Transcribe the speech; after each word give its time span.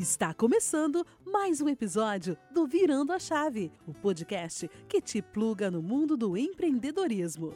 Está 0.00 0.32
começando 0.32 1.06
mais 1.26 1.60
um 1.60 1.68
episódio 1.68 2.34
do 2.50 2.66
Virando 2.66 3.12
a 3.12 3.18
Chave, 3.18 3.70
o 3.86 3.92
podcast 3.92 4.66
que 4.88 4.98
te 4.98 5.20
pluga 5.20 5.70
no 5.70 5.82
mundo 5.82 6.16
do 6.16 6.38
empreendedorismo. 6.38 7.54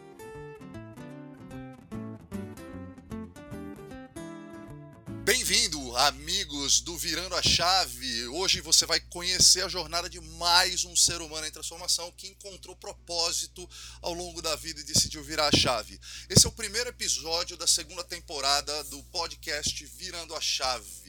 Bem-vindo, 5.24 5.96
amigos 5.96 6.82
do 6.82 6.95
Virando 6.98 7.34
a 7.34 7.42
Chave. 7.42 8.27
Hoje 8.27 8.61
você 8.61 8.84
vai 8.84 9.00
conhecer 9.00 9.64
a 9.64 9.68
jornada 9.68 10.11
de 10.11 10.20
mais 10.20 10.84
um 10.84 10.95
ser 10.95 11.22
humano 11.22 11.46
em 11.46 11.50
transformação 11.50 12.12
que 12.12 12.29
encontrou 12.29 12.76
propósito 12.76 13.66
ao 14.02 14.12
longo 14.12 14.42
da 14.42 14.55
vida 14.55 14.80
e 14.80 14.84
decidiu 14.84 15.24
virar 15.24 15.48
a 15.48 15.56
chave. 15.56 15.98
Esse 16.28 16.45
é 16.45 16.48
o 16.50 16.52
primeiro 16.52 16.91
episódio 16.91 17.56
da 17.56 17.66
segunda 17.66 18.05
temporada 18.05 18.84
do 18.84 19.02
podcast 19.05 19.86
Virando 19.86 20.34
a 20.34 20.42
Chave 20.42 21.03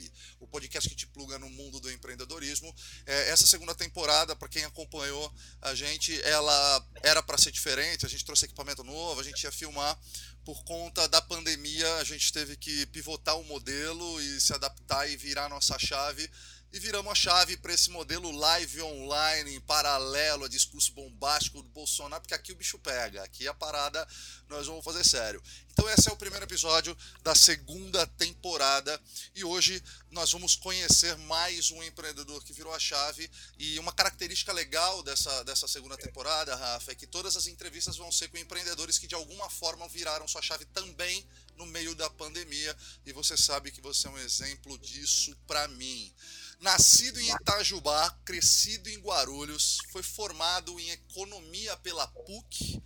podcast 0.55 0.87
que 0.87 0.95
te 0.95 1.05
pluga 1.07 1.37
no 1.37 1.49
mundo 1.49 1.81
do 1.81 1.91
empreendedorismo. 1.91 2.73
É, 3.05 3.29
essa 3.29 3.45
segunda 3.45 3.75
temporada, 3.75 4.37
para 4.37 4.47
quem 4.47 4.63
acompanhou 4.63 5.33
a 5.61 5.75
gente, 5.75 6.17
ela 6.21 6.87
era 7.03 7.21
para 7.21 7.37
ser 7.37 7.51
diferente. 7.51 8.05
A 8.05 8.09
gente 8.09 8.23
trouxe 8.23 8.45
equipamento 8.45 8.81
novo, 8.81 9.19
a 9.19 9.23
gente 9.23 9.43
ia 9.43 9.51
filmar. 9.51 9.99
Por 10.45 10.63
conta 10.63 11.09
da 11.09 11.21
pandemia, 11.21 11.95
a 11.95 12.05
gente 12.05 12.31
teve 12.31 12.55
que 12.55 12.85
pivotar 12.85 13.37
o 13.37 13.43
modelo 13.43 14.21
e 14.21 14.39
se 14.39 14.53
adaptar 14.53 15.09
e 15.09 15.17
virar 15.17 15.49
nossa 15.49 15.77
chave 15.77 16.29
e 16.75 16.79
viramos 16.79 17.09
a 17.09 17.15
chave 17.15 17.55
para 17.55 17.73
esse 17.73 17.89
modelo 17.89 18.29
live 18.31 18.81
online, 18.81 19.55
em 19.55 19.61
paralelo 19.61 20.43
a 20.43 20.49
discurso 20.49 20.91
bombástico 20.91 21.61
do 21.61 21.69
Bolsonaro, 21.69 22.21
porque 22.21 22.33
aqui 22.33 22.51
o 22.51 22.55
bicho 22.55 22.77
pega, 22.77 23.23
aqui 23.23 23.47
a 23.47 23.53
parada 23.53 24.05
nós 24.49 24.67
vamos 24.67 24.83
fazer 24.83 25.05
sério. 25.05 25.41
Então 25.71 25.89
esse 25.89 26.09
é 26.09 26.11
o 26.11 26.17
primeiro 26.17 26.43
episódio 26.43 26.95
da 27.23 27.33
segunda 27.33 28.05
temporada 28.05 29.01
e 29.33 29.45
hoje 29.45 29.81
nós 30.11 30.33
vamos 30.33 30.57
conhecer 30.57 31.17
mais 31.19 31.71
um 31.71 31.81
empreendedor 31.81 32.43
que 32.43 32.51
virou 32.51 32.73
a 32.73 32.79
chave 32.79 33.31
e 33.57 33.79
uma 33.79 33.93
característica 33.93 34.51
legal 34.51 35.01
dessa, 35.01 35.45
dessa 35.45 35.69
segunda 35.69 35.95
temporada, 35.95 36.57
Rafa, 36.57 36.91
é 36.91 36.95
que 36.95 37.07
todas 37.07 37.37
as 37.37 37.47
entrevistas 37.47 37.95
vão 37.95 38.11
ser 38.11 38.27
com 38.27 38.37
empreendedores 38.37 38.97
que 38.97 39.07
de 39.07 39.15
alguma 39.15 39.49
forma 39.49 39.87
viraram 39.87 40.27
sua 40.27 40.41
chave 40.41 40.65
também 40.65 41.25
no 41.55 41.65
meio 41.67 41.95
da 41.95 42.09
pandemia 42.09 42.75
e 43.05 43.13
você 43.13 43.37
sabe 43.37 43.71
que 43.71 43.79
você 43.79 44.07
é 44.07 44.09
um 44.09 44.17
exemplo 44.17 44.77
disso 44.77 45.33
para 45.47 45.69
mim. 45.69 46.13
Nascido 46.61 47.19
em 47.19 47.29
Itajubá, 47.31 48.09
crescido 48.25 48.89
em 48.89 48.97
Guarulhos, 48.99 49.77
foi 49.91 50.01
formado 50.01 50.79
em 50.79 50.89
economia 50.89 51.75
pela 51.77 52.07
PUC, 52.07 52.81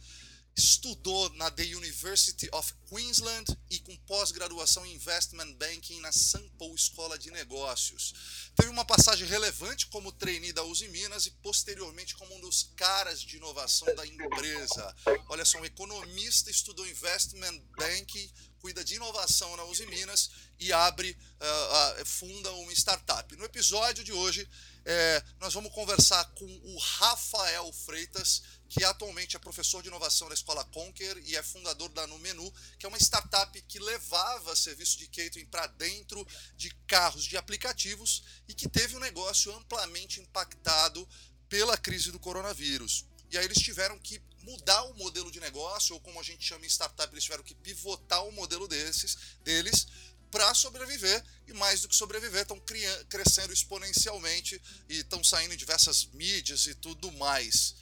estudou 0.60 1.30
na 1.36 1.50
The 1.50 1.64
University 1.64 2.50
of 2.52 2.74
Queensland 2.90 3.58
e 3.70 3.80
com 3.80 3.96
pós-graduação 4.00 4.86
em 4.86 4.94
Investment 4.94 5.54
Banking 5.54 6.02
na 6.02 6.12
Sampo 6.12 6.76
Escola 6.76 7.18
de 7.18 7.32
Negócios. 7.32 8.52
Teve 8.58 8.70
uma 8.70 8.84
passagem 8.84 9.26
relevante 9.26 9.88
como 9.88 10.12
trainee 10.12 10.52
da 10.52 10.62
Uzi 10.64 10.90
Minas 10.90 11.26
e 11.26 11.32
posteriormente 11.32 12.14
como 12.16 12.36
um 12.36 12.42
dos 12.42 12.74
caras 12.76 13.22
de 13.22 13.38
inovação 13.38 13.88
da 13.96 14.06
empresa. 14.06 14.96
Olha 15.30 15.46
só, 15.46 15.60
um 15.60 15.66
economista 15.66 16.52
estudou 16.52 16.86
Investment 16.86 17.58
Banking, 17.78 18.30
cuida 18.60 18.84
de 18.84 18.96
inovação 18.96 19.56
na 19.56 19.64
Uzi 19.64 19.86
Minas 19.86 20.30
e 20.60 20.74
abre, 20.74 21.12
uh, 21.12 22.02
uh, 22.02 22.06
funda 22.06 22.52
uma 22.52 22.74
startup. 22.74 23.34
No 23.38 23.46
episódio 23.46 24.04
de 24.04 24.12
hoje, 24.12 24.46
é, 24.86 25.24
nós 25.40 25.54
vamos 25.54 25.72
conversar 25.72 26.24
com 26.36 26.46
o 26.46 26.78
Rafael 26.78 27.72
Freitas, 27.72 28.42
que 28.70 28.84
atualmente 28.84 29.36
é 29.36 29.40
professor 29.40 29.82
de 29.82 29.88
inovação 29.88 30.28
da 30.28 30.34
Escola 30.34 30.64
Conquer 30.66 31.18
e 31.26 31.36
é 31.36 31.44
fundador 31.44 31.90
da 31.90 32.06
Numenu, 32.08 32.52
que 32.78 32.86
é 32.86 32.90
uma 32.90 32.98
startup 32.98 33.62
que 33.64 33.80
levava 33.80 34.56
serviço 34.56 34.98
de 34.98 35.08
catering 35.08 35.46
para 35.48 35.68
dentro 35.68 36.26
de 36.56 36.70
carros 36.88 37.26
de 37.26 37.36
aplicativos 37.36 38.24
e 38.48 38.54
que 38.54 38.70
teve 38.70 38.96
um 38.96 39.00
negócio 39.00 39.54
amplamente 39.56 40.20
impactado 40.20 41.08
pela 41.48 41.78
crise 41.78 42.12
do 42.12 42.20
coronavírus. 42.20 43.06
E 43.32 43.38
aí 43.38 43.46
eles 43.46 43.60
tiveram 43.60 43.98
que 44.00 44.22
mudar 44.42 44.84
o 44.84 44.94
modelo 44.96 45.32
de 45.32 45.40
negócio, 45.40 45.94
ou 45.94 46.02
como 46.02 46.20
a 46.20 46.24
gente 46.24 46.44
chama 46.44 46.66
em 46.66 46.70
startup, 46.70 47.14
eles 47.14 47.24
tiveram 47.24 47.44
que 47.44 47.54
pivotar 47.54 48.26
o 48.26 48.32
modelo 48.32 48.68
desses, 48.68 49.18
deles 49.44 49.88
para 50.32 50.54
sobreviver 50.54 51.24
e 51.48 51.54
mais 51.54 51.82
do 51.82 51.88
que 51.88 51.96
sobreviver 51.96 52.42
estão 52.42 52.62
crescendo 53.10 53.52
exponencialmente 53.52 54.62
e 54.88 55.00
estão 55.00 55.24
saindo 55.24 55.56
diversas 55.58 56.06
mídias 56.14 56.68
e 56.68 56.76
tudo 56.76 57.12
mais. 57.14 57.76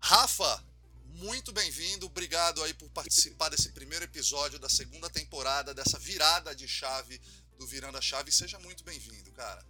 Rafa, 0.00 0.62
muito 1.16 1.52
bem-vindo, 1.52 2.06
obrigado 2.06 2.62
aí 2.62 2.74
por 2.74 2.88
participar 2.90 3.48
desse 3.48 3.72
primeiro 3.72 4.04
episódio 4.04 4.58
da 4.58 4.68
segunda 4.68 5.08
temporada 5.08 5.72
dessa 5.72 5.98
virada 5.98 6.54
de 6.54 6.66
chave 6.66 7.20
do 7.58 7.66
Virando 7.66 7.98
a 7.98 8.00
Chave. 8.00 8.32
Seja 8.32 8.58
muito 8.58 8.84
bem-vindo, 8.84 9.30
cara. 9.32 9.62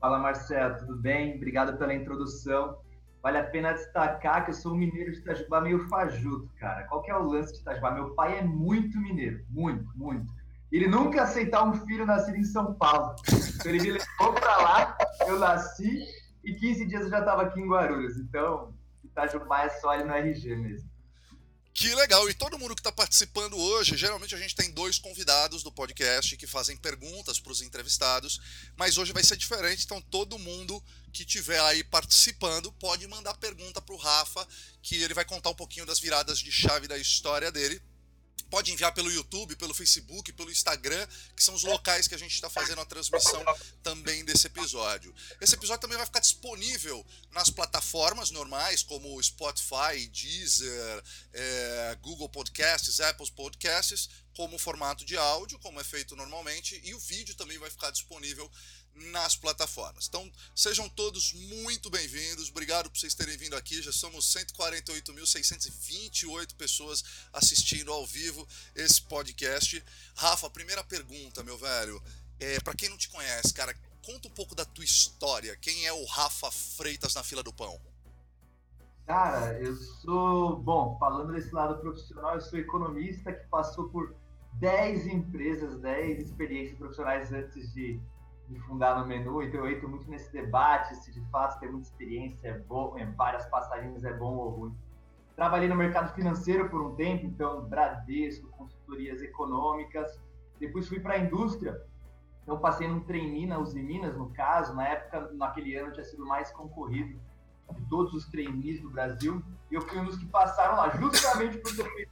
Fala 0.00 0.18
Marcelo, 0.18 0.78
tudo 0.78 0.96
bem? 0.96 1.36
Obrigado 1.36 1.76
pela 1.76 1.92
introdução. 1.92 2.80
Vale 3.20 3.38
a 3.38 3.44
pena 3.44 3.72
destacar 3.72 4.44
que 4.44 4.52
eu 4.52 4.54
sou 4.54 4.72
um 4.72 4.76
mineiro 4.76 5.10
de 5.10 5.18
Itajubá 5.18 5.60
meio 5.60 5.88
fajuto, 5.88 6.48
cara. 6.56 6.86
Qual 6.86 7.02
que 7.02 7.10
é 7.10 7.16
o 7.16 7.22
lance 7.22 7.52
de 7.52 7.58
Itajubá? 7.58 7.90
Meu 7.90 8.14
pai 8.14 8.38
é 8.38 8.42
muito 8.42 8.96
mineiro, 9.00 9.44
muito, 9.50 9.90
muito. 9.96 10.32
Ele 10.70 10.86
nunca 10.86 11.22
aceitar 11.22 11.64
um 11.64 11.86
filho 11.86 12.04
nascido 12.04 12.36
em 12.36 12.44
São 12.44 12.74
Paulo. 12.74 13.16
Então 13.26 13.72
ele 13.72 13.80
me 13.80 13.90
levou 13.92 14.32
para 14.34 14.56
lá, 14.58 14.98
eu 15.26 15.38
nasci 15.38 16.06
e 16.44 16.54
15 16.54 16.86
dias 16.86 17.02
eu 17.02 17.10
já 17.10 17.20
estava 17.20 17.42
aqui 17.42 17.60
em 17.60 17.68
Guarulhos. 17.68 18.16
Então, 18.16 18.74
Itajubá 19.04 19.64
é 19.64 19.70
só 19.80 19.90
ali 19.90 20.04
no 20.04 20.12
RG 20.12 20.56
mesmo. 20.56 20.88
Que 21.78 21.94
legal! 21.94 22.28
E 22.28 22.34
todo 22.34 22.58
mundo 22.58 22.74
que 22.74 22.80
está 22.80 22.90
participando 22.90 23.56
hoje, 23.56 23.96
geralmente 23.96 24.34
a 24.34 24.38
gente 24.38 24.54
tem 24.54 24.68
dois 24.72 24.98
convidados 24.98 25.62
do 25.62 25.70
podcast 25.70 26.36
que 26.36 26.44
fazem 26.44 26.76
perguntas 26.76 27.38
para 27.38 27.52
os 27.52 27.62
entrevistados, 27.62 28.40
mas 28.76 28.98
hoje 28.98 29.12
vai 29.12 29.22
ser 29.22 29.36
diferente, 29.36 29.84
então 29.84 30.00
todo 30.00 30.40
mundo 30.40 30.82
que 31.12 31.24
tiver 31.24 31.60
aí 31.60 31.84
participando 31.84 32.72
pode 32.72 33.06
mandar 33.06 33.34
pergunta 33.34 33.80
para 33.80 33.94
o 33.94 33.98
Rafa, 33.98 34.44
que 34.82 34.96
ele 34.96 35.14
vai 35.14 35.24
contar 35.24 35.50
um 35.50 35.54
pouquinho 35.54 35.86
das 35.86 36.00
viradas 36.00 36.40
de 36.40 36.50
chave 36.50 36.88
da 36.88 36.98
história 36.98 37.52
dele 37.52 37.80
pode 38.50 38.72
enviar 38.72 38.92
pelo 38.92 39.10
YouTube, 39.10 39.56
pelo 39.56 39.74
Facebook, 39.74 40.32
pelo 40.32 40.50
Instagram, 40.50 41.06
que 41.36 41.42
são 41.42 41.54
os 41.54 41.62
locais 41.62 42.08
que 42.08 42.14
a 42.14 42.18
gente 42.18 42.34
está 42.34 42.48
fazendo 42.48 42.80
a 42.80 42.84
transmissão 42.84 43.44
também 43.82 44.24
desse 44.24 44.46
episódio. 44.46 45.14
Esse 45.40 45.54
episódio 45.54 45.80
também 45.80 45.96
vai 45.96 46.06
ficar 46.06 46.20
disponível 46.20 47.04
nas 47.30 47.50
plataformas 47.50 48.30
normais, 48.30 48.82
como 48.82 49.22
Spotify, 49.22 50.06
Deezer, 50.12 51.02
é, 51.32 51.98
Google 52.00 52.28
Podcasts, 52.28 53.00
Apple 53.00 53.30
Podcasts, 53.32 54.08
como 54.38 54.56
formato 54.56 55.04
de 55.04 55.16
áudio, 55.16 55.58
como 55.58 55.80
é 55.80 55.84
feito 55.84 56.14
normalmente, 56.14 56.80
e 56.84 56.94
o 56.94 56.98
vídeo 57.00 57.34
também 57.34 57.58
vai 57.58 57.68
ficar 57.68 57.90
disponível 57.90 58.48
nas 58.94 59.34
plataformas. 59.36 60.06
Então, 60.08 60.30
sejam 60.54 60.88
todos 60.88 61.32
muito 61.32 61.90
bem-vindos. 61.90 62.48
Obrigado 62.50 62.90
por 62.90 62.98
vocês 62.98 63.14
terem 63.14 63.36
vindo 63.36 63.56
aqui. 63.56 63.82
Já 63.82 63.92
somos 63.92 64.24
148.628 64.34 66.54
pessoas 66.54 67.04
assistindo 67.32 67.92
ao 67.92 68.06
vivo 68.06 68.46
esse 68.74 69.02
podcast. 69.02 69.84
Rafa, 70.16 70.50
primeira 70.50 70.82
pergunta, 70.84 71.42
meu 71.42 71.58
velho. 71.58 72.02
É, 72.40 72.60
para 72.60 72.74
quem 72.74 72.88
não 72.88 72.96
te 72.96 73.08
conhece, 73.08 73.52
cara, 73.52 73.74
conta 74.04 74.28
um 74.28 74.32
pouco 74.32 74.54
da 74.54 74.64
tua 74.64 74.84
história. 74.84 75.56
Quem 75.56 75.86
é 75.86 75.92
o 75.92 76.04
Rafa 76.04 76.50
Freitas 76.50 77.14
na 77.14 77.22
fila 77.22 77.42
do 77.42 77.52
pão? 77.52 77.80
Cara, 79.06 79.58
eu 79.60 79.74
sou, 79.74 80.56
bom, 80.56 80.98
falando 80.98 81.32
desse 81.32 81.52
lado 81.54 81.80
profissional, 81.80 82.34
eu 82.34 82.40
sou 82.42 82.58
economista 82.58 83.32
que 83.32 83.46
passou 83.48 83.88
por 83.88 84.14
10 84.54 85.06
empresas, 85.06 85.80
10 85.80 86.26
experiências 86.26 86.76
profissionais 86.76 87.32
antes 87.32 87.72
de 87.72 88.00
de 88.48 88.58
fundar 88.60 88.98
no 88.98 89.06
menu, 89.06 89.42
então 89.42 89.60
eu 89.60 89.70
entro 89.70 89.88
muito 89.88 90.08
nesse 90.10 90.32
debate 90.32 90.94
se 90.96 91.12
de 91.12 91.20
fato 91.30 91.58
ter 91.60 91.70
muita 91.70 91.86
experiência 91.86 92.48
é 92.48 92.58
bom, 92.58 92.96
em 92.98 93.10
várias 93.12 93.44
passagens 93.46 94.02
é 94.04 94.12
bom 94.12 94.36
ou 94.36 94.50
ruim. 94.50 94.76
Trabalhei 95.36 95.68
no 95.68 95.76
mercado 95.76 96.14
financeiro 96.14 96.68
por 96.68 96.80
um 96.80 96.94
tempo, 96.94 97.26
então 97.26 97.62
Bradesco, 97.68 98.48
consultorias 98.48 99.22
econômicas. 99.22 100.18
Depois 100.58 100.88
fui 100.88 100.98
para 100.98 101.14
a 101.14 101.18
indústria, 101.18 101.80
então 102.42 102.58
passei 102.58 102.88
num 102.88 103.00
trainee 103.00 103.46
na 103.46 103.58
Uzi 103.58 103.82
Minas, 103.82 104.16
no 104.16 104.30
caso, 104.30 104.74
na 104.74 104.88
época, 104.88 105.30
naquele 105.34 105.76
ano 105.76 105.92
tinha 105.92 106.04
sido 106.04 106.26
mais 106.26 106.50
concorrido 106.50 107.20
de 107.70 107.82
todos 107.88 108.14
os 108.14 108.26
trainees 108.26 108.80
do 108.80 108.90
Brasil, 108.90 109.42
e 109.70 109.74
eu 109.74 109.82
fui 109.82 109.98
um 109.98 110.04
dos 110.04 110.16
que 110.16 110.26
passaram 110.26 110.76
lá, 110.76 110.88
justamente 110.88 111.58
porque 111.58 111.82
eu 111.82 111.84
fui 111.84 112.08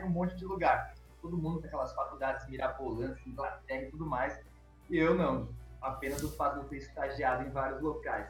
em 0.00 0.04
um 0.04 0.10
monte 0.10 0.36
de 0.36 0.44
lugar. 0.44 0.94
Todo 1.20 1.36
mundo 1.36 1.60
com 1.60 1.66
aquelas 1.66 1.92
faculdades 1.92 2.48
mirabolantes, 2.48 3.26
Inglaterra 3.26 3.82
e 3.82 3.90
tudo 3.90 4.06
mais, 4.06 4.40
e 4.88 4.96
eu 4.96 5.14
não 5.14 5.48
apenas 5.80 6.22
o 6.22 6.34
fato 6.36 6.54
de 6.54 6.60
eu 6.60 6.68
ter 6.68 6.76
estagiado 6.78 7.44
em 7.44 7.50
vários 7.50 7.80
locais. 7.80 8.28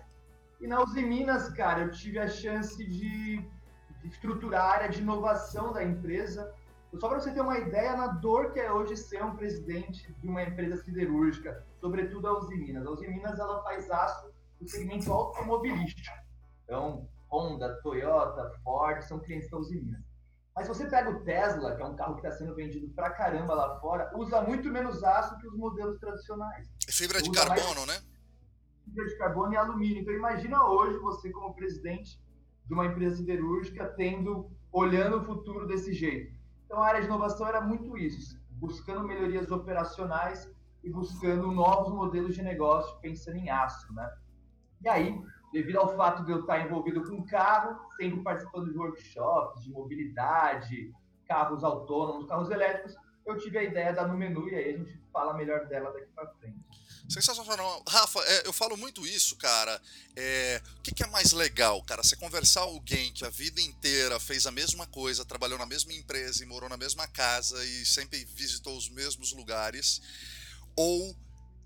E 0.61 0.67
na 0.67 0.83
Uzi 0.83 1.03
Minas, 1.03 1.49
cara, 1.51 1.83
eu 1.83 1.91
tive 1.91 2.19
a 2.19 2.29
chance 2.29 2.77
de, 2.77 3.39
de 3.39 4.09
estruturar 4.09 4.65
a 4.65 4.71
área 4.71 4.89
de 4.89 5.01
inovação 5.01 5.73
da 5.73 5.83
empresa. 5.83 6.55
Só 6.99 7.09
para 7.09 7.21
você 7.21 7.33
ter 7.33 7.41
uma 7.41 7.59
ideia 7.59 7.97
na 7.97 8.09
dor 8.09 8.53
que 8.53 8.61
é 8.61 8.71
hoje 8.71 8.97
ser 8.97 9.25
um 9.25 9.37
presidente 9.37 10.13
de 10.13 10.29
uma 10.29 10.43
empresa 10.43 10.77
siderúrgica, 10.83 11.65
sobretudo 11.81 12.27
a 12.27 12.39
Uzi 12.39 12.57
Minas. 12.57 12.87
A 12.87 12.91
Uzi 12.91 13.09
Minas 13.09 13.39
ela 13.39 13.63
faz 13.63 13.91
aço 13.91 14.31
no 14.61 14.69
segmento 14.69 15.11
automobilístico. 15.13 16.15
Então, 16.65 17.09
Honda, 17.31 17.81
Toyota, 17.83 18.53
Ford 18.63 19.03
são 19.03 19.21
clientes 19.21 19.49
da 19.51 19.57
Uzi 19.57 19.81
Minas. 19.81 20.11
Mas 20.55 20.67
se 20.67 20.75
você 20.75 20.91
pega 20.91 21.11
o 21.11 21.23
Tesla, 21.25 21.77
que 21.77 21.83
é 21.83 21.87
um 21.87 21.97
carro 21.97 22.17
que 22.17 22.27
está 22.27 22.37
sendo 22.37 22.55
vendido 22.55 22.89
pra 22.89 23.11
caramba 23.11 23.55
lá 23.55 23.79
fora, 23.81 24.11
usa 24.15 24.43
muito 24.43 24.69
menos 24.69 25.03
aço 25.03 25.39
que 25.39 25.47
os 25.47 25.57
modelos 25.57 25.99
tradicionais. 25.99 26.69
Fibra 27.01 27.23
de 27.23 27.31
carbono, 27.31 27.87
mais... 27.87 27.87
né? 27.87 28.11
fibra 28.85 29.07
de 29.07 29.17
carbono 29.17 29.53
e 29.55 29.57
alumínio. 29.57 30.03
Então 30.03 30.13
imagina 30.13 30.67
hoje 30.67 30.99
você 30.99 31.31
como 31.31 31.55
presidente 31.55 32.21
de 32.67 32.75
uma 32.75 32.87
empresa 32.87 33.17
siderúrgica 33.17 33.87
tendo 33.97 34.51
olhando 34.71 35.19
o 35.19 35.25
futuro 35.25 35.67
desse 35.67 35.93
jeito. 35.93 36.35
Então 36.67 36.83
a 36.83 36.87
área 36.87 37.01
de 37.01 37.07
inovação 37.07 37.47
era 37.47 37.61
muito 37.61 37.97
isso, 37.97 38.39
buscando 38.51 39.07
melhorias 39.07 39.51
operacionais 39.51 40.51
e 40.85 40.91
buscando 40.91 41.51
novos 41.51 41.93
modelos 41.93 42.35
de 42.35 42.43
negócio 42.43 43.01
pensando 43.01 43.39
em 43.39 43.49
aço, 43.49 43.93
né? 43.95 44.09
E 44.83 44.89
aí, 44.89 45.21
devido 45.53 45.79
ao 45.79 45.97
fato 45.97 46.25
de 46.25 46.33
eu 46.33 46.41
estar 46.41 46.65
envolvido 46.65 47.03
com 47.03 47.25
carro, 47.25 47.79
sempre 47.97 48.23
participando 48.23 48.71
de 48.71 48.79
workshops 48.79 49.63
de 49.63 49.71
mobilidade, 49.71 50.93
carros 51.27 51.65
autônomos, 51.65 52.27
carros 52.27 52.51
elétricos, 52.51 52.95
eu 53.27 53.37
tive 53.37 53.59
a 53.59 53.65
ideia 53.65 53.93
da 53.93 54.07
no 54.07 54.17
menu 54.17 54.49
e 54.49 54.55
aí 54.55 54.75
a 54.75 54.79
gente 54.79 54.99
fala 55.13 55.35
melhor 55.35 55.67
dela 55.67 55.93
daqui 55.93 56.11
para 56.15 56.29
frente. 56.35 56.70
Sensacional. 57.11 57.83
Rafa, 57.89 58.21
é, 58.21 58.47
eu 58.47 58.53
falo 58.53 58.77
muito 58.77 59.05
isso, 59.05 59.35
cara. 59.35 59.83
É, 60.15 60.63
o 60.79 60.81
que, 60.81 60.95
que, 60.95 61.03
é 61.03 61.09
mais 61.09 61.33
legal, 61.33 61.83
cara? 61.83 62.05
Você 62.05 62.15
conversar 62.15 62.61
alguém 62.61 63.13
que 63.13 63.25
a 63.25 63.31
vida 63.31 63.61
inteira 63.61 64.21
fez 64.21 64.47
a 64.47 64.53
mesma 64.53 64.87
coisa, 64.87 65.25
trabalhou 65.25 65.59
na 65.59 65.67
mesma 65.67 65.93
empresa 65.93 66.45
e 66.45 66.47
morou 66.47 66.69
na 66.69 66.77
mesma 66.77 67.09
casa 67.09 67.65
e 67.65 67.85
sempre 67.85 68.25
visitou 68.37 68.77
os 68.79 68.89
mesmos 68.89 69.33
lugares, 69.33 70.01
ou 70.77 71.17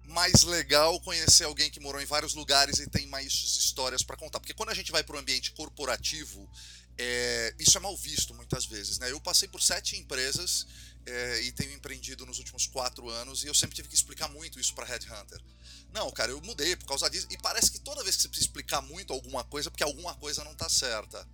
mais 0.04 0.44
legal 0.44 0.98
conhecer 1.00 1.44
alguém 1.44 1.70
que 1.70 1.78
morou 1.80 2.00
em 2.00 2.06
vários 2.06 2.32
lugares 2.32 2.78
e 2.78 2.88
tem 2.88 3.06
mais 3.08 3.34
histórias 3.34 4.02
para 4.02 4.16
contar? 4.16 4.40
Porque 4.40 4.54
quando 4.54 4.70
a 4.70 4.74
gente 4.74 4.90
vai 4.90 5.04
para 5.04 5.16
o 5.16 5.18
ambiente 5.18 5.52
corporativo, 5.52 6.50
é, 6.96 7.54
isso 7.58 7.76
é 7.76 7.80
mal 7.82 7.94
visto 7.98 8.32
muitas 8.32 8.64
vezes, 8.64 8.98
né? 8.98 9.12
Eu 9.12 9.20
passei 9.20 9.46
por 9.46 9.60
sete 9.60 9.94
empresas 9.96 10.66
é, 11.06 11.40
e 11.42 11.52
tenho 11.52 11.72
empreendido 11.72 12.24
nos 12.24 12.38
últimos 12.38 12.66
quatro 12.66 13.08
anos 13.10 13.44
e 13.44 13.46
eu 13.46 13.54
sempre 13.54 13.76
tive 13.76 13.88
que 13.88 13.94
explicar 13.94 14.28
muito 14.28 14.58
isso 14.58 14.74
para 14.74 14.86
Headhunter. 14.86 15.40
Não, 15.92 16.10
cara, 16.10 16.32
eu 16.32 16.40
mudei 16.40 16.74
por 16.76 16.86
causa 16.86 17.08
disso 17.08 17.26
e 17.30 17.38
parece 17.38 17.70
que 17.70 17.78
toda 17.78 18.02
vez 18.02 18.16
que 18.16 18.22
você 18.22 18.28
precisa 18.28 18.48
explicar 18.48 18.80
muito 18.82 19.12
alguma 19.12 19.44
coisa, 19.44 19.70
porque 19.70 19.84
alguma 19.84 20.14
coisa 20.14 20.42
não 20.44 20.52
está 20.52 20.68
certa. 20.68 21.26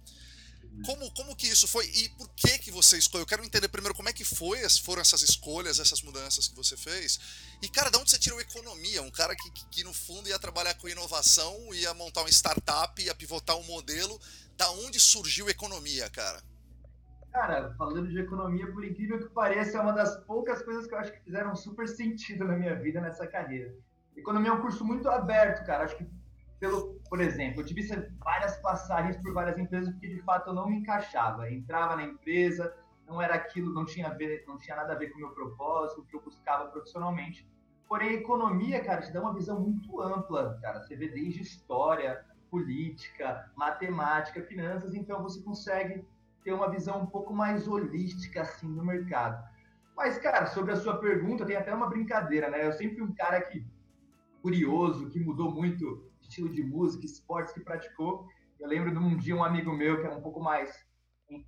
Como, 0.84 1.11
como 1.12 1.37
que 1.37 1.49
isso 1.49 1.67
foi 1.67 1.87
e 1.87 2.08
por 2.11 2.28
que 2.31 2.58
que 2.58 2.70
você 2.70 2.96
escolheu? 2.96 3.22
Eu 3.22 3.26
quero 3.26 3.44
entender 3.44 3.69
primeiro 3.69 3.94
como 3.94 4.08
é 4.08 4.12
que 4.12 4.25
foi, 4.25 4.69
foram 4.81 5.02
essas 5.02 5.22
escolhas, 5.22 5.78
essas 5.78 6.00
mudanças 6.00 6.49
que 6.49 6.55
você 6.55 6.76
fez. 6.76 7.19
E, 7.61 7.69
cara, 7.69 7.90
de 7.90 7.99
onde 7.99 8.11
você 8.11 8.19
tirou 8.19 8.40
economia? 8.40 9.02
Um 9.02 9.11
cara 9.11 9.34
que, 9.34 9.50
que, 9.50 9.64
que 9.67 9.84
no 9.84 9.93
fundo 9.93 10.28
ia 10.28 10.38
trabalhar 10.38 10.75
com 10.75 10.88
inovação, 10.88 11.75
ia 11.75 11.93
montar 11.94 12.20
uma 12.22 12.31
startup, 12.31 13.02
ia 13.02 13.14
pivotar 13.14 13.56
um 13.56 13.64
modelo. 13.64 14.20
Da 14.56 14.70
onde 14.70 15.00
surgiu 15.00 15.50
economia, 15.50 16.08
cara? 16.11 16.43
Cara, 17.32 17.73
falando 17.79 18.09
de 18.09 18.19
economia, 18.19 18.71
por 18.73 18.85
incrível 18.85 19.19
que 19.19 19.29
pareça, 19.29 19.79
é 19.79 19.81
uma 19.81 19.93
das 19.93 20.17
poucas 20.25 20.62
coisas 20.62 20.87
que 20.87 20.94
eu 20.94 20.99
acho 20.99 21.12
que 21.12 21.21
fizeram 21.21 21.55
super 21.55 21.87
sentido 21.87 22.44
na 22.44 22.56
minha 22.56 22.75
vida 22.75 23.00
nessa 23.00 23.27
carreira. 23.27 23.73
Economia 24.17 24.50
é 24.50 24.53
um 24.53 24.61
curso 24.61 24.85
muito 24.85 25.09
aberto, 25.09 25.65
cara. 25.65 25.85
Acho 25.85 25.97
que 25.97 26.06
pelo, 26.59 27.00
por 27.09 27.21
exemplo, 27.21 27.62
eu 27.62 27.65
tive 27.65 27.82
várias 28.19 28.56
passagens 28.61 29.17
por 29.17 29.32
várias 29.32 29.59
empresas 29.59 29.91
porque 29.93 30.09
de 30.09 30.21
fato 30.23 30.50
eu 30.50 30.55
não 30.55 30.69
me 30.69 30.77
encaixava. 30.77 31.50
Entrava 31.50 31.97
na 31.97 32.03
empresa, 32.03 32.75
não 33.06 33.23
era 33.23 33.35
aquilo, 33.35 33.73
não 33.73 33.87
tinha, 33.87 34.11
ver, 34.11 34.44
não 34.47 34.59
tinha 34.59 34.77
nada 34.77 34.93
a 34.93 34.97
ver 34.97 35.11
com 35.11 35.17
o 35.17 35.21
meu 35.21 35.31
propósito, 35.31 36.03
o 36.03 36.05
que 36.05 36.15
eu 36.15 36.21
buscava 36.21 36.69
profissionalmente. 36.69 37.49
Porém, 37.88 38.15
economia, 38.15 38.85
cara, 38.85 39.00
te 39.00 39.12
dá 39.12 39.21
uma 39.21 39.35
visão 39.35 39.59
muito 39.59 40.00
ampla, 40.00 40.59
cara. 40.61 40.81
Você 40.81 40.94
vê 40.94 41.09
desde 41.09 41.41
história, 41.43 42.25
política, 42.50 43.50
matemática, 43.56 44.43
finanças, 44.43 44.94
então 44.94 45.23
você 45.23 45.41
consegue 45.43 46.05
ter 46.44 46.52
uma 46.52 46.70
visão 46.70 47.02
um 47.02 47.06
pouco 47.06 47.32
mais 47.32 47.69
holística 47.69 48.42
assim 48.42 48.72
do 48.75 48.84
mercado. 48.84 49.42
Mas, 49.96 50.19
cara, 50.19 50.46
sobre 50.46 50.72
a 50.72 50.76
sua 50.76 50.98
pergunta, 50.98 51.44
tem 51.44 51.56
até 51.56 51.75
uma 51.75 51.88
brincadeira, 51.88 52.48
né? 52.48 52.66
Eu 52.66 52.72
sempre 52.72 52.96
fui 52.96 53.06
um 53.06 53.14
cara 53.14 53.40
que 53.42 53.66
curioso, 54.40 55.10
que 55.10 55.20
mudou 55.20 55.52
muito 55.52 56.10
estilo 56.20 56.48
de 56.48 56.62
música, 56.62 57.04
esportes 57.04 57.52
que 57.52 57.60
praticou. 57.60 58.26
Eu 58.58 58.69
lembro 58.69 58.90
de 58.90 58.98
um 58.98 59.16
dia 59.16 59.37
um 59.37 59.44
amigo 59.44 59.72
meu 59.72 60.00
que 60.00 60.06
era 60.06 60.16
um 60.16 60.22
pouco 60.22 60.40
mais 60.40 60.70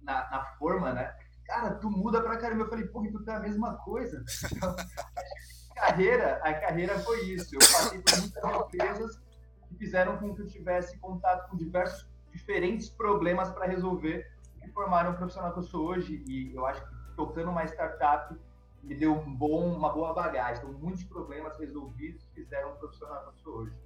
na, 0.02 0.30
na 0.30 0.44
forma, 0.58 0.92
né? 0.92 1.14
Cara, 1.46 1.74
tu 1.74 1.90
muda 1.90 2.20
pra 2.22 2.36
caramba. 2.36 2.64
Eu 2.64 2.68
falei, 2.68 2.86
porra, 2.86 3.10
tu 3.10 3.24
tá 3.24 3.36
a 3.36 3.40
mesma 3.40 3.76
coisa. 3.78 4.22
Então, 4.52 4.74
a 5.72 5.74
carreira, 5.74 6.40
a 6.42 6.54
carreira 6.54 6.98
foi 7.00 7.22
isso. 7.24 7.54
Eu 7.54 7.58
passei 7.58 8.00
por 8.00 8.18
muitas 8.18 8.66
empresas 8.66 9.22
que 9.68 9.76
fizeram 9.76 10.18
com 10.18 10.34
que 10.34 10.42
eu 10.42 10.46
tivesse 10.46 10.98
contato 10.98 11.48
com 11.50 11.56
diversos 11.56 12.08
diferentes 12.32 12.88
problemas 12.88 13.50
para 13.50 13.66
resolver 13.66 14.26
que 14.62 14.70
formaram 14.70 15.12
o 15.12 15.16
profissional 15.16 15.52
que 15.52 15.58
eu 15.58 15.64
sou 15.64 15.86
hoje. 15.86 16.22
E 16.26 16.54
eu 16.54 16.64
acho 16.64 16.80
que 16.80 16.94
tocando 17.16 17.50
uma 17.50 17.64
startup 17.64 18.34
me 18.82 18.94
deu 18.94 19.12
um 19.12 19.34
bom, 19.34 19.74
uma 19.74 19.92
boa 19.92 20.12
bagagem. 20.14 20.64
Então, 20.64 20.72
muitos 20.80 21.04
problemas 21.04 21.58
resolvidos 21.58 22.24
fizeram 22.34 22.72
o 22.72 22.76
profissional 22.76 23.22
que 23.22 23.28
eu 23.28 23.34
sou 23.34 23.54
hoje. 23.54 23.76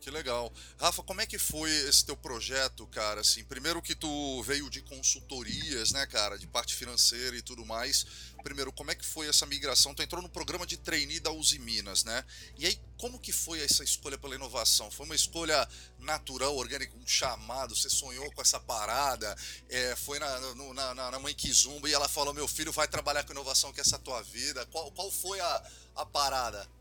Que 0.00 0.10
legal. 0.10 0.52
Rafa, 0.78 1.02
como 1.02 1.20
é 1.20 1.26
que 1.26 1.38
foi 1.38 1.70
esse 1.88 2.04
teu 2.04 2.16
projeto, 2.16 2.86
cara? 2.86 3.20
Assim, 3.20 3.44
primeiro 3.44 3.82
que 3.82 3.94
tu 3.94 4.42
veio 4.42 4.70
de 4.70 4.80
consultorias, 4.82 5.92
né, 5.92 6.06
cara, 6.06 6.38
de 6.38 6.46
parte 6.46 6.74
financeira 6.74 7.36
e 7.36 7.42
tudo 7.42 7.66
mais. 7.66 8.06
Primeiro, 8.42 8.72
como 8.72 8.90
é 8.90 8.94
que 8.94 9.04
foi 9.04 9.28
essa 9.28 9.44
migração? 9.44 9.94
Tu 9.94 10.02
entrou 10.02 10.22
no 10.22 10.28
programa 10.28 10.66
de 10.66 10.76
trainee 10.76 11.20
da 11.20 11.30
Uzi 11.30 11.58
Minas, 11.58 12.04
né? 12.04 12.24
E 12.56 12.66
aí, 12.66 12.80
como 12.96 13.18
que 13.18 13.32
foi 13.32 13.60
essa 13.60 13.82
escolha 13.82 14.16
pela 14.16 14.34
inovação? 14.34 14.90
Foi 14.90 15.04
uma 15.04 15.14
escolha 15.14 15.68
natural, 15.98 16.56
orgânica, 16.56 16.96
um 16.96 17.06
chamado? 17.06 17.74
Você 17.74 17.90
sonhou 17.90 18.30
com 18.32 18.40
essa 18.40 18.60
parada? 18.60 19.36
É, 19.68 19.96
foi 19.96 20.18
na, 20.18 20.40
no, 20.54 20.72
na, 20.72 20.94
na 20.94 21.18
mãe 21.18 21.34
Kizumba 21.34 21.88
e 21.88 21.92
ela 21.92 22.08
falou: 22.08 22.32
meu 22.32 22.48
filho 22.48 22.72
vai 22.72 22.86
trabalhar 22.86 23.24
com 23.24 23.32
inovação, 23.32 23.72
que 23.72 23.80
é 23.80 23.82
essa 23.82 23.98
tua 23.98 24.22
vida. 24.22 24.64
Qual, 24.66 24.90
qual 24.92 25.10
foi 25.10 25.40
a, 25.40 25.70
a 25.96 26.06
parada? 26.06 26.77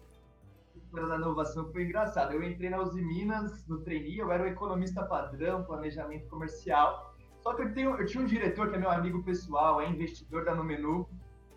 Da 1.05 1.15
inovação 1.15 1.71
foi 1.71 1.83
engraçado. 1.83 2.33
Eu 2.33 2.43
entrei 2.43 2.69
na 2.69 2.81
Uzi 2.81 3.01
Minas, 3.01 3.67
no 3.67 3.81
trainee, 3.81 4.19
eu 4.19 4.31
era 4.31 4.43
um 4.43 4.47
economista 4.47 5.03
padrão, 5.03 5.63
planejamento 5.63 6.27
comercial. 6.29 7.13
Só 7.41 7.53
que 7.53 7.61
eu, 7.61 7.73
tenho, 7.73 7.95
eu 7.95 8.05
tinha 8.05 8.23
um 8.23 8.25
diretor 8.25 8.69
que 8.69 8.75
é 8.75 8.79
meu 8.79 8.89
amigo 8.89 9.23
pessoal, 9.23 9.79
é 9.81 9.89
investidor 9.89 10.45
da 10.45 10.55
Numenu. 10.55 11.07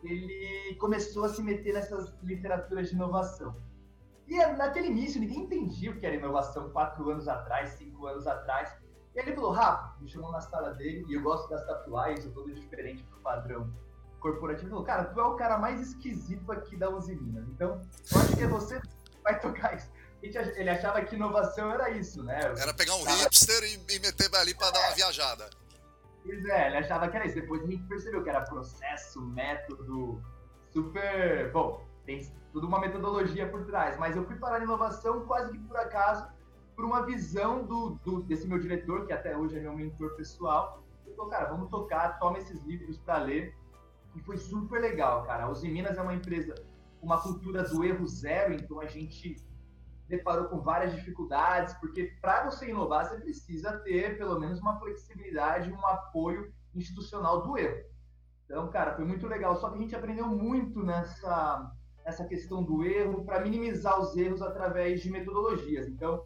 Ele 0.02 0.74
começou 0.78 1.24
a 1.24 1.28
se 1.28 1.42
meter 1.42 1.74
nessas 1.74 2.14
literaturas 2.22 2.88
de 2.88 2.94
inovação. 2.94 3.56
E 4.28 4.36
naquele 4.56 4.88
início, 4.88 5.20
ninguém 5.20 5.40
entendia 5.40 5.90
o 5.90 5.96
que 5.96 6.06
era 6.06 6.14
inovação 6.14 6.70
quatro 6.70 7.10
anos 7.10 7.26
atrás, 7.26 7.70
cinco 7.70 8.06
anos 8.06 8.26
atrás. 8.26 8.72
E 9.14 9.18
ele 9.18 9.34
falou, 9.34 9.50
Rafa, 9.50 10.00
me 10.00 10.08
chamou 10.08 10.30
na 10.30 10.40
sala 10.40 10.70
dele, 10.74 11.04
e 11.08 11.14
eu 11.14 11.22
gosto 11.22 11.50
das 11.50 11.66
tatuagens, 11.66 12.24
eu 12.24 12.32
todo 12.32 12.54
diferente 12.54 13.02
do 13.02 13.16
padrão 13.16 13.68
corporativo. 14.20 14.66
Ele 14.66 14.70
falou, 14.70 14.84
cara, 14.84 15.04
tu 15.06 15.20
é 15.20 15.24
o 15.24 15.34
cara 15.34 15.58
mais 15.58 15.80
esquisito 15.80 16.52
aqui 16.52 16.76
da 16.76 16.88
Uzi 16.88 17.16
Minas. 17.16 17.48
Então, 17.48 17.80
eu 18.12 18.20
acho 18.20 18.36
que 18.36 18.42
é 18.44 18.46
você 18.46 18.80
vai 19.22 19.38
tocar 19.38 19.76
isso. 19.76 19.90
Ele 20.22 20.68
achava 20.68 21.00
que 21.02 21.16
inovação 21.16 21.72
era 21.72 21.90
isso, 21.90 22.22
né? 22.22 22.38
Era 22.58 22.74
pegar 22.74 22.94
um 22.94 23.04
hipster 23.04 23.62
e, 23.64 23.96
e 23.96 23.98
meter 24.00 24.34
ali 24.36 24.54
para 24.54 24.70
dar 24.70 24.80
uma 24.80 24.94
viajada. 24.94 25.48
Pois 26.22 26.44
é, 26.44 26.66
ele 26.66 26.76
achava 26.76 27.08
que 27.08 27.16
era 27.16 27.26
isso. 27.26 27.36
Depois 27.36 27.62
a 27.62 27.66
gente 27.66 27.82
percebeu 27.84 28.22
que 28.22 28.28
era 28.28 28.42
processo, 28.42 29.22
método, 29.22 30.22
super. 30.70 31.50
Bom, 31.52 31.82
tem 32.04 32.30
tudo 32.52 32.66
uma 32.66 32.78
metodologia 32.80 33.48
por 33.48 33.64
trás. 33.64 33.98
Mas 33.98 34.14
eu 34.14 34.26
fui 34.26 34.36
parar 34.36 34.58
na 34.58 34.64
inovação 34.64 35.26
quase 35.26 35.52
que 35.52 35.58
por 35.58 35.78
acaso, 35.78 36.28
por 36.76 36.84
uma 36.84 37.06
visão 37.06 37.64
do, 37.64 37.90
do 38.04 38.22
desse 38.22 38.46
meu 38.46 38.58
diretor, 38.58 39.06
que 39.06 39.14
até 39.14 39.34
hoje 39.34 39.56
é 39.56 39.60
meu 39.60 39.74
mentor 39.74 40.14
pessoal. 40.16 40.82
Ele 41.06 41.16
falou, 41.16 41.30
cara, 41.30 41.46
vamos 41.46 41.70
tocar, 41.70 42.18
toma 42.18 42.38
esses 42.38 42.62
livros 42.64 42.98
para 42.98 43.18
ler. 43.18 43.56
E 44.14 44.20
foi 44.20 44.36
super 44.36 44.80
legal, 44.82 45.24
cara. 45.24 45.44
A 45.44 45.48
Uzi 45.48 45.68
Minas 45.68 45.96
é 45.96 46.02
uma 46.02 46.14
empresa 46.14 46.54
uma 47.02 47.20
cultura 47.20 47.64
do 47.64 47.84
erro 47.84 48.06
zero, 48.06 48.54
então 48.54 48.80
a 48.80 48.86
gente 48.86 49.36
deparou 50.08 50.48
com 50.48 50.60
várias 50.60 50.92
dificuldades, 50.94 51.72
porque 51.74 52.16
para 52.20 52.50
você 52.50 52.68
inovar, 52.68 53.08
você 53.08 53.20
precisa 53.20 53.78
ter 53.78 54.18
pelo 54.18 54.38
menos 54.38 54.58
uma 54.60 54.78
flexibilidade, 54.78 55.72
um 55.72 55.86
apoio 55.86 56.52
institucional 56.74 57.42
do 57.42 57.56
erro. 57.56 57.84
Então, 58.44 58.68
cara, 58.68 58.96
foi 58.96 59.04
muito 59.04 59.26
legal. 59.28 59.56
Só 59.56 59.70
que 59.70 59.78
a 59.78 59.80
gente 59.80 59.94
aprendeu 59.94 60.26
muito 60.26 60.82
nessa, 60.82 61.70
nessa 62.04 62.24
questão 62.24 62.64
do 62.64 62.84
erro 62.84 63.24
para 63.24 63.40
minimizar 63.40 64.00
os 64.00 64.16
erros 64.16 64.42
através 64.42 65.00
de 65.00 65.10
metodologias. 65.10 65.86
Então, 65.86 66.20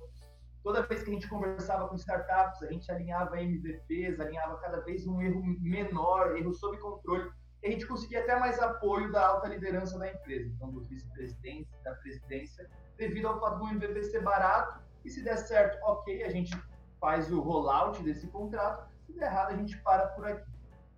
toda 0.63 0.83
vez 0.87 1.03
que 1.03 1.11
a 1.11 1.13
gente 1.13 1.29
conversava 1.29 1.87
com 1.87 1.95
startups, 1.97 2.63
a 2.63 2.73
gente 2.73 2.91
alinhava 2.91 3.43
MVPs, 3.43 4.19
alinhava 4.19 4.57
cada 4.57 4.81
vez 4.81 5.07
um 5.07 5.21
erro 5.21 5.43
menor, 5.61 6.35
erro 6.39 6.55
sob 6.55 6.79
controle 6.79 7.31
a 7.65 7.71
gente 7.71 7.87
conseguia 7.87 8.21
até 8.21 8.39
mais 8.39 8.61
apoio 8.61 9.11
da 9.11 9.27
alta 9.27 9.49
liderança 9.49 9.99
da 9.99 10.11
empresa, 10.11 10.51
então 10.55 10.71
dos 10.71 10.87
vice-presidentes, 10.89 11.73
da 11.83 11.95
presidência, 11.95 12.69
devido 12.97 13.29
ao 13.29 13.41
fato 13.41 13.59
do 13.59 13.69
MVP 13.69 14.05
ser 14.05 14.23
barato, 14.23 14.83
e 15.05 15.11
se 15.11 15.23
der 15.23 15.37
certo, 15.37 15.83
ok, 15.85 16.25
a 16.25 16.31
gente 16.31 16.55
faz 17.01 17.31
o 17.31 17.41
rollout 17.41 18.03
desse 18.03 18.27
contrato, 18.29 18.89
se 19.07 19.13
der 19.13 19.27
errado, 19.27 19.51
a 19.53 19.57
gente 19.57 19.77
para 19.79 20.09
por 20.09 20.27
aqui. 20.27 20.51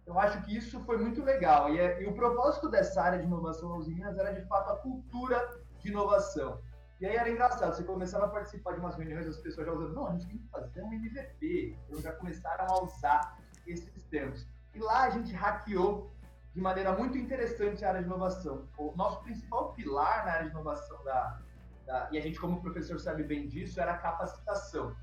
Então, 0.03 0.19
acho 0.21 0.41
que 0.43 0.57
isso 0.57 0.79
foi 0.85 0.99
muito 0.99 1.23
legal. 1.25 1.75
E, 1.75 1.81
é, 1.81 2.01
e 2.01 2.07
o 2.07 2.15
propósito 2.15 2.69
dessa 2.69 3.03
área 3.03 3.19
de 3.19 3.25
inovação 3.25 3.77
nas 3.77 3.89
Minas 3.89 4.17
era, 4.17 4.33
de 4.33 4.47
fato, 4.47 4.71
a 4.71 4.77
cultura 4.77 5.61
de 5.81 5.89
inovação. 5.89 6.61
E 7.01 7.07
aí 7.07 7.17
era 7.17 7.29
engraçado, 7.29 7.75
você 7.75 7.83
começava 7.83 8.27
a 8.27 8.29
participar 8.29 8.75
de 8.75 8.81
umas 8.81 8.95
reuniões, 8.95 9.27
as 9.27 9.39
pessoas 9.39 9.67
já 9.67 9.73
usando, 9.73 9.95
não, 9.95 10.07
a 10.07 10.13
gente 10.13 10.29
tem 10.29 10.39
que 10.39 10.49
fazer 10.49 10.83
um 10.83 10.93
MVP. 10.93 11.77
Então, 11.89 12.01
já 12.01 12.13
começaram 12.13 12.67
a 12.69 12.85
usar 12.85 13.37
esses 13.67 14.05
termos. 14.05 14.47
E 14.73 14.79
lá 14.79 15.05
a 15.05 15.11
gente 15.11 15.33
hackeou 15.33 16.13
de 16.57 16.63
maneira 16.63 16.91
muito 16.93 17.19
interessante 17.19 17.85
a 17.85 17.89
área 17.91 18.01
de 18.01 18.07
inovação. 18.07 18.67
O 18.79 18.91
nosso 18.97 19.23
principal 19.23 19.75
pilar 19.75 20.25
na 20.25 20.33
área 20.33 20.45
de 20.47 20.53
inovação 20.53 21.05
da, 21.05 21.39
tá? 21.85 22.09
e 22.11 22.17
a 22.17 22.21
gente, 22.23 22.41
como 22.41 22.63
professor 22.63 22.99
sabe 22.99 23.25
bem 23.25 23.47
disso, 23.47 23.79
era 23.79 23.93
a 23.93 23.99
capacitação. 23.99 24.97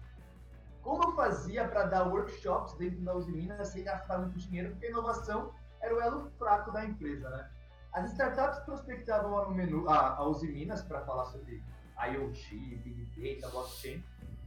Como 0.82 1.04
eu 1.04 1.16
fazia 1.16 1.68
para 1.68 1.84
dar 1.84 2.08
workshops 2.08 2.74
dentro 2.78 3.02
da 3.02 3.14
Uzi 3.14 3.32
Minas 3.32 3.68
sem 3.68 3.84
gastar 3.84 4.18
muito 4.18 4.40
dinheiro, 4.40 4.72
porque 4.72 4.88
a 4.88 4.90
inovação 4.90 5.54
era 5.80 5.96
o 5.96 6.02
elo 6.02 6.32
fraco 6.40 6.72
da 6.72 6.84
empresa, 6.84 7.30
né? 7.30 7.48
As 7.94 8.12
startups 8.14 8.62
prospectavam 8.62 9.38
a, 9.38 9.48
menu, 9.52 9.88
a, 9.88 10.16
a 10.16 10.28
Uzi 10.28 10.48
Minas 10.48 10.82
para 10.82 11.02
falar 11.02 11.26
sobre 11.26 11.64
IoT, 12.00 12.78
Big 12.84 13.06
Data, 13.16 13.52
blockchain, 13.52 14.04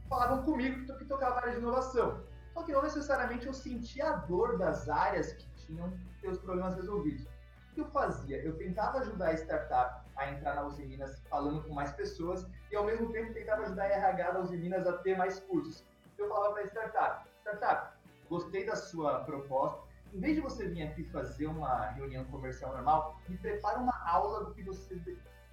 falavam 0.09 0.43
comigo 0.43 0.85
que, 0.85 0.93
que 0.93 1.05
tocava 1.05 1.37
área 1.37 1.53
de 1.53 1.59
inovação. 1.59 2.21
Só 2.53 2.63
que 2.63 2.73
não 2.73 2.81
necessariamente 2.81 3.47
eu 3.47 3.53
sentia 3.53 4.09
a 4.09 4.15
dor 4.17 4.57
das 4.57 4.89
áreas 4.89 5.31
que 5.31 5.47
tinham 5.67 5.93
seus 6.19 6.39
problemas 6.39 6.75
resolvidos. 6.75 7.23
O 7.23 7.75
que 7.75 7.81
eu 7.81 7.85
fazia? 7.91 8.41
Eu 8.43 8.57
tentava 8.57 8.99
ajudar 8.99 9.29
a 9.29 9.33
startup 9.33 10.07
a 10.15 10.31
entrar 10.31 10.55
na 10.55 10.63
Uzi 10.63 10.83
Minas 10.83 11.21
falando 11.29 11.61
com 11.63 11.73
mais 11.73 11.91
pessoas 11.91 12.47
e 12.71 12.75
ao 12.75 12.85
mesmo 12.85 13.11
tempo 13.11 13.33
tentava 13.33 13.63
ajudar 13.63 13.83
a 13.83 13.89
RH 13.89 14.31
da 14.31 14.39
Uzi 14.39 14.57
Minas 14.57 14.87
a 14.87 14.93
ter 14.97 15.15
mais 15.15 15.39
cursos. 15.41 15.85
Eu 16.17 16.27
falava 16.27 16.55
para 16.55 16.63
a 16.63 16.65
startup, 16.65 17.29
startup, 17.41 17.93
gostei 18.27 18.65
da 18.65 18.75
sua 18.75 19.19
proposta, 19.19 19.87
em 20.13 20.19
vez 20.19 20.35
de 20.35 20.41
você 20.41 20.67
vir 20.67 20.83
aqui 20.83 21.03
fazer 21.03 21.47
uma 21.47 21.87
reunião 21.91 22.25
comercial 22.25 22.73
normal, 22.73 23.19
me 23.27 23.37
prepara 23.37 23.79
uma 23.79 23.93
aula 24.07 24.45
do 24.45 24.53
que 24.53 24.63
você 24.63 24.99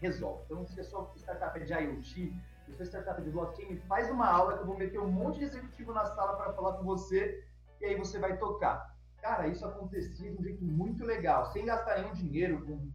resolve. 0.00 0.42
Então, 0.44 0.66
se 0.66 0.80
a 0.80 0.84
sua 0.84 1.10
startup 1.16 1.58
é 1.58 1.64
de 1.64 1.72
IoT, 1.72 2.32
se 2.64 2.72
a 2.72 2.76
sua 2.76 2.86
startup 2.86 3.20
é 3.20 3.24
de 3.24 3.30
blockchain, 3.30 3.76
faz 3.88 4.10
uma 4.10 4.26
aula 4.26 4.54
que 4.54 4.62
eu 4.62 4.66
vou 4.66 4.78
meter 4.78 4.98
um 4.98 5.10
monte 5.10 5.38
de 5.38 5.44
executivo 5.44 5.92
na 5.92 6.06
sala 6.06 6.36
para 6.36 6.52
falar 6.52 6.74
com 6.74 6.84
você 6.84 7.44
e 7.80 7.84
aí 7.86 7.96
você 7.96 8.18
vai 8.18 8.36
tocar. 8.38 8.93
Cara, 9.24 9.48
isso 9.48 9.64
acontecia 9.64 10.30
de 10.30 10.38
um 10.38 10.42
jeito 10.42 10.62
muito 10.62 11.02
legal, 11.02 11.46
sem 11.46 11.64
gastar 11.64 11.98
nenhum 11.98 12.12
dinheiro, 12.12 12.62
com 12.62 12.92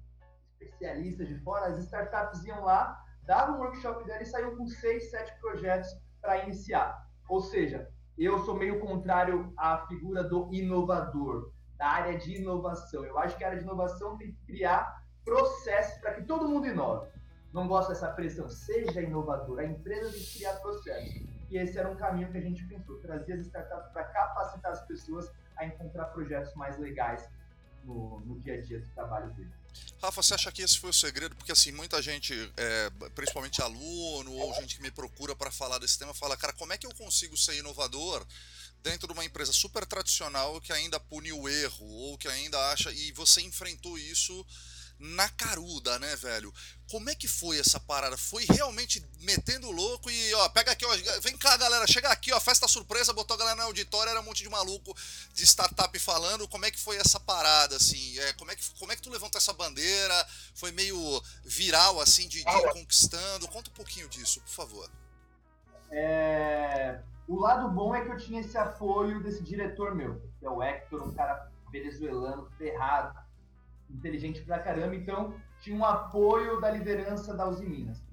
especialistas 0.62 1.27
de 1.27 1.39
fora. 1.39 1.65
As 1.65 1.79
startups 1.79 2.45
iam 2.45 2.63
lá, 2.63 3.03
davam 3.25 3.55
um 3.55 3.62
workshop 3.62 4.05
dela 4.05 4.21
e 4.21 4.27
saíam 4.27 4.55
com 4.55 4.67
seis, 4.67 5.09
sete 5.09 5.33
projetos 5.41 5.89
para 6.21 6.43
iniciar. 6.43 7.03
Ou 7.27 7.41
seja, 7.41 7.89
eu 8.15 8.38
sou 8.45 8.55
meio 8.55 8.79
contrário 8.79 9.51
à 9.57 9.88
figura 9.88 10.24
do 10.24 10.53
inovador, 10.53 11.51
da 11.75 11.88
área 11.88 12.15
de 12.15 12.36
inovação. 12.36 13.03
Eu 13.03 13.17
acho 13.17 13.36
que 13.36 13.43
a 13.43 13.48
área 13.48 13.57
de 13.57 13.65
inovação 13.65 14.15
tem 14.15 14.31
que 14.31 14.45
criar 14.45 15.03
processos 15.25 16.00
para 16.00 16.13
que 16.13 16.25
todo 16.25 16.48
mundo 16.48 16.67
inove. 16.67 17.09
Não 17.51 17.67
gosto 17.67 17.89
dessa 17.89 18.07
pressão, 18.07 18.48
seja 18.48 19.01
inovador. 19.01 19.62
A 19.62 19.65
empresa 19.65 20.12
tem 20.12 20.21
que 20.21 20.38
criar 20.38 20.53
processos. 20.57 21.27
E 21.50 21.57
esse 21.57 21.79
era 21.79 21.89
um 21.89 21.95
caminho 21.95 22.31
que 22.31 22.38
a 22.38 22.41
gente 22.41 22.63
pensou, 22.67 23.00
trazer 23.00 23.33
as 23.33 23.48
startups 23.48 23.91
para 23.91 24.03
capacitar 24.03 24.74
as 24.74 24.86
pessoas 24.86 25.27
a 25.59 25.65
encontrar 25.65 26.05
projetos 26.05 26.53
mais 26.55 26.77
legais 26.79 27.27
no, 27.83 28.19
no 28.21 28.39
dia 28.39 28.55
a 28.55 28.61
dia 28.61 28.79
do 28.79 28.87
trabalho 28.89 29.31
deles. 29.33 29.51
Rafa, 30.01 30.23
você 30.23 30.33
acha 30.33 30.51
que 30.51 30.61
esse 30.61 30.79
foi 30.79 30.89
o 30.89 30.93
segredo? 30.93 31.35
Porque 31.35 31.51
assim, 31.51 31.71
muita 31.71 32.01
gente, 32.01 32.33
é, 32.57 32.89
principalmente 33.13 33.61
aluno 33.61 34.31
ou 34.33 34.53
gente 34.55 34.77
que 34.77 34.81
me 34.81 34.89
procura 34.89 35.35
para 35.35 35.51
falar 35.51 35.77
desse 35.77 35.99
tema, 35.99 36.13
fala, 36.13 36.37
cara, 36.37 36.53
como 36.53 36.73
é 36.73 36.77
que 36.77 36.87
eu 36.87 36.95
consigo 36.95 37.37
ser 37.37 37.57
inovador 37.57 38.25
dentro 38.81 39.07
de 39.07 39.13
uma 39.13 39.25
empresa 39.25 39.51
super 39.51 39.85
tradicional 39.85 40.59
que 40.61 40.71
ainda 40.71 40.99
pune 40.99 41.33
o 41.33 41.49
erro 41.49 41.85
ou 41.85 42.17
que 42.17 42.27
ainda 42.29 42.57
acha 42.71 42.91
e 42.91 43.11
você 43.11 43.41
enfrentou 43.41 43.97
isso 43.97 44.45
na 45.00 45.29
caruda, 45.29 45.98
né, 45.98 46.15
velho? 46.18 46.53
Como 46.91 47.10
é 47.10 47.15
que 47.15 47.27
foi 47.27 47.58
essa 47.58 47.79
parada? 47.79 48.18
Foi 48.18 48.46
realmente 48.46 49.03
metendo 49.22 49.72
louco 49.72 50.10
e, 50.10 50.34
ó, 50.34 50.50
pega 50.50 50.72
aqui, 50.72 50.86
ó, 50.86 50.89
vem 51.22 51.38
cá, 51.38 51.56
galera, 51.56 51.88
chega 51.88 52.10
aqui, 52.10 52.34
ó, 52.34 52.39
festa 52.39 52.68
surpresa, 52.68 53.13
botou 53.13 53.36
a 53.36 53.38
galera 53.38 53.56
no 53.56 53.63
auditório, 53.63 54.10
era 54.10 54.20
um 54.20 54.24
monte 54.24 54.44
de 54.44 54.50
maluco 54.50 54.94
de 55.34 55.44
startup 55.46 55.98
falando. 56.00 56.48
Como 56.48 56.65
é 56.65 56.72
que 56.72 56.79
foi 56.79 56.98
essa 56.98 57.20
parada, 57.20 57.77
assim? 57.77 58.20
É, 58.20 58.34
como, 58.34 58.51
é 58.51 58.56
que, 58.56 58.70
como 58.77 58.91
é 58.91 58.96
que 58.96 59.01
tu 59.01 59.10
levantou 59.10 59.38
essa 59.38 59.53
bandeira? 59.53 60.27
Foi 60.53 60.72
meio 60.72 60.98
viral, 61.46 62.01
assim, 62.01 62.27
de, 62.27 62.44
de 62.44 62.50
ir 62.50 62.74
conquistando? 62.74 63.48
Conta 63.48 63.70
um 63.70 63.74
pouquinho 63.74 64.10
disso, 64.10 64.41
por 64.41 64.51
favor. 64.51 64.89
É... 65.91 67.00
O 67.27 67.39
lado 67.39 67.70
bom 67.70 67.96
é 67.96 68.03
que 68.03 68.12
eu 68.12 68.18
tinha 68.18 68.41
esse 68.41 68.58
apoio 68.58 69.22
desse 69.22 69.44
diretor 69.44 69.94
meu, 69.94 70.20
que 70.39 70.46
é 70.46 70.50
o 70.50 70.62
Hector, 70.63 71.08
um 71.08 71.13
cara 71.13 71.51
venezuelano, 71.72 72.50
ferrado, 72.58 73.15
inteligente 73.89 74.41
pra 74.41 74.60
caramba, 74.60 74.96
então 74.96 75.34
tinha 75.60 75.75
um 75.75 75.86
apoio 75.86 76.60
da 76.62 76.69
liderança 76.69 77.34
da 77.36 77.48
Uzi 77.48 77.65
Minas. 77.65 78.03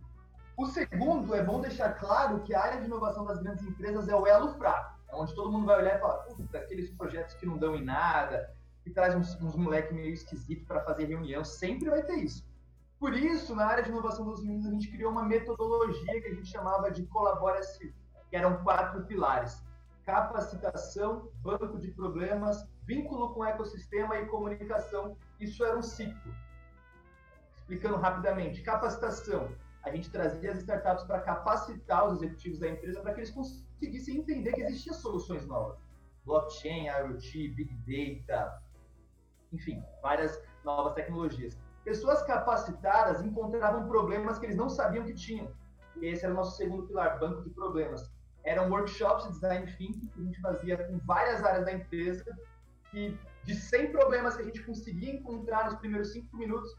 O 0.56 0.66
segundo, 0.66 1.34
é 1.34 1.42
bom 1.42 1.60
deixar 1.60 1.92
claro 1.94 2.40
que 2.40 2.54
a 2.54 2.62
área 2.62 2.80
de 2.80 2.86
inovação 2.86 3.24
das 3.26 3.42
grandes 3.42 3.64
empresas 3.64 4.08
é 4.08 4.16
o 4.16 4.26
elo 4.26 4.54
fraco, 4.54 4.98
é 5.08 5.14
onde 5.14 5.34
todo 5.34 5.52
mundo 5.52 5.66
vai 5.66 5.78
olhar 5.78 5.96
e 5.96 6.00
falar, 6.00 6.26
aqueles 6.54 6.90
projetos 6.90 7.34
que 7.34 7.44
não 7.44 7.58
dão 7.58 7.74
em 7.76 7.84
nada, 7.84 8.54
que 8.82 8.90
trazem 8.90 9.18
uns, 9.18 9.34
uns 9.42 9.54
moleques 9.54 9.92
meio 9.92 10.14
esquisitos 10.14 10.64
para 10.66 10.80
fazer 10.82 11.06
reunião, 11.06 11.44
sempre 11.44 11.90
vai 11.90 12.02
ter 12.02 12.16
isso. 12.16 12.46
Por 12.98 13.12
isso, 13.12 13.54
na 13.54 13.66
área 13.66 13.82
de 13.82 13.90
inovação 13.90 14.24
dos 14.24 14.42
Minas, 14.42 14.66
a 14.66 14.70
gente 14.70 14.90
criou 14.90 15.12
uma 15.12 15.24
metodologia 15.24 16.20
que 16.20 16.28
a 16.28 16.34
gente 16.34 16.48
chamava 16.48 16.90
de 16.90 17.04
Colabora-se, 17.06 17.94
que 18.30 18.36
eram 18.36 18.62
quatro 18.64 19.04
pilares. 19.04 19.62
Capacitação, 20.04 21.28
banco 21.42 21.78
de 21.78 21.90
problemas, 21.90 22.66
vínculo 22.84 23.34
com 23.34 23.40
o 23.40 23.44
ecossistema 23.44 24.16
e 24.18 24.26
comunicação. 24.26 25.16
Isso 25.40 25.64
era 25.64 25.76
um 25.76 25.82
ciclo. 25.82 26.34
Explicando 27.56 27.96
rapidamente, 27.96 28.62
capacitação. 28.62 29.50
A 29.82 29.90
gente 29.90 30.10
trazia 30.10 30.50
as 30.50 30.58
startups 30.58 31.04
para 31.04 31.20
capacitar 31.20 32.06
os 32.06 32.14
executivos 32.14 32.58
da 32.58 32.68
empresa 32.68 33.00
para 33.00 33.14
que 33.14 33.20
eles 33.20 33.30
conseguissem 33.30 34.18
entender 34.18 34.52
que 34.52 34.62
existiam 34.62 34.94
soluções 34.94 35.46
novas. 35.46 35.78
Blockchain, 36.24 36.86
IoT, 36.88 37.48
Big 37.54 38.24
Data, 38.26 38.60
enfim, 39.52 39.82
várias 40.02 40.42
novas 40.64 40.94
tecnologias. 40.94 41.56
Pessoas 41.84 42.22
capacitadas 42.24 43.22
encontravam 43.22 43.86
problemas 43.86 44.38
que 44.38 44.46
eles 44.46 44.56
não 44.56 44.68
sabiam 44.68 45.04
que 45.04 45.14
tinham. 45.14 45.52
E 45.96 46.06
esse 46.06 46.24
era 46.24 46.34
o 46.34 46.36
nosso 46.36 46.56
segundo 46.56 46.86
pilar, 46.86 47.18
banco 47.20 47.42
de 47.42 47.50
problemas. 47.50 48.10
Eram 48.44 48.70
workshops 48.70 49.26
de 49.26 49.32
design 49.34 49.66
thinking 49.76 50.08
que 50.08 50.20
a 50.20 50.24
gente 50.24 50.40
fazia 50.40 50.84
com 50.84 50.98
várias 50.98 51.44
áreas 51.44 51.64
da 51.64 51.72
empresa 51.72 52.24
que 52.90 53.18
de 53.46 53.54
100 53.54 53.92
problemas 53.92 54.36
que 54.36 54.42
a 54.42 54.44
gente 54.44 54.62
conseguia 54.62 55.14
encontrar 55.14 55.66
nos 55.66 55.76
primeiros 55.76 56.12
5 56.12 56.36
minutos, 56.36 56.76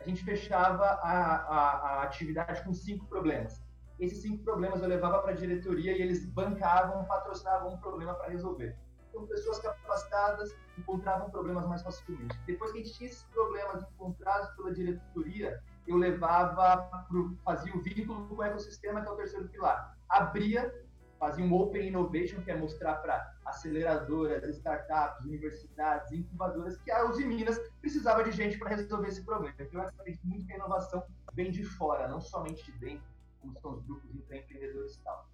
a 0.00 0.04
gente 0.08 0.24
fechava 0.24 0.84
a, 0.84 1.36
a, 1.36 1.70
a 2.00 2.02
atividade 2.02 2.62
com 2.64 2.74
5 2.74 3.06
problemas. 3.06 3.62
Esses 3.98 4.22
5 4.22 4.42
problemas 4.42 4.82
eu 4.82 4.88
levava 4.88 5.20
para 5.20 5.30
a 5.30 5.34
diretoria 5.34 5.96
e 5.96 6.02
eles 6.02 6.26
bancavam, 6.26 7.04
patrocinavam 7.04 7.74
um 7.74 7.78
problema 7.78 8.14
para 8.14 8.30
resolver. 8.30 8.76
Então, 9.08 9.26
pessoas 9.26 9.58
capacitadas 9.60 10.56
encontravam 10.78 11.30
problemas 11.30 11.66
mais 11.66 11.82
facilmente. 11.82 12.38
Depois 12.46 12.72
que 12.72 12.78
a 12.78 12.82
gente 12.82 12.96
tinha 12.96 13.10
esses 13.10 13.24
problemas 13.24 13.82
encontrados 13.82 14.48
pela 14.56 14.72
diretoria, 14.72 15.62
eu 15.86 15.96
levava, 15.96 17.04
pro, 17.08 17.36
fazia 17.44 17.74
o 17.74 17.82
vínculo 17.82 18.26
com 18.28 18.36
o 18.36 18.42
ecossistema, 18.42 19.00
que 19.00 19.08
é 19.08 19.10
o 19.10 19.16
terceiro 19.16 19.48
pilar. 19.48 19.96
Abria 20.08 20.72
fazia 21.20 21.44
um 21.44 21.52
Open 21.52 21.86
Innovation, 21.86 22.40
que 22.40 22.50
é 22.50 22.56
mostrar 22.56 22.94
para 22.94 23.34
aceleradoras, 23.44 24.42
startups, 24.56 25.26
universidades, 25.26 26.10
incubadoras, 26.12 26.78
que 26.78 26.90
a 26.90 27.04
Uzi 27.04 27.26
Minas 27.26 27.60
precisava 27.78 28.24
de 28.24 28.32
gente 28.32 28.58
para 28.58 28.70
resolver 28.70 29.08
esse 29.08 29.22
problema. 29.22 29.54
Então, 29.58 29.82
eu 29.82 29.86
acredito 29.86 30.26
muito 30.26 30.46
que 30.46 30.52
a 30.54 30.56
inovação 30.56 31.04
vem 31.34 31.50
de 31.50 31.62
fora, 31.62 32.08
não 32.08 32.22
somente 32.22 32.64
de 32.64 32.72
dentro, 32.78 33.04
como 33.38 33.54
são 33.60 33.72
os 33.72 33.82
grupos 33.82 34.14
empreendedores 34.14 34.94
e 34.94 35.00
tal. 35.02 35.28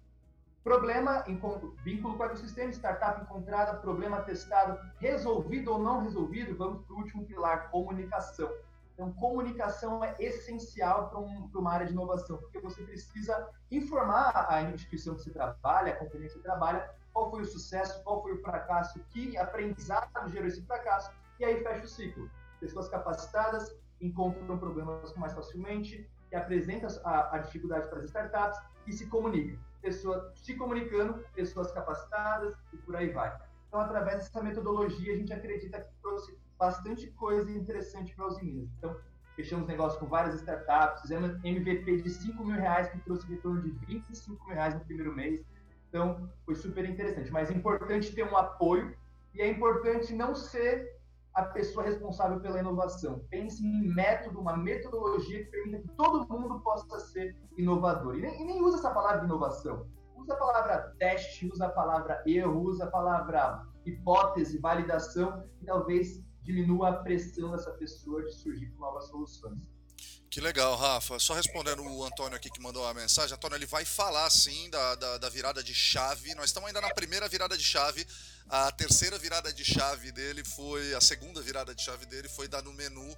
Problema, 0.61 1.23
vínculo 1.85 2.17
com 2.17 2.23
o 2.23 2.25
ecossistema, 2.25 2.69
startup 2.73 3.21
encontrada, 3.21 3.79
problema 3.79 4.21
testado, 4.23 4.77
resolvido 4.99 5.71
ou 5.71 5.79
não 5.79 6.01
resolvido, 6.01 6.57
vamos 6.57 6.85
para 6.85 6.93
o 6.93 6.97
último 6.97 7.25
pilar, 7.25 7.71
comunicação. 7.71 8.51
Então, 8.97 9.13
comunicação 9.13 10.03
é 10.03 10.15
essencial 10.19 11.09
para 11.09 11.19
um, 11.19 11.51
uma 11.53 11.71
área 11.71 11.85
de 11.85 11.93
inovação, 11.93 12.37
porque 12.37 12.59
você 12.59 12.81
precisa 12.81 13.47
informar 13.69 14.47
a 14.49 14.63
instituição 14.63 15.13
que 15.13 15.21
você 15.21 15.29
trabalha, 15.29 15.93
a 15.93 15.97
companhia 15.97 16.27
que 16.27 16.33
você 16.33 16.39
trabalha, 16.41 16.89
qual 17.13 17.29
foi 17.29 17.43
o 17.43 17.45
sucesso, 17.45 18.01
qual 18.03 18.23
foi 18.23 18.33
o 18.33 18.41
fracasso, 18.41 18.99
que 19.11 19.37
aprendizado 19.37 20.09
gerou 20.31 20.47
esse 20.47 20.63
fracasso, 20.63 21.11
e 21.39 21.45
aí 21.45 21.61
fecha 21.61 21.85
o 21.85 21.87
ciclo. 21.87 22.27
Pessoas 22.59 22.89
capacitadas 22.89 23.77
encontram 24.01 24.57
problemas 24.57 25.15
mais 25.15 25.31
facilmente, 25.31 26.09
e 26.31 26.35
apresentam 26.35 26.89
a, 27.03 27.35
a 27.35 27.37
dificuldade 27.39 27.87
para 27.89 27.99
as 27.99 28.05
startups 28.05 28.59
e 28.85 28.93
se 28.93 29.05
comunicam. 29.07 29.59
Pessoa, 29.81 30.33
se 30.35 30.55
comunicando, 30.55 31.23
pessoas 31.33 31.71
capacitadas 31.71 32.55
e 32.73 32.77
por 32.77 32.95
aí 32.95 33.11
vai. 33.11 33.35
Então, 33.67 33.79
através 33.79 34.17
dessa 34.17 34.41
metodologia, 34.41 35.13
a 35.13 35.15
gente 35.15 35.31
acredita 35.31 35.81
que 35.81 35.93
trouxe 36.01 36.37
bastante 36.57 37.07
coisa 37.11 37.51
interessante 37.51 38.15
para 38.15 38.27
os 38.27 38.41
Minas. 38.41 38.69
Então, 38.77 38.95
fechamos 39.35 39.67
negócio 39.67 39.99
com 39.99 40.07
várias 40.07 40.35
startups, 40.35 41.01
fizemos 41.01 41.31
MVP 41.43 42.01
de 42.01 42.09
5 42.09 42.43
mil 42.43 42.55
reais, 42.55 42.89
que 42.89 42.99
trouxe 42.99 43.27
retorno 43.27 43.61
de 43.61 43.69
25 43.85 44.45
mil 44.45 44.55
reais 44.55 44.73
no 44.73 44.81
primeiro 44.81 45.15
mês. 45.15 45.45
Então, 45.89 46.29
foi 46.45 46.55
super 46.55 46.89
interessante. 46.89 47.31
Mas 47.31 47.49
é 47.49 47.53
importante 47.53 48.13
ter 48.13 48.23
um 48.23 48.35
apoio 48.35 48.95
e 49.33 49.41
é 49.41 49.47
importante 49.47 50.13
não 50.13 50.35
ser 50.35 50.97
a 51.37 51.43
pessoa 51.43 51.85
responsável 51.85 52.39
pela 52.39 52.59
inovação. 52.59 53.23
Pense 53.29 53.63
em 53.63 53.93
método, 53.93 54.39
uma 54.39 54.57
metodologia 54.57 55.45
que 55.45 55.51
permita 55.51 55.83
que 55.83 55.89
todo 55.89 56.27
mundo 56.27 56.59
possa 56.61 56.99
ser 56.99 57.35
inovador. 57.55 58.17
E 58.17 58.21
nem, 58.21 58.41
e 58.41 58.45
nem 58.45 58.63
usa 58.63 58.79
essa 58.79 58.89
palavra 58.89 59.23
inovação. 59.23 59.87
Usa 60.15 60.33
a 60.33 60.37
palavra 60.37 60.95
teste, 60.97 61.47
usa 61.47 61.67
a 61.67 61.69
palavra 61.69 62.23
erro, 62.25 62.59
usa 62.61 62.85
a 62.85 62.91
palavra 62.91 63.63
hipótese, 63.85 64.57
validação, 64.57 65.43
e 65.61 65.65
talvez 65.65 66.26
diminua 66.47 66.89
a 66.89 66.93
pressão 66.93 67.51
dessa 67.51 67.71
pessoa 67.71 68.23
de 68.23 68.33
surgir 68.33 68.67
com 68.67 68.79
novas 68.79 69.07
soluções. 69.09 69.59
Que 70.29 70.39
legal, 70.39 70.75
Rafa. 70.75 71.19
Só 71.19 71.33
respondendo 71.33 71.81
o 71.83 72.05
Antônio 72.05 72.35
aqui 72.35 72.49
que 72.49 72.61
mandou 72.61 72.83
uma 72.83 72.93
mensagem. 72.93 73.33
Antônio, 73.33 73.57
ele 73.57 73.65
vai 73.65 73.83
falar 73.83 74.29
sim 74.29 74.69
da, 74.69 74.95
da, 74.95 75.17
da, 75.17 75.29
virada 75.29 75.63
de 75.63 75.73
chave. 75.73 76.33
Nós 76.35 76.45
estamos 76.45 76.67
ainda 76.67 76.79
na 76.79 76.93
primeira 76.93 77.27
virada 77.27 77.57
de 77.57 77.63
chave. 77.63 78.05
A 78.49 78.71
terceira 78.71 79.17
virada 79.17 79.51
de 79.51 79.65
chave 79.65 80.11
dele 80.11 80.43
foi. 80.43 80.93
A 80.93 81.01
segunda 81.01 81.41
virada 81.41 81.73
de 81.73 81.81
chave 81.81 82.05
dele 82.05 82.29
foi 82.29 82.47
dar 82.47 82.61
no 82.61 82.73
menu, 82.73 83.15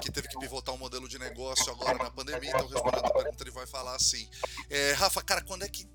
que 0.00 0.10
teve 0.10 0.28
que 0.28 0.38
pivotar 0.38 0.74
um 0.74 0.78
modelo 0.78 1.08
de 1.08 1.18
negócio 1.18 1.70
agora 1.70 1.98
na 1.98 2.10
pandemia. 2.10 2.50
Então, 2.50 2.66
respondendo 2.66 3.06
a 3.06 3.12
pergunta, 3.12 3.42
ele 3.42 3.50
vai 3.50 3.66
falar 3.66 3.94
assim. 3.94 4.28
É, 4.70 4.92
Rafa, 4.92 5.22
cara, 5.22 5.42
quando 5.42 5.64
é 5.64 5.68
que 5.68 5.86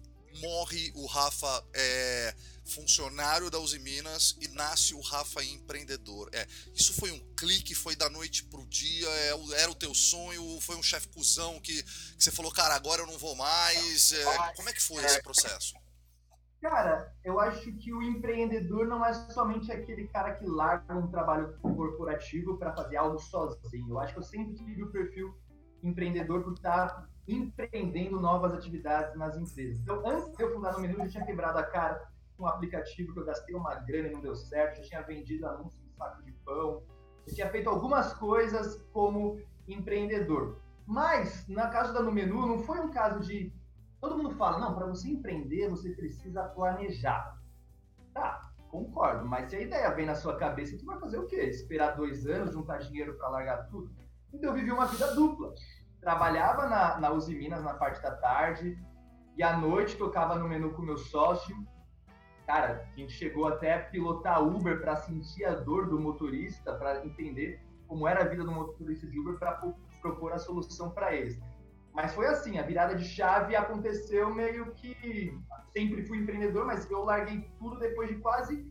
morre 0.42 0.92
o 0.96 1.06
Rafa 1.06 1.66
é, 1.74 2.36
funcionário 2.68 3.50
da 3.50 3.60
Uzi 3.60 3.80
Minas 3.80 4.38
e 4.42 4.48
nasce 4.50 4.94
o 4.94 5.02
Rafa 5.02 5.44
empreendedor. 5.44 6.30
É, 6.34 6.46
isso 6.74 6.94
foi 6.94 7.12
um 7.12 7.20
clique, 7.36 7.74
foi 7.74 7.96
da 7.96 8.10
noite 8.10 8.44
pro 8.44 8.66
dia, 8.68 9.08
é, 9.08 9.62
era 9.62 9.72
o 9.72 9.76
teu 9.76 9.94
sonho, 9.94 10.60
foi 10.62 10.76
um 10.76 10.84
chefe 10.84 11.08
cuzão 11.10 11.60
que, 11.60 11.84
que, 11.84 12.24
você 12.24 12.32
falou, 12.32 12.52
cara, 12.52 12.76
agora 12.76 13.02
eu 13.02 13.08
não 13.08 13.18
vou 13.18 13.36
mais. 13.36 14.12
É, 14.12 14.54
como 14.56 14.70
é 14.70 14.74
que 14.74 14.82
foi 14.82 15.04
esse 15.04 15.22
processo? 15.22 15.74
Cara, 16.62 17.14
eu 17.24 17.40
acho 17.40 17.72
que 17.74 17.94
o 17.94 18.02
empreendedor 18.02 18.88
não 18.88 19.06
é 19.06 19.14
somente 19.32 19.72
aquele 19.72 20.08
cara 20.08 20.34
que 20.34 20.46
larga 20.46 20.96
um 20.96 21.08
trabalho 21.08 21.56
corporativo 21.60 22.58
para 22.58 22.76
fazer 22.76 22.98
algo 22.98 23.20
sozinho. 23.20 23.90
Eu 23.90 24.00
acho 24.00 24.14
que 24.14 24.20
eu 24.20 24.24
sempre 24.24 24.56
tive 24.56 24.84
o 24.84 24.92
perfil 24.92 25.38
empreendedor 25.84 26.44
por 26.44 26.54
estar 26.54 27.08
empreendendo 27.28 28.20
novas 28.20 28.54
atividades 28.54 29.16
nas 29.16 29.38
empresas. 29.38 29.80
Então, 29.80 30.02
antes 30.06 30.36
de 30.36 30.44
eu 30.44 30.54
fundar 30.54 30.74
no 30.74 30.80
Menu, 30.80 30.96
eu 30.96 31.06
já 31.06 31.12
tinha 31.12 31.26
quebrado 31.26 31.60
a 31.60 31.64
cara 31.64 32.08
um 32.40 32.48
aplicativo 32.48 33.14
que 33.14 33.20
eu 33.20 33.26
gastei 33.26 33.56
uma 33.56 33.76
grana 33.76 34.10
e 34.10 34.12
não 34.12 34.22
deu 34.22 34.36
certo, 34.36 34.78
já 34.78 34.84
tinha 34.84 35.02
vendido 35.02 35.48
anúncios 35.48 35.82
de 35.82 35.92
saco 35.96 36.24
de 36.24 36.32
pão, 36.46 36.84
eu 37.26 37.34
tinha 37.34 37.50
feito 37.50 37.70
algumas 37.70 38.14
coisas 38.14 38.82
como 38.92 39.40
empreendedor. 39.68 40.60
Mas, 40.86 41.48
na 41.48 41.70
caso 41.70 41.94
da 41.94 42.02
No 42.02 42.12
Menu, 42.12 42.46
não 42.46 42.60
foi 42.60 42.80
um 42.80 42.90
caso 42.90 43.20
de. 43.20 43.54
Todo 44.00 44.18
mundo 44.18 44.36
fala, 44.36 44.60
não, 44.60 44.76
para 44.76 44.86
você 44.86 45.10
empreender, 45.10 45.70
você 45.70 45.90
precisa 45.92 46.44
planejar. 46.44 47.38
Tá, 48.14 48.52
concordo, 48.70 49.26
mas 49.26 49.50
se 49.50 49.56
a 49.56 49.62
ideia 49.62 49.90
vem 49.92 50.06
na 50.06 50.16
sua 50.16 50.38
cabeça, 50.38 50.78
tu 50.78 50.86
vai 50.86 51.00
fazer 51.00 51.18
o 51.18 51.26
quê? 51.26 51.42
Esperar 51.42 51.96
dois 51.96 52.26
anos, 52.26 52.54
juntar 52.54 52.78
dinheiro 52.78 53.18
para 53.18 53.30
largar 53.30 53.68
tudo? 53.68 53.92
Então, 54.34 54.52
eu 54.52 54.56
vivi 54.56 54.72
uma 54.72 54.86
vida 54.86 55.14
dupla 55.14 55.54
trabalhava 56.00 56.68
na, 56.68 57.00
na 57.00 57.12
Uzi 57.12 57.36
Minas 57.36 57.64
na 57.64 57.74
parte 57.74 58.02
da 58.02 58.16
tarde 58.16 58.78
e 59.36 59.44
à 59.44 59.58
noite 59.58 59.98
tocava 59.98 60.36
no 60.36 60.48
menu 60.48 60.74
com 60.74 60.82
meu 60.82 60.98
sócio. 60.98 61.56
Cara, 62.48 62.90
a 62.96 63.00
gente 63.00 63.12
chegou 63.12 63.46
até 63.46 63.74
a 63.74 63.84
pilotar 63.84 64.42
Uber 64.42 64.80
para 64.80 64.96
sentir 64.96 65.44
a 65.44 65.54
dor 65.54 65.90
do 65.90 66.00
motorista, 66.00 66.74
para 66.76 67.06
entender 67.06 67.62
como 67.88 68.08
era 68.08 68.22
a 68.22 68.28
vida 68.28 68.46
do 68.46 68.52
motorista 68.54 69.06
de 69.06 69.20
Uber 69.20 69.38
para 69.38 69.60
propor 70.02 70.32
a 70.32 70.40
solução 70.40 70.90
para 70.92 71.14
eles. 71.14 71.38
Mas 71.94 72.14
foi 72.14 72.26
assim, 72.28 72.58
a 72.58 72.62
virada 72.62 72.96
de 72.96 73.04
chave 73.04 73.54
aconteceu 73.54 74.34
meio 74.34 74.72
que 74.76 75.38
sempre 75.74 76.06
fui 76.06 76.20
empreendedor, 76.20 76.66
mas 76.66 76.90
eu 76.90 77.04
larguei 77.04 77.50
tudo 77.60 77.78
depois 77.80 78.08
de 78.08 78.16
quase 78.16 78.66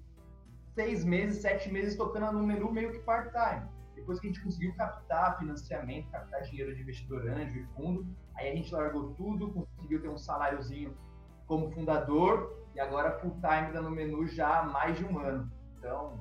seis 0.74 1.04
meses, 1.04 1.42
sete 1.42 1.70
meses 1.70 1.96
tocando 1.96 2.32
no 2.32 2.46
menu 2.46 2.72
meio 2.72 2.92
que 2.92 2.98
part-time. 3.00 3.68
Depois 3.94 4.18
que 4.20 4.28
a 4.28 4.30
gente 4.30 4.42
conseguiu 4.42 4.74
captar 4.74 5.38
financiamento, 5.38 6.10
captar 6.10 6.42
dinheiro 6.44 6.74
de 6.74 6.80
investidor 6.80 7.28
anjo 7.28 7.58
e 7.58 7.66
fundo, 7.74 8.06
aí 8.36 8.52
a 8.52 8.54
gente 8.54 8.72
largou 8.72 9.12
tudo, 9.14 9.50
conseguiu 9.50 10.00
ter 10.00 10.08
um 10.08 10.16
saláriozinho 10.16 10.96
como 11.46 11.70
fundador 11.70 12.54
e 12.74 12.80
agora 12.80 13.18
full 13.18 13.38
time 13.40 13.72
dando 13.72 13.90
menu 13.90 14.26
já 14.26 14.60
há 14.60 14.62
mais 14.64 14.98
de 14.98 15.04
um 15.04 15.18
ano. 15.18 15.50
Então, 15.78 16.20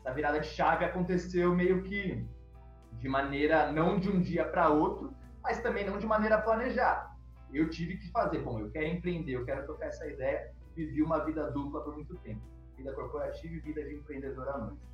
essa 0.00 0.12
virada 0.14 0.40
de 0.40 0.46
chave 0.46 0.84
aconteceu 0.84 1.54
meio 1.54 1.82
que 1.82 2.26
de 2.98 3.08
maneira 3.08 3.70
não 3.72 3.98
de 3.98 4.08
um 4.08 4.20
dia 4.20 4.44
para 4.44 4.68
outro, 4.68 5.12
mas 5.42 5.60
também 5.60 5.84
não 5.84 5.98
de 5.98 6.06
maneira 6.06 6.40
planejada. 6.40 7.10
Eu 7.52 7.68
tive 7.68 7.96
que 7.96 8.10
fazer, 8.10 8.38
bom, 8.38 8.58
eu 8.60 8.70
quero 8.70 8.86
empreender, 8.86 9.32
eu 9.32 9.44
quero 9.44 9.66
tocar 9.66 9.86
essa 9.86 10.06
ideia, 10.06 10.52
vivi 10.74 11.02
uma 11.02 11.24
vida 11.24 11.50
dupla 11.50 11.82
por 11.82 11.94
muito 11.94 12.16
tempo, 12.18 12.40
vida 12.76 12.92
corporativa 12.94 13.54
e 13.54 13.60
vida 13.60 13.84
de 13.84 13.96
empreendedor 13.96 14.48
à 14.48 14.58
noite. 14.58 14.91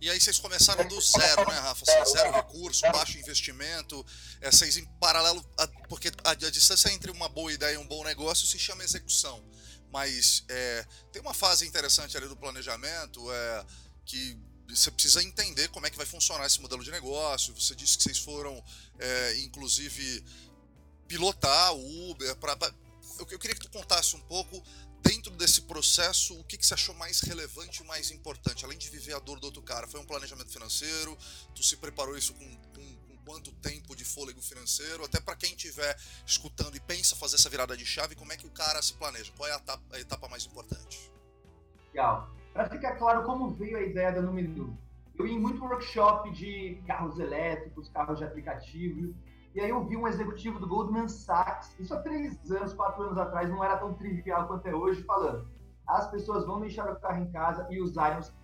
E 0.00 0.10
aí 0.10 0.20
vocês 0.20 0.38
começaram 0.38 0.86
do 0.86 1.00
zero, 1.00 1.48
né, 1.48 1.58
Rafa? 1.58 1.84
Assim, 1.88 2.12
zero 2.12 2.32
recurso, 2.32 2.82
baixo 2.92 3.18
investimento, 3.18 4.04
é, 4.40 4.50
vocês 4.50 4.76
em 4.76 4.84
paralelo, 5.00 5.44
a, 5.58 5.66
porque 5.88 6.10
a, 6.22 6.30
a, 6.30 6.34
distância 6.34 6.92
entre 6.92 7.10
uma 7.10 7.28
boa 7.28 7.52
ideia 7.52 7.74
e 7.74 7.78
um 7.78 7.86
bom 7.86 8.04
negócio 8.04 8.46
se 8.46 8.58
chama 8.58 8.84
execução. 8.84 9.42
Mas 9.90 10.44
é, 10.48 10.86
tem 11.12 11.22
uma 11.22 11.32
fase 11.32 11.66
interessante 11.66 12.16
ali 12.16 12.28
do 12.28 12.36
planejamento 12.36 13.32
é, 13.32 13.66
que 14.04 14.36
você 14.68 14.90
precisa 14.90 15.22
entender 15.22 15.68
como 15.68 15.86
é 15.86 15.90
que 15.90 15.96
vai 15.96 16.06
funcionar 16.06 16.46
esse 16.46 16.60
modelo 16.60 16.82
de 16.82 16.90
negócio. 16.90 17.54
Você 17.54 17.74
disse 17.74 17.96
que 17.96 18.02
vocês 18.02 18.18
foram, 18.18 18.62
é, 18.98 19.38
inclusive, 19.38 20.24
pilotar 21.06 21.74
o 21.74 22.10
Uber. 22.10 22.36
Pra, 22.36 22.56
eu, 23.18 23.26
eu 23.30 23.38
queria 23.38 23.54
que 23.54 23.62
tu 23.62 23.70
contasse 23.70 24.16
um 24.16 24.20
pouco 24.20 24.62
dentro 25.04 25.30
desse 25.36 25.62
processo, 25.62 26.38
o 26.40 26.44
que, 26.44 26.56
que 26.56 26.66
você 26.66 26.74
achou 26.74 26.94
mais 26.94 27.20
relevante 27.20 27.82
e 27.82 27.86
mais 27.86 28.10
importante? 28.10 28.64
Além 28.64 28.78
de 28.78 28.88
viver 28.88 29.14
a 29.14 29.18
dor 29.18 29.38
do 29.38 29.44
outro 29.44 29.62
cara, 29.62 29.86
foi 29.86 30.00
um 30.00 30.06
planejamento 30.06 30.50
financeiro? 30.50 31.16
Tu 31.54 31.62
se 31.62 31.76
preparou 31.76 32.16
isso 32.16 32.32
com, 32.34 32.46
com, 32.74 32.96
com 33.06 33.16
quanto 33.24 33.52
tempo 33.52 33.94
de 33.94 34.04
fôlego 34.04 34.40
financeiro? 34.40 35.04
Até 35.04 35.20
para 35.20 35.36
quem 35.36 35.50
estiver 35.50 35.94
escutando 36.26 36.76
e 36.76 36.80
pensa 36.80 37.14
fazer 37.14 37.36
essa 37.36 37.50
virada 37.50 37.76
de 37.76 37.84
chave, 37.84 38.14
como 38.14 38.32
é 38.32 38.36
que 38.36 38.46
o 38.46 38.50
cara 38.50 38.80
se 38.80 38.94
planeja? 38.94 39.30
Qual 39.36 39.48
é 39.48 39.52
a 39.52 39.56
etapa, 39.56 39.82
a 39.92 40.00
etapa 40.00 40.28
mais 40.28 40.46
importante? 40.46 41.12
Legal. 41.92 42.30
Para 42.54 42.68
ficar 42.70 42.96
claro 42.96 43.24
como 43.24 43.52
veio 43.52 43.76
a 43.76 43.82
ideia 43.82 44.12
da 44.12 44.22
Numinu, 44.22 44.78
eu 45.18 45.26
ia 45.26 45.34
em 45.34 45.38
muito 45.38 45.62
workshop 45.62 46.30
de 46.32 46.80
carros 46.86 47.18
elétricos, 47.18 47.88
carros 47.90 48.18
de 48.18 48.24
aplicativo, 48.24 49.14
e 49.54 49.60
aí 49.60 49.70
eu 49.70 49.84
vi 49.84 49.96
um 49.96 50.08
executivo 50.08 50.58
do 50.58 50.68
Goldman 50.68 51.08
Sachs, 51.08 51.78
isso 51.78 51.94
há 51.94 52.00
três 52.00 52.50
anos, 52.50 52.74
quatro 52.74 53.02
anos 53.04 53.18
atrás, 53.18 53.48
não 53.48 53.62
era 53.62 53.76
tão 53.78 53.94
trivial 53.94 54.46
quanto 54.46 54.66
é 54.66 54.74
hoje, 54.74 55.02
falando 55.02 55.48
as 55.86 56.10
pessoas 56.10 56.46
vão 56.46 56.60
deixar 56.60 56.90
o 56.90 56.96
carro 56.96 57.22
em 57.22 57.30
casa 57.30 57.66
e 57.70 57.80
usarem 57.80 58.18
os 58.18 58.34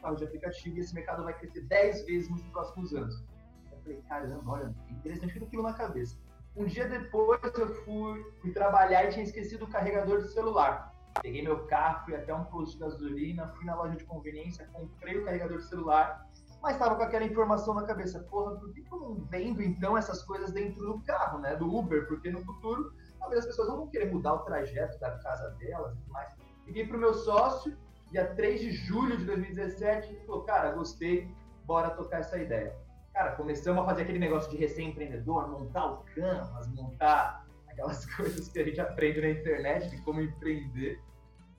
carros 0.00 0.18
de 0.18 0.24
aplicativo 0.24 0.76
e 0.76 0.80
esse 0.80 0.94
mercado 0.94 1.24
vai 1.24 1.34
crescer 1.34 1.62
dez 1.62 2.04
vezes 2.06 2.30
nos 2.30 2.42
próximos 2.44 2.94
anos. 2.94 3.24
Eu 3.70 3.78
falei, 3.82 4.02
caramba, 4.08 4.50
olha, 4.50 4.74
interessante 4.90 5.32
que 5.32 5.44
aquilo 5.44 5.62
na 5.62 5.74
cabeça. 5.74 6.16
Um 6.54 6.64
dia 6.64 6.88
depois 6.88 7.40
eu 7.42 7.68
fui, 7.84 8.24
fui 8.40 8.50
trabalhar 8.52 9.04
e 9.04 9.08
tinha 9.10 9.24
esquecido 9.24 9.64
o 9.64 9.68
carregador 9.68 10.22
de 10.22 10.32
celular. 10.32 10.94
Peguei 11.20 11.42
meu 11.42 11.66
carro, 11.66 12.04
fui 12.04 12.14
até 12.14 12.34
um 12.34 12.44
posto 12.44 12.74
de 12.74 12.78
gasolina, 12.78 13.48
fui 13.48 13.64
na 13.64 13.74
loja 13.74 13.96
de 13.96 14.04
conveniência, 14.04 14.68
comprei 14.72 15.18
o 15.18 15.24
carregador 15.24 15.58
de 15.58 15.64
celular 15.64 16.26
mas 16.66 16.74
estava 16.74 16.96
com 16.96 17.02
aquela 17.04 17.24
informação 17.24 17.74
na 17.74 17.84
cabeça, 17.84 18.18
porra, 18.28 18.56
por 18.56 18.72
que 18.74 18.82
eu 18.90 18.98
não 18.98 19.14
vendo 19.30 19.62
então 19.62 19.96
essas 19.96 20.24
coisas 20.24 20.50
dentro 20.50 20.84
do 20.84 21.00
carro, 21.02 21.38
né, 21.38 21.54
do 21.54 21.72
Uber? 21.72 22.08
Porque 22.08 22.28
no 22.28 22.40
futuro, 22.44 22.92
talvez 23.20 23.42
as 23.42 23.46
pessoas 23.46 23.68
não 23.68 23.76
vão 23.76 23.86
querer 23.86 24.12
mudar 24.12 24.34
o 24.34 24.38
trajeto 24.40 24.98
da 24.98 25.16
casa 25.18 25.50
delas 25.60 25.92
e 25.92 25.96
tudo 25.98 26.12
mais. 26.12 26.34
Liguei 26.66 26.84
pro 26.84 26.98
meu 26.98 27.14
sócio, 27.14 27.78
dia 28.10 28.34
3 28.34 28.60
de 28.60 28.72
julho 28.72 29.16
de 29.16 29.24
2017, 29.26 30.12
ele 30.12 30.26
falou, 30.26 30.42
cara, 30.42 30.72
gostei, 30.72 31.32
bora 31.64 31.90
tocar 31.90 32.18
essa 32.18 32.36
ideia. 32.36 32.76
Cara, 33.12 33.36
começamos 33.36 33.84
a 33.84 33.86
fazer 33.86 34.02
aquele 34.02 34.18
negócio 34.18 34.50
de 34.50 34.56
recém-empreendedor, 34.56 35.48
montar 35.48 35.86
o 35.86 36.04
Canvas, 36.16 36.66
montar 36.74 37.46
aquelas 37.68 38.04
coisas 38.16 38.48
que 38.48 38.58
a 38.58 38.64
gente 38.64 38.80
aprende 38.80 39.20
na 39.20 39.28
internet 39.28 39.88
de 39.88 40.02
como 40.02 40.20
empreender. 40.20 41.00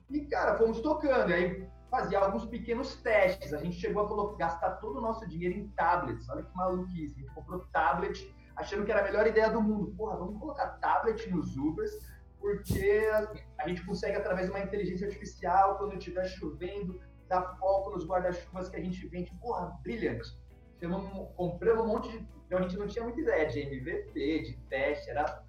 E, 0.10 0.26
cara, 0.26 0.58
fomos 0.58 0.82
tocando. 0.82 1.30
E 1.30 1.34
aí 1.34 1.77
fazia 1.90 2.20
alguns 2.20 2.46
pequenos 2.46 2.96
testes. 2.98 3.54
A 3.54 3.58
gente 3.58 3.80
chegou 3.80 4.04
a 4.04 4.08
colocar, 4.08 4.38
gastar 4.38 4.72
todo 4.78 4.98
o 4.98 5.02
nosso 5.02 5.28
dinheiro 5.28 5.58
em 5.58 5.68
tablets. 5.70 6.28
Olha 6.30 6.44
que 6.44 6.56
maluquice. 6.56 7.16
A 7.16 7.20
gente 7.20 7.34
comprou 7.34 7.60
tablet, 7.72 8.36
achando 8.56 8.86
que 8.86 8.92
era 8.92 9.02
a 9.02 9.04
melhor 9.04 9.26
ideia 9.28 9.50
do 9.50 9.62
mundo. 9.62 9.94
Porra, 9.96 10.18
vamos 10.18 10.40
colocar 10.40 10.68
tablet 10.80 11.30
nos 11.30 11.56
Ubers, 11.56 11.92
porque 12.40 13.10
a 13.58 13.68
gente 13.68 13.86
consegue, 13.86 14.18
através 14.18 14.48
de 14.48 14.52
uma 14.52 14.64
inteligência 14.64 15.08
artificial, 15.08 15.78
quando 15.78 15.98
estiver 15.98 16.26
chovendo, 16.26 17.00
dar 17.28 17.58
foco 17.58 17.92
nos 17.92 18.06
guarda-chuvas 18.06 18.70
que 18.70 18.78
a 18.78 18.82
gente 18.84 19.08
vende. 19.08 19.34
Porra, 19.42 19.78
brilhante. 19.82 20.38
Compramos 21.36 21.86
um 21.86 21.88
monte 21.88 22.10
de. 22.12 22.38
Então 22.46 22.60
a 22.60 22.62
gente 22.62 22.78
não 22.78 22.88
tinha 22.88 23.04
muita 23.04 23.20
ideia 23.20 23.48
de 23.48 23.60
MVP, 23.60 24.42
de 24.44 24.58
teste, 24.70 25.10
era 25.10 25.44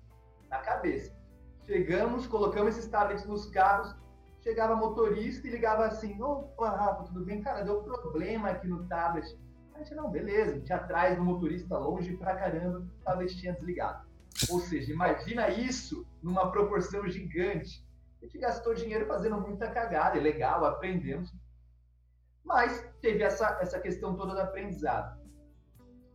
na 0.50 0.58
cabeça. 0.58 1.16
Chegamos, 1.64 2.26
colocamos 2.26 2.76
esses 2.76 2.90
tablets 2.90 3.24
nos 3.24 3.46
carros, 3.50 3.94
chegava 4.40 4.76
motorista 4.76 5.46
e 5.46 5.50
ligava 5.50 5.86
assim, 5.86 6.20
opa, 6.22 6.70
Rafa, 6.70 7.04
tudo 7.04 7.24
bem? 7.24 7.42
Cara, 7.42 7.62
deu 7.62 7.82
problema 7.82 8.50
aqui 8.50 8.66
no 8.66 8.86
tablet. 8.86 9.38
A 9.74 9.78
gente, 9.78 9.94
não, 9.94 10.10
beleza, 10.10 10.52
a 10.52 10.58
gente 10.58 10.72
atrás 10.72 11.16
do 11.16 11.24
motorista 11.24 11.78
longe 11.78 12.16
pra 12.16 12.36
caramba, 12.36 12.80
o 12.80 13.04
tablet 13.04 13.36
tinha 13.36 13.52
desligado. 13.52 14.06
Ou 14.50 14.60
seja, 14.60 14.92
imagina 14.92 15.48
isso 15.48 16.06
numa 16.22 16.50
proporção 16.50 17.08
gigante. 17.08 17.86
A 18.20 18.24
gente 18.24 18.38
gastou 18.38 18.74
dinheiro 18.74 19.06
fazendo 19.06 19.40
muita 19.40 19.70
cagada, 19.70 20.18
é 20.18 20.20
legal, 20.20 20.64
aprendemos. 20.64 21.32
Mas 22.44 22.84
teve 23.00 23.22
essa, 23.22 23.58
essa 23.60 23.78
questão 23.78 24.16
toda 24.16 24.34
do 24.34 24.40
aprendizado. 24.40 25.18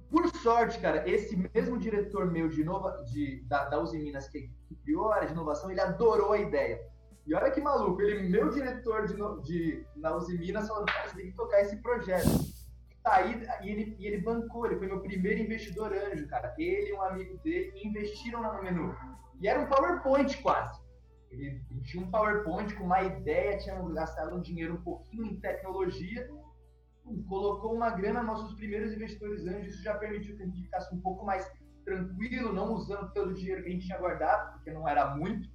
Por 0.09 0.27
sorte, 0.37 0.79
cara, 0.79 1.07
esse 1.09 1.35
mesmo 1.35 1.77
diretor 1.77 2.31
meu 2.31 2.47
de, 2.47 2.61
inova, 2.61 3.03
de 3.05 3.41
da, 3.45 3.65
da 3.65 3.79
Uzi 3.79 3.97
Minas 3.97 4.27
que, 4.27 4.51
que 4.67 4.75
criou 4.75 5.11
a 5.11 5.15
área 5.15 5.27
de 5.27 5.33
inovação, 5.33 5.71
ele 5.71 5.81
adorou 5.81 6.33
a 6.33 6.39
ideia. 6.39 6.79
E 7.25 7.33
olha 7.33 7.51
que 7.51 7.61
maluco, 7.61 8.01
ele, 8.01 8.27
meu 8.29 8.49
diretor 8.49 9.07
de, 9.07 9.15
de, 9.43 9.85
na 9.95 10.15
Uzi 10.15 10.37
Minas, 10.37 10.67
falou, 10.67 10.85
cara, 10.85 11.09
você 11.09 11.15
tem 11.15 11.31
que 11.31 11.37
tocar 11.37 11.61
esse 11.61 11.77
projeto. 11.77 12.27
saí 13.01 13.47
e 13.61 13.69
ele, 13.69 13.95
e 13.97 14.07
ele 14.07 14.21
bancou, 14.21 14.65
ele 14.65 14.77
foi 14.77 14.87
meu 14.87 15.01
primeiro 15.01 15.41
investidor 15.41 15.93
anjo, 15.93 16.27
cara. 16.27 16.53
Ele 16.57 16.89
e 16.89 16.93
um 16.93 17.01
amigo 17.01 17.37
dele 17.39 17.71
investiram 17.83 18.41
no 18.41 18.61
menu. 18.61 18.95
E 19.39 19.47
era 19.47 19.59
um 19.59 19.67
PowerPoint 19.67 20.41
quase. 20.41 20.81
Ele, 21.31 21.61
tinha 21.83 22.03
um 22.03 22.11
PowerPoint 22.11 22.75
com 22.75 22.83
uma 22.83 23.01
ideia, 23.01 23.57
tinha 23.57 23.81
gastado 23.89 24.35
um 24.35 24.41
dinheiro 24.41 24.75
um 24.75 24.81
pouquinho 24.81 25.25
em 25.25 25.39
tecnologia, 25.39 26.29
colocou 27.27 27.73
uma 27.73 27.89
grana 27.89 28.21
nossos 28.21 28.53
primeiros 28.53 28.93
investidores 28.93 29.45
anjos, 29.45 29.73
isso 29.73 29.83
já 29.83 29.95
permitiu 29.95 30.35
que 30.37 30.43
a 30.43 30.45
gente 30.45 30.61
ficasse 30.61 30.93
um 30.93 31.01
pouco 31.01 31.25
mais 31.25 31.49
tranquilo, 31.83 32.53
não 32.53 32.73
usando 32.73 33.11
todo 33.13 33.31
o 33.31 33.33
dinheiro 33.33 33.63
que 33.63 33.69
a 33.69 33.71
gente 33.71 33.85
tinha 33.85 33.97
guardado, 33.97 34.53
porque 34.53 34.71
não 34.71 34.87
era 34.87 35.15
muito. 35.15 35.49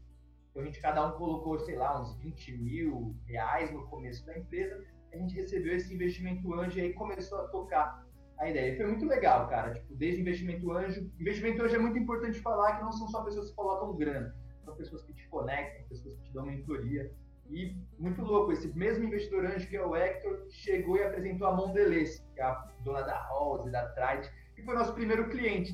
Então 0.58 0.64
a 0.64 0.72
gente, 0.72 0.80
cada 0.80 1.06
um 1.06 1.12
colocou, 1.12 1.56
sei 1.60 1.76
lá, 1.76 2.02
uns 2.02 2.16
20 2.16 2.58
mil 2.58 3.14
reais 3.28 3.70
no 3.70 3.86
começo 3.86 4.26
da 4.26 4.36
empresa. 4.36 4.84
A 5.12 5.16
gente 5.16 5.36
recebeu 5.36 5.76
esse 5.76 5.94
investimento 5.94 6.52
anjo 6.52 6.76
e 6.76 6.82
aí 6.82 6.92
começou 6.94 7.42
a 7.42 7.46
tocar 7.46 8.04
a 8.40 8.50
ideia. 8.50 8.72
E 8.72 8.76
foi 8.76 8.86
muito 8.86 9.06
legal, 9.06 9.48
cara. 9.48 9.74
Tipo, 9.74 9.94
desde 9.94 10.20
investimento 10.20 10.72
anjo. 10.72 11.08
Investimento 11.20 11.62
anjo 11.62 11.76
é 11.76 11.78
muito 11.78 11.96
importante 11.96 12.40
falar 12.40 12.76
que 12.76 12.82
não 12.82 12.90
são 12.90 13.06
só 13.06 13.22
pessoas 13.22 13.50
que 13.50 13.54
colocam 13.54 13.96
grana, 13.96 14.34
são 14.64 14.74
pessoas 14.74 15.04
que 15.04 15.14
te 15.14 15.28
conectam, 15.28 15.86
pessoas 15.86 16.16
que 16.16 16.24
te 16.24 16.32
dão 16.32 16.44
mentoria. 16.44 17.08
E 17.48 17.76
muito 17.96 18.20
louco, 18.20 18.50
esse 18.50 18.76
mesmo 18.76 19.04
investidor 19.04 19.46
anjo 19.46 19.68
que 19.68 19.76
é 19.76 19.86
o 19.86 19.94
Hector 19.94 20.44
chegou 20.50 20.96
e 20.96 21.04
apresentou 21.04 21.46
a 21.46 21.54
Mondelez, 21.54 22.18
que 22.34 22.40
é 22.40 22.44
a 22.44 22.66
dona 22.82 23.02
da 23.02 23.22
Rose, 23.28 23.70
da 23.70 23.86
Trite, 23.90 24.28
que 24.56 24.64
foi 24.64 24.74
nosso 24.74 24.92
primeiro 24.92 25.28
cliente. 25.28 25.72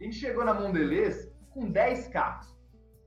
A 0.00 0.02
gente 0.02 0.16
chegou 0.16 0.44
na 0.44 0.52
Mondelez 0.52 1.32
com 1.50 1.70
10 1.70 2.08
carros. 2.08 2.53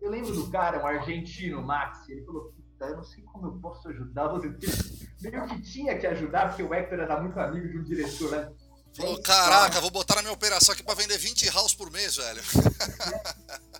Eu 0.01 0.11
lembro 0.11 0.33
do 0.33 0.49
cara, 0.49 0.81
um 0.81 0.87
argentino, 0.87 1.61
Max, 1.61 2.07
ele 2.09 2.23
falou: 2.25 2.53
Puta, 2.53 2.85
eu 2.85 2.97
não 2.97 3.03
sei 3.03 3.23
como 3.23 3.47
eu 3.47 3.59
posso 3.59 3.87
ajudar 3.89 4.27
você. 4.27 4.47
Meio 5.21 5.47
que 5.47 5.61
tinha 5.61 5.97
que 5.97 6.05
ajudar, 6.05 6.49
porque 6.49 6.63
o 6.63 6.73
Hector 6.73 6.99
era 6.99 7.19
muito 7.21 7.39
amigo 7.39 7.67
de 7.67 7.79
um 7.79 7.83
diretor, 7.83 8.31
né? 8.31 8.53
Falou, 8.95 9.21
caraca, 9.21 9.79
vou 9.79 9.91
botar 9.91 10.15
na 10.15 10.21
minha 10.23 10.33
operação 10.33 10.73
aqui 10.73 10.83
pra 10.83 10.95
vender 10.95 11.17
20 11.17 11.49
house 11.49 11.75
por 11.75 11.91
mês, 11.91 12.15
velho. 12.15 12.41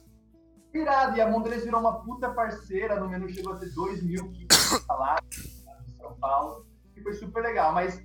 Irado, 0.73 1.17
e 1.17 1.21
a 1.21 1.27
Mondelez 1.27 1.63
virou 1.63 1.79
uma 1.79 2.03
puta 2.03 2.29
parceira, 2.29 2.99
no 2.99 3.09
menu 3.09 3.27
chegou 3.29 3.53
a 3.53 3.57
ter 3.57 3.73
2 3.73 4.03
mil 4.03 4.31
quilos 4.31 4.47
de 4.47 4.85
salário 4.85 5.27
em 5.33 5.97
São 5.97 6.15
Paulo, 6.19 6.67
e 6.95 7.01
foi 7.01 7.13
super 7.13 7.41
legal, 7.41 7.73
mas 7.73 7.95
se 7.95 8.03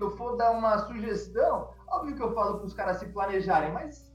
eu 0.00 0.16
for 0.16 0.36
dar 0.36 0.50
uma 0.50 0.84
sugestão, 0.86 1.72
óbvio 1.88 2.16
que 2.16 2.22
eu 2.22 2.34
falo 2.34 2.58
para 2.58 2.66
os 2.66 2.74
caras 2.74 2.98
se 2.98 3.06
planejarem, 3.06 3.72
mas 3.72 4.09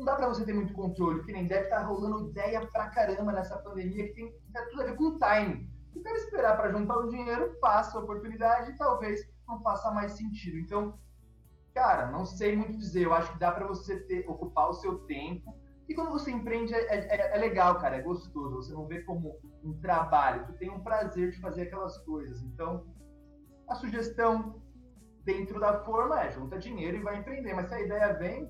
não 0.00 0.06
dá 0.06 0.16
para 0.16 0.28
você 0.28 0.44
ter 0.44 0.54
muito 0.54 0.72
controle, 0.72 1.22
que 1.22 1.32
nem 1.32 1.46
deve 1.46 1.64
estar 1.64 1.80
tá 1.80 1.86
rolando 1.86 2.30
ideia 2.30 2.66
pra 2.66 2.88
caramba 2.88 3.32
nessa 3.32 3.58
pandemia, 3.58 4.08
que 4.08 4.14
tem, 4.14 4.32
tem 4.32 4.68
tudo 4.70 4.82
a 4.82 4.86
ver 4.86 4.96
com 4.96 5.18
time. 5.18 5.70
Se 5.92 6.00
quer 6.00 6.14
esperar 6.16 6.56
para 6.56 6.70
juntar 6.70 6.96
o 6.96 7.08
dinheiro, 7.08 7.54
passa 7.60 7.98
a 7.98 8.00
oportunidade 8.00 8.70
e 8.70 8.78
talvez 8.78 9.20
não 9.46 9.60
faça 9.60 9.90
mais 9.90 10.12
sentido. 10.12 10.56
Então, 10.56 10.98
cara, 11.74 12.10
não 12.10 12.24
sei 12.24 12.56
muito 12.56 12.78
dizer, 12.78 13.04
eu 13.04 13.12
acho 13.12 13.30
que 13.32 13.38
dá 13.38 13.52
para 13.52 13.66
você 13.66 14.00
ter, 14.00 14.24
ocupar 14.26 14.70
o 14.70 14.74
seu 14.74 15.00
tempo, 15.00 15.54
e 15.86 15.94
quando 15.94 16.12
você 16.12 16.30
empreende, 16.30 16.72
é, 16.72 16.78
é, 16.78 17.36
é, 17.36 17.38
legal, 17.38 17.78
cara, 17.78 17.96
é 17.96 18.00
gostoso. 18.00 18.56
Você 18.56 18.72
não 18.72 18.86
vê 18.86 19.02
como 19.02 19.36
um 19.62 19.74
trabalho, 19.80 20.46
tu 20.46 20.52
tem 20.54 20.70
um 20.70 20.80
prazer 20.80 21.32
de 21.32 21.40
fazer 21.40 21.62
aquelas 21.62 21.98
coisas. 22.04 22.40
Então, 22.42 22.86
a 23.68 23.74
sugestão 23.74 24.62
dentro 25.24 25.58
da 25.58 25.84
forma 25.84 26.20
é 26.22 26.30
junta 26.30 26.58
dinheiro 26.58 26.96
e 26.96 27.02
vai 27.02 27.18
empreender. 27.18 27.54
Mas 27.54 27.68
se 27.68 27.74
a 27.74 27.80
ideia 27.80 28.12
vem, 28.14 28.48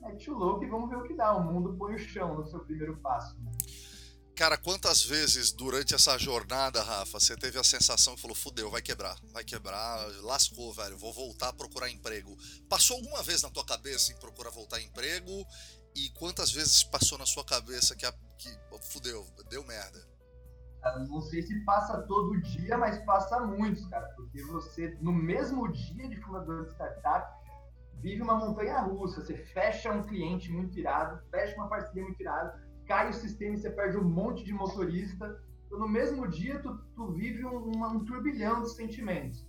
mete 0.00 0.30
o 0.30 0.34
louco 0.34 0.64
e 0.64 0.68
vamos 0.68 0.88
ver 0.88 0.96
o 0.96 1.02
que 1.02 1.14
dá. 1.14 1.34
O 1.34 1.44
mundo 1.44 1.76
põe 1.76 1.94
o 1.94 1.98
chão 1.98 2.34
no 2.34 2.46
seu 2.46 2.60
primeiro 2.60 2.96
passo. 2.98 3.36
Né? 3.40 3.50
Cara, 4.36 4.58
quantas 4.58 5.02
vezes 5.02 5.50
durante 5.50 5.94
essa 5.94 6.18
jornada, 6.18 6.82
Rafa, 6.82 7.18
você 7.18 7.34
teve 7.36 7.58
a 7.58 7.64
sensação 7.64 8.14
que 8.14 8.20
falou, 8.20 8.36
fudeu, 8.36 8.70
vai 8.70 8.82
quebrar, 8.82 9.16
vai 9.32 9.42
quebrar, 9.42 10.06
lascou, 10.22 10.74
velho, 10.74 10.98
vou 10.98 11.10
voltar 11.10 11.48
a 11.48 11.52
procurar 11.54 11.88
emprego. 11.88 12.36
Passou 12.68 12.98
alguma 12.98 13.22
vez 13.22 13.42
na 13.42 13.48
tua 13.48 13.64
cabeça 13.64 14.12
em 14.12 14.16
procurar 14.16 14.50
voltar 14.50 14.78
emprego 14.80 15.46
e 15.94 16.10
quantas 16.10 16.52
vezes 16.52 16.84
passou 16.84 17.16
na 17.16 17.24
sua 17.24 17.44
cabeça 17.46 17.96
que, 17.96 18.04
a, 18.04 18.12
que 18.36 18.50
fudeu, 18.92 19.26
deu 19.48 19.64
merda? 19.64 20.06
Não 21.08 21.20
sei 21.22 21.42
se 21.42 21.58
passa 21.64 22.02
todo 22.02 22.38
dia, 22.42 22.76
mas 22.76 23.02
passa 23.04 23.40
muitos, 23.40 23.86
cara. 23.86 24.06
Porque 24.16 24.42
você, 24.44 24.96
no 25.00 25.12
mesmo 25.12 25.66
dia 25.72 26.08
de 26.08 26.20
fundador 26.20 26.66
de 26.66 26.72
startup, 26.72 27.45
vive 28.00 28.22
uma 28.22 28.36
montanha 28.36 28.80
russa. 28.80 29.24
Você 29.24 29.36
fecha 29.36 29.92
um 29.92 30.02
cliente 30.02 30.50
muito 30.52 30.78
irado, 30.78 31.20
fecha 31.30 31.56
uma 31.56 31.68
parceria 31.68 32.04
muito 32.04 32.20
irada, 32.20 32.62
cai 32.86 33.10
o 33.10 33.14
sistema 33.14 33.54
e 33.54 33.58
você 33.58 33.70
perde 33.70 33.96
um 33.96 34.04
monte 34.04 34.44
de 34.44 34.52
motorista. 34.52 35.40
Então, 35.66 35.78
no 35.78 35.88
mesmo 35.88 36.28
dia, 36.28 36.60
tu, 36.60 36.76
tu 36.94 37.12
vive 37.12 37.44
um, 37.44 37.70
um 37.70 38.04
turbilhão 38.04 38.62
de 38.62 38.70
sentimentos. 38.70 39.46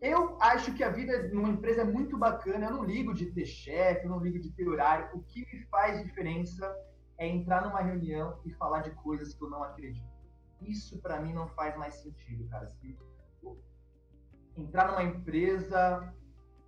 Eu 0.00 0.36
acho 0.40 0.74
que 0.74 0.84
a 0.84 0.90
vida 0.90 1.28
numa 1.32 1.48
empresa 1.48 1.80
é 1.80 1.84
muito 1.84 2.18
bacana. 2.18 2.66
Eu 2.66 2.72
não 2.72 2.84
ligo 2.84 3.14
de 3.14 3.32
ter 3.32 3.46
chefe, 3.46 4.06
não 4.06 4.20
ligo 4.20 4.38
de 4.38 4.50
ter 4.52 4.68
horário. 4.68 5.08
O 5.16 5.22
que 5.22 5.40
me 5.40 5.62
faz 5.70 6.02
diferença 6.02 6.70
é 7.16 7.26
entrar 7.26 7.62
numa 7.62 7.80
reunião 7.80 8.38
e 8.44 8.52
falar 8.52 8.82
de 8.82 8.90
coisas 8.90 9.32
que 9.34 9.42
eu 9.42 9.48
não 9.48 9.62
acredito. 9.62 10.04
Isso 10.60 11.00
para 11.00 11.20
mim 11.20 11.32
não 11.32 11.48
faz 11.48 11.76
mais 11.78 11.94
sentido, 11.94 12.46
cara. 12.48 12.68
Se 12.68 12.98
entrar 14.56 14.88
numa 14.88 15.02
empresa, 15.02 16.12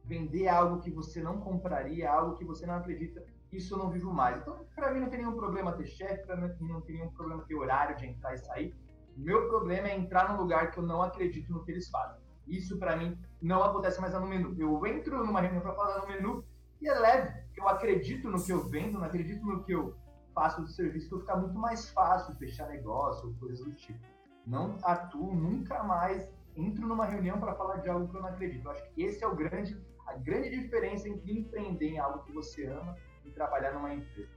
vender 0.06 0.48
algo 0.48 0.80
que 0.80 0.90
você 0.90 1.20
não 1.20 1.40
compraria, 1.40 2.10
algo 2.10 2.36
que 2.36 2.44
você 2.44 2.64
não 2.64 2.74
acredita, 2.74 3.24
isso 3.52 3.74
eu 3.74 3.78
não 3.78 3.90
vivo 3.90 4.12
mais. 4.12 4.38
Então, 4.38 4.64
para 4.74 4.92
mim 4.92 5.00
não 5.00 5.08
tem 5.08 5.18
nenhum 5.18 5.36
problema 5.36 5.72
ter 5.72 5.86
chefe, 5.86 6.24
para 6.26 6.36
mim 6.36 6.54
não 6.60 6.80
tem 6.80 6.96
nenhum 6.96 7.10
problema 7.10 7.44
ter 7.44 7.54
horário 7.54 7.96
de 7.96 8.06
entrar 8.06 8.34
e 8.34 8.38
sair. 8.38 8.74
Meu 9.16 9.48
problema 9.48 9.88
é 9.88 9.96
entrar 9.96 10.30
num 10.30 10.40
lugar 10.40 10.70
que 10.70 10.78
eu 10.78 10.82
não 10.82 11.02
acredito 11.02 11.52
no 11.52 11.64
que 11.64 11.72
eles 11.72 11.88
fazem. 11.88 12.20
Isso 12.46 12.78
para 12.78 12.96
mim 12.96 13.18
não 13.42 13.62
acontece 13.64 14.00
mais 14.00 14.12
no 14.14 14.26
menu. 14.26 14.54
Eu 14.58 14.86
entro 14.86 15.24
numa 15.24 15.40
reunião 15.40 15.62
para 15.62 15.74
falar 15.74 16.00
no 16.02 16.08
menu 16.08 16.44
e 16.80 16.88
é 16.88 16.94
leve. 16.94 17.34
Eu 17.56 17.68
acredito 17.68 18.30
no 18.30 18.42
que 18.42 18.52
eu 18.52 18.62
vendo, 18.68 18.98
não 18.98 19.06
acredito 19.06 19.44
no 19.44 19.64
que 19.64 19.72
eu 19.72 19.96
faço 20.34 20.60
do 20.60 20.68
serviço, 20.68 21.08
que 21.08 21.20
ficar 21.20 21.36
muito 21.36 21.58
mais 21.58 21.90
fácil 21.90 22.34
fechar 22.36 22.68
negócio, 22.68 23.34
coisas 23.40 23.64
do 23.64 23.72
tipo. 23.72 23.98
Não 24.46 24.76
atuo 24.82 25.34
nunca 25.34 25.82
mais, 25.82 26.30
entro 26.54 26.86
numa 26.86 27.06
reunião 27.06 27.40
para 27.40 27.54
falar 27.54 27.78
de 27.78 27.88
algo 27.88 28.08
que 28.08 28.16
eu 28.16 28.20
não 28.20 28.28
acredito. 28.28 28.66
Eu 28.66 28.70
acho 28.70 28.92
que 28.92 29.02
esse 29.02 29.24
é 29.24 29.26
o 29.26 29.34
grande, 29.34 29.80
a 30.06 30.14
grande 30.14 30.50
diferença 30.50 31.08
entre 31.08 31.32
empreender 31.32 31.88
em 31.88 31.98
algo 31.98 32.24
que 32.24 32.32
você 32.32 32.66
ama 32.66 32.96
e 33.24 33.30
trabalhar 33.30 33.72
numa 33.72 33.92
empresa. 33.92 34.36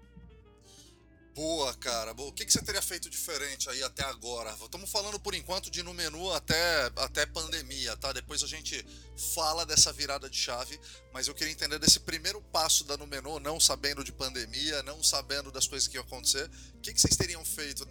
Boa, 1.40 1.74
cara. 1.76 2.14
Boa. 2.14 2.30
O 2.30 2.34
que, 2.34 2.46
que 2.46 2.52
você 2.52 2.62
teria 2.62 2.82
feito 2.82 3.10
diferente 3.10 3.70
aí 3.70 3.82
até 3.82 4.04
agora? 4.04 4.52
Estamos 4.52 4.92
falando 4.92 5.18
por 5.20 5.34
enquanto 5.34 5.72
de 5.72 5.82
no 5.82 5.94
menu 5.94 6.30
até, 6.34 6.92
até 6.98 7.26
pandemia, 7.26 7.96
tá? 7.96 8.12
Depois 8.12 8.44
a 8.44 8.48
gente 8.48 8.86
fala 9.34 9.66
dessa 9.66 9.94
virada 9.94 10.30
de 10.30 10.36
chave, 10.36 10.78
mas 11.14 11.30
eu 11.30 11.34
queria 11.34 11.54
entender 11.54 11.80
desse 11.80 12.02
primeiro 12.02 12.42
passo 12.52 12.84
da 12.84 12.98
no 12.98 13.08
menu, 13.08 13.40
não 13.40 13.58
sabendo 13.58 14.04
de 14.04 14.12
pandemia, 14.12 14.84
não 14.84 15.02
sabendo 15.02 15.50
das 15.50 15.66
coisas 15.66 15.88
que 15.88 15.96
iam 15.96 16.04
acontecer. 16.04 16.50
O 16.76 16.82
que, 16.82 16.94
que 16.94 17.00
vocês 17.00 17.16
teriam 17.16 17.46
feito 17.46 17.86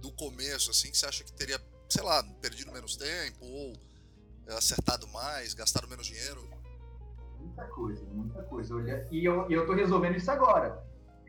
do 0.00 0.12
começo, 0.12 0.70
assim, 0.70 0.88
que 0.88 0.96
você 0.96 1.06
acha 1.06 1.24
que 1.24 1.32
teria, 1.32 1.60
sei 1.88 2.04
lá, 2.04 2.22
perdido 2.40 2.70
menos 2.70 2.94
tempo 2.94 3.44
ou 3.44 3.76
acertado 4.56 5.08
mais, 5.08 5.54
gastado 5.54 5.88
menos 5.88 6.06
dinheiro? 6.06 6.61
Muita 7.42 7.64
coisa, 7.66 8.06
muita 8.12 8.42
coisa. 8.44 9.08
E 9.10 9.24
eu, 9.24 9.50
eu 9.50 9.66
tô 9.66 9.72
resolvendo 9.72 10.16
isso 10.16 10.30
agora 10.30 10.82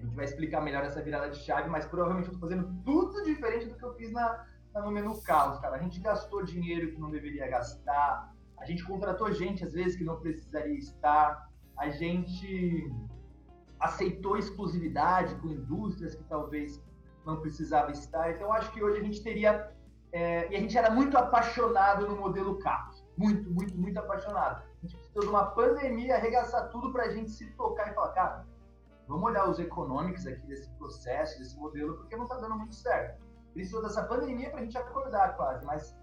a 0.04 0.06
gente 0.06 0.15
vai 0.15 0.26
explicar 0.26 0.62
melhor 0.62 0.84
essa 0.84 1.02
virada 1.02 1.30
de 1.30 1.38
chave, 1.38 1.69
mas 1.69 1.86
provavelmente 1.86 2.28
eu 2.28 2.34
tô 2.34 2.39
fazendo 2.41 2.73
tudo 2.84 3.23
diferente 3.23 3.67
do 3.67 3.76
que 3.76 3.84
eu 3.84 3.93
fiz 3.95 4.12
na, 4.12 4.45
na 4.73 4.82
no 4.82 4.91
menu 4.91 5.19
cara. 5.21 5.76
A 5.76 5.78
gente 5.78 5.99
gastou 6.02 6.43
dinheiro 6.43 6.91
que 6.91 6.99
não 6.99 7.10
deveria 7.10 7.47
gastar, 7.47 8.34
a 8.58 8.65
gente 8.65 8.84
contratou 8.84 9.32
gente, 9.32 9.63
às 9.63 9.73
vezes, 9.73 9.95
que 9.95 10.04
não 10.04 10.19
precisaria 10.19 10.78
estar, 10.78 11.49
a 11.78 11.89
gente 11.89 12.91
aceitou 13.80 14.38
exclusividade 14.38 15.36
com 15.36 15.47
indústrias 15.47 16.15
que 16.15 16.23
talvez 16.26 16.84
não 17.26 17.39
precisava 17.39 17.91
estar. 17.91 18.32
Então, 18.32 18.52
acho 18.52 18.71
que 18.71 18.84
hoje 18.84 18.99
a 18.99 19.04
gente 19.04 19.23
teria. 19.23 19.71
É, 20.12 20.52
e 20.52 20.56
a 20.56 20.60
gente 20.60 20.78
era 20.78 20.91
muito 20.91 21.17
apaixonado 21.17 22.08
no 22.08 22.15
modelo 22.15 22.60
carros. 22.60 23.04
Muito, 23.17 23.49
muito, 23.49 23.76
muito 23.76 23.97
apaixonado. 23.97 24.63
A 24.84 24.86
gente 24.86 24.98
precisou 24.98 25.22
de 25.24 25.30
uma 25.30 25.46
pandemia 25.46 26.15
arregaçar 26.15 26.69
tudo 26.69 26.91
para 26.91 27.06
a 27.06 27.10
gente 27.10 27.32
se 27.32 27.50
tocar 27.52 27.89
e 27.89 27.93
falar, 27.93 28.10
cara, 28.10 28.46
vamos 29.08 29.24
olhar 29.24 29.50
os 29.50 29.58
econômicos 29.58 30.28
aqui 30.28 30.46
desse 30.46 30.69
processo, 30.72 31.39
desse 31.39 31.58
modelo, 31.58 31.96
porque 31.96 32.17
não 32.17 32.24
está 32.24 32.36
dando 32.36 32.58
muito 32.58 32.76
certo. 32.76 33.24
Precisou 33.54 33.82
dessa 33.82 34.04
pandemia 34.04 34.50
para 34.50 34.60
a 34.60 34.63
gente 34.63 34.78
acordar 34.78 35.38
quase, 35.38 35.65
mas 35.65 35.96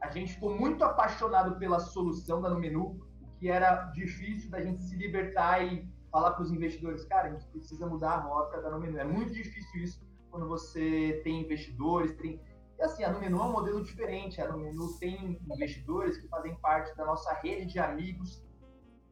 a 0.00 0.08
gente 0.08 0.32
ficou 0.32 0.50
muito 0.50 0.82
apaixonado 0.82 1.58
pela 1.58 1.78
solução 1.78 2.40
da 2.40 2.48
no 2.48 2.58
menu, 2.58 2.98
o 3.20 3.38
que 3.38 3.50
era 3.50 3.84
difícil 3.90 4.50
da 4.50 4.62
gente 4.62 4.82
se 4.82 4.96
libertar 4.96 5.62
e 5.62 5.86
falar 6.10 6.32
para 6.32 6.42
os 6.42 6.50
investidores, 6.50 7.04
cara, 7.04 7.28
a 7.28 7.32
gente 7.32 7.46
precisa 7.48 7.86
mudar 7.86 8.12
a 8.12 8.20
rota 8.20 8.62
da 8.62 8.70
no 8.70 8.80
menu. 8.80 8.98
É 8.98 9.04
muito 9.04 9.30
difícil 9.30 9.82
isso 9.82 10.00
quando 10.30 10.48
você 10.48 11.20
tem 11.22 11.42
investidores, 11.42 12.16
tem 12.16 12.40
e 12.78 12.82
assim, 12.82 13.04
a 13.04 13.10
Numenu 13.10 13.38
é 13.38 13.44
um 13.44 13.52
modelo 13.52 13.82
diferente. 13.82 14.40
A 14.40 14.50
Numenu 14.50 14.98
tem 14.98 15.40
investidores 15.50 16.18
que 16.18 16.28
fazem 16.28 16.54
parte 16.56 16.94
da 16.96 17.04
nossa 17.04 17.32
rede 17.34 17.72
de 17.72 17.78
amigos 17.78 18.44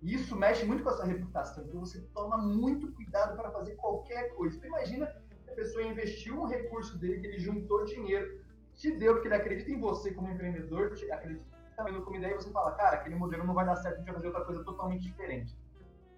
e 0.02 0.14
isso 0.14 0.36
mexe 0.36 0.66
muito 0.66 0.82
com 0.82 0.90
a 0.90 0.92
sua 0.92 1.06
reputação. 1.06 1.64
Então 1.64 1.80
você 1.80 2.00
toma 2.12 2.36
muito 2.36 2.92
cuidado 2.92 3.36
para 3.36 3.50
fazer 3.50 3.74
qualquer 3.76 4.34
coisa. 4.34 4.56
Então 4.56 4.68
imagina 4.68 5.06
a 5.48 5.54
pessoa 5.54 5.84
investiu 5.84 6.42
um 6.42 6.46
recurso 6.46 6.98
dele, 6.98 7.20
que 7.20 7.26
ele 7.26 7.38
juntou 7.38 7.84
dinheiro, 7.84 8.44
te 8.74 8.90
deu 8.98 9.14
porque 9.14 9.28
ele 9.28 9.36
acredita 9.36 9.70
em 9.70 9.80
você 9.80 10.12
como 10.12 10.28
empreendedor, 10.28 10.92
acredita, 11.12 11.44
também 11.76 11.92
no 11.92 12.02
comida 12.02 12.28
e 12.28 12.34
você 12.34 12.50
fala, 12.50 12.72
cara, 12.72 12.96
aquele 12.96 13.14
modelo 13.14 13.44
não 13.44 13.54
vai 13.54 13.64
dar 13.64 13.76
certo, 13.76 13.94
a 13.94 13.98
gente 13.98 14.06
vai 14.06 14.14
fazer 14.14 14.26
outra 14.28 14.44
coisa 14.44 14.64
totalmente 14.64 15.02
diferente. 15.02 15.56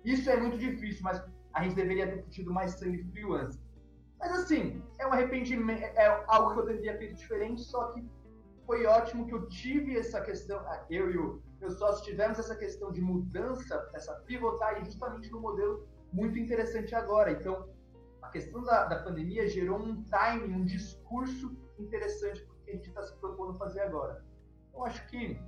Isso 0.05 0.29
é 0.31 0.37
muito 0.37 0.59
difícil, 0.59 1.03
mas 1.03 1.23
a 1.53 1.63
gente 1.63 1.75
deveria 1.75 2.07
ter 2.07 2.23
tido 2.29 2.53
mais 2.53 2.73
sangue 2.73 3.05
frio 3.05 3.35
antes. 3.35 3.61
Mas 4.19 4.33
assim, 4.33 4.83
é 4.99 5.07
um 5.07 5.13
arrependimento, 5.13 5.83
é 5.83 6.25
algo 6.27 6.55
que 6.55 6.61
eu 6.61 6.67
deveria 6.67 6.93
ter 6.93 6.99
feito 6.99 7.17
diferente, 7.17 7.63
só 7.63 7.93
que 7.93 8.05
foi 8.65 8.85
ótimo 8.87 9.27
que 9.27 9.35
eu 9.35 9.49
tive 9.49 9.97
essa 9.97 10.21
questão, 10.21 10.59
ah, 10.61 10.85
eu 10.91 11.11
e 11.11 11.19
o 11.19 11.43
meu 11.61 11.71
sócio 11.71 12.05
tivemos 12.05 12.39
essa 12.39 12.57
questão 12.57 12.91
de 12.93 13.01
mudança, 13.01 13.89
essa 13.95 14.15
pivotagem 14.27 14.85
justamente 14.85 15.31
no 15.31 15.41
modelo 15.41 15.89
muito 16.13 16.39
interessante 16.39 16.95
agora. 16.95 17.31
Então, 17.31 17.69
a 18.23 18.29
questão 18.29 18.63
da, 18.63 18.85
da 18.85 19.03
pandemia 19.03 19.49
gerou 19.49 19.79
um 19.79 20.03
timing, 20.05 20.53
um 20.53 20.65
discurso 20.65 21.57
interessante 21.79 22.43
para 22.43 22.55
o 22.55 22.59
que 22.65 22.71
a 22.71 22.75
gente 22.75 22.89
está 22.89 23.03
se 23.03 23.17
propondo 23.19 23.55
fazer 23.55 23.81
agora. 23.81 24.25
Eu 24.75 24.85
acho 24.85 25.07
que, 25.09 25.41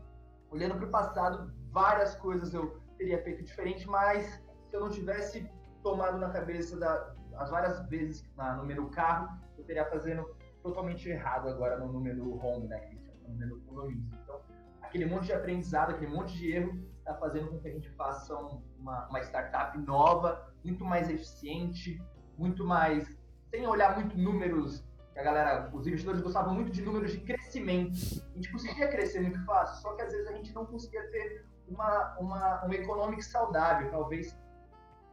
olhando 0.50 0.76
para 0.76 0.86
o 0.86 0.90
passado, 0.90 1.52
várias 1.70 2.14
coisas 2.16 2.54
eu 2.54 2.80
teria 2.96 3.22
feito 3.22 3.42
diferente, 3.42 3.86
mas 3.86 4.24
se 4.68 4.76
eu 4.76 4.80
não 4.80 4.90
tivesse 4.90 5.50
tomado 5.82 6.18
na 6.18 6.30
cabeça 6.30 6.78
da, 6.78 7.14
as 7.38 7.50
várias 7.50 7.80
vezes 7.88 8.24
na, 8.36 8.56
no 8.56 8.90
carro, 8.90 9.38
eu 9.56 9.64
teria 9.64 9.84
fazendo 9.86 10.28
totalmente 10.62 11.08
errado 11.08 11.48
agora 11.48 11.78
no 11.78 11.92
número 11.92 12.34
home, 12.44 12.66
né, 12.66 12.90
no 13.26 13.34
menu 13.34 13.60
condomínio. 13.60 14.04
Então, 14.22 14.40
aquele 14.82 15.06
monte 15.06 15.26
de 15.26 15.32
aprendizado, 15.32 15.90
aquele 15.90 16.10
monte 16.10 16.36
de 16.36 16.52
erro 16.52 16.78
está 16.98 17.14
fazendo 17.14 17.48
com 17.48 17.58
que 17.58 17.68
a 17.68 17.72
gente 17.72 17.88
faça 17.90 18.34
uma, 18.78 19.06
uma 19.08 19.20
startup 19.20 19.78
nova, 19.78 20.52
muito 20.64 20.84
mais 20.84 21.08
eficiente, 21.08 22.00
muito 22.36 22.64
mais 22.64 23.16
sem 23.50 23.66
olhar 23.66 23.96
muito 23.96 24.16
números 24.18 24.86
a 25.18 25.22
galera, 25.22 25.70
os 25.72 25.84
investidores 25.84 26.20
gostavam 26.20 26.54
muito 26.54 26.70
de 26.70 26.80
números 26.80 27.10
de 27.10 27.18
crescimento. 27.18 27.98
A 28.30 28.34
gente 28.36 28.52
conseguia 28.52 28.86
crescer 28.88 29.20
muito 29.20 29.44
fácil, 29.44 29.82
só 29.82 29.94
que 29.96 30.02
às 30.02 30.12
vezes 30.12 30.28
a 30.28 30.32
gente 30.32 30.54
não 30.54 30.64
conseguia 30.64 31.02
ter 31.10 31.44
uma, 31.66 32.16
uma, 32.18 32.64
um 32.66 32.72
economic 32.72 33.22
saudável, 33.24 33.90
talvez. 33.90 34.38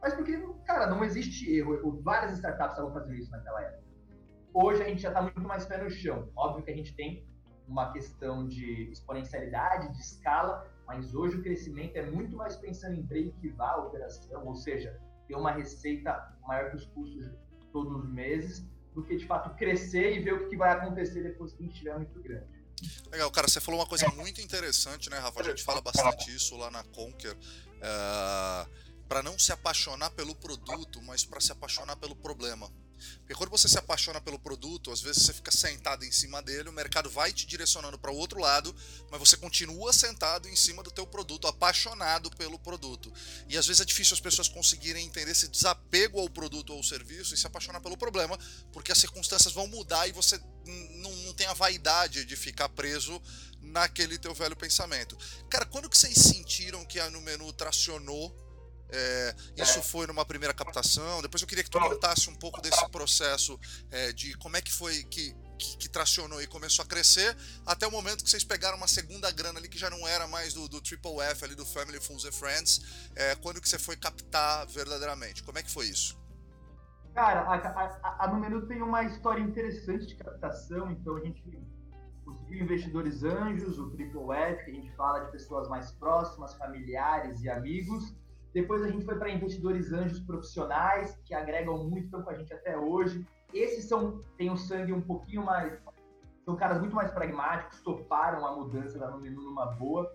Mas 0.06 0.14
porque, 0.14 0.38
cara, 0.64 0.86
não 0.86 1.02
existe 1.02 1.52
erro. 1.52 2.00
Várias 2.00 2.34
startups 2.34 2.74
estavam 2.74 2.92
fazendo 2.92 3.14
isso 3.16 3.28
naquela 3.28 3.60
época. 3.60 3.82
Hoje 4.54 4.80
a 4.80 4.88
gente 4.88 5.02
já 5.02 5.08
está 5.08 5.20
muito 5.20 5.40
mais 5.40 5.66
pé 5.66 5.82
no 5.82 5.90
chão. 5.90 6.30
Óbvio 6.36 6.64
que 6.64 6.70
a 6.70 6.76
gente 6.76 6.94
tem 6.94 7.26
uma 7.66 7.92
questão 7.92 8.46
de 8.46 8.88
exponencialidade, 8.92 9.92
de 9.92 9.98
escala, 9.98 10.64
mas 10.86 11.12
hoje 11.12 11.38
o 11.38 11.42
crescimento 11.42 11.96
é 11.96 12.08
muito 12.08 12.36
mais 12.36 12.54
pensando 12.54 12.94
em 12.94 13.02
break-even 13.02 13.56
a 13.58 13.78
operação, 13.78 14.46
ou 14.46 14.54
seja, 14.54 14.96
ter 15.26 15.34
uma 15.34 15.50
receita 15.50 16.38
maior 16.46 16.70
que 16.70 16.76
os 16.76 16.86
custos 16.86 17.28
todos 17.72 18.04
os 18.04 18.08
meses, 18.08 18.64
do 18.94 19.02
que 19.02 19.16
de 19.16 19.26
fato 19.26 19.56
crescer 19.56 20.18
e 20.18 20.22
ver 20.22 20.34
o 20.34 20.48
que 20.48 20.56
vai 20.56 20.70
acontecer 20.70 21.24
depois 21.24 21.52
que 21.52 21.64
a 21.64 21.66
gente 21.66 21.72
estiver 21.72 21.96
muito 21.96 22.22
grande. 22.22 22.46
Legal, 23.10 23.28
cara, 23.32 23.48
você 23.48 23.60
falou 23.60 23.80
uma 23.80 23.88
coisa 23.88 24.08
muito 24.10 24.40
interessante, 24.40 25.10
né, 25.10 25.18
Rafa? 25.18 25.40
A 25.40 25.42
gente 25.42 25.64
fala 25.64 25.80
bastante 25.80 26.32
isso 26.32 26.56
lá 26.56 26.70
na 26.70 26.84
Conquer. 26.84 27.36
Eh, 27.82 28.66
para 29.08 29.22
não 29.22 29.38
se 29.38 29.52
apaixonar 29.52 30.10
pelo 30.10 30.34
produto, 30.34 31.00
mas 31.02 31.24
para 31.24 31.40
se 31.40 31.52
apaixonar 31.52 31.96
pelo 31.96 32.16
problema. 32.16 32.70
Porque 33.18 33.34
quando 33.34 33.50
você 33.50 33.68
se 33.68 33.78
apaixona 33.78 34.20
pelo 34.20 34.38
produto, 34.38 34.90
às 34.90 35.00
vezes 35.00 35.22
você 35.22 35.32
fica 35.32 35.50
sentado 35.50 36.04
em 36.04 36.12
cima 36.12 36.40
dele, 36.42 36.68
o 36.68 36.72
mercado 36.72 37.10
vai 37.10 37.32
te 37.32 37.46
direcionando 37.46 37.98
para 37.98 38.10
o 38.10 38.16
outro 38.16 38.40
lado, 38.40 38.74
mas 39.10 39.20
você 39.20 39.36
continua 39.36 39.92
sentado 39.92 40.48
em 40.48 40.56
cima 40.56 40.82
do 40.82 40.90
teu 40.90 41.06
produto, 41.06 41.46
apaixonado 41.46 42.30
pelo 42.36 42.58
produto. 42.58 43.12
E 43.48 43.56
às 43.56 43.66
vezes 43.66 43.80
é 43.80 43.84
difícil 43.84 44.14
as 44.14 44.20
pessoas 44.20 44.48
conseguirem 44.48 45.04
entender 45.04 45.30
esse 45.30 45.48
desapego 45.48 46.20
ao 46.20 46.30
produto 46.30 46.70
ou 46.70 46.78
ao 46.78 46.84
serviço 46.84 47.34
e 47.34 47.36
se 47.36 47.46
apaixonar 47.46 47.80
pelo 47.80 47.96
problema, 47.96 48.38
porque 48.72 48.92
as 48.92 48.98
circunstâncias 48.98 49.52
vão 49.52 49.66
mudar 49.66 50.08
e 50.08 50.12
você 50.12 50.38
não, 50.66 51.14
não 51.16 51.34
tem 51.34 51.46
a 51.46 51.54
vaidade 51.54 52.24
de 52.24 52.36
ficar 52.36 52.68
preso 52.70 53.20
naquele 53.60 54.18
teu 54.18 54.34
velho 54.34 54.56
pensamento. 54.56 55.16
Cara, 55.50 55.66
quando 55.66 55.90
que 55.90 55.98
vocês 55.98 56.16
sentiram 56.16 56.84
que 56.84 57.00
a 57.00 57.10
Numenu 57.10 57.52
tracionou 57.52 58.45
é, 58.90 59.34
isso 59.56 59.82
foi 59.82 60.06
numa 60.06 60.24
primeira 60.24 60.54
captação. 60.54 61.20
Depois 61.22 61.42
eu 61.42 61.48
queria 61.48 61.64
que 61.64 61.70
tu 61.70 61.78
contasse 61.78 62.30
um 62.30 62.34
pouco 62.34 62.60
desse 62.60 62.88
processo 62.90 63.58
é, 63.90 64.12
de 64.12 64.36
como 64.38 64.56
é 64.56 64.62
que 64.62 64.72
foi 64.72 65.02
que, 65.04 65.34
que, 65.58 65.76
que, 65.78 65.88
tracionou 65.88 66.40
e 66.40 66.46
começou 66.46 66.84
a 66.84 66.86
crescer, 66.86 67.36
até 67.64 67.86
o 67.86 67.90
momento 67.90 68.22
que 68.22 68.30
vocês 68.30 68.44
pegaram 68.44 68.76
uma 68.76 68.88
segunda 68.88 69.30
grana 69.30 69.58
ali 69.58 69.68
que 69.68 69.78
já 69.78 69.90
não 69.90 70.06
era 70.06 70.26
mais 70.26 70.54
do, 70.54 70.68
do 70.68 70.80
Triple 70.80 71.20
F 71.20 71.44
ali 71.44 71.54
do 71.54 71.66
Family 71.66 72.00
Fools 72.00 72.24
and 72.24 72.32
Friends. 72.32 73.10
É, 73.14 73.34
quando 73.36 73.60
que 73.60 73.68
você 73.68 73.78
foi 73.78 73.96
captar 73.96 74.66
verdadeiramente? 74.66 75.42
Como 75.42 75.58
é 75.58 75.62
que 75.62 75.70
foi 75.70 75.86
isso? 75.86 76.18
Cara, 77.14 77.40
a, 77.40 77.54
a, 77.54 78.24
a 78.24 78.28
Numero 78.28 78.66
tem 78.66 78.82
uma 78.82 79.02
história 79.04 79.40
interessante 79.40 80.06
de 80.06 80.16
captação, 80.16 80.90
então 80.90 81.16
a 81.16 81.20
gente 81.20 81.42
conseguiu 82.24 82.62
investidores 82.62 83.22
anjos, 83.24 83.78
o 83.78 83.90
Triple 83.90 84.32
F, 84.32 84.64
que 84.64 84.70
a 84.70 84.74
gente 84.74 84.94
fala 84.96 85.20
de 85.20 85.32
pessoas 85.32 85.66
mais 85.68 85.92
próximas, 85.92 86.54
familiares 86.54 87.40
e 87.40 87.48
amigos 87.48 88.14
depois 88.56 88.82
a 88.82 88.88
gente 88.88 89.04
foi 89.04 89.18
para 89.18 89.28
investidores 89.28 89.92
anjos 89.92 90.18
profissionais, 90.20 91.14
que 91.26 91.34
agregam 91.34 91.76
muito, 91.84 92.06
estão 92.06 92.22
com 92.22 92.30
a 92.30 92.34
gente 92.34 92.54
até 92.54 92.74
hoje. 92.74 93.22
Esses 93.52 93.84
são 93.84 94.18
têm 94.38 94.50
um 94.50 94.56
sangue 94.56 94.94
um 94.94 95.02
pouquinho 95.02 95.44
mais. 95.44 95.78
São 96.42 96.56
caras 96.56 96.80
muito 96.80 96.96
mais 96.96 97.10
pragmáticos, 97.10 97.82
toparam 97.82 98.46
a 98.46 98.56
mudança 98.56 98.98
da 98.98 99.10
Numenu 99.10 99.42
numa 99.42 99.66
boa. 99.66 100.10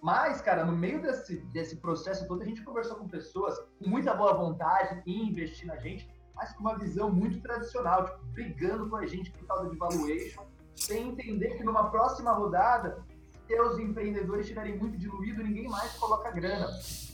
Mas, 0.00 0.40
cara, 0.40 0.64
no 0.64 0.74
meio 0.74 1.02
desse, 1.02 1.40
desse 1.52 1.76
processo 1.76 2.26
todo, 2.26 2.40
a 2.40 2.46
gente 2.46 2.64
conversou 2.64 2.96
com 2.96 3.06
pessoas 3.06 3.58
com 3.78 3.90
muita 3.90 4.14
boa 4.14 4.32
vontade 4.32 5.02
em 5.04 5.28
investir 5.28 5.66
na 5.66 5.76
gente, 5.76 6.10
mas 6.34 6.54
com 6.54 6.60
uma 6.60 6.78
visão 6.78 7.10
muito 7.10 7.38
tradicional, 7.42 8.06
tipo, 8.06 8.24
brigando 8.32 8.88
com 8.88 8.96
a 8.96 9.04
gente 9.04 9.30
por 9.30 9.46
causa 9.46 9.68
de 9.68 9.76
valuation, 9.76 10.42
sem 10.74 11.10
entender 11.10 11.58
que 11.58 11.64
numa 11.64 11.90
próxima 11.90 12.32
rodada, 12.32 13.04
se 13.46 13.60
os 13.60 13.78
empreendedores 13.78 14.46
estiverem 14.46 14.78
muito 14.78 14.96
diluídos, 14.96 15.44
ninguém 15.44 15.68
mais 15.68 15.92
coloca 15.98 16.30
grana. 16.30 16.66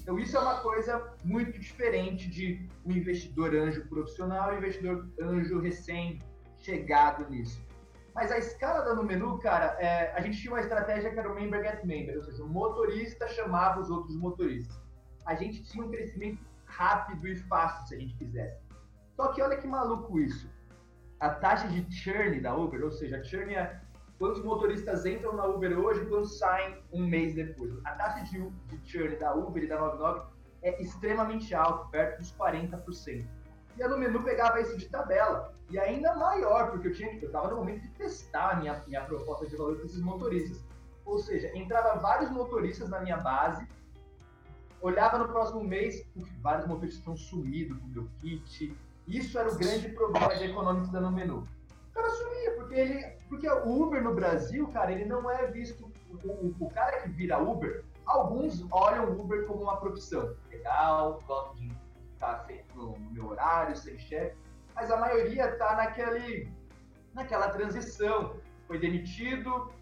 Então, 0.04 0.18
isso 0.18 0.36
é 0.36 0.40
uma 0.40 0.60
coisa 0.60 1.16
muito 1.24 1.58
diferente 1.58 2.28
de 2.28 2.68
um 2.84 2.92
investidor 2.92 3.54
anjo 3.54 3.88
profissional 3.88 4.52
e 4.52 4.56
um 4.56 4.58
investidor 4.58 5.08
anjo 5.18 5.58
recém-chegado 5.60 7.26
nisso. 7.30 7.58
Mas 8.14 8.30
a 8.30 8.36
escala 8.36 8.84
da 8.84 8.94
Numenu, 8.94 9.38
cara, 9.38 9.78
é, 9.80 10.12
a 10.14 10.20
gente 10.20 10.38
tinha 10.38 10.52
uma 10.52 10.60
estratégia 10.60 11.10
que 11.10 11.18
era 11.18 11.32
o 11.32 11.34
member 11.34 11.64
get 11.64 11.82
member, 11.84 12.18
ou 12.18 12.22
seja, 12.22 12.44
o 12.44 12.46
motorista 12.46 13.26
chamava 13.28 13.80
os 13.80 13.88
outros 13.88 14.14
motoristas. 14.14 14.78
A 15.24 15.34
gente 15.34 15.64
tinha 15.64 15.82
um 15.82 15.90
crescimento 15.90 16.44
rápido 16.66 17.26
e 17.26 17.36
fácil, 17.36 17.88
se 17.88 17.94
a 17.94 17.98
gente 17.98 18.14
quisesse. 18.16 18.62
Só 19.16 19.32
que 19.32 19.40
olha 19.40 19.56
que 19.56 19.66
maluco 19.66 20.20
isso. 20.20 20.52
A 21.18 21.30
taxa 21.30 21.66
de 21.68 21.90
churn 21.90 22.42
da 22.42 22.54
Uber, 22.54 22.84
ou 22.84 22.92
seja, 22.92 23.16
a 23.16 23.24
churn 23.24 23.54
é 23.54 23.80
quantos 24.18 24.42
motoristas 24.42 25.04
entram 25.04 25.34
na 25.34 25.46
Uber 25.46 25.78
hoje 25.78 26.02
e 26.02 26.06
quantos 26.06 26.38
saem 26.38 26.78
um 26.92 27.06
mês 27.06 27.34
depois. 27.34 27.72
A 27.84 27.92
taxa 27.92 28.24
de, 28.24 28.48
de 28.48 28.90
churn 28.90 29.16
da 29.16 29.34
Uber 29.34 29.62
e 29.62 29.66
da 29.66 29.80
99 29.80 30.22
é 30.62 30.80
extremamente 30.80 31.54
alta, 31.54 31.88
perto 31.90 32.18
dos 32.18 32.32
40%. 32.34 33.26
E 33.76 33.82
a 33.82 33.88
Numenu 33.88 34.22
pegava 34.22 34.60
isso 34.60 34.78
de 34.78 34.88
tabela. 34.88 35.52
E 35.68 35.78
ainda 35.78 36.14
maior, 36.14 36.70
porque 36.70 36.88
eu 36.88 36.92
tinha 36.92 37.12
eu 37.14 37.26
estava 37.26 37.48
no 37.48 37.56
momento 37.56 37.82
de 37.82 37.88
testar 37.90 38.50
a 38.52 38.56
minha, 38.56 38.82
minha 38.86 39.04
proposta 39.04 39.46
de 39.46 39.56
valor 39.56 39.76
para 39.76 39.86
esses 39.86 40.00
motoristas. 40.00 40.64
Ou 41.04 41.18
seja, 41.18 41.50
entrava 41.56 42.00
vários 42.00 42.30
motoristas 42.30 42.88
na 42.88 43.00
minha 43.00 43.16
base, 43.18 43.66
olhava 44.80 45.18
no 45.18 45.28
próximo 45.28 45.62
mês, 45.62 46.06
vários 46.40 46.66
motoristas 46.66 46.98
estão 47.00 47.16
sumidos 47.16 47.76
com 47.78 47.86
o 47.86 47.90
meu 47.90 48.08
kit. 48.20 48.74
Isso 49.06 49.38
era 49.38 49.50
o 49.50 49.58
grande 49.58 49.88
problema 49.90 50.34
de 50.34 50.44
econômicos 50.44 50.90
da 50.90 51.00
Numenu 51.00 51.46
o 51.88 51.92
cara 51.94 52.10
sumia, 52.10 52.50
porque 52.56 52.74
ele. 52.74 53.16
Porque 53.34 53.48
o 53.48 53.82
Uber 53.82 54.00
no 54.00 54.14
Brasil, 54.14 54.68
cara, 54.68 54.92
ele 54.92 55.04
não 55.06 55.28
é 55.28 55.48
visto. 55.48 55.90
O, 56.08 56.28
o, 56.28 56.54
o 56.60 56.70
cara 56.70 57.00
que 57.00 57.08
vira 57.08 57.36
Uber, 57.36 57.84
alguns 58.06 58.64
olham 58.70 59.10
o 59.10 59.20
Uber 59.20 59.44
como 59.46 59.64
uma 59.64 59.76
profissão. 59.76 60.36
Legal, 60.48 61.20
gosto 61.26 61.56
de 61.56 61.72
estar 62.12 62.44
sempre 62.46 62.64
no, 62.76 62.96
meu 63.10 63.26
horário, 63.26 63.76
sem 63.76 63.98
chefe, 63.98 64.36
mas 64.76 64.88
a 64.88 64.96
maioria 64.98 65.56
tá 65.56 65.74
naquele, 65.74 66.48
naquela 67.12 67.48
transição. 67.48 68.36
Foi 68.68 68.78
demitido, 68.78 69.72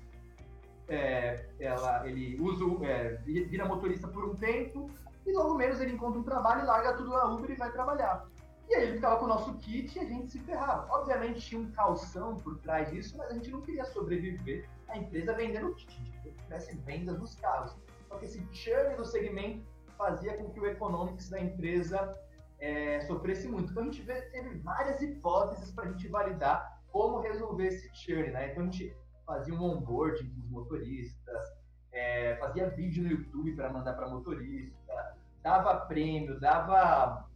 é, 0.88 1.44
ela, 1.60 2.08
ele 2.08 2.40
usa, 2.40 2.64
é, 2.86 3.16
vira 3.26 3.66
motorista 3.66 4.08
por 4.08 4.24
um 4.24 4.34
tempo, 4.34 4.90
e 5.26 5.32
logo 5.32 5.54
menos 5.56 5.78
ele 5.78 5.92
encontra 5.92 6.18
um 6.18 6.24
trabalho, 6.24 6.64
larga 6.64 6.94
tudo 6.94 7.10
na 7.10 7.26
Uber 7.26 7.50
e 7.50 7.54
vai 7.54 7.70
trabalhar. 7.70 8.26
E 8.72 8.74
aí 8.74 8.85
ele 8.85 8.94
ficava 8.94 9.18
com 9.18 9.26
o 9.26 9.28
nosso 9.28 9.52
kit 9.58 9.94
e 9.98 10.00
a 10.00 10.04
gente 10.06 10.32
se 10.32 10.38
ferrava. 10.38 10.90
Obviamente 10.90 11.42
tinha 11.42 11.61
um 11.61 11.70
calção 11.72 12.38
por 12.38 12.58
trás 12.61 12.90
disso, 12.90 13.14
mas 13.18 13.30
a 13.30 13.35
gente 13.35 13.50
não 13.50 13.61
queria 13.61 13.85
sobreviver 13.85 14.66
a 14.88 14.96
empresa 14.96 15.35
vendendo 15.35 15.74
kit. 15.74 15.92
Gente 15.92 16.11
queria 16.11 16.32
que 16.32 16.42
tivesse 16.42 16.76
vendas 16.78 17.18
nos 17.18 17.35
carros. 17.35 17.76
Só 18.08 18.16
que 18.16 18.24
esse 18.24 18.42
churn 18.50 18.96
do 18.96 19.04
segmento 19.04 19.62
fazia 19.98 20.38
com 20.38 20.48
que 20.48 20.58
o 20.58 20.66
economics 20.66 21.28
da 21.28 21.38
empresa 21.38 22.18
é, 22.58 23.02
sofresse 23.02 23.46
muito. 23.46 23.72
Então 23.72 23.82
a 23.82 23.87
gente 23.87 24.06
teve 24.06 24.58
várias 24.61 25.02
hipóteses 25.02 25.70
para 25.70 25.85
a 25.85 25.92
gente 25.92 26.08
validar 26.08 26.80
como 26.90 27.20
resolver 27.20 27.66
esse 27.66 27.94
churn. 27.94 28.30
Né? 28.30 28.52
Então 28.52 28.62
a 28.62 28.70
gente 28.70 28.96
fazia 29.26 29.52
um 29.52 29.62
onboarding 29.62 30.30
com 30.30 30.40
os 30.40 30.48
motoristas, 30.48 31.44
é, 31.92 32.37
fazia 32.37 32.70
vídeo 32.70 33.02
no 33.02 33.11
YouTube 33.11 33.54
para 33.54 33.70
mandar 33.70 33.92
para 33.92 34.08
motorista, 34.08 35.14
dava 35.42 35.76
prêmio, 35.85 36.40
dava 36.40 37.30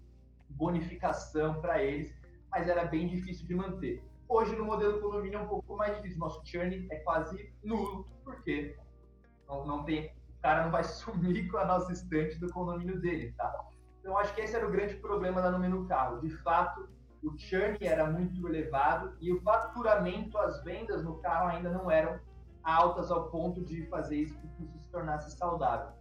bonificação 0.51 1.61
para 1.61 1.83
eles, 1.83 2.15
mas 2.51 2.69
era 2.69 2.85
bem 2.85 3.07
difícil 3.07 3.47
de 3.47 3.55
manter. 3.55 4.03
Hoje, 4.29 4.57
no 4.57 4.65
modelo 4.65 5.01
condomínio, 5.01 5.39
é 5.39 5.43
um 5.43 5.47
pouco 5.47 5.77
mais 5.77 5.95
difícil. 5.97 6.19
Nosso 6.19 6.43
churn 6.45 6.87
é 6.91 6.97
quase 6.97 7.53
nulo, 7.63 8.07
porque 8.25 8.77
Não, 9.49 9.65
não 9.65 9.85
tem, 9.85 10.07
o 10.07 10.43
cara 10.43 10.65
não 10.65 10.71
vai 10.71 10.83
sumir 10.85 11.49
com 11.49 11.59
a 11.59 11.65
nossa 11.65 11.93
estante 11.93 12.39
do 12.39 12.51
condomínio 12.53 13.01
dele, 13.01 13.33
tá? 13.37 13.67
Então, 14.01 14.19
acho 14.19 14.35
que 14.35 14.41
esse 14.41 14.55
era 14.55 14.67
o 14.67 14.71
grande 14.71 14.95
problema 14.97 15.41
da 15.43 15.51
Número 15.51 15.85
Carro. 15.87 16.21
De 16.21 16.31
fato, 16.31 16.89
o 17.23 17.37
churn 17.39 17.77
era 17.81 18.09
muito 18.09 18.47
elevado 18.47 19.17
e 19.21 19.33
o 19.33 19.41
faturamento, 19.43 20.39
as 20.39 20.63
vendas 20.63 21.03
no 21.03 21.19
carro 21.19 21.49
ainda 21.49 21.71
não 21.71 21.91
eram 21.91 22.19
altas 22.63 23.11
ao 23.11 23.31
ponto 23.31 23.65
de 23.65 23.87
fazer 23.87 24.17
isso 24.17 24.39
que 24.41 24.49
se 24.49 24.79
tornasse 24.91 25.37
saudável. 25.37 25.93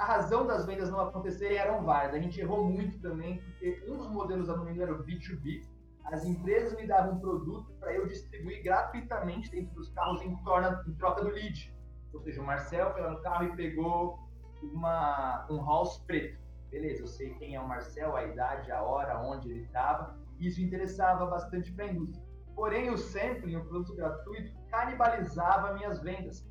A 0.00 0.04
razão 0.06 0.46
das 0.46 0.64
vendas 0.64 0.90
não 0.90 0.98
acontecerem 0.98 1.58
eram 1.58 1.84
várias. 1.84 2.14
A 2.14 2.18
gente 2.18 2.40
errou 2.40 2.64
muito 2.64 2.98
também, 3.02 3.38
porque 3.42 3.84
um 3.86 3.98
dos 3.98 4.08
modelos 4.08 4.46
da 4.46 4.56
Numino 4.56 4.82
era 4.82 4.94
o 4.94 5.04
B2B. 5.04 5.62
As 6.06 6.24
empresas 6.24 6.74
me 6.74 6.86
davam 6.86 7.16
um 7.16 7.20
produto 7.20 7.70
para 7.78 7.92
eu 7.92 8.06
distribuir 8.06 8.62
gratuitamente 8.62 9.50
dentro 9.50 9.74
dos 9.74 9.90
carros 9.90 10.22
em, 10.22 10.34
torna, 10.42 10.82
em 10.88 10.94
troca 10.94 11.22
do 11.22 11.28
lead. 11.28 11.76
Ou 12.14 12.20
seja, 12.20 12.40
o 12.40 12.46
Marcel 12.46 12.90
foi 12.94 13.02
lá 13.02 13.10
no 13.10 13.20
carro 13.20 13.44
e 13.44 13.56
pegou 13.56 14.18
uma, 14.62 15.46
um 15.50 15.62
house 15.66 15.98
preto. 16.06 16.40
Beleza, 16.70 17.02
eu 17.02 17.06
sei 17.06 17.34
quem 17.34 17.54
é 17.54 17.60
o 17.60 17.68
Marcel, 17.68 18.16
a 18.16 18.24
idade, 18.24 18.72
a 18.72 18.82
hora, 18.82 19.20
onde 19.20 19.50
ele 19.50 19.64
estava. 19.64 20.18
Isso 20.38 20.62
interessava 20.62 21.26
bastante 21.26 21.70
para 21.72 21.84
a 21.84 21.88
indústria. 21.92 22.26
Porém, 22.54 22.88
o 22.88 22.96
sampling, 22.96 23.56
o 23.56 23.64
produto 23.66 23.94
gratuito, 23.94 24.50
canibalizava 24.70 25.74
minhas 25.74 26.00
vendas. 26.00 26.49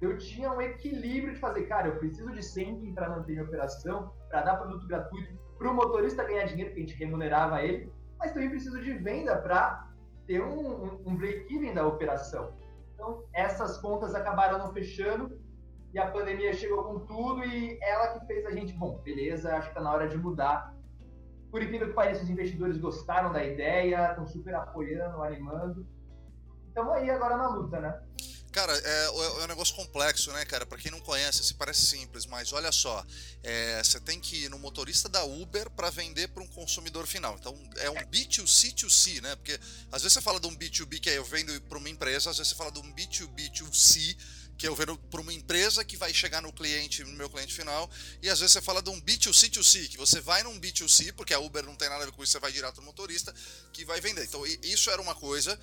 Eu 0.00 0.18
tinha 0.18 0.52
um 0.52 0.60
equilíbrio 0.60 1.34
de 1.34 1.40
fazer, 1.40 1.64
cara, 1.66 1.88
eu 1.88 1.96
preciso 1.96 2.30
de 2.32 2.42
sampling 2.42 2.94
para 2.94 3.08
manter 3.08 3.32
minha 3.32 3.44
operação, 3.44 4.12
para 4.28 4.42
dar 4.42 4.56
produto 4.56 4.86
gratuito, 4.86 5.38
para 5.58 5.70
o 5.70 5.74
motorista 5.74 6.24
ganhar 6.24 6.44
dinheiro, 6.44 6.70
porque 6.70 6.82
a 6.82 6.86
gente 6.86 6.98
remunerava 6.98 7.62
ele, 7.62 7.92
mas 8.18 8.32
também 8.32 8.50
preciso 8.50 8.80
de 8.82 8.92
venda 8.94 9.36
para 9.36 9.88
ter 10.26 10.42
um, 10.42 10.84
um, 10.84 11.02
um 11.06 11.16
break-even 11.16 11.74
da 11.74 11.86
operação. 11.86 12.52
Então, 12.94 13.24
essas 13.32 13.78
contas 13.78 14.14
acabaram 14.14 14.58
não 14.58 14.72
fechando 14.72 15.38
e 15.92 15.98
a 15.98 16.10
pandemia 16.10 16.52
chegou 16.52 16.84
com 16.84 17.00
tudo 17.00 17.44
e 17.44 17.78
ela 17.82 18.18
que 18.18 18.26
fez 18.26 18.44
a 18.46 18.50
gente, 18.50 18.72
bom, 18.74 18.98
beleza, 18.98 19.56
acho 19.56 19.66
que 19.66 19.68
está 19.68 19.80
na 19.80 19.92
hora 19.92 20.08
de 20.08 20.16
mudar 20.18 20.74
por 21.54 21.62
incrível 21.62 21.86
que 21.86 21.94
pareça, 21.94 22.24
os 22.24 22.28
investidores 22.28 22.76
gostaram 22.78 23.32
da 23.32 23.44
ideia, 23.44 24.08
estão 24.08 24.26
super 24.26 24.56
apoiando, 24.56 25.22
animando. 25.22 25.86
Estamos 26.66 26.94
aí 26.94 27.08
agora 27.08 27.36
na 27.36 27.48
luta, 27.48 27.78
né? 27.78 28.02
Cara, 28.54 28.72
é, 28.72 29.04
é, 29.06 29.10
um 29.42 29.46
negócio 29.48 29.74
complexo, 29.74 30.30
né, 30.32 30.44
cara? 30.44 30.64
Para 30.64 30.78
quem 30.78 30.88
não 30.88 31.00
conhece, 31.00 31.42
se 31.42 31.54
parece 31.54 31.86
simples, 31.86 32.24
mas 32.24 32.52
olha 32.52 32.70
só, 32.70 33.04
é, 33.42 33.82
você 33.82 33.98
tem 33.98 34.20
que 34.20 34.44
ir 34.44 34.48
no 34.48 34.60
motorista 34.60 35.08
da 35.08 35.24
Uber 35.24 35.68
para 35.70 35.90
vender 35.90 36.28
para 36.28 36.40
um 36.40 36.46
consumidor 36.46 37.04
final. 37.04 37.36
Então 37.36 37.52
é 37.78 37.90
um 37.90 37.96
B2C2C, 37.96 39.20
né? 39.20 39.34
Porque 39.34 39.58
às 39.90 40.02
vezes 40.02 40.12
você 40.12 40.20
fala 40.20 40.38
de 40.38 40.46
um 40.46 40.56
B2B 40.56 41.00
que 41.00 41.10
é 41.10 41.18
eu 41.18 41.24
vendo 41.24 41.60
para 41.62 41.78
uma 41.78 41.88
empresa, 41.88 42.30
às 42.30 42.38
vezes 42.38 42.52
você 42.52 42.56
fala 42.56 42.70
de 42.70 42.78
um 42.78 42.94
B2B2C 42.94 44.16
que 44.56 44.68
eu 44.68 44.74
vendo 44.76 44.96
para 44.96 45.20
uma 45.20 45.32
empresa 45.32 45.84
que 45.84 45.96
vai 45.96 46.14
chegar 46.14 46.40
no 46.40 46.52
cliente, 46.52 47.02
no 47.02 47.16
meu 47.16 47.28
cliente 47.28 47.52
final, 47.52 47.90
e 48.22 48.30
às 48.30 48.38
vezes 48.38 48.52
você 48.52 48.62
fala 48.62 48.80
de 48.80 48.88
um 48.88 49.00
B2C2C, 49.00 49.88
que 49.88 49.96
você 49.96 50.20
vai 50.20 50.44
num 50.44 50.60
B2C, 50.60 51.12
porque 51.12 51.34
a 51.34 51.40
Uber 51.40 51.64
não 51.64 51.74
tem 51.74 51.88
nada 51.88 52.04
a 52.04 52.06
ver 52.06 52.12
com 52.12 52.22
isso, 52.22 52.30
você 52.30 52.38
vai 52.38 52.52
direto 52.52 52.76
no 52.76 52.86
motorista, 52.86 53.34
que 53.72 53.84
vai 53.84 54.00
vender. 54.00 54.22
Então 54.22 54.46
isso 54.62 54.92
era 54.92 55.02
uma 55.02 55.16
coisa 55.16 55.58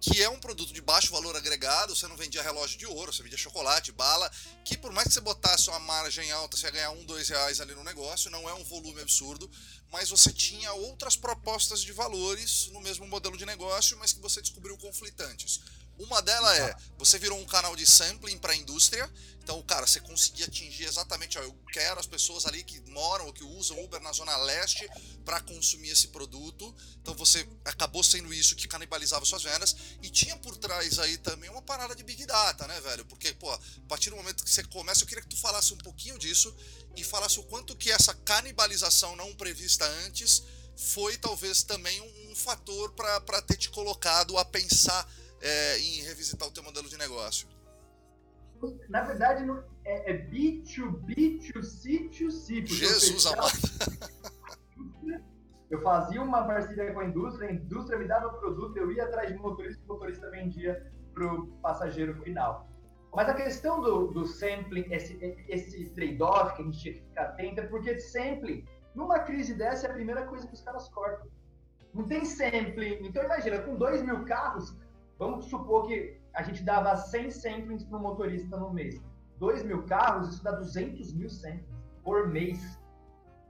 que 0.00 0.22
é 0.22 0.28
um 0.28 0.38
produto 0.38 0.72
de 0.72 0.80
baixo 0.80 1.10
valor 1.10 1.36
agregado, 1.36 1.94
você 1.94 2.06
não 2.06 2.16
vendia 2.16 2.42
relógio 2.42 2.78
de 2.78 2.86
ouro, 2.86 3.12
você 3.12 3.22
vendia 3.22 3.38
chocolate, 3.38 3.92
bala, 3.92 4.30
que 4.64 4.76
por 4.76 4.92
mais 4.92 5.08
que 5.08 5.14
você 5.14 5.20
botasse 5.20 5.68
uma 5.70 5.78
margem 5.78 6.30
alta, 6.32 6.56
você 6.56 6.66
ia 6.66 6.72
ganhar 6.72 6.90
um, 6.90 7.04
dois 7.04 7.28
reais 7.28 7.60
ali 7.60 7.74
no 7.74 7.82
negócio, 7.82 8.30
não 8.30 8.48
é 8.48 8.54
um 8.54 8.64
volume 8.64 9.00
absurdo, 9.00 9.50
mas 9.90 10.10
você 10.10 10.32
tinha 10.32 10.72
outras 10.72 11.16
propostas 11.16 11.80
de 11.80 11.92
valores 11.92 12.68
no 12.72 12.80
mesmo 12.80 13.06
modelo 13.06 13.36
de 13.36 13.46
negócio, 13.46 13.96
mas 13.98 14.12
que 14.12 14.20
você 14.20 14.40
descobriu 14.40 14.76
conflitantes. 14.76 15.60
Uma 15.98 16.20
delas 16.20 16.58
é, 16.58 16.76
você 16.98 17.18
virou 17.18 17.38
um 17.38 17.46
canal 17.46 17.74
de 17.74 17.86
sampling 17.86 18.38
para 18.38 18.52
a 18.52 18.56
indústria, 18.56 19.10
então, 19.46 19.62
cara, 19.62 19.86
você 19.86 20.00
conseguia 20.00 20.44
atingir 20.44 20.86
exatamente, 20.86 21.38
ó, 21.38 21.40
eu 21.40 21.54
quero 21.72 22.00
as 22.00 22.06
pessoas 22.06 22.46
ali 22.46 22.64
que 22.64 22.80
moram 22.90 23.26
ou 23.26 23.32
que 23.32 23.44
usam 23.44 23.80
Uber 23.84 24.00
na 24.00 24.10
Zona 24.10 24.36
Leste 24.38 24.88
para 25.24 25.40
consumir 25.40 25.90
esse 25.90 26.08
produto. 26.08 26.74
Então, 27.00 27.14
você 27.14 27.48
acabou 27.64 28.02
sendo 28.02 28.34
isso 28.34 28.56
que 28.56 28.66
canibalizava 28.66 29.24
suas 29.24 29.44
vendas. 29.44 29.76
E 30.02 30.10
tinha 30.10 30.36
por 30.38 30.56
trás 30.56 30.98
aí 30.98 31.16
também 31.18 31.48
uma 31.48 31.62
parada 31.62 31.94
de 31.94 32.02
Big 32.02 32.26
Data, 32.26 32.66
né, 32.66 32.80
velho? 32.80 33.04
Porque, 33.04 33.32
pô, 33.34 33.48
a 33.48 33.60
partir 33.86 34.10
do 34.10 34.16
momento 34.16 34.42
que 34.42 34.50
você 34.50 34.64
começa, 34.64 35.04
eu 35.04 35.06
queria 35.06 35.22
que 35.22 35.30
tu 35.30 35.36
falasse 35.36 35.72
um 35.72 35.78
pouquinho 35.78 36.18
disso 36.18 36.52
e 36.96 37.04
falasse 37.04 37.38
o 37.38 37.44
quanto 37.44 37.76
que 37.76 37.88
essa 37.88 38.14
canibalização 38.14 39.14
não 39.14 39.32
prevista 39.36 39.86
antes 40.06 40.42
foi 40.76 41.16
talvez 41.18 41.62
também 41.62 42.00
um, 42.00 42.32
um 42.32 42.34
fator 42.34 42.90
para 42.94 43.40
ter 43.42 43.56
te 43.56 43.70
colocado 43.70 44.36
a 44.36 44.44
pensar 44.44 45.08
é, 45.40 45.78
em 45.78 46.02
revisitar 46.02 46.48
o 46.48 46.50
teu 46.50 46.62
modelo 46.62 46.88
de 46.88 46.96
negócio? 46.96 47.48
Na 48.88 49.02
verdade, 49.02 49.44
é, 49.84 50.12
é 50.12 50.26
B2B, 50.28 51.52
2 51.52 51.66
C, 51.66 52.08
2 52.08 52.34
C. 52.34 52.66
Jesus 52.66 53.26
amado! 53.26 53.52
Eu 55.68 55.82
fazia 55.82 56.22
uma 56.22 56.46
parceria 56.46 56.92
com 56.92 57.00
a 57.00 57.06
indústria, 57.06 57.48
a 57.48 57.52
indústria 57.52 57.98
me 57.98 58.06
dava 58.06 58.28
o 58.28 58.38
produto, 58.38 58.76
eu 58.76 58.92
ia 58.92 59.04
atrás 59.04 59.32
de 59.32 59.36
um 59.36 59.42
motorista, 59.42 59.82
o 59.84 59.88
motorista 59.88 60.30
vendia 60.30 60.92
para 61.12 61.26
o 61.26 61.48
passageiro 61.60 62.14
final. 62.22 62.68
Mas 63.12 63.28
a 63.28 63.34
questão 63.34 63.80
do, 63.80 64.08
do 64.08 64.26
sampling, 64.26 64.86
esse, 64.92 65.18
esse 65.48 65.86
trade-off 65.90 66.54
que 66.54 66.62
a 66.62 66.64
gente 66.66 66.78
tinha 66.78 66.94
que 66.94 67.00
ficar 67.00 67.22
atento, 67.22 67.60
é 67.60 67.66
porque 67.66 67.98
sampling, 67.98 68.64
numa 68.94 69.18
crise 69.20 69.54
dessa, 69.54 69.88
é 69.88 69.90
a 69.90 69.94
primeira 69.94 70.24
coisa 70.26 70.46
que 70.46 70.54
os 70.54 70.60
caras 70.60 70.88
cortam. 70.88 71.28
Não 71.92 72.04
tem 72.06 72.24
sampling. 72.24 72.98
Então, 73.00 73.24
imagina, 73.24 73.58
com 73.58 73.74
2 73.74 74.02
mil 74.02 74.24
carros, 74.24 74.76
Vamos 75.18 75.46
supor 75.46 75.86
que 75.86 76.20
a 76.34 76.42
gente 76.42 76.62
dava 76.62 76.94
100 76.96 77.30
samplings 77.30 77.84
para 77.84 77.98
um 77.98 78.02
motorista 78.02 78.56
no 78.56 78.72
mês. 78.72 79.02
2 79.38 79.64
mil 79.64 79.82
carros, 79.84 80.34
isso 80.34 80.44
dá 80.44 80.52
200 80.52 81.12
mil 81.14 81.28
samplings 81.28 81.66
por 82.04 82.28
mês. 82.28 82.80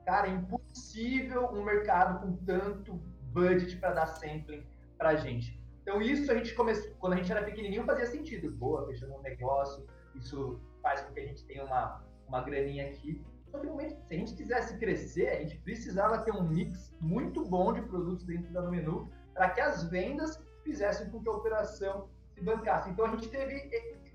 Cara, 0.05 0.29
é 0.29 0.31
impossível 0.31 1.47
um 1.53 1.65
mercado 1.65 2.21
com 2.21 2.37
tanto 2.45 2.95
budget 3.33 3.77
para 3.77 3.93
dar 3.93 4.07
sampling 4.07 4.65
para 4.97 5.11
a 5.11 5.17
gente. 5.17 5.61
Então, 5.83 6.01
isso 6.01 6.31
a 6.33 6.35
gente 6.35 6.55
começou, 6.55 6.91
quando 6.99 7.13
a 7.13 7.17
gente 7.17 7.31
era 7.31 7.45
pequenininho, 7.45 7.85
fazia 7.85 8.07
sentido. 8.07 8.51
Boa, 8.51 8.87
fechando 8.87 9.15
um 9.15 9.23
negócio, 9.23 9.87
isso 10.15 10.61
faz 10.83 11.01
com 11.03 11.13
que 11.13 11.21
a 11.21 11.27
gente 11.27 11.45
tenha 11.45 11.65
uma, 11.65 12.03
uma 12.29 12.43
graninha 12.43 12.89
aqui. 12.89 13.25
Só 13.51 13.59
que 13.59 13.67
no 13.67 13.73
momento, 13.73 13.97
se 14.07 14.15
a 14.15 14.19
gente 14.19 14.35
quisesse 14.35 14.79
crescer, 14.79 15.29
a 15.29 15.39
gente 15.43 15.59
precisava 15.59 16.19
ter 16.19 16.33
um 16.33 16.43
mix 16.43 16.95
muito 17.01 17.45
bom 17.45 17.73
de 17.73 17.83
produtos 17.83 18.25
dentro 18.25 18.53
do 18.53 18.71
menu 18.71 19.09
para 19.35 19.51
que 19.51 19.61
as 19.61 19.85
vendas 19.89 20.43
fizessem 20.67 21.09
com 21.11 21.23
que 21.23 21.29
a 21.29 21.33
operação 21.33 22.09
se 22.35 22.43
bancasse. 22.43 22.91
Então 22.91 23.07
a 23.07 23.11
gente 23.11 23.29
teve 23.29 23.55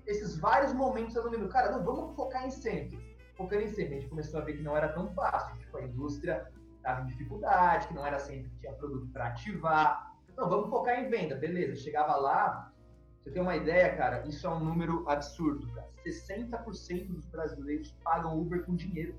esses 0.06 0.36
vários 0.36 0.72
momentos 0.72 1.16
aluno, 1.16 1.48
cara, 1.48 1.72
não, 1.72 1.82
vamos 1.82 2.14
focar 2.14 2.46
em 2.46 2.50
sempre. 2.50 3.00
Focando 3.34 3.62
em 3.62 3.68
sempre, 3.68 3.96
a 3.96 4.00
gente 4.00 4.10
começou 4.10 4.40
a 4.40 4.44
ver 4.44 4.58
que 4.58 4.62
não 4.62 4.76
era 4.76 4.88
tão 4.92 5.12
fácil, 5.14 5.56
tipo, 5.58 5.76
a 5.78 5.82
indústria 5.82 6.46
estava 6.76 7.00
em 7.00 7.06
dificuldade, 7.06 7.88
que 7.88 7.94
não 7.94 8.06
era 8.06 8.18
sempre 8.18 8.50
que 8.50 8.58
tinha 8.58 8.72
produto 8.74 9.08
para 9.12 9.28
ativar. 9.28 10.12
Não, 10.36 10.48
vamos 10.48 10.68
focar 10.68 11.00
em 11.00 11.08
venda, 11.08 11.34
beleza. 11.34 11.76
Chegava 11.76 12.14
lá, 12.16 12.72
você 13.18 13.30
tem 13.30 13.40
uma 13.40 13.56
ideia, 13.56 13.96
cara, 13.96 14.26
isso 14.26 14.46
é 14.46 14.50
um 14.50 14.60
número 14.60 15.08
absurdo, 15.08 15.66
cara. 15.72 15.88
60% 16.06 17.06
dos 17.08 17.26
brasileiros 17.26 17.92
pagam 18.04 18.38
Uber 18.38 18.64
com 18.64 18.74
dinheiro. 18.74 19.18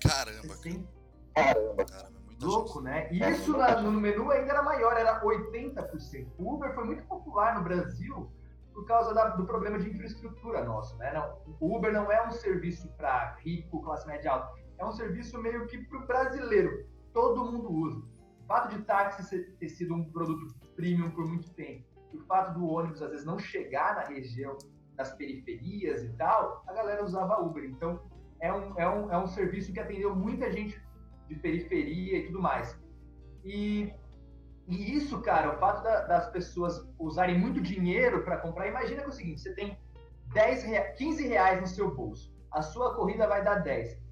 Caramba. 0.00 0.54
60... 0.54 0.86
Caramba. 1.34 1.84
Caramba 1.84 2.13
louco, 2.40 2.80
né? 2.80 3.08
E 3.12 3.22
isso 3.22 3.56
na, 3.56 3.80
no 3.80 3.90
menu 3.92 4.30
ainda 4.30 4.52
era 4.52 4.62
maior, 4.62 4.96
era 4.96 5.20
80%. 5.22 6.28
O 6.38 6.54
Uber 6.54 6.74
foi 6.74 6.84
muito 6.84 7.04
popular 7.04 7.56
no 7.56 7.64
Brasil 7.64 8.30
por 8.72 8.84
causa 8.86 9.14
da, 9.14 9.28
do 9.28 9.46
problema 9.46 9.78
de 9.78 9.88
infraestrutura 9.88 10.64
nosso, 10.64 10.96
né? 10.98 11.12
Não, 11.12 11.38
o 11.60 11.76
Uber 11.76 11.92
não 11.92 12.10
é 12.10 12.26
um 12.26 12.32
serviço 12.32 12.88
para 12.96 13.36
rico, 13.36 13.82
classe 13.82 14.06
média 14.06 14.32
alta. 14.32 14.52
É 14.78 14.84
um 14.84 14.92
serviço 14.92 15.40
meio 15.40 15.66
que 15.66 15.78
para 15.78 15.98
o 15.98 16.06
brasileiro. 16.06 16.86
Todo 17.12 17.44
mundo 17.44 17.70
usa. 17.70 17.98
O 18.42 18.46
fato 18.46 18.76
de 18.76 18.82
táxi 18.84 19.44
ter 19.58 19.68
sido 19.68 19.94
um 19.94 20.10
produto 20.10 20.54
premium 20.74 21.10
por 21.10 21.26
muito 21.26 21.50
tempo, 21.54 21.84
o 22.12 22.18
fato 22.26 22.58
do 22.58 22.66
ônibus 22.66 23.00
às 23.00 23.10
vezes 23.10 23.24
não 23.24 23.38
chegar 23.38 23.94
na 23.94 24.02
região 24.02 24.58
das 24.96 25.12
periferias 25.14 26.02
e 26.04 26.12
tal, 26.14 26.62
a 26.66 26.72
galera 26.72 27.04
usava 27.04 27.40
Uber. 27.40 27.64
Então, 27.64 28.00
é 28.40 28.52
um, 28.52 28.78
é 28.78 28.88
um, 28.88 29.12
é 29.12 29.18
um 29.18 29.26
serviço 29.26 29.72
que 29.72 29.80
atendeu 29.80 30.14
muita 30.14 30.50
gente 30.52 30.80
de 31.28 31.34
periferia 31.36 32.18
e 32.18 32.26
tudo 32.26 32.40
mais. 32.40 32.78
E, 33.44 33.92
e 34.66 34.96
isso, 34.96 35.20
cara, 35.20 35.54
o 35.54 35.58
fato 35.58 35.82
da, 35.82 36.02
das 36.02 36.30
pessoas 36.30 36.86
usarem 36.98 37.38
muito 37.38 37.60
dinheiro 37.60 38.22
para 38.22 38.38
comprar, 38.38 38.66
imagina 38.68 39.02
que 39.02 39.06
é 39.06 39.10
o 39.10 39.12
seguinte, 39.12 39.40
você 39.40 39.54
tem 39.54 39.78
10 40.32 40.64
rea, 40.64 40.92
15 40.92 41.26
reais 41.26 41.60
no 41.60 41.66
seu 41.66 41.94
bolso, 41.94 42.34
a 42.50 42.62
sua 42.62 42.94
corrida 42.94 43.26
vai 43.26 43.44
dar 43.44 43.56
10. 43.56 44.02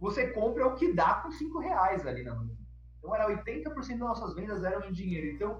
Você 0.00 0.28
compra 0.28 0.66
o 0.66 0.74
que 0.74 0.92
dá 0.92 1.14
com 1.14 1.30
5 1.30 1.58
reais 1.60 2.06
ali 2.06 2.22
na 2.22 2.34
mão. 2.34 2.50
Então, 2.98 3.14
era 3.14 3.28
80% 3.28 3.74
das 3.74 3.98
nossas 3.98 4.34
vendas 4.34 4.64
eram 4.64 4.88
em 4.88 4.92
dinheiro. 4.92 5.28
Então, 5.28 5.58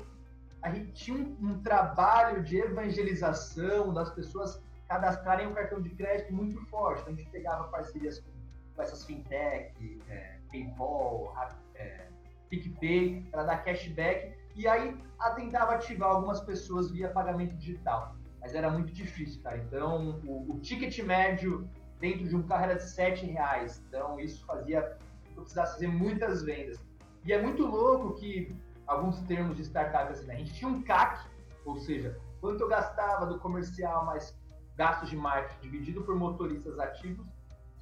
a 0.63 0.71
gente 0.71 0.93
tinha 0.93 1.17
um, 1.17 1.37
um 1.41 1.63
trabalho 1.63 2.43
de 2.43 2.57
evangelização 2.57 3.93
das 3.93 4.11
pessoas 4.11 4.63
cadastrarem 4.89 5.47
um 5.47 5.55
cartão 5.55 5.81
de 5.81 5.91
crédito 5.91 6.33
muito 6.33 6.61
forte. 6.67 7.03
Então, 7.03 7.15
a 7.15 7.17
gente 7.17 7.31
pegava 7.31 7.69
parcerias 7.69 8.19
com, 8.21 8.31
com 8.75 8.83
essas 8.83 9.05
fintech, 9.05 10.03
é, 10.09 10.39
PayPal, 10.55 11.35
é, 11.75 12.09
PicPay, 12.49 13.27
para 13.31 13.45
dar 13.45 13.65
cashback. 13.65 14.35
E 14.55 14.69
aí 14.69 14.97
tentava 15.35 15.75
ativar 15.75 16.11
algumas 16.11 16.41
pessoas 16.41 16.91
via 16.91 17.09
pagamento 17.09 17.57
digital. 17.57 18.17
Mas 18.41 18.55
era 18.55 18.71
muito 18.71 18.93
difícil, 18.93 19.43
cara. 19.43 19.59
Então, 19.59 20.21
o, 20.25 20.55
o 20.55 20.61
ticket 20.61 20.99
médio 21.01 21.69
dentro 21.99 22.29
de 22.29 22.37
um 22.37 22.43
carro 22.43 22.65
era 22.65 22.77
de 22.77 22.85
7 22.85 23.27
reais. 23.27 23.83
Então 23.89 24.21
isso 24.21 24.45
fazia 24.45 24.97
eu 25.35 25.43
precisasse 25.43 25.75
fazer 25.75 25.89
muitas 25.89 26.43
vendas. 26.43 26.79
E 27.25 27.33
é 27.33 27.41
muito 27.41 27.67
louco 27.67 28.15
que 28.15 28.55
alguns 28.87 29.21
termos 29.23 29.57
de 29.57 29.63
startup 29.63 30.13
assim, 30.13 30.27
né? 30.27 30.35
a 30.35 30.37
gente 30.37 30.55
tinha 30.55 30.71
um 30.71 30.83
CAC, 30.83 31.27
ou 31.65 31.77
seja, 31.77 32.21
quanto 32.41 32.61
eu 32.61 32.69
gastava 32.69 33.27
do 33.27 33.39
comercial 33.39 34.05
mais 34.05 34.39
gastos 34.77 35.09
de 35.09 35.17
marketing 35.17 35.61
dividido 35.63 36.03
por 36.03 36.15
motoristas 36.15 36.79
ativos, 36.79 37.27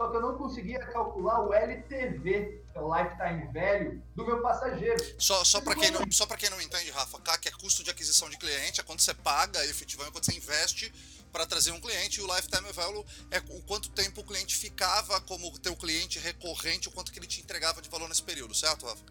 só 0.02 0.10
que 0.10 0.16
eu 0.16 0.20
não 0.20 0.36
conseguia 0.36 0.80
calcular 0.86 1.40
o 1.46 1.54
LTV, 1.54 2.64
que 2.72 2.78
é 2.78 2.80
o 2.80 2.92
lifetime 2.92 3.52
value, 3.52 4.02
do 4.16 4.26
meu 4.26 4.42
passageiro. 4.42 5.00
Só, 5.16 5.44
só 5.44 5.60
para 5.60 5.76
quem, 5.76 5.92
não, 5.92 6.10
só 6.10 6.26
quem 6.26 6.50
não 6.50 6.60
entende, 6.60 6.90
Rafa, 6.90 7.20
CAC 7.20 7.48
é 7.48 7.52
custo 7.52 7.84
de 7.84 7.90
aquisição 7.90 8.28
de 8.28 8.36
cliente, 8.36 8.80
é 8.80 8.84
quando 8.84 9.00
você 9.00 9.14
paga 9.14 9.64
efetivamente, 9.66 10.12
quando 10.12 10.24
você 10.24 10.36
investe 10.36 10.92
para 11.30 11.46
trazer 11.46 11.70
um 11.70 11.80
cliente, 11.80 12.18
e 12.18 12.22
o 12.22 12.26
lifetime 12.26 12.72
value 12.72 13.04
é 13.30 13.38
o 13.38 13.62
quanto 13.62 13.90
tempo 13.90 14.22
o 14.22 14.24
cliente 14.24 14.56
ficava 14.56 15.20
como 15.20 15.56
teu 15.60 15.76
cliente 15.76 16.18
recorrente, 16.18 16.88
o 16.88 16.92
quanto 16.92 17.12
que 17.12 17.18
ele 17.20 17.28
te 17.28 17.40
entregava 17.40 17.80
de 17.80 17.88
valor 17.88 18.08
nesse 18.08 18.24
período, 18.24 18.54
certo, 18.54 18.86
Rafa? 18.86 19.04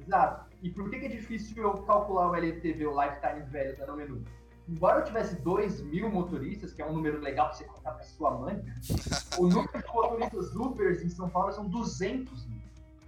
Exato. 0.00 0.50
E 0.60 0.70
por 0.70 0.90
que 0.90 0.96
é 0.96 1.08
difícil 1.08 1.62
eu 1.62 1.82
calcular 1.84 2.30
o 2.30 2.34
LTV, 2.34 2.86
o 2.86 3.00
lifetime 3.00 3.42
value 3.42 3.76
da 3.76 3.86
no 3.86 3.96
menu? 3.96 4.24
Embora 4.70 5.00
eu 5.00 5.04
tivesse 5.04 5.34
2 5.36 5.82
mil 5.82 6.08
motoristas, 6.08 6.72
que 6.72 6.80
é 6.80 6.86
um 6.86 6.92
número 6.92 7.20
legal 7.20 7.48
para 7.48 7.56
você 7.56 7.64
contar 7.64 7.92
para 7.92 8.04
sua 8.04 8.30
mãe, 8.30 8.64
o 9.36 9.48
número 9.48 9.78
de 9.78 9.86
motoristas 9.92 10.54
Ubers 10.54 11.02
em 11.02 11.08
São 11.08 11.28
Paulo 11.28 11.52
são 11.52 11.68
200 11.68 12.46
mil. 12.46 12.62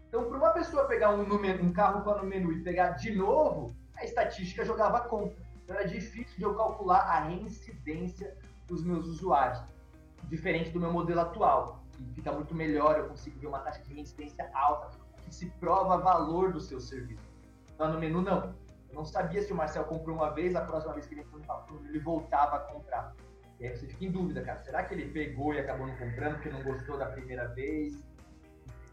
Então, 0.09 0.25
para 0.25 0.37
uma 0.37 0.51
pessoa 0.51 0.85
pegar 0.85 1.11
um, 1.11 1.25
número, 1.25 1.65
um 1.65 1.73
carro 1.73 2.03
com 2.03 2.19
no 2.19 2.25
menu 2.25 2.53
e 2.53 2.63
pegar 2.63 2.91
de 2.91 3.15
novo, 3.15 3.75
a 3.97 4.05
estatística 4.05 4.65
jogava 4.65 5.01
contra. 5.03 5.41
Então, 5.63 5.77
era 5.77 5.87
difícil 5.87 6.37
de 6.37 6.43
eu 6.43 6.55
calcular 6.55 6.99
a 6.99 7.21
reincidência 7.21 8.37
dos 8.67 8.85
meus 8.85 9.07
usuários, 9.07 9.63
diferente 10.25 10.71
do 10.71 10.81
meu 10.81 10.93
modelo 10.93 11.21
atual, 11.21 11.83
que 11.93 12.05
fica 12.15 12.33
muito 12.33 12.55
melhor, 12.55 12.99
eu 12.99 13.09
consigo 13.09 13.39
ver 13.39 13.47
uma 13.47 13.61
taxa 13.61 13.83
de 13.83 13.95
reincidência 13.95 14.51
alta, 14.53 14.99
que 15.25 15.35
se 15.35 15.47
prova 15.61 15.97
valor 15.97 16.53
do 16.53 16.61
seu 16.61 16.81
serviço. 16.81 17.23
Lá 17.79 17.89
no 17.89 17.99
menu, 17.99 18.21
não 18.21 18.53
não 18.93 19.05
sabia 19.05 19.43
se 19.43 19.53
o 19.53 19.57
Marcel 19.57 19.85
comprou 19.85 20.17
uma 20.17 20.31
vez, 20.31 20.55
a 20.55 20.61
próxima 20.61 20.95
vez 20.95 21.07
que 21.07 21.15
ele 21.15 21.25
foi 21.25 21.43
ele 21.89 21.99
voltava 21.99 22.57
a 22.57 22.61
comprar. 22.61 23.15
E 23.59 23.67
aí 23.67 23.77
você 23.77 23.87
fica 23.87 24.05
em 24.05 24.11
dúvida, 24.11 24.43
cara. 24.43 24.59
Será 24.59 24.85
que 24.85 24.95
ele 24.95 25.11
pegou 25.11 25.55
e 25.55 25.61
acabou 25.61 25.87
não 25.87 25.97
comprando 25.97 26.35
porque 26.35 26.51
não 26.51 26.63
gostou 26.63 26.99
da 26.99 27.07
primeira 27.07 27.49
vez? 27.49 27.95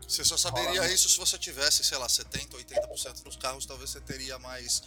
Você 0.08 0.24
só 0.24 0.38
saberia 0.38 0.92
isso 0.92 1.08
se 1.10 1.18
você 1.18 1.38
tivesse, 1.38 1.84
sei 1.84 1.98
lá, 1.98 2.08
70%, 2.08 2.56
80% 2.56 3.24
dos 3.24 3.36
carros, 3.36 3.66
talvez 3.66 3.92
você 3.92 4.02
teria 4.02 4.40
mais, 4.40 4.82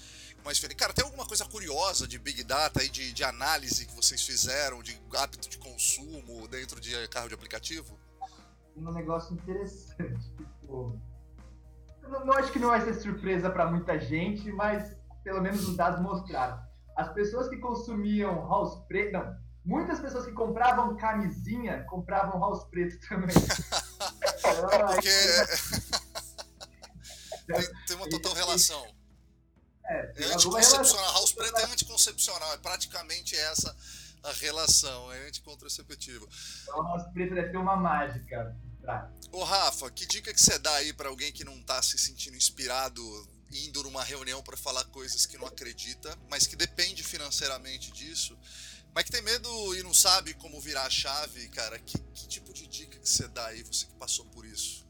mais 0.45 0.59
feliz. 0.59 0.77
Cara, 0.77 0.93
tem 0.93 1.05
alguma 1.05 1.27
coisa 1.27 1.45
curiosa 1.45 2.09
de 2.09 2.19
Big 2.19 2.43
Data 2.43 2.83
e 2.83 2.89
de, 2.89 3.13
de 3.13 3.23
análise 3.23 3.87
que 3.87 3.95
vocês 3.95 4.23
fizeram, 4.23 4.83
de 4.83 4.99
hábito 5.17 5.49
de 5.49 5.59
consumo 5.59 6.49
dentro 6.49 6.81
de 6.81 7.07
carro 7.09 7.29
de 7.29 7.35
aplicativo? 7.35 7.97
Um 8.77 8.91
negócio 8.93 9.35
interessante. 9.35 10.29
Tipo, 10.37 10.99
eu 12.03 12.09
não, 12.09 12.27
não 12.27 12.35
acho 12.35 12.51
que 12.51 12.59
não 12.59 12.69
vai 12.69 12.81
ser 12.81 12.95
surpresa 12.95 13.49
para 13.51 13.71
muita 13.71 13.99
gente, 14.01 14.51
mas 14.51 14.97
pelo 15.23 15.41
menos 15.41 15.69
os 15.69 15.77
dados 15.77 16.01
mostraram. 16.01 16.61
As 16.97 17.13
pessoas 17.13 17.49
que 17.49 17.57
consumiam 17.57 18.47
house 18.49 18.85
preto, 18.87 19.13
não, 19.13 19.37
muitas 19.65 20.01
pessoas 20.01 20.27
que 20.27 20.33
compravam 20.33 20.97
camisinha 20.97 21.85
compravam 21.85 22.39
house 22.41 22.65
preto 22.65 22.99
também. 23.09 23.35
Porque 24.43 25.11
tem, 27.47 27.87
tem, 27.87 27.97
uma 27.97 28.09
total 28.09 28.35
relação. 28.35 28.87
É, 29.85 30.23
é 30.23 30.25
anticoncepcional. 30.35 31.13
House 31.13 31.33
preto 31.33 31.59
é 31.59 31.65
anticoncepcional, 31.65 32.53
é 32.53 32.59
praticamente 32.59 33.37
essa 33.37 33.75
a 34.23 34.33
relação, 34.33 35.13
é 35.13 35.27
anticontraceptivo. 35.27 36.29
Então, 36.63 36.83
house 36.83 37.13
preto 37.13 37.35
deve 37.35 37.51
ter 37.51 37.57
uma 37.57 37.77
mágica. 37.77 38.57
Ô 39.31 39.45
Rafa, 39.45 39.91
que 39.91 40.07
dica 40.07 40.33
que 40.33 40.41
você 40.41 40.59
dá 40.59 40.75
aí 40.75 40.93
para 40.93 41.09
alguém 41.09 41.33
que 41.33 41.45
não 41.45 41.61
tá 41.63 41.81
se 41.83 41.97
sentindo 41.99 42.37
inspirado 42.37 43.01
indo 43.53 43.83
numa 43.83 44.03
reunião 44.03 44.43
para 44.43 44.57
falar 44.57 44.85
coisas 44.87 45.27
que 45.27 45.39
não 45.39 45.47
acredita, 45.47 46.17
mas 46.31 46.47
que 46.47 46.57
depende 46.57 47.03
financeiramente 47.03 47.93
disso, 47.93 48.39
mas 48.95 49.05
que 49.05 49.13
tem 49.13 49.23
medo 49.23 49.49
e 49.75 49.83
não 49.83 49.93
sabe 49.93 50.35
como 50.35 50.61
virar 50.61 50.85
a 50.85 50.91
chave, 50.91 51.49
cara, 51.49 51.79
que, 51.79 51.99
que 51.99 52.29
tipo 52.29 52.53
de 52.53 52.67
dica 52.67 52.99
que 52.99 53.09
você 53.09 53.29
dá 53.29 53.47
aí, 53.47 53.63
você 53.63 53.87
que 53.87 53.95
passou 53.95 54.25
por 54.27 54.45
isso? 54.45 54.87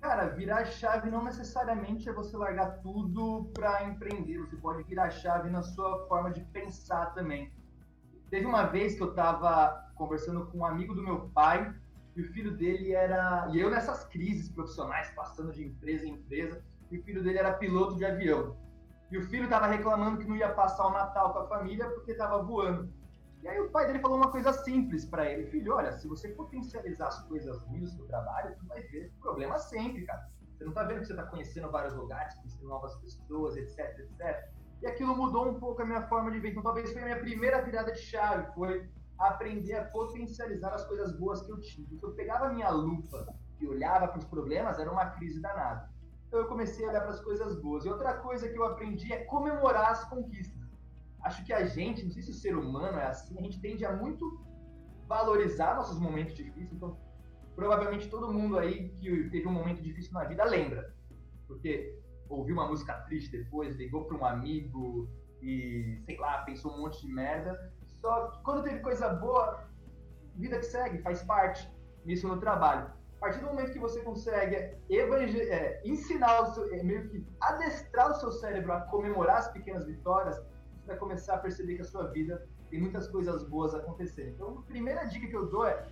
Cara, 0.00 0.28
virar 0.28 0.60
a 0.60 0.64
chave 0.64 1.10
não 1.10 1.22
necessariamente 1.22 2.08
é 2.08 2.12
você 2.12 2.34
largar 2.36 2.78
tudo 2.78 3.50
para 3.52 3.84
empreender, 3.84 4.38
você 4.38 4.56
pode 4.56 4.82
virar 4.84 5.04
a 5.04 5.10
chave 5.10 5.50
na 5.50 5.62
sua 5.62 6.06
forma 6.08 6.30
de 6.30 6.40
pensar 6.46 7.12
também. 7.12 7.52
Teve 8.30 8.46
uma 8.46 8.64
vez 8.64 8.94
que 8.94 9.02
eu 9.02 9.10
estava 9.10 9.90
conversando 9.94 10.46
com 10.46 10.58
um 10.58 10.64
amigo 10.64 10.94
do 10.94 11.02
meu 11.02 11.28
pai, 11.30 11.74
e 12.16 12.22
o 12.22 12.32
filho 12.32 12.56
dele 12.56 12.92
era. 12.92 13.48
E 13.52 13.60
eu 13.60 13.70
nessas 13.70 14.04
crises 14.04 14.48
profissionais, 14.48 15.10
passando 15.14 15.52
de 15.52 15.64
empresa 15.64 16.06
em 16.06 16.12
empresa, 16.12 16.62
e 16.90 16.98
o 16.98 17.02
filho 17.04 17.22
dele 17.22 17.38
era 17.38 17.54
piloto 17.54 17.96
de 17.96 18.04
avião. 18.04 18.56
E 19.10 19.18
o 19.18 19.22
filho 19.28 19.44
estava 19.44 19.66
reclamando 19.66 20.18
que 20.18 20.28
não 20.28 20.36
ia 20.36 20.52
passar 20.52 20.86
o 20.86 20.92
Natal 20.92 21.32
com 21.32 21.40
a 21.40 21.48
família 21.48 21.88
porque 21.90 22.12
estava 22.12 22.42
voando. 22.42 22.92
E 23.42 23.48
aí 23.48 23.58
o 23.58 23.70
pai 23.70 23.86
dele 23.86 24.00
falou 24.00 24.18
uma 24.18 24.30
coisa 24.30 24.52
simples 24.52 25.04
para 25.04 25.24
ele, 25.30 25.46
filho, 25.46 25.74
olha, 25.74 25.92
se 25.92 26.06
você 26.06 26.28
potencializar 26.28 27.08
as 27.08 27.22
coisas 27.26 27.58
ruins 27.62 27.94
do 27.94 28.04
trabalho, 28.06 28.54
tu 28.58 28.66
vai 28.66 28.82
ver 28.82 29.12
problema 29.20 29.58
sempre, 29.58 30.04
cara. 30.04 30.28
Você 30.52 30.64
não 30.64 30.72
tá 30.72 30.84
vendo 30.84 31.00
que 31.00 31.06
você 31.06 31.14
tá 31.14 31.22
conhecendo 31.24 31.70
vários 31.70 31.94
lugares, 31.94 32.34
conhecendo 32.34 32.68
novas 32.68 32.94
pessoas, 32.96 33.56
etc, 33.56 33.98
etc. 33.98 34.50
E 34.82 34.86
aquilo 34.86 35.16
mudou 35.16 35.48
um 35.48 35.58
pouco 35.58 35.80
a 35.80 35.86
minha 35.86 36.06
forma 36.06 36.30
de 36.30 36.38
ver. 36.38 36.50
Então 36.50 36.62
talvez 36.62 36.92
foi 36.92 37.00
a 37.00 37.04
minha 37.06 37.18
primeira 37.18 37.62
virada 37.62 37.92
de 37.92 37.98
chave, 37.98 38.52
foi 38.54 38.90
aprender 39.18 39.74
a 39.74 39.84
potencializar 39.86 40.74
as 40.74 40.84
coisas 40.86 41.18
boas 41.18 41.40
que 41.42 41.50
eu 41.50 41.60
tinha. 41.60 41.88
Então 41.90 42.10
eu 42.10 42.14
pegava 42.14 42.46
a 42.46 42.52
minha 42.52 42.68
lupa 42.68 43.26
e 43.58 43.66
olhava 43.66 44.08
para 44.08 44.18
os 44.18 44.24
problemas, 44.26 44.78
era 44.78 44.90
uma 44.90 45.06
crise 45.10 45.40
danada. 45.40 45.90
Então 46.30 46.38
eu 46.38 46.46
comecei 46.46 46.86
a 46.86 46.90
olhar 46.90 47.00
para 47.00 47.10
as 47.10 47.20
coisas 47.20 47.60
boas. 47.60 47.84
E 47.84 47.88
outra 47.88 48.14
coisa 48.14 48.48
que 48.48 48.56
eu 48.56 48.64
aprendi 48.64 49.12
é 49.12 49.24
comemorar 49.24 49.90
as 49.90 50.08
conquistas. 50.08 50.62
Acho 51.24 51.44
que 51.44 51.52
a 51.52 51.66
gente, 51.66 52.04
não 52.04 52.12
sei 52.12 52.22
se 52.22 52.30
o 52.30 52.34
ser 52.34 52.56
humano 52.56 52.98
é 52.98 53.06
assim, 53.06 53.36
a 53.36 53.42
gente 53.42 53.60
tende 53.60 53.84
a 53.84 53.96
muito 53.96 54.40
valorizar 55.08 55.74
nossos 55.74 55.98
momentos 55.98 56.36
difíceis. 56.36 56.72
Então, 56.72 56.96
provavelmente 57.56 58.08
todo 58.08 58.32
mundo 58.32 58.60
aí 58.60 58.90
que 58.90 59.28
teve 59.30 59.48
um 59.48 59.52
momento 59.52 59.82
difícil 59.82 60.12
na 60.12 60.22
vida 60.22 60.44
lembra. 60.44 60.94
Porque 61.48 61.98
ouviu 62.28 62.54
uma 62.54 62.68
música 62.68 62.94
triste 63.08 63.32
depois, 63.32 63.74
ligou 63.74 64.04
para 64.04 64.16
um 64.16 64.24
amigo 64.24 65.08
e, 65.42 66.00
sei 66.06 66.16
lá, 66.16 66.44
pensou 66.44 66.72
um 66.72 66.82
monte 66.82 67.04
de 67.04 67.12
merda. 67.12 67.58
Só 68.00 68.28
que 68.28 68.42
quando 68.44 68.62
teve 68.62 68.78
coisa 68.78 69.08
boa, 69.08 69.68
vida 70.36 70.60
que 70.60 70.66
segue, 70.66 71.02
faz 71.02 71.24
parte. 71.24 71.68
Isso 72.06 72.28
no 72.28 72.38
trabalho 72.38 72.99
a 73.20 73.26
partir 73.26 73.40
do 73.40 73.48
momento 73.48 73.72
que 73.72 73.78
você 73.78 74.00
consegue 74.00 74.56
é, 74.56 75.82
ensinar, 75.84 76.40
o 76.40 76.54
seu, 76.54 76.74
é, 76.74 76.82
meio 76.82 77.06
que 77.10 77.26
adestrar 77.38 78.10
o 78.10 78.14
seu 78.14 78.32
cérebro 78.32 78.72
a 78.72 78.80
comemorar 78.80 79.36
as 79.36 79.48
pequenas 79.48 79.84
vitórias, 79.84 80.36
você 80.36 80.86
vai 80.86 80.96
começar 80.96 81.34
a 81.34 81.38
perceber 81.38 81.76
que 81.76 81.82
a 81.82 81.84
sua 81.84 82.04
vida 82.04 82.48
tem 82.70 82.80
muitas 82.80 83.08
coisas 83.08 83.44
boas 83.44 83.74
acontecendo. 83.74 84.30
Então, 84.30 84.58
a 84.60 84.62
primeira 84.62 85.04
dica 85.04 85.26
que 85.26 85.36
eu 85.36 85.50
dou 85.50 85.66
é, 85.66 85.86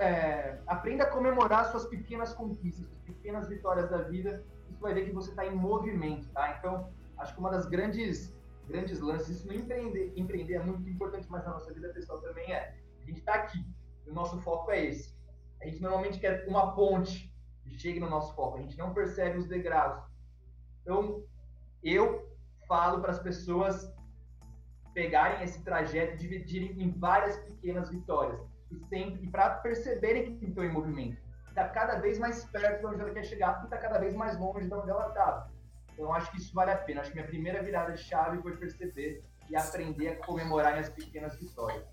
é 0.00 0.58
aprenda 0.66 1.04
a 1.04 1.10
comemorar 1.10 1.70
suas 1.70 1.84
pequenas 1.84 2.32
conquistas, 2.32 2.86
suas 2.86 3.00
pequenas 3.02 3.46
vitórias 3.46 3.90
da 3.90 3.98
vida. 3.98 4.42
Isso 4.70 4.80
vai 4.80 4.94
ver 4.94 5.04
que 5.04 5.12
você 5.12 5.28
está 5.28 5.44
em 5.44 5.54
movimento, 5.54 6.30
tá? 6.30 6.56
Então, 6.58 6.90
acho 7.18 7.34
que 7.34 7.40
uma 7.40 7.50
das 7.50 7.66
grandes 7.66 8.34
grandes 8.66 9.00
lances, 9.00 9.28
isso 9.28 9.46
no 9.48 9.52
empreender, 9.52 10.12
empreender 10.16 10.54
é 10.54 10.62
muito 10.62 10.88
importante, 10.88 11.26
mas 11.28 11.44
na 11.44 11.50
nossa 11.50 11.74
vida 11.74 11.90
pessoal 11.90 12.22
também 12.22 12.50
é. 12.54 12.74
A 13.02 13.04
gente 13.04 13.18
está 13.18 13.34
aqui, 13.34 13.58
o 14.06 14.14
nosso 14.14 14.40
foco 14.40 14.70
é 14.70 14.86
esse 14.86 15.19
a 15.60 15.66
gente 15.66 15.80
normalmente 15.80 16.18
quer 16.18 16.46
uma 16.48 16.74
ponte 16.74 17.32
que 17.62 17.78
chegue 17.78 18.00
no 18.00 18.08
nosso 18.08 18.34
foco, 18.34 18.58
a 18.58 18.60
gente 18.60 18.78
não 18.78 18.94
percebe 18.94 19.38
os 19.38 19.46
degraus. 19.46 20.02
Então, 20.82 21.22
eu 21.82 22.28
falo 22.66 23.00
para 23.00 23.12
as 23.12 23.18
pessoas 23.18 23.92
pegarem 24.94 25.42
esse 25.42 25.62
trajeto 25.62 26.14
e 26.14 26.18
dividirem 26.18 26.82
em 26.82 26.90
várias 26.90 27.36
pequenas 27.38 27.90
vitórias. 27.90 28.40
E, 28.70 28.78
sempre, 28.86 29.26
para 29.28 29.50
perceberem 29.56 30.36
que 30.36 30.46
estão 30.46 30.64
em 30.64 30.72
movimento. 30.72 31.20
Está 31.48 31.68
cada 31.68 31.98
vez 31.98 32.18
mais 32.18 32.44
perto 32.46 32.80
de 32.80 32.86
onde 32.86 33.00
ela 33.00 33.10
quer 33.10 33.24
chegar 33.24 33.60
e 33.60 33.64
está 33.64 33.76
cada 33.76 33.98
vez 33.98 34.14
mais 34.14 34.38
longe 34.38 34.66
de 34.66 34.74
onde 34.74 34.90
ela 34.90 35.08
estava. 35.08 35.50
Então, 35.92 36.12
acho 36.12 36.30
que 36.30 36.38
isso 36.38 36.54
vale 36.54 36.70
a 36.70 36.76
pena. 36.76 37.00
Acho 37.00 37.10
que 37.10 37.16
minha 37.16 37.26
primeira 37.26 37.62
virada 37.62 37.92
de 37.92 38.00
chave 38.00 38.40
foi 38.40 38.56
perceber 38.56 39.22
e 39.48 39.56
aprender 39.56 40.08
a 40.08 40.16
comemorar 40.24 40.78
as 40.78 40.88
pequenas 40.88 41.36
vitórias. 41.36 41.84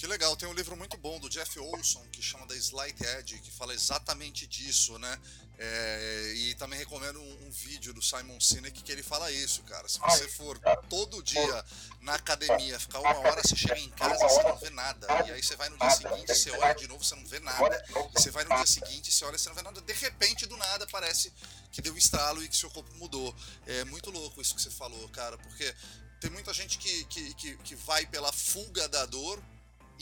Que 0.00 0.06
legal, 0.06 0.34
tem 0.34 0.48
um 0.48 0.54
livro 0.54 0.74
muito 0.78 0.96
bom 0.96 1.20
do 1.20 1.28
Jeff 1.28 1.58
Olson 1.58 2.02
que 2.10 2.22
chama 2.22 2.46
The 2.46 2.54
Slight 2.54 3.04
Edge, 3.04 3.38
que 3.40 3.50
fala 3.50 3.74
exatamente 3.74 4.46
disso, 4.46 4.98
né? 4.98 5.20
É, 5.58 6.32
e 6.36 6.54
também 6.54 6.78
recomendo 6.78 7.20
um, 7.20 7.46
um, 7.46 7.50
vídeo 7.50 7.92
do 7.92 8.00
Simon 8.00 8.40
Sinek 8.40 8.82
que 8.82 8.90
ele 8.90 9.02
fala 9.02 9.30
isso, 9.30 9.62
cara. 9.64 9.86
Se 9.90 10.00
você 10.00 10.26
for 10.26 10.58
todo 10.88 11.22
dia 11.22 11.64
na 12.00 12.14
academia, 12.14 12.80
ficar 12.80 13.00
uma 13.00 13.14
hora, 13.18 13.42
você 13.42 13.54
chega 13.54 13.78
em 13.78 13.90
casa 13.90 14.26
você 14.26 14.42
não 14.42 14.56
vê 14.56 14.70
nada. 14.70 15.06
E 15.26 15.32
aí 15.32 15.42
você 15.42 15.54
vai 15.54 15.68
no 15.68 15.76
dia 15.76 15.90
seguinte, 15.90 16.34
você 16.34 16.50
olha 16.50 16.74
de 16.74 16.88
novo, 16.88 17.04
você 17.04 17.14
não 17.14 17.26
vê 17.26 17.38
nada. 17.40 17.84
E 17.90 18.18
você 18.18 18.30
vai 18.30 18.44
no 18.44 18.56
dia 18.56 18.66
seguinte, 18.66 19.12
você 19.12 19.22
olha, 19.26 19.36
você 19.36 19.50
não 19.50 19.56
vê 19.56 19.60
nada. 19.60 19.82
De 19.82 19.92
repente, 19.92 20.46
do 20.46 20.56
nada, 20.56 20.86
parece 20.86 21.30
que 21.70 21.82
deu 21.82 21.92
um 21.92 21.98
estralo 21.98 22.42
e 22.42 22.48
que 22.48 22.56
seu 22.56 22.70
corpo 22.70 22.90
mudou. 22.94 23.36
É 23.66 23.84
muito 23.84 24.10
louco 24.10 24.40
isso 24.40 24.54
que 24.54 24.62
você 24.62 24.70
falou, 24.70 25.06
cara, 25.10 25.36
porque 25.36 25.74
tem 26.22 26.30
muita 26.30 26.54
gente 26.54 26.78
que, 26.78 27.04
que, 27.04 27.34
que, 27.34 27.56
que 27.58 27.74
vai 27.74 28.06
pela 28.06 28.32
fuga 28.32 28.88
da 28.88 29.04
dor 29.04 29.38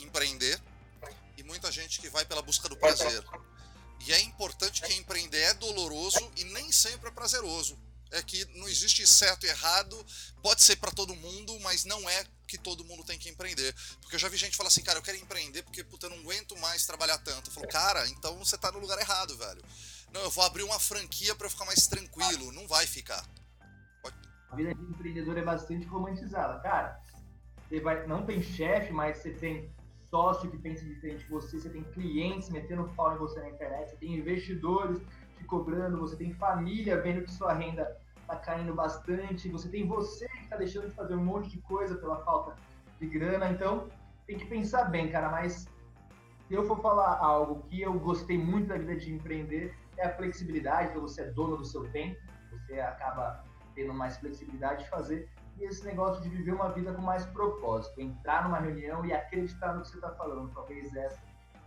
empreender 0.03 0.61
e 1.37 1.43
muita 1.43 1.71
gente 1.71 2.01
que 2.01 2.09
vai 2.09 2.25
pela 2.25 2.43
busca 2.43 2.69
do 2.69 2.77
prazer. 2.77 3.25
E 4.07 4.13
é 4.13 4.21
importante 4.21 4.83
que 4.83 4.95
empreender 4.95 5.41
é 5.41 5.55
doloroso 5.55 6.31
e 6.37 6.45
nem 6.45 6.71
sempre 6.71 7.09
é 7.09 7.13
prazeroso. 7.13 7.79
É 8.11 8.23
que 8.23 8.45
não 8.57 8.67
existe 8.69 9.07
certo 9.07 9.45
e 9.45 9.49
errado, 9.51 10.07
pode 10.43 10.63
ser 10.63 10.77
para 10.77 10.91
todo 10.91 11.15
mundo, 11.15 11.59
mas 11.61 11.85
não 11.85 12.09
é 12.09 12.25
que 12.47 12.57
todo 12.57 12.85
mundo 12.85 13.05
tem 13.05 13.19
que 13.19 13.29
empreender. 13.29 13.75
Porque 14.01 14.17
eu 14.17 14.19
já 14.19 14.29
vi 14.29 14.37
gente 14.39 14.57
falar 14.57 14.69
assim, 14.69 14.83
cara, 14.83 14.99
eu 14.99 15.03
quero 15.03 15.19
empreender 15.19 15.63
porque 15.63 15.85
puta, 15.85 16.07
eu 16.07 16.11
não 16.11 16.19
aguento 16.21 16.57
mais 16.57 16.87
trabalhar 16.87 17.19
tanto. 17.19 17.51
Eu 17.51 17.55
falo, 17.55 17.69
cara, 17.69 18.09
então 18.09 18.39
você 18.39 18.57
tá 18.57 18.73
no 18.73 18.79
lugar 18.79 18.99
errado, 18.99 19.37
velho. 19.37 19.63
Não, 20.11 20.23
eu 20.23 20.31
vou 20.31 20.43
abrir 20.43 20.63
uma 20.63 20.81
franquia 20.81 21.35
para 21.35 21.47
eu 21.47 21.51
ficar 21.51 21.67
mais 21.67 21.87
tranquilo. 21.87 22.51
Não 22.53 22.67
vai 22.67 22.87
ficar. 22.87 23.23
A 24.51 24.57
vida 24.57 24.75
de 24.75 24.81
empreendedor 24.81 25.37
é 25.37 25.43
bastante 25.43 25.87
romantizada. 25.87 26.59
Cara, 26.61 26.99
você 27.69 27.81
vai, 27.81 28.07
não 28.07 28.25
tem 28.25 28.43
chefe, 28.43 28.91
mas 28.91 29.19
você 29.19 29.33
tem 29.33 29.71
sócio 30.11 30.51
que 30.51 30.59
pensa 30.59 30.85
diferente 30.85 31.25
de 31.25 31.31
você, 31.31 31.59
você 31.59 31.69
tem 31.69 31.83
clientes 31.85 32.49
metendo 32.51 32.89
pau 32.97 33.15
em 33.15 33.19
você 33.19 33.41
na 33.41 33.51
internet, 33.51 33.91
você 33.91 33.97
tem 33.97 34.15
investidores 34.15 35.01
te 35.37 35.45
cobrando, 35.45 35.99
você 35.99 36.17
tem 36.17 36.33
família 36.33 37.01
vendo 37.01 37.23
que 37.23 37.33
sua 37.33 37.53
renda 37.53 37.97
está 38.21 38.37
caindo 38.37 38.75
bastante, 38.75 39.49
você 39.49 39.69
tem 39.69 39.87
você 39.87 40.29
que 40.29 40.45
está 40.45 40.57
deixando 40.57 40.89
de 40.89 40.95
fazer 40.95 41.15
um 41.15 41.25
monte 41.25 41.51
de 41.51 41.59
coisa 41.59 41.97
pela 41.97 42.17
falta 42.25 42.55
de 43.01 43.07
grana, 43.07 43.51
então 43.51 43.89
tem 44.27 44.37
que 44.37 44.47
pensar 44.47 44.85
bem, 44.85 45.11
cara, 45.11 45.31
mas 45.31 45.67
se 46.47 46.55
eu 46.55 46.65
for 46.65 46.81
falar 46.81 47.19
algo 47.19 47.63
que 47.69 47.81
eu 47.81 47.93
gostei 47.99 48.39
muito 48.39 48.69
da 48.69 48.79
vida 48.79 48.97
de 48.97 49.13
empreender, 49.13 49.75
é 49.97 50.07
a 50.07 50.15
flexibilidade, 50.15 50.91
então 50.91 51.03
você 51.03 51.23
é 51.23 51.31
dono 51.31 51.57
do 51.57 51.65
seu 51.65 51.89
tempo, 51.91 52.19
você 52.51 52.81
acaba 52.81 53.45
tendo 53.75 53.95
mais 53.95 54.17
flexibilidade 54.19 54.85
de 54.85 54.91
fazer, 54.91 55.29
e 55.59 55.65
esse 55.65 55.85
negócio 55.85 56.23
de 56.23 56.29
viver 56.29 56.53
uma 56.53 56.71
vida 56.73 56.93
com 56.93 57.03
mais 57.03 57.25
propósito, 57.27 58.01
entrar 58.01 58.45
numa 58.45 58.59
reunião 58.59 59.05
e 59.05 59.13
acreditar 59.13 59.75
no 59.75 59.83
que 59.83 59.89
você 59.89 59.97
está 59.97 60.11
falando, 60.13 60.53
talvez 60.55 60.95
essa 60.95 61.19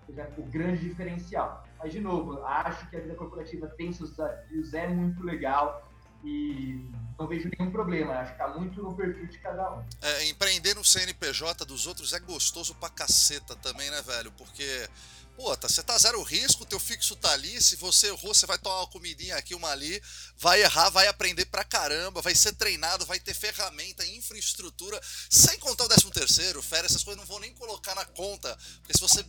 seja 0.05 0.29
o 0.37 0.43
grande 0.43 0.89
diferencial. 0.89 1.63
Mas, 1.79 1.91
de 1.91 1.99
novo, 1.99 2.43
acho 2.43 2.89
que 2.89 2.95
a 2.95 2.99
vida 2.99 3.15
corporativa 3.15 3.67
tem 3.67 3.91
seus 3.91 4.11
desafios, 4.11 4.73
é 4.73 4.87
muito 4.87 5.23
legal 5.23 5.87
e 6.23 6.89
não 7.17 7.27
vejo 7.27 7.49
nenhum 7.57 7.71
problema, 7.71 8.13
acho 8.13 8.35
que 8.35 8.41
está 8.41 8.55
muito 8.57 8.81
no 8.81 8.95
perfil 8.95 9.27
de 9.27 9.37
cada 9.39 9.75
um. 9.75 9.83
É, 10.01 10.29
empreender 10.29 10.75
no 10.75 10.83
CNPJ 10.83 11.65
dos 11.65 11.87
outros 11.87 12.13
é 12.13 12.19
gostoso 12.19 12.75
pra 12.75 12.89
caceta 12.89 13.55
também, 13.55 13.89
né, 13.89 14.01
velho? 14.01 14.31
Porque 14.33 14.87
Pô, 15.35 15.55
tá, 15.57 15.67
você 15.67 15.81
tá 15.81 15.97
zero 15.97 16.21
risco, 16.21 16.65
teu 16.65 16.79
fixo 16.79 17.15
tá 17.15 17.31
ali, 17.31 17.61
se 17.61 17.75
você 17.75 18.07
errou, 18.07 18.33
você 18.33 18.45
vai 18.45 18.57
tomar 18.59 18.81
uma 18.81 18.87
comidinha 18.87 19.35
aqui, 19.37 19.55
uma 19.55 19.69
ali, 19.69 20.01
vai 20.37 20.61
errar, 20.61 20.89
vai 20.89 21.07
aprender 21.07 21.45
pra 21.45 21.63
caramba, 21.63 22.21
vai 22.21 22.35
ser 22.35 22.53
treinado, 22.53 23.05
vai 23.05 23.19
ter 23.19 23.33
ferramenta, 23.33 24.05
infraestrutura, 24.05 25.01
sem 25.29 25.57
contar 25.59 25.85
o 25.85 25.87
13 25.87 26.11
terceiro, 26.11 26.61
férias, 26.61 26.91
essas 26.91 27.03
coisas 27.03 27.19
não 27.19 27.27
vou 27.27 27.39
nem 27.39 27.53
colocar 27.53 27.95
na 27.95 28.05
conta, 28.05 28.55
porque 28.81 28.93
se 28.93 28.99
você 28.99 29.25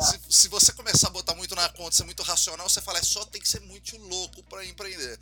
se, 0.00 0.20
se 0.30 0.48
você 0.48 0.72
começar 0.72 1.08
a 1.08 1.10
botar 1.10 1.34
muito 1.34 1.54
na 1.54 1.68
conta, 1.68 1.96
ser 1.96 2.04
muito 2.04 2.22
racional, 2.22 2.68
você 2.68 2.80
fala, 2.80 2.98
é 2.98 3.02
só 3.02 3.24
tem 3.26 3.40
que 3.40 3.48
ser 3.48 3.60
muito 3.60 3.96
louco 3.98 4.42
para 4.44 4.64
empreender. 4.64 5.18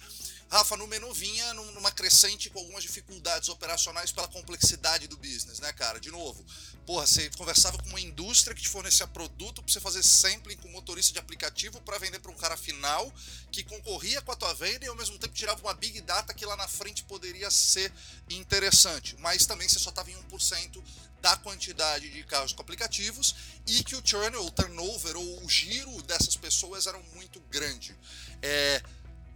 Rafa, 0.49 0.77
no 0.77 0.87
menu 0.87 1.13
vinha 1.13 1.53
numa 1.55 1.91
crescente 1.91 2.49
com 2.49 2.61
algumas 2.61 2.85
dificuldades 2.85 3.49
operacionais 3.49 4.13
pela 4.13 4.29
complexidade 4.29 5.09
do 5.09 5.17
business, 5.17 5.59
né, 5.59 5.73
cara? 5.73 5.99
De 5.99 6.13
novo, 6.13 6.45
porra, 6.87 7.05
você 7.07 7.29
conversava 7.31 7.77
com 7.79 7.89
uma 7.89 8.01
indústria 8.01 8.55
que 8.55 8.63
te 8.63 8.69
fornecia 8.69 9.05
produto 9.07 9.63
para 9.63 9.73
você 9.73 9.81
fazer 9.81 10.04
sampling 10.05 10.57
com 10.57 10.69
motorista 10.69 11.13
de 11.13 11.19
aplicativo 11.19 11.81
para 11.81 11.99
vender 11.99 12.19
para 12.19 12.31
um 12.31 12.37
cara 12.37 12.57
final 12.57 13.13
que 13.51 13.65
concorria 13.65 14.21
com 14.23 14.33
a 14.33 14.37
tua 14.37 14.53
venda 14.55 14.85
e 14.85 14.89
ao 14.89 14.97
mesmo 14.97 15.19
tempo 15.19 15.35
tirava 15.35 15.61
uma 15.61 15.75
big 15.75 16.01
data 16.03 16.35
que 16.35 16.45
lá 16.45 16.57
na 16.57 16.69
frente 16.69 17.03
poderia 17.05 17.51
ser 17.51 17.93
interessante, 18.31 19.17
mas 19.19 19.47
também 19.47 19.69
você 19.69 19.79
só 19.79 19.91
estava 19.91 20.11
em 20.11 20.15
1% 20.15 20.83
da 21.21 21.37
quantidade 21.39 22.11
de 22.11 22.23
carros 22.25 22.53
com 22.53 22.61
aplicativos 22.61 23.35
e 23.67 23.83
que 23.83 23.97
o 23.97 24.03
churn, 24.05 24.37
o 24.37 24.51
turnover 24.51 25.17
ou 25.17 25.43
o 25.43 25.49
giro 25.49 26.03
dessas 26.03 26.37
pessoas 26.37 26.87
era 26.87 26.99
muito 27.15 27.41
grande. 27.51 27.97
É, 28.43 28.83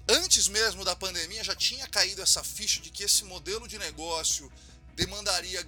antes 0.06 0.48
mesmo 0.48 0.84
da 0.84 0.94
pandemia 0.94 1.42
já 1.42 1.56
tinha 1.56 1.86
caído 1.88 2.20
essa 2.20 2.44
ficha 2.44 2.80
de 2.82 2.90
que 2.90 3.04
esse 3.04 3.24
modelo 3.24 3.66
de 3.66 3.78
negócio 3.78 4.52
demandaria 4.94 5.64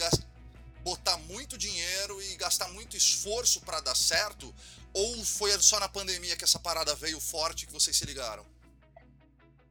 botar 0.82 1.16
muito 1.18 1.56
dinheiro 1.56 2.20
e 2.22 2.36
gastar 2.36 2.68
muito 2.68 2.96
esforço 2.96 3.60
para 3.60 3.80
dar 3.80 3.96
certo? 3.96 4.54
Ou 4.94 5.24
foi 5.24 5.50
só 5.52 5.78
na 5.78 5.88
pandemia 5.88 6.36
que 6.36 6.44
essa 6.44 6.58
parada 6.58 6.94
veio 6.94 7.20
forte 7.20 7.66
que 7.66 7.72
vocês 7.72 7.96
se 7.96 8.04
ligaram? 8.04 8.44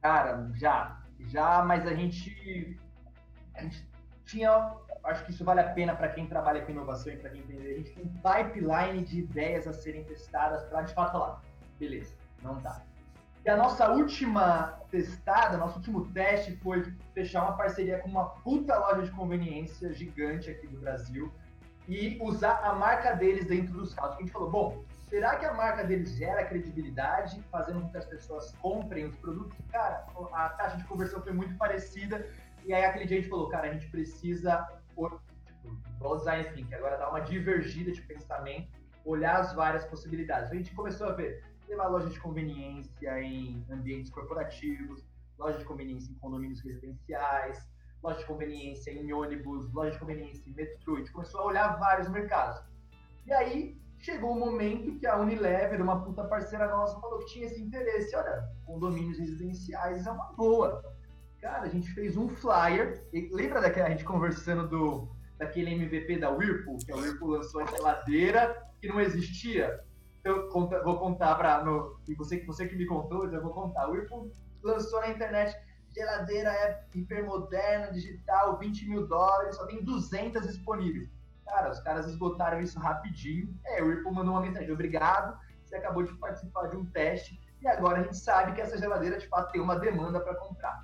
Cara, 0.00 0.50
já. 0.54 1.00
Já, 1.28 1.62
mas 1.62 1.86
a 1.86 1.94
gente, 1.94 2.78
a 3.54 3.62
gente 3.62 3.86
tinha. 4.24 4.74
Acho 5.04 5.24
que 5.24 5.32
isso 5.32 5.44
vale 5.44 5.60
a 5.60 5.70
pena 5.72 5.94
para 5.94 6.08
quem 6.08 6.26
trabalha 6.26 6.62
com 6.62 6.72
inovação 6.72 7.12
e 7.12 7.16
para 7.16 7.30
quem 7.30 7.40
entender. 7.40 7.74
A 7.74 7.76
gente 7.78 7.92
tem 7.92 8.04
um 8.04 8.14
pipeline 8.16 9.04
de 9.04 9.20
ideias 9.20 9.66
a 9.66 9.72
serem 9.72 10.04
testadas 10.04 10.62
para 10.68 10.82
de 10.82 10.94
fato 10.94 11.12
falar, 11.12 11.42
beleza, 11.78 12.14
não 12.42 12.60
dá. 12.60 12.82
E 13.44 13.48
a 13.48 13.56
nossa 13.56 13.88
última 13.90 14.78
testada, 14.90 15.56
nosso 15.56 15.76
último 15.76 16.06
teste 16.12 16.56
foi 16.58 16.94
fechar 17.14 17.42
uma 17.42 17.56
parceria 17.56 17.98
com 17.98 18.08
uma 18.08 18.28
puta 18.28 18.78
loja 18.78 19.02
de 19.02 19.10
conveniência 19.12 19.92
gigante 19.94 20.50
aqui 20.50 20.66
do 20.66 20.78
Brasil 20.78 21.32
e 21.88 22.18
usar 22.20 22.60
a 22.62 22.74
marca 22.74 23.14
deles 23.14 23.46
dentro 23.46 23.72
dos 23.72 23.94
carros. 23.94 24.16
A 24.16 24.20
gente 24.20 24.30
falou, 24.30 24.50
bom, 24.50 24.84
será 25.10 25.36
que 25.36 25.44
a 25.44 25.52
marca 25.52 25.84
deles 25.84 26.16
gera 26.16 26.44
credibilidade, 26.44 27.42
fazendo 27.50 27.80
com 27.82 27.90
que 27.90 27.98
as 27.98 28.06
pessoas 28.06 28.52
comprem 28.62 29.06
os 29.06 29.16
produtos? 29.16 29.58
Cara, 29.70 30.06
a 30.32 30.48
taxa 30.50 30.76
de 30.76 30.84
conversão 30.84 31.20
foi 31.20 31.32
muito 31.32 31.54
parecida 31.56 32.26
e 32.64 32.72
aí 32.72 32.84
aquele 32.84 33.08
gente 33.08 33.28
falou, 33.28 33.48
cara, 33.48 33.68
a 33.68 33.72
gente 33.72 33.88
precisa, 33.88 34.66
tipo, 34.86 35.20
igual 35.96 36.16
design 36.16 36.44
thinking, 36.54 36.74
agora 36.74 36.96
dar 36.96 37.10
uma 37.10 37.20
divergida 37.20 37.90
de 37.90 38.00
pensamento, 38.02 38.70
olhar 39.04 39.40
as 39.40 39.52
várias 39.52 39.84
possibilidades. 39.84 40.52
A 40.52 40.54
gente 40.54 40.72
começou 40.74 41.08
a 41.08 41.12
ver 41.12 41.42
lá 41.70 41.86
loja 41.86 42.08
de 42.08 42.18
conveniência 42.18 43.22
em 43.22 43.64
ambientes 43.70 44.10
corporativos, 44.10 45.04
loja 45.38 45.58
de 45.58 45.64
conveniência 45.64 46.12
em 46.12 46.14
condomínios 46.16 46.60
residenciais, 46.60 47.68
loja 48.02 48.18
de 48.18 48.26
conveniência 48.26 48.90
em 48.90 49.12
ônibus, 49.12 49.72
loja 49.72 49.92
de 49.92 49.98
conveniência 49.98 50.48
em 50.48 50.52
metrô. 50.52 50.96
A 50.96 50.98
gente 50.98 51.12
começou 51.12 51.40
a 51.42 51.44
olhar 51.46 51.78
vários 51.78 52.08
mercados. 52.08 52.60
E 53.26 53.32
aí 53.32 53.80
chegou 54.00 54.32
o 54.32 54.36
um 54.36 54.40
momento 54.40 54.98
que 54.98 55.06
a 55.06 55.16
Unilever, 55.16 55.80
uma 55.80 56.02
puta 56.02 56.24
parceira 56.24 56.68
nossa, 56.68 57.00
falou 57.00 57.18
que 57.20 57.26
tinha 57.26 57.46
esse 57.46 57.60
interesse. 57.60 58.14
Olha, 58.16 58.48
condomínios 58.64 59.18
residenciais 59.18 60.06
é 60.06 60.10
uma 60.10 60.32
boa. 60.32 60.82
Cara, 61.40 61.62
a 61.62 61.68
gente 61.68 61.92
fez 61.92 62.16
um 62.16 62.28
flyer. 62.28 63.06
lembra 63.32 63.60
daquela 63.60 63.90
gente 63.90 64.04
conversando 64.04 64.68
do 64.68 65.08
daquele 65.38 65.72
MVP 65.72 66.18
da 66.18 66.30
Whirlpool, 66.30 66.76
que 66.84 66.92
a 66.92 66.96
Whirlpool 66.96 67.30
lançou 67.30 67.62
a 67.62 67.66
geladeira 67.66 68.62
que 68.78 68.88
não 68.88 69.00
existia? 69.00 69.82
eu 70.24 70.48
conta, 70.48 70.82
vou 70.82 70.98
contar 70.98 71.34
para 71.34 71.64
e 72.06 72.14
você 72.14 72.44
você 72.44 72.66
que 72.68 72.76
me 72.76 72.86
contou, 72.86 73.26
eu 73.26 73.42
vou 73.42 73.52
contar. 73.52 73.88
O 73.88 73.92
Whirlpool 73.92 74.30
lançou 74.62 75.00
na 75.00 75.08
internet 75.08 75.56
geladeira 75.94 76.50
é 76.50 76.84
hipermoderna, 76.94 77.92
digital, 77.92 78.58
20 78.58 78.88
mil 78.88 79.06
dólares, 79.06 79.56
só 79.56 79.66
tem 79.66 79.82
200 79.82 80.46
disponíveis. 80.46 81.08
Cara, 81.50 81.70
os 81.70 81.80
caras 81.80 82.06
esgotaram 82.06 82.60
isso 82.60 82.78
rapidinho. 82.78 83.52
É, 83.64 83.82
o 83.82 83.86
Whirlpool 83.86 84.14
mandou 84.14 84.34
uma 84.34 84.42
mensagem, 84.42 84.70
obrigado, 84.70 85.36
você 85.64 85.74
acabou 85.74 86.04
de 86.04 86.14
participar 86.14 86.68
de 86.68 86.76
um 86.76 86.84
teste 86.86 87.40
e 87.60 87.66
agora 87.66 87.98
a 87.98 88.02
gente 88.04 88.16
sabe 88.16 88.52
que 88.52 88.60
essa 88.60 88.78
geladeira 88.78 89.18
de 89.18 89.26
fato 89.26 89.50
tem 89.50 89.60
uma 89.60 89.76
demanda 89.76 90.20
para 90.20 90.36
comprar. 90.36 90.80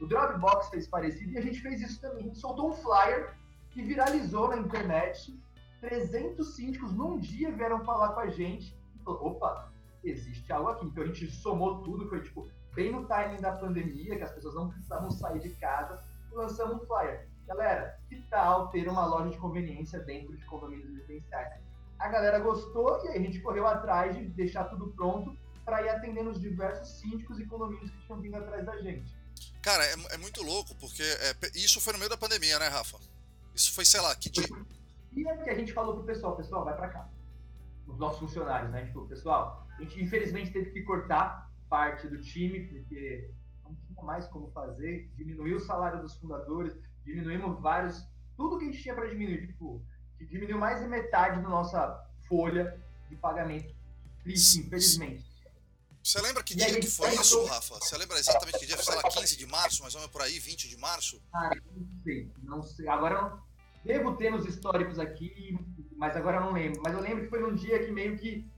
O 0.00 0.06
Dropbox 0.06 0.68
fez 0.68 0.86
parecido 0.86 1.32
e 1.32 1.38
a 1.38 1.42
gente 1.42 1.60
fez 1.60 1.80
isso 1.80 2.00
também. 2.00 2.24
A 2.24 2.26
gente 2.28 2.38
soltou 2.38 2.70
um 2.70 2.72
flyer 2.72 3.34
que 3.70 3.82
viralizou 3.82 4.48
na 4.48 4.56
internet 4.56 5.36
300 5.80 6.54
síndicos 6.54 6.92
num 6.92 7.18
dia 7.18 7.50
vieram 7.50 7.84
falar 7.84 8.10
com 8.10 8.20
a 8.20 8.28
gente. 8.28 8.78
Falou, 9.04 9.26
Opa, 9.26 9.72
existe 10.04 10.52
algo 10.52 10.70
aqui. 10.70 10.86
Então 10.86 11.02
a 11.02 11.06
gente 11.06 11.28
somou 11.30 11.82
tudo, 11.82 12.08
foi 12.08 12.22
tipo, 12.22 12.48
bem 12.74 12.92
no 12.92 13.04
timing 13.06 13.40
da 13.40 13.52
pandemia, 13.52 14.16
que 14.16 14.22
as 14.22 14.32
pessoas 14.32 14.54
não 14.54 14.68
precisavam 14.68 15.10
sair 15.10 15.40
de 15.40 15.50
casa, 15.56 16.02
lançamos 16.32 16.82
um 16.82 16.86
flyer. 16.86 17.28
Galera, 17.56 17.98
que 18.08 18.20
tal 18.22 18.68
ter 18.68 18.88
uma 18.88 19.06
loja 19.06 19.30
de 19.30 19.38
conveniência 19.38 20.00
dentro 20.00 20.36
de 20.36 20.44
condomínios 20.44 20.88
residenciais? 20.90 21.62
A 21.98 22.08
galera 22.08 22.40
gostou 22.40 23.04
e 23.04 23.08
aí 23.08 23.18
a 23.18 23.22
gente 23.22 23.40
correu 23.40 23.66
atrás 23.66 24.16
de 24.16 24.24
deixar 24.26 24.64
tudo 24.64 24.88
pronto 24.92 25.36
para 25.64 25.80
ir 25.82 25.88
atendendo 25.88 26.30
os 26.30 26.40
diversos 26.40 27.00
síndicos 27.00 27.38
e 27.38 27.46
condomínios 27.46 27.90
que 27.90 28.06
tinham 28.06 28.20
vindo 28.20 28.36
atrás 28.36 28.66
da 28.66 28.76
gente. 28.82 29.16
Cara, 29.62 29.84
é, 29.84 29.94
é 30.14 30.18
muito 30.18 30.42
louco, 30.42 30.74
porque 30.74 31.02
é, 31.02 31.34
isso 31.54 31.80
foi 31.80 31.92
no 31.92 31.98
meio 32.00 32.10
da 32.10 32.16
pandemia, 32.16 32.58
né, 32.58 32.66
Rafa? 32.66 32.98
Isso 33.54 33.72
foi, 33.72 33.84
sei 33.84 34.00
lá, 34.00 34.14
que 34.16 34.28
dia, 34.28 34.46
e 35.16 35.28
é 35.28 35.36
que 35.36 35.50
a 35.50 35.54
gente 35.54 35.72
falou 35.72 35.94
pro 35.94 36.04
pessoal, 36.04 36.36
pessoal, 36.36 36.64
vai 36.64 36.76
para 36.76 36.88
cá. 36.88 37.08
Os 37.86 37.96
nossos 37.98 38.18
funcionários, 38.18 38.72
né? 38.72 38.80
A 38.80 38.84
gente 38.84 38.92
falou, 38.92 39.08
pessoal, 39.08 39.66
a 39.78 39.82
gente 39.82 40.02
infelizmente 40.02 40.52
teve 40.52 40.70
que 40.72 40.82
cortar 40.82 41.50
parte 41.68 42.08
do 42.08 42.20
time, 42.20 42.66
porque 42.66 43.30
não 43.62 43.74
tinha 43.74 44.02
mais 44.02 44.26
como 44.26 44.50
fazer, 44.50 45.08
diminuiu 45.14 45.56
o 45.56 45.60
salário 45.60 46.02
dos 46.02 46.16
fundadores, 46.16 46.74
diminuímos 47.04 47.60
vários, 47.60 48.06
tudo 48.36 48.58
que 48.58 48.64
a 48.64 48.68
gente 48.68 48.82
tinha 48.82 48.94
para 48.94 49.06
diminuir, 49.06 49.46
tipo, 49.46 49.84
diminuiu 50.20 50.58
mais 50.58 50.80
de 50.80 50.88
metade 50.88 51.42
da 51.42 51.48
nossa 51.48 52.02
folha 52.28 52.80
de 53.08 53.16
pagamento. 53.16 53.74
Triste, 54.22 54.60
infelizmente. 54.60 55.24
Você 56.02 56.20
lembra 56.20 56.42
que 56.42 56.54
dia 56.54 56.78
que 56.78 56.86
foi 56.86 57.14
isso, 57.14 57.44
Rafa? 57.46 57.76
Você 57.76 57.96
lembra 57.96 58.18
exatamente 58.18 58.58
que 58.58 58.66
dia? 58.66 58.76
Sei 58.76 58.94
lá, 58.94 59.02
15 59.02 59.36
de 59.36 59.46
março, 59.46 59.82
mais 59.82 59.94
ou 59.94 60.00
menos 60.00 60.12
por 60.12 60.22
aí, 60.22 60.38
20 60.38 60.68
de 60.68 60.76
março? 60.76 61.22
Ah, 61.32 61.50
não 61.74 62.02
sei, 62.02 62.30
não 62.42 62.62
sei. 62.62 62.88
Agora 62.88 63.38
Devo 63.84 64.16
ter 64.16 64.30
nos 64.30 64.46
históricos 64.46 64.98
aqui, 64.98 65.58
mas 65.96 66.16
agora 66.16 66.38
eu 66.38 66.40
não 66.40 66.52
lembro. 66.52 66.80
Mas 66.82 66.94
eu 66.94 67.00
lembro 67.00 67.24
que 67.24 67.30
foi 67.30 67.40
num 67.40 67.54
dia 67.54 67.84
que 67.84 67.92
meio 67.92 68.16
que. 68.16 68.50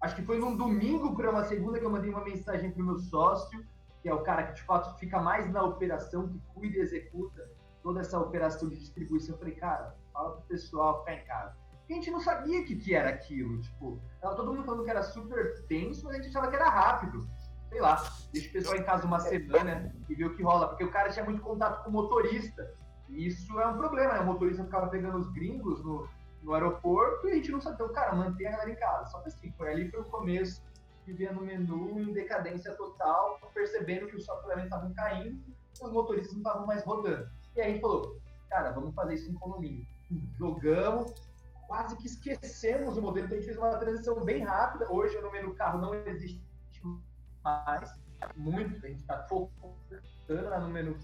Acho 0.00 0.16
que 0.16 0.22
foi 0.22 0.36
num 0.36 0.56
domingo 0.56 1.14
para 1.14 1.30
uma 1.30 1.44
segunda 1.44 1.78
que 1.78 1.84
eu 1.84 1.90
mandei 1.90 2.10
uma 2.10 2.24
mensagem 2.24 2.70
pro 2.72 2.84
meu 2.84 2.98
sócio, 2.98 3.64
que 4.02 4.08
é 4.08 4.12
o 4.12 4.22
cara 4.22 4.48
que 4.48 4.54
de 4.54 4.62
fato 4.62 4.98
fica 4.98 5.20
mais 5.20 5.50
na 5.50 5.62
operação, 5.62 6.28
que 6.28 6.38
cuida 6.52 6.78
e 6.78 6.80
executa 6.80 7.48
toda 7.84 8.00
essa 8.00 8.18
operação 8.18 8.68
de 8.70 8.76
distribuição. 8.76 9.34
Eu 9.34 9.38
falei, 9.38 9.54
cara, 9.54 9.94
fala 10.12 10.32
pro 10.32 10.46
pessoal 10.46 11.00
ficar 11.00 11.14
em 11.14 11.24
casa. 11.26 11.54
E 11.86 11.92
a 11.92 11.96
gente 11.96 12.10
não 12.10 12.20
sabia 12.20 12.60
o 12.60 12.64
que, 12.64 12.76
que 12.76 12.94
era 12.94 13.10
aquilo. 13.10 13.60
Tipo, 13.60 14.00
todo 14.22 14.54
mundo 14.54 14.64
falando 14.64 14.84
que 14.84 14.90
era 14.90 15.02
super 15.02 15.62
tenso, 15.66 16.06
mas 16.06 16.14
a 16.14 16.16
gente 16.16 16.30
achava 16.30 16.48
que 16.48 16.56
era 16.56 16.70
rápido. 16.70 17.28
Sei 17.68 17.80
lá, 17.80 18.02
deixa 18.32 18.48
o 18.48 18.52
pessoal 18.52 18.76
em 18.76 18.84
casa 18.84 19.06
uma 19.06 19.20
semana 19.20 19.94
e 20.08 20.14
ver 20.14 20.24
o 20.24 20.34
que 20.34 20.42
rola. 20.42 20.68
Porque 20.68 20.84
o 20.84 20.90
cara 20.90 21.10
tinha 21.10 21.26
muito 21.26 21.42
contato 21.42 21.84
com 21.84 21.90
o 21.90 21.92
motorista. 21.92 22.74
E 23.10 23.26
isso 23.26 23.60
é 23.60 23.66
um 23.66 23.76
problema, 23.76 24.14
né? 24.14 24.20
O 24.20 24.26
motorista 24.26 24.64
ficava 24.64 24.88
pegando 24.88 25.18
os 25.18 25.30
gringos 25.34 25.84
no, 25.84 26.08
no 26.42 26.54
aeroporto 26.54 27.28
e 27.28 27.32
a 27.32 27.34
gente 27.34 27.52
não 27.52 27.60
sabia. 27.60 27.84
Então, 27.84 27.92
cara, 27.92 28.14
manter 28.14 28.46
a 28.46 28.52
galera 28.52 28.70
em 28.70 28.76
casa. 28.76 29.10
Só 29.10 29.20
que 29.20 29.28
assim, 29.28 29.52
foi 29.52 29.70
ali 29.70 29.90
foi 29.90 30.00
o 30.00 30.04
começo, 30.04 30.64
vivia 31.04 31.34
no 31.34 31.42
menu 31.42 32.00
em 32.00 32.14
decadência 32.14 32.72
total, 32.76 33.38
percebendo 33.52 34.06
que 34.06 34.16
os 34.16 34.24
faturamento 34.24 34.68
estavam 34.68 34.94
caindo, 34.94 35.38
os 35.82 35.92
motoristas 35.92 36.32
não 36.32 36.40
estavam 36.40 36.66
mais 36.66 36.82
rodando. 36.82 37.28
E 37.56 37.60
aí 37.60 37.68
a 37.68 37.72
gente 37.72 37.80
falou, 37.80 38.20
cara, 38.48 38.72
vamos 38.72 38.94
fazer 38.94 39.14
isso 39.14 39.30
em 39.30 39.34
condomínio. 39.34 39.86
Jogamos, 40.36 41.14
quase 41.66 41.96
que 41.96 42.06
esquecemos 42.06 42.96
o 42.96 43.02
modelo, 43.02 43.26
então 43.26 43.36
a 43.36 43.40
gente 43.40 43.46
fez 43.46 43.58
uma 43.58 43.76
transição 43.78 44.24
bem 44.24 44.42
rápida. 44.42 44.90
Hoje 44.90 45.16
o 45.16 45.22
número 45.22 45.54
carro 45.54 45.80
não 45.80 45.94
existe 45.94 46.42
mais, 47.42 47.92
muito, 48.36 48.84
a 48.84 48.88
gente 48.88 49.00
está 49.00 49.26
focando 49.28 50.60
no 50.60 50.68
menu 50.68 50.96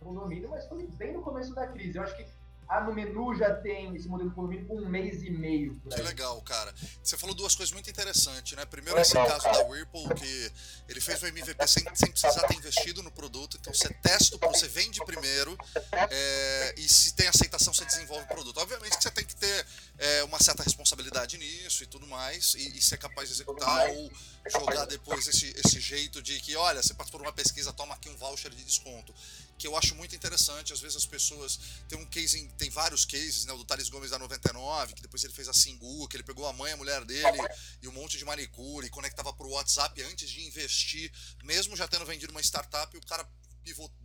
condomínio, 0.00 0.50
mas 0.50 0.66
foi 0.68 0.86
bem 0.86 1.12
no 1.14 1.22
começo 1.22 1.54
da 1.54 1.66
crise. 1.66 1.96
Eu 1.96 2.04
acho 2.04 2.16
que 2.16 2.26
a 2.68 2.82
no 2.82 2.94
menu 2.94 3.34
já 3.34 3.54
tem 3.54 3.96
esse 3.96 4.06
modelo 4.06 4.28
de 4.28 4.34
condomínio 4.34 4.66
por 4.66 4.82
um 4.82 4.88
mês 4.88 5.22
e 5.22 5.30
meio. 5.30 5.80
Que 5.90 6.02
legal, 6.02 6.40
cara. 6.42 6.74
Você 7.02 7.16
falou 7.16 7.34
duas 7.34 7.54
coisas 7.54 7.72
muito 7.72 7.88
interessantes, 7.88 8.56
né? 8.56 8.64
Primeiro, 8.66 9.00
esse 9.00 9.14
caso 9.14 9.44
da 9.44 9.66
Whirlpool, 9.66 10.08
que 10.14 10.52
ele 10.88 11.00
fez 11.00 11.22
o 11.22 11.26
MVP 11.26 11.66
sem, 11.66 11.84
sem 11.94 12.10
precisar 12.10 12.46
ter 12.46 12.56
investido 12.56 13.02
no 13.02 13.10
produto. 13.10 13.56
Então, 13.58 13.72
você 13.72 13.88
testa, 14.02 14.36
você 14.36 14.68
vende 14.68 15.02
primeiro, 15.04 15.56
é, 16.10 16.74
e 16.76 16.88
se 16.88 17.14
tem 17.14 17.26
aceitação, 17.26 17.72
você 17.72 17.86
desenvolve 17.86 18.24
o 18.24 18.28
produto. 18.28 18.58
Obviamente 18.58 18.96
que 18.98 19.02
você 19.02 19.10
tem 19.10 19.24
que 19.24 19.36
ter 19.36 19.66
é, 19.96 20.24
uma 20.24 20.38
certa 20.38 20.62
responsabilidade 20.62 21.38
nisso 21.38 21.82
e 21.82 21.86
tudo 21.86 22.06
mais, 22.06 22.54
e, 22.54 22.76
e 22.76 22.82
ser 22.82 22.98
capaz 22.98 23.28
de 23.28 23.34
executar 23.34 23.88
ou 23.90 24.12
jogar 24.50 24.84
depois 24.84 25.26
esse, 25.26 25.54
esse 25.64 25.80
jeito 25.80 26.20
de 26.20 26.38
que, 26.40 26.54
olha, 26.54 26.82
você 26.82 26.92
participou 26.92 27.22
de 27.22 27.26
uma 27.26 27.32
pesquisa, 27.32 27.72
toma 27.72 27.94
aqui 27.94 28.10
um 28.10 28.16
voucher 28.16 28.50
de 28.50 28.62
desconto 28.62 29.14
que 29.58 29.66
eu 29.66 29.76
acho 29.76 29.94
muito 29.96 30.14
interessante. 30.14 30.72
Às 30.72 30.80
vezes 30.80 30.96
as 30.96 31.06
pessoas. 31.06 31.58
Tem 31.88 31.98
um 31.98 32.06
case, 32.06 32.38
tem 32.58 32.68
vários 32.68 33.04
cases, 33.04 33.44
né? 33.44 33.52
O 33.52 33.56
do 33.56 33.64
Thales 33.64 33.88
Gomes 33.88 34.10
da 34.10 34.18
99, 34.18 34.94
que 34.94 35.02
depois 35.02 35.22
ele 35.24 35.32
fez 35.32 35.48
a 35.48 35.52
Singu, 35.52 36.06
que 36.08 36.16
ele 36.16 36.24
pegou 36.24 36.46
a 36.46 36.52
mãe, 36.52 36.72
a 36.72 36.76
mulher 36.76 37.04
dele 37.04 37.38
e 37.80 37.88
um 37.88 37.92
monte 37.92 38.18
de 38.18 38.24
manicure, 38.24 38.86
e 38.86 38.90
conectava 38.90 39.32
pro 39.32 39.48
WhatsApp 39.50 40.02
antes 40.02 40.28
de 40.28 40.46
investir, 40.46 41.10
mesmo 41.44 41.76
já 41.76 41.86
tendo 41.88 42.04
vendido 42.04 42.32
uma 42.32 42.42
startup, 42.42 42.94
o 42.96 43.06
cara 43.06 43.26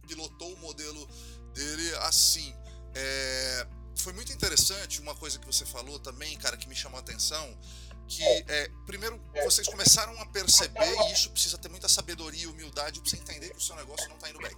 pilotou 0.07 0.53
o 0.53 0.57
modelo 0.57 1.05
dele 1.53 1.95
assim. 1.95 2.53
É, 2.95 3.67
foi 3.95 4.13
muito 4.13 4.31
interessante 4.31 4.99
uma 4.99 5.15
coisa 5.15 5.39
que 5.39 5.45
você 5.45 5.65
falou 5.65 5.99
também, 5.99 6.37
cara, 6.37 6.57
que 6.57 6.67
me 6.67 6.75
chamou 6.75 6.97
a 6.97 7.01
atenção. 7.01 7.59
Que 8.07 8.23
é, 8.23 8.69
primeiro 8.85 9.19
vocês 9.43 9.67
começaram 9.67 10.19
a 10.21 10.25
perceber, 10.27 10.93
e 11.07 11.13
isso 11.13 11.31
precisa 11.31 11.57
ter 11.57 11.69
muita 11.69 11.87
sabedoria 11.87 12.43
e 12.43 12.47
humildade 12.47 12.99
para 12.99 13.09
você 13.09 13.17
entender 13.17 13.49
que 13.49 13.57
o 13.57 13.61
seu 13.61 13.75
negócio 13.75 14.07
não 14.09 14.15
está 14.15 14.29
indo 14.29 14.39
bem 14.39 14.55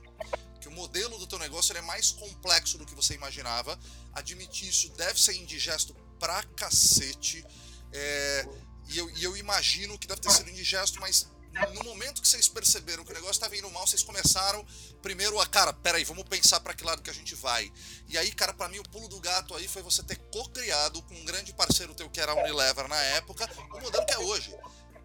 que 0.66 0.70
o 0.70 0.72
modelo 0.72 1.20
do 1.20 1.28
teu 1.28 1.38
negócio 1.38 1.78
é 1.78 1.82
mais 1.82 2.10
complexo 2.10 2.76
do 2.80 2.88
que 2.88 2.96
você 2.96 3.14
imaginava. 3.14 3.78
Admitir 4.14 4.68
isso 4.68 4.90
deve 4.94 5.22
ser 5.22 5.36
indigesto 5.36 5.94
pra 6.20 6.42
cacete. 6.56 7.46
É, 7.94 8.48
e, 8.88 8.98
eu, 8.98 9.08
e 9.12 9.24
eu 9.24 9.38
imagino 9.38 9.96
que 10.00 10.08
deve 10.08 10.22
ter 10.22 10.32
sido 10.32 10.50
indigesto, 10.50 11.00
mas 11.00 11.30
no 11.74 11.84
momento 11.84 12.22
que 12.22 12.28
vocês 12.28 12.48
perceberam 12.48 13.04
que 13.04 13.12
o 13.12 13.14
negócio 13.14 13.34
estava 13.34 13.56
indo 13.56 13.70
mal, 13.72 13.88
vocês 13.88 14.04
começaram 14.04 14.66
primeiro 15.02 15.40
a, 15.40 15.48
cara, 15.48 15.72
peraí, 15.72 16.04
vamos 16.04 16.24
pensar 16.24 16.60
para 16.60 16.74
que 16.74 16.84
lado 16.84 17.02
que 17.02 17.10
a 17.10 17.14
gente 17.14 17.36
vai. 17.36 17.72
E 18.08 18.18
aí, 18.18 18.32
cara, 18.34 18.54
para 18.54 18.68
mim 18.68 18.80
o 18.80 18.90
pulo 18.90 19.08
do 19.08 19.20
gato 19.20 19.56
aí 19.56 19.68
foi 19.68 19.82
você 19.82 20.04
ter 20.04 20.18
co-criado 20.32 21.02
com 21.04 21.16
um 21.16 21.26
grande 21.26 21.54
parceiro 21.54 21.94
teu 21.94 22.10
que 22.10 22.20
era 22.20 22.32
a 22.32 22.36
Unilever 22.36 22.88
na 22.88 23.02
época, 23.02 23.50
o 23.74 23.80
modelo 23.80 24.06
que 24.06 24.14
é 24.14 24.20
hoje. 24.20 24.56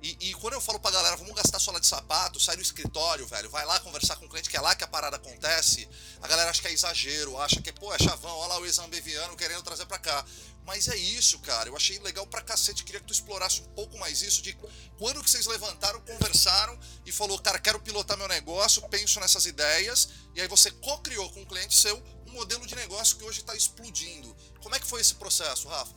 E, 0.03 0.31
e, 0.31 0.35
quando 0.35 0.55
eu 0.55 0.61
falo 0.63 0.81
pra 0.81 0.91
galera, 0.91 1.15
vamos 1.17 1.35
gastar 1.35 1.59
sola 1.59 1.79
de 1.79 1.87
sapato, 1.87 2.41
sai 2.41 2.57
do 2.57 2.63
escritório, 2.63 3.27
velho, 3.27 3.51
vai 3.51 3.67
lá 3.67 3.79
conversar 3.81 4.17
com 4.17 4.25
o 4.25 4.29
cliente, 4.31 4.49
que 4.49 4.57
é 4.57 4.61
lá 4.61 4.75
que 4.75 4.83
a 4.83 4.89
parada 4.89 5.17
acontece, 5.17 5.87
a 6.23 6.27
galera 6.27 6.49
acha 6.49 6.63
que 6.63 6.69
é 6.69 6.73
exagero, 6.73 7.39
acha 7.39 7.61
que, 7.61 7.71
pô, 7.71 7.93
é 7.93 7.99
chavão, 7.99 8.35
olha 8.39 8.49
lá 8.49 8.61
o 8.61 8.65
ex-ambeviano 8.65 9.37
querendo 9.37 9.63
trazer 9.63 9.85
pra 9.85 9.99
cá. 9.99 10.25
Mas 10.71 10.87
é 10.87 10.95
isso, 10.95 11.41
cara, 11.41 11.69
eu 11.69 11.75
achei 11.75 11.99
legal 11.99 12.25
pra 12.29 12.41
cacete, 12.41 12.85
queria 12.85 13.01
que 13.01 13.07
tu 13.09 13.13
explorasse 13.13 13.61
um 13.61 13.75
pouco 13.75 13.99
mais 13.99 14.23
isso, 14.23 14.41
de 14.41 14.57
quando 14.97 15.21
que 15.21 15.29
vocês 15.29 15.45
levantaram, 15.49 16.01
conversaram 16.03 16.79
e 17.05 17.11
falou, 17.11 17.37
cara, 17.41 17.59
quero 17.59 17.81
pilotar 17.81 18.17
meu 18.17 18.29
negócio, 18.29 18.81
penso 18.89 19.19
nessas 19.19 19.47
ideias, 19.47 20.29
e 20.33 20.41
aí 20.41 20.47
você 20.47 20.71
co-criou 20.71 21.29
com 21.33 21.43
o 21.43 21.47
cliente 21.47 21.75
seu 21.75 22.01
um 22.29 22.35
modelo 22.35 22.65
de 22.69 22.77
negócio 22.77 23.19
que 23.19 23.25
hoje 23.25 23.41
está 23.41 23.57
explodindo. 23.57 24.33
Como 24.63 24.73
é 24.73 24.79
que 24.79 24.87
foi 24.87 25.01
esse 25.01 25.17
processo, 25.17 25.67
Rafa? 25.67 25.93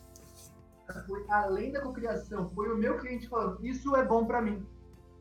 foi 1.05 1.23
além 1.29 1.71
da 1.71 1.79
cocriação, 1.79 2.49
foi 2.55 2.73
o 2.73 2.75
meu 2.75 2.97
cliente 2.97 3.29
falando, 3.29 3.63
isso 3.63 3.95
é 3.95 4.03
bom 4.03 4.25
para 4.25 4.41
mim. 4.41 4.67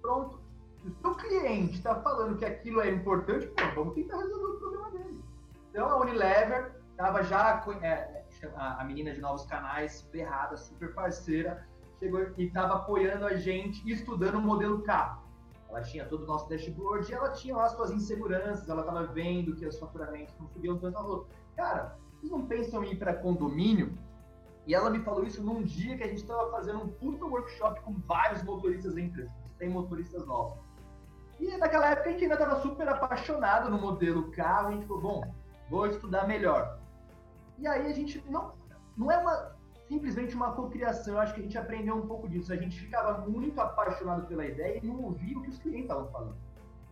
Pronto. 0.01 0.41
Se 0.83 1.07
o 1.07 1.15
cliente 1.15 1.75
está 1.75 2.01
falando 2.01 2.39
que 2.39 2.47
aquilo 2.47 2.81
é 2.81 2.89
importante, 2.89 3.49
pô, 3.49 3.63
vamos 3.75 3.95
tentar 3.97 4.17
resolver 4.17 4.47
o 4.47 4.59
problema 4.59 4.91
dele. 4.93 5.23
Então 5.69 5.91
a 5.91 6.01
Unilever 6.01 6.73
estava 6.91 7.23
já 7.23 7.63
é, 7.83 8.22
a, 8.57 8.85
menina 8.85 9.13
de 9.13 9.21
novos 9.21 9.45
canais, 9.47 10.03
ferrada, 10.11 10.57
super 10.57 10.95
parceira, 10.95 11.67
chegou 11.99 12.21
e 12.37 12.45
estava 12.45 12.75
apoiando 12.75 13.27
a 13.27 13.35
gente 13.35 13.89
estudando 13.91 14.37
o 14.37 14.41
modelo 14.41 14.83
K. 14.83 15.23
Ela 15.69 15.81
tinha 15.83 16.05
todo 16.05 16.25
o 16.25 16.27
nosso 16.27 16.49
dashboard 16.49 17.11
e 17.11 17.15
ela 17.15 17.31
tinha 17.31 17.57
lá 17.57 17.69
suas 17.69 17.91
inseguranças, 17.91 18.69
ela 18.69 18.81
estava 18.81 19.07
vendo 19.07 19.55
que 19.57 19.67
os 19.67 19.79
faturamentos 19.79 20.35
não 20.39 20.47
subiam 20.49 20.79
tanto. 20.79 20.97
Ela 20.97 21.05
falou, 21.05 21.29
cara, 21.57 21.97
vocês 22.15 22.31
não 22.31 22.47
pensam 22.47 22.85
em 22.85 22.93
ir 22.93 22.97
para 22.97 23.15
condomínio? 23.15 23.97
E 24.67 24.75
ela 24.75 24.91
me 24.91 25.01
falou 25.01 25.25
isso 25.25 25.43
num 25.43 25.63
dia 25.63 25.97
que 25.97 26.05
a 26.05 26.07
gente 26.07 26.21
estava 26.21 26.51
fazendo 26.51 26.83
um 26.83 26.89
puta 26.89 27.25
workshop 27.25 27.81
com 27.81 27.95
vários 28.07 28.43
motoristas 28.43 28.97
em 28.97 29.07
empresa. 29.07 29.33
Tem 29.59 29.69
motoristas 29.69 30.27
novos. 30.27 30.59
E 31.41 31.57
naquela 31.57 31.91
época 31.91 32.09
a 32.09 32.13
gente 32.13 32.23
ainda 32.25 32.35
estava 32.35 32.61
super 32.61 32.89
apaixonado 32.89 33.71
no 33.71 33.79
modelo 33.81 34.31
carro. 34.31 34.69
A 34.69 34.73
gente 34.73 34.87
falou, 34.87 35.03
bom, 35.03 35.35
vou 35.69 35.87
estudar 35.87 36.29
melhor. 36.29 36.79
E 37.63 37.67
aí 37.69 37.87
a 37.87 37.95
gente 37.95 38.23
não, 38.29 38.53
não 38.97 39.09
é 39.09 39.19
uma, 39.19 39.57
simplesmente 39.87 40.35
uma 40.35 40.53
cocriação. 40.53 41.15
Eu 41.15 41.21
acho 41.21 41.33
que 41.33 41.41
a 41.41 41.45
gente 41.45 41.57
aprendeu 41.57 41.95
um 41.95 42.09
pouco 42.09 42.29
disso. 42.29 42.53
A 42.53 42.57
gente 42.57 42.79
ficava 42.79 43.25
muito 43.25 43.61
apaixonado 43.61 44.27
pela 44.27 44.45
ideia 44.45 44.81
e 44.83 44.87
não 44.87 45.01
ouvia 45.01 45.39
o 45.39 45.43
que 45.43 45.51
os 45.51 45.59
clientes 45.61 45.85
estavam 45.85 46.11
falando. 46.11 46.37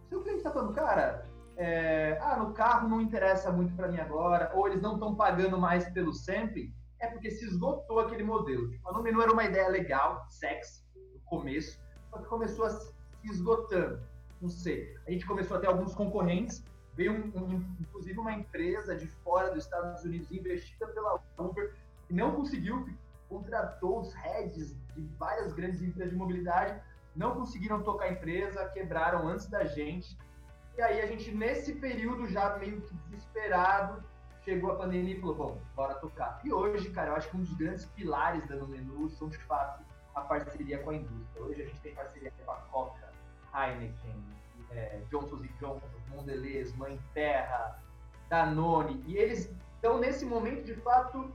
Se 0.08 0.14
o 0.14 0.22
cliente 0.22 0.38
está 0.38 0.52
falando, 0.52 0.72
cara, 0.72 1.26
é, 1.56 2.16
ah, 2.22 2.36
no 2.36 2.52
carro 2.52 2.88
não 2.88 3.00
interessa 3.00 3.50
muito 3.50 3.74
para 3.74 3.88
mim 3.88 3.98
agora, 3.98 4.52
ou 4.54 4.68
eles 4.68 4.80
não 4.80 4.94
estão 4.94 5.12
pagando 5.16 5.58
mais 5.58 5.88
pelo 5.90 6.14
sampling, 6.14 6.72
é 7.00 7.08
porque 7.08 7.32
se 7.32 7.44
esgotou 7.46 7.98
aquele 7.98 8.22
modelo. 8.22 8.70
Tipo, 8.70 8.92
no 8.92 9.02
menu 9.02 9.22
era 9.22 9.32
uma 9.32 9.44
ideia 9.44 9.68
legal, 9.68 10.24
sexy, 10.28 10.84
no 10.94 11.20
começo, 11.24 11.80
só 12.10 12.18
que 12.18 12.28
começou 12.28 12.66
a 12.66 12.70
se 12.70 12.94
esgotando. 13.24 14.00
Não 14.40 14.48
sei. 14.48 14.94
A 15.06 15.10
gente 15.10 15.26
começou 15.26 15.56
a 15.56 15.60
ter 15.60 15.66
alguns 15.66 15.94
concorrentes, 15.94 16.64
veio 16.94 17.12
um, 17.12 17.38
um, 17.38 17.76
inclusive 17.80 18.18
uma 18.18 18.32
empresa 18.32 18.96
de 18.96 19.06
fora 19.06 19.50
dos 19.50 19.64
Estados 19.64 20.04
Unidos 20.04 20.30
investida 20.30 20.86
pela 20.88 21.20
Uber, 21.38 21.74
que 22.06 22.14
não 22.14 22.34
conseguiu, 22.34 22.88
contratou 23.28 24.00
os 24.00 24.12
heads 24.14 24.74
de 24.94 25.00
várias 25.18 25.52
grandes 25.52 25.82
empresas 25.82 26.12
de 26.12 26.18
mobilidade, 26.18 26.80
não 27.14 27.34
conseguiram 27.34 27.82
tocar 27.82 28.06
a 28.06 28.12
empresa, 28.12 28.68
quebraram 28.70 29.26
antes 29.28 29.46
da 29.46 29.64
gente. 29.64 30.16
E 30.76 30.82
aí 30.82 31.00
a 31.00 31.06
gente, 31.06 31.32
nesse 31.34 31.74
período, 31.74 32.28
já 32.28 32.56
meio 32.58 32.80
que 32.80 32.94
desesperado, 32.94 34.02
chegou 34.42 34.72
a 34.72 34.76
pandemia 34.76 35.16
e 35.16 35.20
falou, 35.20 35.34
bom, 35.34 35.60
bora 35.74 35.94
tocar. 35.94 36.40
E 36.44 36.52
hoje, 36.52 36.90
cara, 36.90 37.10
eu 37.10 37.16
acho 37.16 37.28
que 37.28 37.36
um 37.36 37.40
dos 37.40 37.52
grandes 37.54 37.84
pilares 37.86 38.46
da 38.48 38.56
Menu 38.56 39.08
são, 39.10 39.28
de 39.28 39.38
fato, 39.38 39.84
a 40.14 40.20
parceria 40.22 40.78
com 40.78 40.90
a 40.90 40.94
indústria. 40.94 41.44
Hoje 41.44 41.62
a 41.62 41.66
gente 41.66 41.80
tem 41.80 41.94
parceria 41.94 42.32
com 42.44 42.50
a 42.50 42.56
Coca, 42.56 43.12
Heineken, 43.54 44.24
é, 44.70 45.00
Johnson 45.10 45.40
Johnson, 45.60 45.86
Mondelez, 46.10 46.74
Mãe 46.76 47.00
Terra, 47.14 47.78
Danone, 48.28 49.02
e 49.06 49.16
eles 49.16 49.50
estão 49.74 49.98
nesse 49.98 50.24
momento, 50.24 50.64
de 50.64 50.74
fato, 50.74 51.30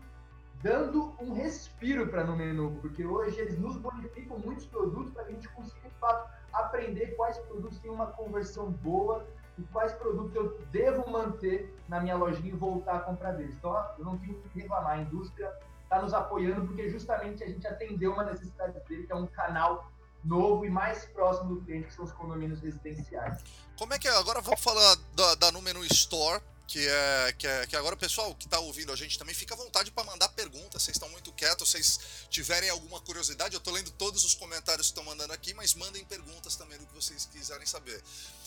dando 0.61 1.13
um 1.19 1.33
respiro 1.33 2.07
para 2.07 2.23
no 2.23 2.35
menu, 2.35 2.77
porque 2.81 3.05
hoje 3.05 3.39
eles 3.39 3.57
nos 3.59 3.77
bonificam 3.77 4.39
muitos 4.39 4.65
produtos 4.65 5.11
para 5.11 5.23
a 5.23 5.29
gente 5.29 5.47
conseguir, 5.49 5.89
de 5.89 5.95
fato, 5.99 6.29
aprender 6.53 7.15
quais 7.15 7.37
produtos 7.39 7.79
têm 7.79 7.91
uma 7.91 8.07
conversão 8.07 8.71
boa 8.71 9.25
e 9.57 9.63
quais 9.63 9.93
produtos 9.93 10.35
eu 10.35 10.57
devo 10.71 11.09
manter 11.09 11.73
na 11.87 11.99
minha 11.99 12.15
lojinha 12.15 12.53
e 12.53 12.57
voltar 12.57 12.95
a 12.95 12.99
comprar 12.99 13.33
deles. 13.33 13.55
Então, 13.55 13.73
eu 13.97 14.05
não 14.05 14.17
tenho 14.17 14.35
que 14.35 14.59
reclamar. 14.59 14.93
A 14.93 15.01
indústria 15.01 15.53
está 15.83 16.01
nos 16.01 16.13
apoiando 16.13 16.65
porque 16.67 16.89
justamente 16.89 17.43
a 17.43 17.47
gente 17.47 17.65
atendeu 17.67 18.13
uma 18.13 18.23
necessidade 18.23 18.79
dele, 18.87 19.05
que 19.05 19.11
é 19.11 19.15
um 19.15 19.27
canal 19.27 19.91
novo 20.25 20.65
e 20.65 20.69
mais 20.69 21.05
próximo 21.05 21.55
do 21.55 21.61
cliente, 21.61 21.87
que 21.87 21.93
são 21.93 22.03
os 22.03 22.11
condomínios 22.11 22.59
residenciais. 22.59 23.43
Como 23.77 23.93
é 23.93 23.99
que 23.99 24.07
é? 24.07 24.17
Agora 24.17 24.41
vamos 24.41 24.59
falar 24.61 24.95
da, 25.13 25.35
da 25.35 25.51
Número 25.51 25.83
Store, 25.85 26.41
que 26.67 26.87
é, 26.87 27.35
que 27.37 27.47
é 27.47 27.67
que 27.67 27.75
agora 27.75 27.95
o 27.95 27.97
pessoal 27.97 28.33
que 28.35 28.45
está 28.45 28.59
ouvindo 28.59 28.91
a 28.91 28.95
gente 28.95 29.17
também 29.17 29.35
fica 29.35 29.53
à 29.53 29.57
vontade 29.57 29.91
para 29.91 30.03
mandar 30.03 30.29
perguntas. 30.29 30.83
Vocês 30.83 30.95
estão 30.95 31.09
muito 31.09 31.31
quietos, 31.33 31.69
vocês 31.69 31.99
tiverem 32.29 32.69
alguma 32.69 32.99
curiosidade, 33.01 33.53
eu 33.53 33.59
estou 33.59 33.73
lendo 33.73 33.91
todos 33.91 34.23
os 34.23 34.33
comentários 34.33 34.87
que 34.87 34.91
estão 34.91 35.03
mandando 35.03 35.33
aqui, 35.33 35.53
mas 35.53 35.73
mandem 35.75 36.03
perguntas 36.05 36.55
também 36.55 36.77
do 36.77 36.85
que 36.85 36.93
vocês 36.93 37.25
quiserem 37.31 37.65
saber. 37.65 38.03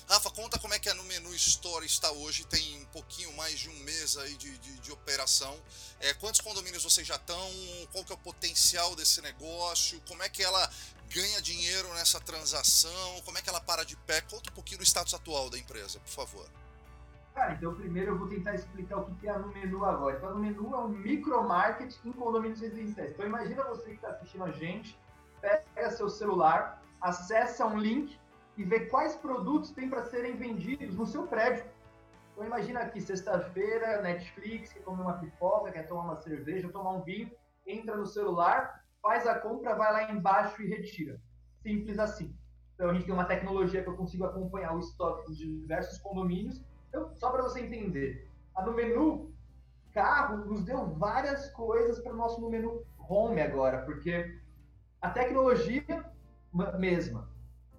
Rafa, 0.08 0.30
conta 0.30 0.58
como 0.58 0.74
é 0.74 0.78
que 0.78 0.88
é 0.88 0.94
no 0.94 1.04
menu 1.04 1.34
Store 1.34 1.84
está 1.84 2.10
hoje, 2.10 2.44
tem 2.46 2.80
um 2.80 2.86
pouquinho 2.86 3.32
mais 3.34 3.58
de 3.60 3.68
um 3.68 3.78
mês 3.80 4.16
aí 4.16 4.36
de, 4.36 4.56
de, 4.58 4.78
de 4.80 4.90
operação. 4.92 5.60
É, 6.00 6.14
quantos 6.14 6.40
condomínios 6.40 6.82
vocês 6.82 7.06
já 7.06 7.16
estão? 7.16 7.52
Qual 7.92 8.04
que 8.04 8.12
é 8.12 8.14
o 8.14 8.18
potencial 8.18 8.96
desse 8.96 9.20
negócio? 9.20 10.00
Como 10.08 10.22
é 10.22 10.28
que 10.28 10.42
ela 10.42 10.70
ganha 11.08 11.40
dinheiro 11.42 11.92
nessa 11.94 12.20
transação? 12.20 13.22
Como 13.24 13.36
é 13.38 13.42
que 13.42 13.48
ela 13.48 13.60
para 13.60 13.84
de 13.84 13.96
pé? 13.96 14.20
Conta 14.22 14.50
um 14.50 14.54
pouquinho 14.54 14.78
do 14.78 14.84
status 14.84 15.14
atual 15.14 15.50
da 15.50 15.58
empresa, 15.58 16.00
por 16.00 16.10
favor. 16.10 16.48
Cara, 17.38 17.52
então 17.52 17.72
primeiro 17.72 18.10
eu 18.10 18.18
vou 18.18 18.28
tentar 18.28 18.52
explicar 18.52 18.96
o 18.96 19.14
que 19.14 19.28
é 19.28 19.38
no 19.38 19.46
menu 19.54 19.84
agora. 19.84 20.16
Então, 20.16 20.34
no 20.34 20.40
menu 20.40 20.74
é 20.74 20.78
um 20.78 20.88
micromarket 20.88 21.94
em 22.04 22.10
condomínios 22.10 22.60
residenciais. 22.60 23.12
Então, 23.12 23.24
imagina 23.24 23.62
você 23.62 23.90
que 23.90 23.94
está 23.94 24.08
assistindo 24.08 24.42
a 24.42 24.50
gente, 24.50 24.98
pega 25.40 25.88
seu 25.92 26.08
celular, 26.08 26.82
acessa 27.00 27.64
um 27.64 27.78
link 27.78 28.18
e 28.56 28.64
vê 28.64 28.86
quais 28.86 29.14
produtos 29.14 29.70
tem 29.70 29.88
para 29.88 30.02
serem 30.02 30.34
vendidos 30.34 30.96
no 30.96 31.06
seu 31.06 31.28
prédio. 31.28 31.64
Então, 32.32 32.44
imagina 32.44 32.80
aqui, 32.80 33.00
sexta-feira, 33.00 34.02
Netflix, 34.02 34.72
quer 34.72 34.80
comer 34.80 35.02
uma 35.02 35.18
pipoca, 35.18 35.70
quer 35.70 35.86
tomar 35.86 36.06
uma 36.06 36.16
cerveja, 36.16 36.68
tomar 36.68 36.90
um 36.90 37.02
vinho, 37.02 37.30
entra 37.64 37.96
no 37.96 38.04
celular, 38.04 38.82
faz 39.00 39.28
a 39.28 39.38
compra, 39.38 39.76
vai 39.76 39.92
lá 39.92 40.10
embaixo 40.10 40.60
e 40.60 40.66
retira. 40.66 41.20
Simples 41.62 42.00
assim. 42.00 42.34
Então, 42.74 42.90
a 42.90 42.94
gente 42.94 43.06
tem 43.06 43.14
uma 43.14 43.26
tecnologia 43.26 43.80
que 43.80 43.88
eu 43.88 43.96
consigo 43.96 44.24
acompanhar 44.24 44.74
o 44.74 44.80
estoque 44.80 45.24
dos 45.26 45.38
diversos 45.38 45.98
condomínios 45.98 46.66
então, 46.88 47.14
só 47.16 47.30
para 47.30 47.42
você 47.42 47.60
entender, 47.60 48.28
a 48.54 48.64
no 48.64 48.72
menu 48.72 49.32
carro 49.92 50.44
nos 50.44 50.64
deu 50.64 50.86
várias 50.94 51.50
coisas 51.50 51.98
para 52.00 52.12
o 52.12 52.16
nosso 52.16 52.40
no 52.40 52.50
menu 52.50 52.84
home 52.98 53.40
agora, 53.40 53.82
porque 53.82 54.38
a 55.00 55.10
tecnologia 55.10 56.04
mesma, 56.78 57.28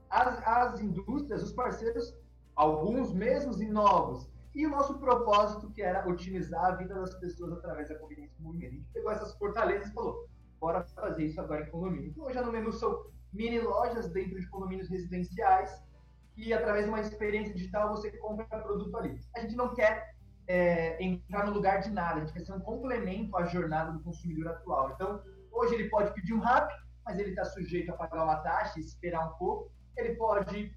as, 0.09 0.41
as 0.45 0.79
indústrias, 0.79 1.43
os 1.43 1.53
parceiros, 1.53 2.15
alguns 2.55 3.13
mesmos 3.13 3.61
e 3.61 3.67
novos, 3.67 4.29
e 4.55 4.65
o 4.65 4.69
nosso 4.69 4.97
propósito 4.97 5.69
que 5.71 5.81
era 5.81 6.07
otimizar 6.07 6.65
a 6.65 6.75
vida 6.75 6.95
das 6.95 7.13
pessoas 7.15 7.53
através 7.53 7.89
da 7.89 7.95
conveniência 7.95 8.35
do 8.37 8.43
movimento. 8.43 8.73
A 8.73 8.75
gente 8.77 8.89
pegou 8.93 9.11
essas 9.11 9.35
fortalezas 9.37 9.89
e 9.89 9.93
falou, 9.93 10.27
bora 10.59 10.83
fazer 10.83 11.25
isso 11.25 11.39
agora 11.39 11.63
em 11.63 11.69
condomínio. 11.69 12.09
Então, 12.09 12.25
hoje 12.25 12.41
no 12.41 12.51
menu 12.51 12.71
são 12.73 13.05
mini 13.31 13.59
lojas 13.59 14.09
dentro 14.09 14.39
de 14.39 14.47
condomínios 14.49 14.89
residenciais, 14.89 15.81
que 16.39 16.53
através 16.53 16.85
de 16.85 16.89
uma 16.89 17.01
experiência 17.01 17.53
digital 17.53 17.89
você 17.89 18.11
compra 18.17 18.45
produto 18.45 18.95
ali. 18.97 19.19
A 19.35 19.41
gente 19.41 19.55
não 19.55 19.75
quer 19.75 20.15
é, 20.47 21.01
entrar 21.03 21.45
no 21.45 21.53
lugar 21.53 21.81
de 21.81 21.89
nada, 21.91 22.15
a 22.15 22.19
gente 22.21 22.33
quer 22.33 22.45
ser 22.45 22.53
um 22.53 22.61
complemento 22.61 23.35
à 23.35 23.45
jornada 23.45 23.91
do 23.91 24.01
consumidor 24.01 24.47
atual. 24.47 24.91
Então, 24.93 25.21
hoje 25.51 25.75
ele 25.75 25.89
pode 25.89 26.13
pedir 26.13 26.33
um 26.33 26.39
RAP, 26.39 26.71
mas 27.05 27.19
ele 27.19 27.31
está 27.31 27.43
sujeito 27.43 27.91
a 27.91 27.97
pagar 27.97 28.23
uma 28.23 28.37
taxa 28.37 28.79
e 28.79 28.83
esperar 28.83 29.29
um 29.29 29.37
pouco. 29.37 29.71
Ele 29.97 30.15
pode 30.15 30.73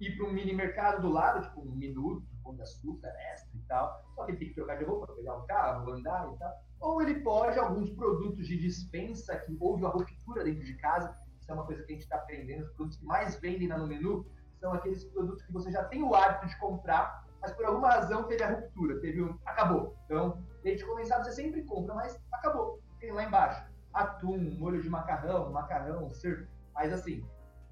ir 0.00 0.16
para 0.16 0.26
um 0.26 0.32
mini 0.32 0.54
mercado 0.54 1.02
do 1.02 1.10
lado, 1.10 1.46
tipo 1.46 1.60
um 1.60 1.74
minuto, 1.76 2.26
pão 2.42 2.54
de 2.54 2.62
açúcar, 2.62 3.08
extra 3.32 3.56
e 3.56 3.62
tal. 3.68 4.02
Só 4.14 4.24
que 4.24 4.32
ele 4.32 4.38
tem 4.38 4.48
que 4.48 4.54
trocar 4.54 4.78
de 4.78 4.84
roupa, 4.84 5.12
pegar 5.12 5.36
um 5.36 5.46
carro, 5.46 5.92
andar 5.92 6.32
e 6.32 6.38
tal. 6.38 6.52
Ou 6.80 7.02
ele 7.02 7.20
pode, 7.20 7.58
alguns 7.58 7.90
produtos 7.90 8.46
de 8.46 8.58
dispensa, 8.58 9.36
que 9.40 9.56
houve 9.60 9.82
uma 9.82 9.90
ruptura 9.90 10.44
dentro 10.44 10.64
de 10.64 10.74
casa, 10.78 11.12
isso 11.38 11.50
é 11.50 11.54
uma 11.54 11.64
coisa 11.64 11.82
que 11.82 11.92
a 11.92 11.94
gente 11.94 12.04
está 12.04 12.16
aprendendo, 12.16 12.64
os 12.64 12.72
produtos 12.72 12.98
que 12.98 13.04
mais 13.04 13.36
vendem 13.36 13.68
no 13.68 13.86
menu 13.86 14.26
são 14.60 14.72
aqueles 14.72 15.04
produtos 15.04 15.42
que 15.44 15.52
você 15.52 15.70
já 15.70 15.84
tem 15.84 16.02
o 16.02 16.14
hábito 16.14 16.46
de 16.46 16.58
comprar, 16.58 17.24
mas 17.40 17.52
por 17.52 17.64
alguma 17.64 17.88
razão 17.88 18.24
teve 18.24 18.42
a 18.42 18.50
ruptura, 18.50 19.00
teve 19.00 19.22
um. 19.22 19.38
acabou. 19.44 19.96
Então, 20.04 20.42
leite 20.64 20.84
condensado 20.84 21.24
você 21.24 21.32
sempre 21.32 21.62
compra, 21.62 21.94
mas 21.94 22.18
acabou. 22.32 22.80
Tem 22.98 23.12
lá 23.12 23.24
embaixo. 23.24 23.62
Atum, 23.92 24.38
molho 24.58 24.82
de 24.82 24.90
macarrão, 24.90 25.52
macarrão, 25.52 26.10
ser. 26.10 26.48
Mas 26.74 26.92
assim, 26.92 27.24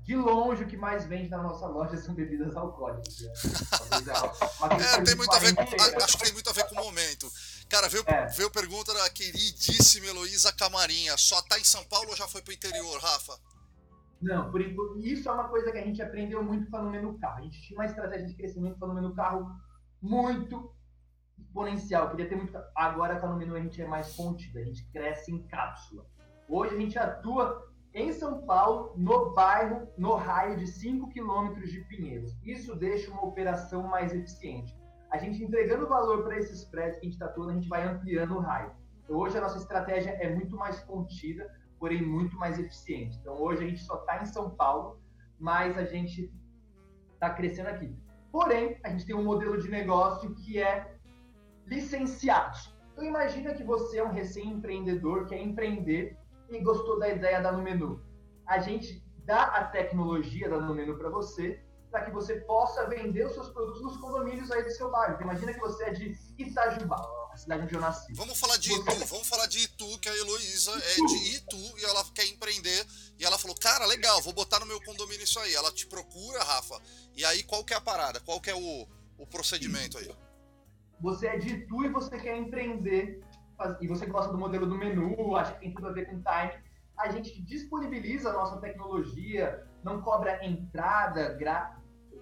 de 0.05 0.15
longe 0.15 0.65
o 0.65 0.67
que 0.67 0.77
mais 0.77 1.07
vende 1.07 1.31
na 1.31 1.43
nossa 1.43 1.67
loja 1.67 1.97
são 1.97 2.15
bebidas 2.15 2.55
alcoólicas. 2.57 3.21
Né? 3.21 3.33
é, 4.93 5.03
tem 5.03 5.15
muito 5.15 5.35
a 5.35 5.39
ver 5.39 5.55
com, 5.55 5.63
acho 6.03 6.19
que 6.19 6.25
tem 6.25 6.33
muito 6.33 6.51
a 6.51 6.53
ver 6.53 6.65
com 6.69 6.75
o 6.75 6.85
momento. 6.85 7.31
Cara, 7.69 7.89
veio, 7.89 8.05
é. 8.07 8.27
veio 8.27 8.51
pergunta 8.51 8.93
da 8.93 9.09
queridíssima 9.09 10.07
Heloísa 10.07 10.53
Camarinha. 10.53 11.17
Só 11.17 11.41
tá 11.43 11.59
em 11.59 11.65
São 11.65 11.83
Paulo 11.85 12.11
ou 12.11 12.17
já 12.17 12.29
foi 12.29 12.43
pro 12.43 12.53
interior, 12.53 13.01
Rafa? 13.01 13.39
Não, 14.25 14.51
por 14.51 14.63
isso 14.97 15.29
é 15.29 15.33
uma 15.33 15.49
coisa 15.49 15.71
que 15.71 15.77
a 15.77 15.85
gente 15.85 16.01
aprendeu 16.01 16.43
muito 16.43 16.71
falando 16.71 17.03
no 17.03 17.19
carro. 17.19 17.41
A 17.41 17.43
gente 17.43 17.61
tinha 17.61 17.79
uma 17.79 17.85
estratégia 17.85 18.27
de 18.27 18.35
crescimento 18.35 18.79
falando 18.79 19.03
no 19.03 19.15
carro 19.15 19.55
muito 20.01 20.75
exponencial. 21.39 22.09
Queria 22.11 22.27
ter 22.27 22.37
muito. 22.37 22.59
Agora 22.75 23.21
com 23.21 23.27
a 23.27 23.37
menu 23.37 23.55
a 23.55 23.61
gente 23.61 23.83
é 23.83 23.87
mais 23.87 24.17
contida, 24.17 24.61
a 24.61 24.65
gente 24.65 24.91
cresce 24.91 25.31
em 25.31 25.47
cápsula. 25.47 26.07
Hoje 26.49 26.75
a 26.75 26.79
gente 26.79 26.99
atua 26.99 27.71
em 27.93 28.13
São 28.15 28.47
Paulo, 28.47 28.95
no 28.97 29.35
bairro, 29.35 29.87
no 29.99 30.15
raio 30.15 30.57
de 30.57 30.67
5 30.67 31.11
quilômetros 31.11 31.71
de 31.71 31.83
Pinheiros. 31.83 32.35
Isso 32.43 32.75
deixa 32.75 33.11
uma 33.11 33.27
operação 33.27 33.83
mais 33.83 34.15
eficiente. 34.15 34.75
A 35.11 35.19
gente 35.19 35.45
entregando 35.45 35.87
valor 35.87 36.25
para 36.25 36.39
esses 36.39 36.65
prédios 36.65 36.97
que 36.97 37.03
a 37.03 37.05
gente 37.05 37.13
está 37.13 37.27
atuando, 37.27 37.51
a 37.51 37.55
gente 37.55 37.69
vai 37.69 37.87
ampliando 37.87 38.37
o 38.37 38.41
raio. 38.41 38.73
Então, 39.05 39.17
hoje 39.17 39.37
a 39.37 39.43
nossa 39.43 39.59
estratégia 39.59 40.13
é 40.13 40.35
muito 40.35 40.57
mais 40.57 40.81
contida 40.81 41.47
porém 41.85 42.01
muito 42.01 42.35
mais 42.39 42.59
eficiente. 42.59 43.19
Então 43.21 43.39
hoje 43.39 43.63
a 43.63 43.69
gente 43.69 43.85
só 43.85 43.97
está 43.97 44.23
em 44.23 44.25
São 44.25 44.49
Paulo, 44.49 44.99
mas 45.39 45.77
a 45.77 45.85
gente 45.85 46.33
está 47.13 47.29
crescendo 47.29 47.69
aqui. 47.69 47.95
Porém, 48.33 48.81
a 48.83 48.89
gente 48.89 49.05
tem 49.05 49.15
um 49.15 49.23
modelo 49.23 49.61
de 49.61 49.69
negócio 49.71 50.35
que 50.35 50.59
é 50.59 50.97
licenciados. 51.67 52.75
Então 52.91 53.05
imagina 53.05 53.53
que 53.53 53.63
você 53.63 53.99
é 53.99 54.03
um 54.03 54.13
recém-empreendedor, 54.13 55.27
quer 55.27 55.43
empreender 55.43 56.17
e 56.49 56.59
gostou 56.63 56.99
da 56.99 57.11
ideia 57.11 57.43
da 57.43 57.53
Numenu. 57.53 58.03
A 58.47 58.59
gente 58.61 59.07
dá 59.27 59.43
a 59.43 59.65
tecnologia 59.65 60.49
da 60.49 60.59
Numenu 60.59 60.97
para 60.97 61.11
você, 61.11 61.63
para 61.91 62.07
que 62.07 62.13
você 62.13 62.37
possa 62.53 62.89
vender 62.89 63.27
os 63.27 63.35
seus 63.35 63.51
produtos 63.51 63.83
nos 63.83 63.99
condomínios 63.99 64.51
aí 64.51 64.63
do 64.63 64.71
seu 64.71 64.91
bairro. 64.91 65.17
Então, 65.17 65.27
imagina 65.27 65.53
que 65.53 65.61
você 65.61 65.85
é 65.85 65.91
de 65.91 66.17
Itajubá 66.39 66.97
a 67.35 67.37
cidade 67.37 67.65
onde 67.65 67.75
eu 67.75 67.81
nasci. 67.81 68.13
Vamos 68.15 68.39
falar 68.39 68.57
de 68.57 68.73
Itu, 68.73 69.07
vamos 69.07 69.29
falar 69.29 69.47
de 69.47 69.59
Itu, 69.59 69.99
que 69.99 70.09
a 70.09 70.17
Heloísa 70.17 70.71
é 70.71 70.95
de 70.95 71.37
Itu 71.37 71.79
e 71.79 71.85
ela 71.85 72.05
quer 72.15 72.27
empreender. 72.27 72.87
E 73.19 73.25
ela 73.25 73.37
falou, 73.39 73.57
cara, 73.57 73.85
legal, 73.87 74.23
vou 74.23 74.33
botar 74.33 74.61
no 74.61 74.67
meu 74.67 74.81
condomínio 74.81 75.25
isso 75.25 75.39
aí. 75.41 75.53
Ela 75.55 75.73
te 75.73 75.87
procura, 75.87 76.43
Rafa. 76.43 76.81
E 77.17 77.25
aí, 77.25 77.43
qual 77.43 77.65
que 77.65 77.75
é 77.75 77.77
a 77.77 77.81
parada? 77.81 78.21
Qual 78.21 78.41
que 78.41 78.51
é 78.51 78.55
o, 78.55 78.89
o 79.19 79.27
procedimento 79.27 79.99
aí? 79.99 80.09
Você 81.01 81.27
é 81.27 81.37
de 81.37 81.51
Itu 81.55 81.85
e 81.85 81.89
você 81.89 82.17
quer 82.19 82.37
empreender, 82.37 83.21
e 83.81 83.89
você 83.89 84.07
gosta 84.07 84.31
do 84.31 84.39
modelo 84.39 84.67
do 84.67 84.79
menu, 84.79 85.37
acha 85.37 85.55
que 85.55 85.61
tem 85.61 85.75
tudo 85.75 85.89
a 85.89 85.93
ver 85.93 86.07
com 86.07 86.23
time. 86.23 86.53
A 86.97 87.11
gente 87.11 87.43
disponibiliza 87.43 88.31
a 88.31 88.33
nossa 88.33 88.61
tecnologia, 88.61 89.67
não 89.83 90.01
cobra 90.01 90.45
entrada 90.47 91.37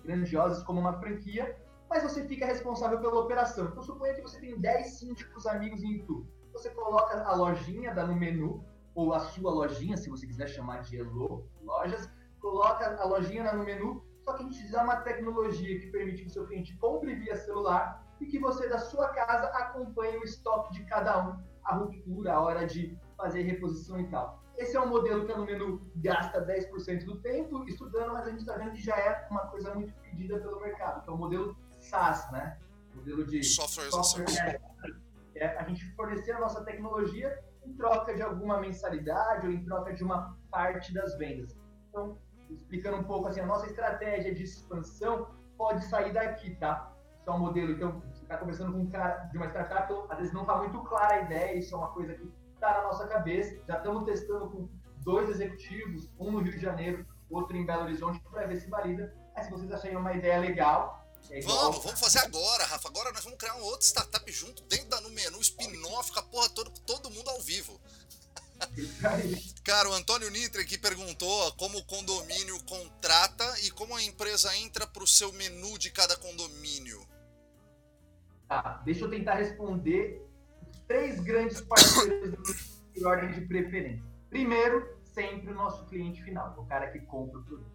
grandiosas 0.02 0.62
como 0.62 0.80
uma 0.80 0.98
franquia, 0.98 1.54
mas 1.92 2.02
você 2.02 2.24
fica 2.24 2.46
responsável 2.46 2.98
pela 2.98 3.20
operação. 3.20 3.66
Então, 3.66 3.82
suponha 3.82 4.14
que 4.14 4.22
você 4.22 4.40
tem 4.40 4.58
10 4.58 4.98
síndicos 4.98 5.46
amigos 5.46 5.82
em 5.82 5.96
Itu. 5.96 6.26
Você 6.54 6.70
coloca 6.70 7.22
a 7.22 7.34
lojinha 7.34 7.94
da 7.94 8.06
no 8.06 8.16
menu, 8.16 8.64
ou 8.94 9.12
a 9.12 9.20
sua 9.20 9.52
lojinha, 9.52 9.98
se 9.98 10.08
você 10.08 10.26
quiser 10.26 10.48
chamar 10.48 10.80
de 10.80 10.98
Elo 10.98 11.46
Lojas, 11.62 12.10
coloca 12.40 12.98
a 12.98 13.04
lojinha 13.04 13.52
no 13.52 13.62
menu, 13.62 14.02
só 14.22 14.32
que 14.32 14.42
a 14.42 14.46
gente 14.46 14.70
dá 14.70 14.84
uma 14.84 14.96
tecnologia 15.02 15.78
que 15.80 15.88
permite 15.88 16.22
que 16.22 16.28
o 16.28 16.30
seu 16.30 16.46
cliente 16.46 16.74
compre 16.78 17.14
via 17.14 17.36
celular 17.36 18.02
e 18.20 18.26
que 18.26 18.38
você, 18.38 18.68
da 18.68 18.78
sua 18.78 19.08
casa, 19.08 19.48
acompanhe 19.48 20.16
o 20.16 20.24
estoque 20.24 20.72
de 20.72 20.84
cada 20.84 21.28
um, 21.28 21.36
a 21.64 21.74
ruptura, 21.74 22.32
a 22.32 22.40
hora 22.40 22.66
de 22.66 22.98
fazer 23.18 23.42
reposição 23.42 24.00
e 24.00 24.08
tal. 24.08 24.42
Esse 24.56 24.76
é 24.76 24.80
um 24.80 24.88
modelo 24.88 25.26
que 25.26 25.32
a 25.32 25.36
Numenu 25.36 25.82
gasta 25.96 26.42
10% 26.42 27.04
do 27.04 27.20
tempo 27.20 27.64
estudando, 27.64 28.14
mas 28.14 28.26
a 28.26 28.30
gente 28.30 28.40
está 28.40 28.56
vendo 28.56 28.72
que 28.72 28.82
já 28.82 28.96
é 28.96 29.26
uma 29.30 29.46
coisa 29.48 29.74
muito 29.74 29.92
pedida 29.94 30.38
pelo 30.38 30.60
mercado, 30.60 31.02
que 31.02 31.10
é 31.10 31.12
o 31.12 31.18
modelo 31.18 31.56
SaaS, 31.82 32.30
né? 32.32 32.58
Modelo 32.94 33.26
de 33.26 33.42
software, 33.42 33.90
software 33.90 34.60
é, 35.34 35.58
a 35.58 35.64
gente 35.64 35.84
fornecer 35.94 36.32
a 36.32 36.40
nossa 36.40 36.62
tecnologia 36.62 37.42
em 37.64 37.72
troca 37.74 38.14
de 38.14 38.22
alguma 38.22 38.60
mensalidade 38.60 39.46
ou 39.46 39.52
em 39.52 39.64
troca 39.64 39.92
de 39.92 40.02
uma 40.04 40.36
parte 40.50 40.92
das 40.92 41.16
vendas. 41.16 41.56
Então, 41.88 42.18
explicando 42.50 42.98
um 42.98 43.04
pouco 43.04 43.28
assim, 43.28 43.40
a 43.40 43.46
nossa 43.46 43.66
estratégia 43.66 44.34
de 44.34 44.42
expansão 44.42 45.28
pode 45.56 45.84
sair 45.84 46.12
daqui, 46.12 46.54
tá? 46.56 46.92
Isso 47.18 47.30
é 47.30 47.32
um 47.32 47.38
modelo, 47.38 47.72
então, 47.72 48.02
você 48.12 48.22
está 48.22 48.36
conversando 48.36 48.72
com 48.72 48.80
um 48.80 48.90
cara 48.90 49.24
de 49.30 49.36
uma 49.36 49.46
startup, 49.46 49.84
então, 49.84 50.06
às 50.10 50.18
vezes 50.18 50.32
não 50.32 50.42
está 50.42 50.56
muito 50.58 50.80
clara 50.82 51.14
a 51.14 51.20
ideia, 51.20 51.56
isso 51.56 51.74
é 51.74 51.78
uma 51.78 51.92
coisa 51.92 52.14
que 52.14 52.32
está 52.54 52.74
na 52.74 52.82
nossa 52.82 53.06
cabeça. 53.06 53.62
Já 53.66 53.76
estamos 53.76 54.04
testando 54.04 54.50
com 54.50 54.68
dois 55.04 55.28
executivos, 55.28 56.12
um 56.18 56.32
no 56.32 56.40
Rio 56.40 56.52
de 56.52 56.60
Janeiro, 56.60 57.06
outro 57.30 57.56
em 57.56 57.64
Belo 57.64 57.84
Horizonte, 57.84 58.20
para 58.30 58.46
ver 58.46 58.56
se 58.56 58.68
valida. 58.68 59.14
Mas 59.34 59.46
se 59.46 59.52
vocês 59.52 59.70
acharem 59.72 59.96
uma 59.96 60.12
ideia 60.12 60.38
legal, 60.40 61.01
é 61.32 61.40
vamos, 61.40 61.82
vamos 61.82 61.98
fazer 61.98 62.18
agora, 62.18 62.64
Rafa. 62.66 62.88
Agora 62.88 63.10
nós 63.10 63.24
vamos 63.24 63.38
criar 63.38 63.54
um 63.56 63.62
outro 63.62 63.86
startup 63.86 64.30
junto, 64.30 64.62
dentro 64.64 64.88
da 64.88 65.00
no 65.00 65.08
menu, 65.10 65.40
spin-off, 65.40 66.12
com 66.12 66.18
a 66.18 66.22
porra 66.22 66.48
toda, 66.50 66.70
todo 66.86 67.10
mundo 67.10 67.30
ao 67.30 67.40
vivo. 67.40 67.80
Cara, 69.64 69.88
o 69.88 69.92
Antônio 69.94 70.30
Nitre 70.30 70.60
aqui 70.60 70.76
perguntou 70.76 71.52
como 71.54 71.78
o 71.78 71.84
condomínio 71.84 72.62
contrata 72.64 73.44
e 73.62 73.70
como 73.70 73.96
a 73.96 74.02
empresa 74.02 74.54
entra 74.58 74.86
para 74.86 75.02
o 75.02 75.06
seu 75.06 75.32
menu 75.32 75.78
de 75.78 75.90
cada 75.90 76.16
condomínio. 76.16 77.06
Tá, 78.46 78.82
deixa 78.84 79.04
eu 79.04 79.10
tentar 79.10 79.36
responder 79.36 80.22
três 80.86 81.18
grandes 81.20 81.62
parceiros 81.62 82.36
por 82.94 83.06
ordem 83.06 83.32
de 83.32 83.40
preferência. 83.46 84.04
Primeiro, 84.28 84.98
sempre 85.14 85.50
o 85.50 85.54
nosso 85.54 85.86
cliente 85.86 86.22
final, 86.22 86.54
o 86.58 86.66
cara 86.66 86.90
que 86.90 87.00
compra 87.00 87.38
o 87.38 87.42
produto. 87.42 87.72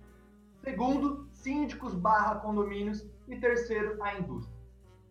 Segundo, 0.63 1.26
síndicos 1.37 1.93
barra 1.93 2.35
condomínios. 2.35 3.07
E 3.27 3.37
terceiro, 3.37 4.01
a 4.03 4.17
indústria. 4.17 4.57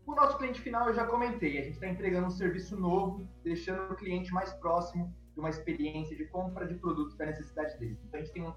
O 0.06 0.14
nosso 0.14 0.38
cliente 0.38 0.60
final 0.60 0.88
eu 0.88 0.94
já 0.94 1.04
comentei, 1.04 1.58
a 1.58 1.62
gente 1.62 1.74
está 1.74 1.88
entregando 1.88 2.28
um 2.28 2.30
serviço 2.30 2.78
novo, 2.78 3.28
deixando 3.42 3.92
o 3.92 3.96
cliente 3.96 4.32
mais 4.32 4.52
próximo 4.54 5.12
de 5.34 5.40
uma 5.40 5.50
experiência 5.50 6.16
de 6.16 6.24
compra 6.26 6.66
de 6.66 6.74
produtos 6.74 7.16
da 7.16 7.26
necessidade 7.26 7.76
dele. 7.78 7.98
Então 8.04 8.20
a 8.20 8.22
gente 8.22 8.32
tem 8.32 8.42
um, 8.44 8.54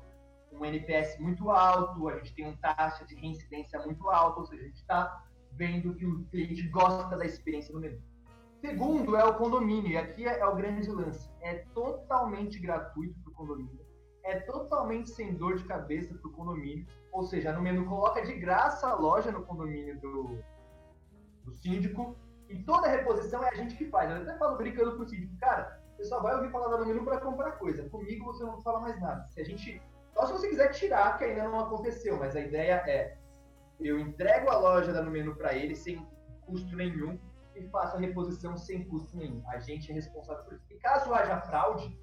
um 0.54 0.64
NPS 0.64 1.20
muito 1.20 1.50
alto, 1.50 2.08
a 2.08 2.18
gente 2.18 2.36
tem 2.36 2.46
uma 2.46 2.58
taxa 2.58 3.04
de 3.06 3.16
reincidência 3.16 3.82
muito 3.82 4.08
alta, 4.10 4.40
ou 4.40 4.46
seja, 4.46 4.62
a 4.62 4.66
gente 4.66 4.78
está 4.78 5.26
vendo 5.54 5.96
que 5.96 6.06
o 6.06 6.24
cliente 6.26 6.68
gosta 6.70 7.18
da 7.18 7.26
experiência 7.26 7.74
no 7.74 7.80
menu. 7.80 8.00
Segundo 8.62 9.16
é 9.16 9.24
o 9.24 9.36
condomínio, 9.36 9.92
e 9.92 9.98
aqui 9.98 10.28
é, 10.28 10.40
é 10.40 10.46
o 10.46 10.56
grande 10.56 10.88
lance. 10.88 11.30
É 11.42 11.66
totalmente 11.74 12.60
gratuito 12.60 13.20
para 13.22 13.32
o 13.32 13.36
condomínio, 13.36 13.86
é 14.24 14.40
totalmente 14.42 15.10
sem 15.10 15.34
dor 15.34 15.58
de 15.58 15.64
cabeça 15.64 16.14
para 16.14 16.30
o 16.30 16.34
condomínio, 16.34 16.86
ou 17.12 17.24
seja, 17.24 17.52
no 17.54 17.62
menu 17.62 17.86
coloca 17.86 18.22
de 18.22 18.34
graça 18.34 18.88
a 18.88 18.96
loja 18.96 19.32
no 19.32 19.44
condomínio 19.46 20.00
do, 20.00 20.40
do 21.44 21.52
síndico, 21.54 22.16
e 22.50 22.64
toda 22.64 22.88
a 22.88 22.92
reposição 22.92 23.44
é 23.44 23.50
a 23.50 23.56
gente 23.56 23.76
que 23.76 23.86
faz. 23.90 24.10
Eu 24.10 24.18
até 24.18 24.38
falo 24.38 24.58
brincando 24.58 24.96
pro 24.96 25.08
síndico, 25.08 25.38
cara, 25.40 25.80
você 25.96 26.06
só 26.06 26.22
vai 26.22 26.36
ouvir 26.36 26.52
falar 26.52 26.76
da 26.76 26.86
menu 26.86 27.04
para 27.04 27.20
comprar 27.20 27.52
coisa. 27.54 27.88
Comigo 27.90 28.26
você 28.26 28.44
não 28.44 28.62
fala 28.62 28.80
mais 28.80 29.00
nada. 29.00 29.28
Se 29.30 29.42
a 29.42 29.44
gente. 29.44 29.82
Só 30.14 30.26
se 30.26 30.32
você 30.32 30.50
quiser 30.50 30.70
tirar, 30.70 31.18
que 31.18 31.26
ainda 31.26 31.48
não 31.48 31.60
aconteceu, 31.60 32.18
mas 32.18 32.36
a 32.36 32.40
ideia 32.40 32.84
é 32.88 33.18
eu 33.80 33.98
entrego 33.98 34.50
a 34.50 34.58
loja 34.58 34.92
da 34.92 35.02
menu 35.04 35.36
para 35.36 35.54
ele 35.54 35.76
sem 35.76 36.06
custo 36.42 36.76
nenhum 36.76 37.18
e 37.56 37.64
faço 37.70 37.96
a 37.96 38.00
reposição 38.00 38.58
sem 38.58 38.84
custo 38.86 39.16
nenhum. 39.16 39.42
A 39.48 39.60
gente 39.60 39.92
é 39.92 39.94
responsável 39.94 40.44
por 40.44 40.54
isso. 40.54 40.66
E 40.70 40.78
caso 40.78 41.14
haja 41.14 41.40
fraude, 41.42 41.98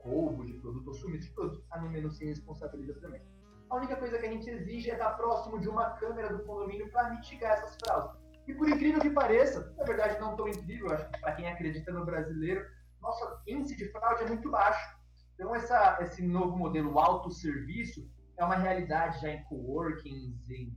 roubo 0.00 0.44
de 0.44 0.54
produto 0.54 0.88
ou 0.88 0.94
sumiço 0.94 1.28
de 1.28 1.34
produto, 1.34 1.64
a 1.70 1.80
menu 1.80 2.10
se 2.10 2.24
responsabiliza 2.24 3.00
também. 3.00 3.22
A 3.70 3.76
única 3.76 3.96
coisa 3.96 4.18
que 4.18 4.26
a 4.26 4.30
gente 4.30 4.50
exige 4.50 4.90
é 4.90 4.94
estar 4.94 5.10
próximo 5.10 5.60
de 5.60 5.68
uma 5.68 5.90
câmera 5.90 6.36
do 6.36 6.44
condomínio 6.44 6.90
para 6.90 7.10
mitigar 7.10 7.52
essas 7.52 7.76
fraudes. 7.76 8.20
E 8.48 8.52
por 8.52 8.68
incrível 8.68 9.00
que 9.00 9.10
pareça, 9.10 9.72
na 9.78 9.84
verdade 9.84 10.18
não 10.18 10.34
tão 10.36 10.48
incrível, 10.48 10.92
acho 10.92 11.08
que 11.08 11.20
para 11.20 11.36
quem 11.36 11.48
acredita 11.48 11.92
no 11.92 12.04
brasileiro, 12.04 12.66
nosso 13.00 13.24
índice 13.46 13.76
de 13.76 13.88
fraude 13.92 14.24
é 14.24 14.26
muito 14.26 14.50
baixo. 14.50 14.98
Então, 15.34 15.54
essa, 15.54 15.98
esse 16.02 16.20
novo 16.20 16.56
modelo 16.56 16.98
autosserviço 16.98 18.10
é 18.36 18.44
uma 18.44 18.56
realidade 18.56 19.20
já 19.20 19.30
em 19.30 19.44
coworkings, 19.44 20.50
em, 20.50 20.76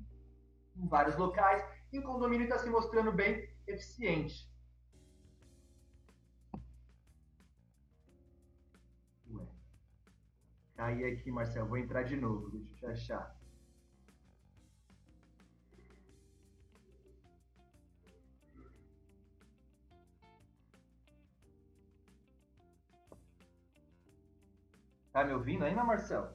em 0.76 0.88
vários 0.88 1.18
locais, 1.18 1.66
e 1.92 1.98
o 1.98 2.04
condomínio 2.04 2.46
está 2.46 2.60
se 2.60 2.70
mostrando 2.70 3.12
bem 3.12 3.50
eficiente. 3.68 4.48
Caí 10.76 11.06
aqui, 11.06 11.32
Marcelo. 11.32 11.68
Vou 11.68 11.78
entrar 11.78 12.04
de 12.04 12.16
novo. 12.16 12.50
Deixa 12.52 12.86
eu 12.86 12.92
achar. 12.92 13.36
Tá 25.14 25.24
me 25.24 25.34
ouvindo 25.34 25.64
ainda, 25.64 25.84
Marcelo? 25.84 26.28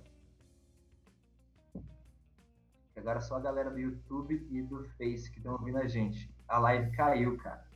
Agora 2.97 3.21
só 3.21 3.37
a 3.37 3.41
galera 3.41 3.71
do 3.71 3.79
YouTube 3.79 4.47
e 4.51 4.63
do 4.63 4.85
Face 4.91 5.31
que 5.31 5.39
estão 5.39 5.53
ouvindo 5.53 5.79
a 5.79 5.89
gente. 5.89 6.33
A 6.47 6.59
live 6.59 6.95
caiu, 6.97 7.37
cara. 7.39 7.68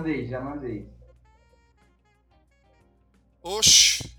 Mandei, 0.00 0.26
já 0.26 0.40
mandei. 0.40 0.88
Oxi. 3.42 4.10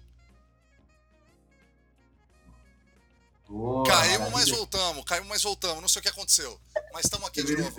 Boa, 3.48 3.86
caímos, 3.86 4.32
mas 4.32 4.50
voltamos. 4.50 5.04
Caímos, 5.04 5.28
mas 5.28 5.44
voltamos. 5.44 5.82
Não 5.82 5.90
sei 5.90 6.00
o 6.00 6.04
que 6.04 6.10
aconteceu. 6.10 6.60
Mas 6.94 7.06
estamos 7.06 7.28
aqui 7.28 7.44
de 7.44 7.58
novo. 7.58 7.76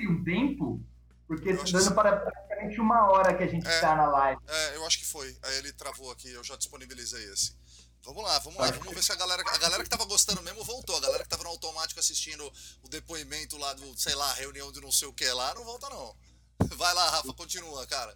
Um 0.00 0.24
tempo? 0.24 0.80
Porque 1.26 1.54
tá 1.54 1.62
dando 1.62 1.94
para 1.94 2.16
praticamente 2.16 2.80
uma 2.80 3.08
hora 3.10 3.36
que 3.36 3.44
a 3.44 3.46
gente 3.46 3.66
está 3.66 3.92
é, 3.92 3.96
na 3.96 4.06
live. 4.06 4.42
É, 4.46 4.76
eu 4.76 4.86
acho 4.86 4.98
que 4.98 5.06
foi. 5.06 5.36
Aí 5.42 5.58
ele 5.58 5.72
travou 5.72 6.10
aqui, 6.10 6.30
eu 6.30 6.42
já 6.44 6.56
disponibilizei 6.56 7.24
esse. 7.32 7.56
Vamos 8.02 8.24
lá, 8.24 8.38
vamos 8.40 8.58
lá, 8.58 8.70
vamos 8.70 8.94
ver 8.94 9.02
se 9.02 9.12
a 9.12 9.14
galera. 9.14 9.42
A 9.46 9.58
galera 9.58 9.82
que 9.82 9.88
tava 9.88 10.04
gostando 10.04 10.42
mesmo 10.42 10.64
voltou. 10.64 10.96
A 10.96 11.00
galera 11.00 11.22
que 11.22 11.28
tava 11.28 11.44
no 11.44 11.50
automático 11.50 12.00
assistindo 12.00 12.44
o 12.82 12.88
depoimento 12.88 13.56
lá 13.56 13.72
do, 13.74 13.98
sei 13.98 14.14
lá, 14.14 14.32
reunião 14.34 14.72
de 14.72 14.80
não 14.80 14.90
sei 14.90 15.08
o 15.08 15.12
que 15.12 15.30
lá, 15.30 15.54
não 15.54 15.64
volta 15.64 15.88
não. 15.88 16.14
Vai 16.76 16.94
lá, 16.94 17.10
Rafa, 17.10 17.32
continua, 17.32 17.86
cara. 17.86 18.14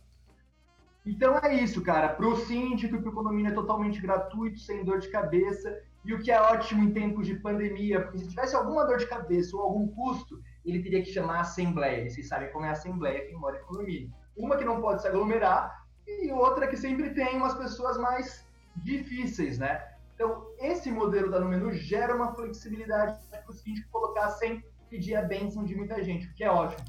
Então 1.07 1.39
é 1.39 1.55
isso, 1.55 1.83
cara. 1.83 2.09
Para 2.09 2.27
o 2.27 2.37
síndico 2.47 2.97
e 2.97 3.01
para 3.01 3.11
o 3.11 3.15
condomínio 3.15 3.51
é 3.51 3.55
totalmente 3.55 4.01
gratuito, 4.01 4.59
sem 4.59 4.85
dor 4.85 5.01
de 5.01 5.09
cabeça. 5.09 5.83
E 6.05 6.13
o 6.13 6.23
que 6.23 6.31
é 6.31 6.41
ótimo 6.41 6.83
em 6.83 6.93
tempos 6.93 7.27
de 7.27 7.35
pandemia, 7.37 8.03
porque 8.03 8.19
se 8.19 8.29
tivesse 8.29 8.55
alguma 8.55 8.85
dor 8.85 8.99
de 8.99 9.07
cabeça 9.07 9.57
ou 9.57 9.63
algum 9.63 9.89
custo, 9.89 10.41
ele 10.65 10.83
teria 10.83 11.03
que 11.03 11.13
chamar 11.13 11.37
a 11.37 11.41
assembleia. 11.41 12.05
E 12.05 12.11
vocês 12.11 12.29
sabem 12.29 12.51
como 12.53 12.65
é 12.65 12.71
a 12.71 12.73
assembleia 12.73 13.27
quem 13.27 13.37
mora 13.37 13.59
em 13.59 13.65
condomínio. 13.65 14.13
Uma 14.37 14.57
que 14.57 14.65
não 14.65 14.81
pode 14.81 15.03
se 15.03 15.09
aglomerar 15.09 15.85
e 16.07 16.31
outra 16.33 16.67
que 16.67 16.77
sempre 16.77 17.15
tem 17.15 17.37
umas 17.37 17.55
pessoas 17.55 17.97
mais 17.97 18.47
difíceis, 18.77 19.59
né? 19.59 19.83
Então, 20.15 20.47
esse 20.59 20.91
modelo 20.91 21.31
da 21.31 21.41
Número 21.41 21.73
gera 21.73 22.15
uma 22.15 22.35
flexibilidade 22.35 23.19
para 23.29 23.43
o 23.49 23.53
síndico 23.53 23.91
colocar 23.91 24.31
sem 24.31 24.63
pedir 24.89 25.17
a 25.17 25.23
bênção 25.23 25.65
de 25.65 25.75
muita 25.75 26.03
gente, 26.03 26.27
o 26.27 26.35
que 26.35 26.45
é 26.45 26.51
ótimo. 26.51 26.85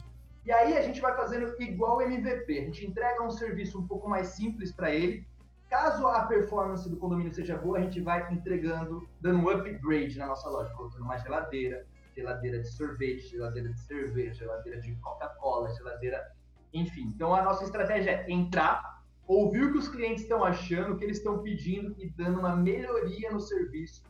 E 0.46 0.52
aí 0.52 0.78
a 0.78 0.82
gente 0.82 1.02
vai 1.02 1.16
fazendo 1.16 1.60
igual 1.60 2.02
MVP. 2.02 2.60
A 2.60 2.64
gente 2.66 2.86
entrega 2.86 3.24
um 3.24 3.32
serviço 3.32 3.80
um 3.80 3.88
pouco 3.88 4.08
mais 4.08 4.28
simples 4.28 4.72
para 4.72 4.94
ele. 4.94 5.28
Caso 5.68 6.06
a 6.06 6.22
performance 6.28 6.88
do 6.88 6.98
condomínio 6.98 7.34
seja 7.34 7.58
boa, 7.58 7.80
a 7.80 7.82
gente 7.82 8.00
vai 8.00 8.32
entregando, 8.32 9.10
dando 9.20 9.40
um 9.40 9.50
upgrade 9.50 10.18
na 10.20 10.28
nossa 10.28 10.48
loja, 10.48 10.72
colocando 10.76 11.02
uma 11.02 11.18
geladeira, 11.18 11.88
geladeira 12.16 12.62
de 12.62 12.70
sorvete, 12.70 13.30
geladeira 13.30 13.70
de 13.70 13.80
cerveja, 13.80 14.36
geladeira 14.36 14.80
de 14.80 14.94
Coca-Cola, 14.98 15.74
geladeira, 15.74 16.32
enfim. 16.72 17.12
Então 17.16 17.34
a 17.34 17.42
nossa 17.42 17.64
estratégia 17.64 18.12
é 18.12 18.32
entrar, 18.32 19.04
ouvir 19.26 19.64
o 19.64 19.72
que 19.72 19.80
os 19.80 19.88
clientes 19.88 20.22
estão 20.22 20.44
achando, 20.44 20.94
o 20.94 20.98
que 20.98 21.04
eles 21.04 21.18
estão 21.18 21.42
pedindo 21.42 21.96
e 21.98 22.08
dando 22.12 22.40
uma 22.40 22.56
melhoria 22.56 23.32
no 23.32 23.40
serviço 23.40 24.04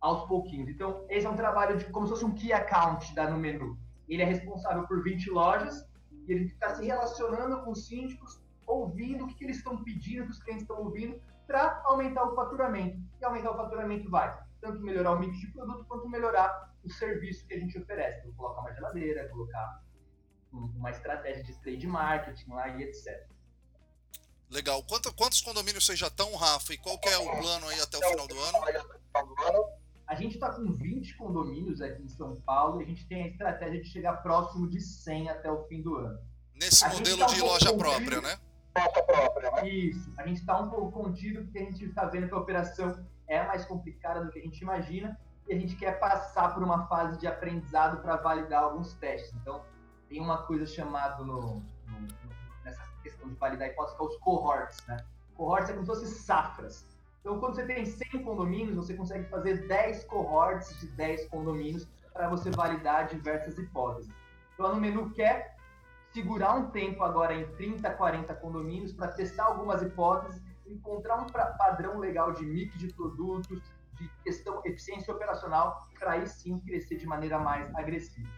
aos 0.00 0.26
pouquinhos. 0.26 0.70
Então, 0.70 1.04
esse 1.10 1.26
é 1.26 1.30
um 1.30 1.36
trabalho 1.36 1.76
de 1.76 1.84
como 1.86 2.06
se 2.06 2.12
fosse 2.12 2.24
um 2.24 2.32
key 2.32 2.52
account 2.52 3.14
da 3.14 3.28
no 3.28 3.36
menu 3.36 3.76
ele 4.14 4.22
é 4.22 4.26
responsável 4.26 4.86
por 4.86 5.02
20 5.02 5.30
lojas 5.30 5.86
e 6.26 6.32
ele 6.32 6.44
está 6.46 6.74
se 6.74 6.84
relacionando 6.84 7.62
com 7.62 7.70
os 7.70 7.86
síndicos, 7.86 8.40
ouvindo 8.66 9.24
o 9.24 9.28
que, 9.28 9.34
que 9.34 9.44
eles 9.44 9.58
estão 9.58 9.82
pedindo, 9.82 10.22
o 10.22 10.26
que 10.26 10.32
os 10.32 10.42
clientes 10.42 10.62
estão 10.62 10.78
ouvindo, 10.78 11.20
para 11.46 11.80
aumentar 11.84 12.24
o 12.24 12.34
faturamento. 12.34 13.00
E 13.20 13.24
aumentar 13.24 13.52
o 13.52 13.56
faturamento 13.56 14.10
vai 14.10 14.38
tanto 14.60 14.80
melhorar 14.80 15.12
o 15.12 15.18
mix 15.18 15.38
de 15.38 15.46
produto 15.52 15.84
quanto 15.86 16.08
melhorar 16.08 16.74
o 16.84 16.90
serviço 16.90 17.46
que 17.46 17.54
a 17.54 17.58
gente 17.58 17.78
oferece. 17.78 18.20
Então, 18.20 18.32
colocar 18.34 18.60
uma 18.60 18.74
geladeira, 18.74 19.28
colocar 19.28 19.82
uma 20.52 20.90
estratégia 20.90 21.44
de 21.44 21.54
trade 21.60 21.86
marketing 21.86 22.50
lá 22.50 22.68
e 22.68 22.82
etc. 22.82 23.26
Legal. 24.50 24.82
Quanto, 24.84 25.12
quantos 25.14 25.40
condomínios 25.40 25.84
vocês 25.84 25.98
já 25.98 26.06
estão, 26.06 26.34
Rafa? 26.34 26.72
E 26.72 26.78
qual 26.78 26.98
que 26.98 27.08
é 27.08 27.18
o 27.18 27.30
plano 27.38 27.68
aí 27.68 27.80
até 27.80 27.98
o 27.98 28.10
final 28.10 28.26
do 28.26 28.38
ano? 28.38 28.58
A 30.08 30.14
gente 30.14 30.36
está 30.36 30.50
com 30.50 30.72
20 30.72 31.18
condomínios 31.18 31.82
aqui 31.82 32.02
em 32.02 32.08
São 32.08 32.36
Paulo 32.40 32.80
e 32.80 32.84
a 32.84 32.86
gente 32.86 33.06
tem 33.06 33.24
a 33.24 33.26
estratégia 33.28 33.82
de 33.82 33.88
chegar 33.88 34.14
próximo 34.22 34.66
de 34.66 34.80
100 34.80 35.28
até 35.28 35.52
o 35.52 35.64
fim 35.64 35.82
do 35.82 35.96
ano. 35.96 36.18
Nesse 36.54 36.82
a 36.82 36.88
modelo 36.88 37.18
tá 37.18 37.26
de 37.26 37.40
loja 37.42 37.76
própria, 37.76 38.20
né? 38.22 38.38
Loja 38.74 39.02
própria, 39.02 39.50
né? 39.50 39.68
Isso. 39.68 40.10
A 40.16 40.26
gente 40.26 40.40
está 40.40 40.58
um 40.58 40.70
pouco 40.70 40.90
contido 40.90 41.42
porque 41.44 41.58
a 41.58 41.64
gente 41.64 41.84
está 41.84 42.06
vendo 42.06 42.26
que 42.26 42.34
a 42.34 42.38
operação 42.38 43.06
é 43.26 43.46
mais 43.46 43.66
complicada 43.66 44.24
do 44.24 44.32
que 44.32 44.38
a 44.38 44.42
gente 44.42 44.58
imagina 44.62 45.20
e 45.46 45.52
a 45.52 45.58
gente 45.58 45.76
quer 45.76 46.00
passar 46.00 46.54
por 46.54 46.62
uma 46.62 46.86
fase 46.86 47.18
de 47.18 47.26
aprendizado 47.26 48.00
para 48.00 48.16
validar 48.16 48.62
alguns 48.62 48.94
testes. 48.94 49.34
Então, 49.34 49.62
tem 50.08 50.22
uma 50.22 50.38
coisa 50.46 50.64
chamada 50.64 51.22
no, 51.22 51.56
no, 51.86 52.08
nessa 52.64 52.82
questão 53.02 53.28
de 53.28 53.34
validar 53.34 53.68
hipóteses 53.68 53.94
que 53.98 54.02
é 54.02 54.06
os 54.06 54.16
cohorts, 54.16 54.86
né? 54.86 55.04
Cohorts 55.34 55.68
é 55.68 55.74
como 55.74 55.84
se 55.84 55.92
fossem 55.92 56.08
safras. 56.08 56.86
Então, 57.20 57.38
quando 57.38 57.54
você 57.54 57.66
tem 57.66 57.84
100 57.84 58.22
condomínios, 58.22 58.76
você 58.76 58.94
consegue 58.94 59.28
fazer 59.28 59.66
10 59.66 60.04
cohorts 60.04 60.78
de 60.80 60.86
10 60.88 61.26
condomínios 61.28 61.86
para 62.12 62.28
você 62.28 62.50
validar 62.50 63.06
diversas 63.06 63.58
hipóteses. 63.58 64.10
Então, 64.54 64.66
a 64.66 64.74
Numenu 64.74 65.10
quer 65.10 65.56
segurar 66.12 66.54
um 66.54 66.70
tempo 66.70 67.02
agora 67.02 67.34
em 67.34 67.46
30, 67.56 67.90
40 67.90 68.34
condomínios 68.36 68.92
para 68.92 69.08
testar 69.08 69.44
algumas 69.44 69.82
hipóteses, 69.82 70.42
encontrar 70.66 71.16
um 71.16 71.26
padrão 71.26 71.98
legal 71.98 72.32
de 72.32 72.44
mix 72.44 72.76
de 72.78 72.92
produtos, 72.92 73.60
de 73.94 74.08
questão 74.22 74.60
eficiência 74.64 75.12
operacional, 75.12 75.88
para 75.98 76.12
aí 76.12 76.26
sim 76.26 76.58
crescer 76.60 76.96
de 76.96 77.06
maneira 77.06 77.38
mais 77.38 77.74
agressiva. 77.74 78.28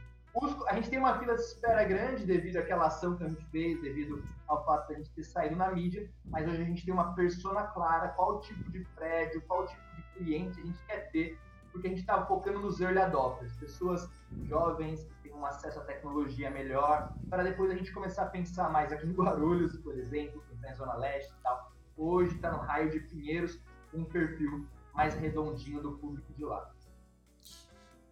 A 0.69 0.75
gente 0.75 0.89
tem 0.89 0.99
uma 0.99 1.19
fila 1.19 1.35
de 1.35 1.41
espera 1.41 1.83
grande 1.83 2.25
devido 2.25 2.57
àquela 2.59 2.87
ação 2.87 3.17
que 3.17 3.25
a 3.25 3.29
gente 3.29 3.45
fez, 3.47 3.81
devido 3.83 4.23
ao 4.47 4.65
fato 4.65 4.87
de 4.87 4.95
a 4.95 4.97
gente 4.99 5.11
ter 5.11 5.25
saído 5.25 5.57
na 5.57 5.73
mídia, 5.73 6.09
mas 6.27 6.47
hoje 6.47 6.63
a 6.63 6.65
gente 6.65 6.85
tem 6.85 6.95
uma 6.95 7.15
persona 7.15 7.65
clara, 7.65 8.09
qual 8.11 8.41
tipo 8.41 8.71
de 8.71 8.85
prédio, 8.95 9.43
qual 9.49 9.67
tipo 9.67 9.83
de 9.97 10.03
cliente 10.15 10.61
a 10.61 10.65
gente 10.65 10.83
quer 10.85 11.11
ter, 11.11 11.37
porque 11.73 11.89
a 11.89 11.91
gente 11.91 12.01
está 12.01 12.25
focando 12.27 12.61
nos 12.61 12.81
early 12.81 13.01
adopters, 13.01 13.57
pessoas 13.57 14.09
jovens 14.45 15.03
que 15.03 15.29
têm 15.29 15.35
um 15.35 15.45
acesso 15.45 15.81
à 15.81 15.83
tecnologia 15.83 16.49
melhor, 16.49 17.13
para 17.29 17.43
depois 17.43 17.71
a 17.73 17.75
gente 17.75 17.93
começar 17.93 18.23
a 18.23 18.27
pensar 18.27 18.71
mais 18.71 18.93
aqui 18.93 19.09
em 19.09 19.13
Guarulhos, 19.13 19.77
por 19.79 19.99
exemplo, 19.99 20.43
na 20.61 20.73
Zona 20.75 20.95
Leste 20.95 21.33
e 21.33 21.43
tal. 21.43 21.73
Hoje 21.97 22.37
está 22.37 22.53
no 22.53 22.59
raio 22.59 22.89
de 22.89 23.01
Pinheiros, 23.01 23.61
um 23.93 24.05
perfil 24.05 24.65
mais 24.95 25.15
redondinho 25.15 25.83
do 25.83 25.99
público 25.99 26.33
de 26.35 26.45
lá. 26.45 26.71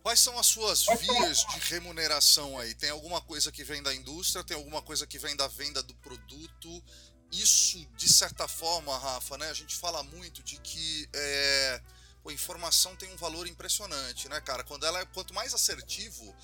Quais 0.08 0.20
são 0.20 0.38
as 0.38 0.46
suas 0.46 0.86
vias 0.86 1.44
de 1.44 1.58
remuneração 1.68 2.58
aí? 2.58 2.74
Tem 2.74 2.88
alguma 2.88 3.20
coisa 3.20 3.52
que 3.52 3.62
vem 3.62 3.82
da 3.82 3.94
indústria? 3.94 4.42
Tem 4.42 4.56
alguma 4.56 4.80
coisa 4.80 5.06
que 5.06 5.18
vem 5.18 5.36
da 5.36 5.46
venda 5.48 5.82
do 5.82 5.94
produto? 5.96 6.82
Isso, 7.30 7.86
de 7.94 8.10
certa 8.10 8.48
forma, 8.48 8.96
Rafa, 8.96 9.36
né? 9.36 9.50
A 9.50 9.52
gente 9.52 9.76
fala 9.76 10.02
muito 10.02 10.42
de 10.42 10.58
que 10.60 11.06
é, 11.12 11.82
a 12.26 12.32
informação 12.32 12.96
tem 12.96 13.12
um 13.12 13.18
valor 13.18 13.46
impressionante, 13.46 14.30
né, 14.30 14.40
cara? 14.40 14.64
Quando 14.64 14.86
ela 14.86 14.98
é, 14.98 15.04
quanto 15.04 15.34
mais 15.34 15.52
assertivo, 15.52 16.34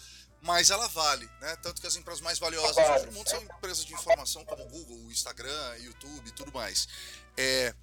mais 0.43 0.69
ela 0.69 0.87
vale, 0.89 1.27
né? 1.41 1.57
Tanto 1.63 1.81
que 1.81 1.87
as 1.87 1.97
empresas 1.97 2.21
mais 2.21 2.39
valiosas 2.39 3.07
no 3.07 3.13
mundo 3.13 3.31
são 3.31 3.43
empresas 3.43 3.87
de 3.87 3.95
informação 3.95 4.45
como 4.45 4.63
Google, 4.67 5.11
Instagram, 5.11 5.77
YouTube 5.79 6.29
e 6.29 6.33
tudo 6.33 6.53
mais. 6.53 6.87
É, 7.35 7.75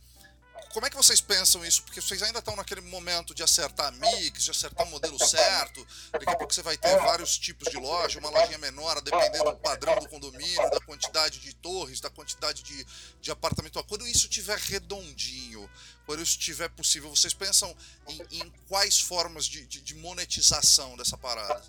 como 0.73 0.85
é 0.85 0.89
que 0.89 0.95
vocês 0.95 1.19
pensam 1.19 1.63
isso? 1.65 1.83
Porque 1.83 2.01
vocês 2.01 2.21
ainda 2.23 2.39
estão 2.39 2.55
naquele 2.55 2.81
momento 2.81 3.33
de 3.33 3.43
acertar 3.43 3.91
mix, 3.93 4.43
de 4.43 4.51
acertar 4.51 4.85
o 4.87 4.89
modelo 4.89 5.17
certo. 5.19 5.85
Daqui 6.11 6.29
a 6.29 6.35
pouco 6.35 6.53
você 6.53 6.61
vai 6.61 6.77
ter 6.77 6.97
vários 6.97 7.37
tipos 7.37 7.69
de 7.69 7.77
loja, 7.77 8.19
uma 8.19 8.29
lojinha 8.29 8.57
menor, 8.57 8.97
a 8.97 9.01
depender 9.01 9.43
do 9.43 9.55
padrão 9.57 9.95
do 9.99 10.07
condomínio, 10.07 10.69
da 10.69 10.79
quantidade 10.81 11.39
de 11.39 11.53
torres, 11.55 11.99
da 11.99 12.09
quantidade 12.09 12.63
de, 12.63 12.85
de 13.19 13.31
apartamento. 13.31 13.83
Quando 13.85 14.07
isso 14.07 14.27
estiver 14.27 14.57
redondinho, 14.57 15.69
quando 16.05 16.21
isso 16.21 16.37
estiver 16.37 16.69
possível, 16.69 17.09
vocês 17.09 17.33
pensam 17.33 17.75
em, 18.07 18.39
em 18.39 18.53
quais 18.67 18.99
formas 18.99 19.45
de, 19.45 19.65
de, 19.65 19.81
de, 19.81 19.95
monetização 19.95 20.95
dessa 20.95 21.17
parada? 21.17 21.61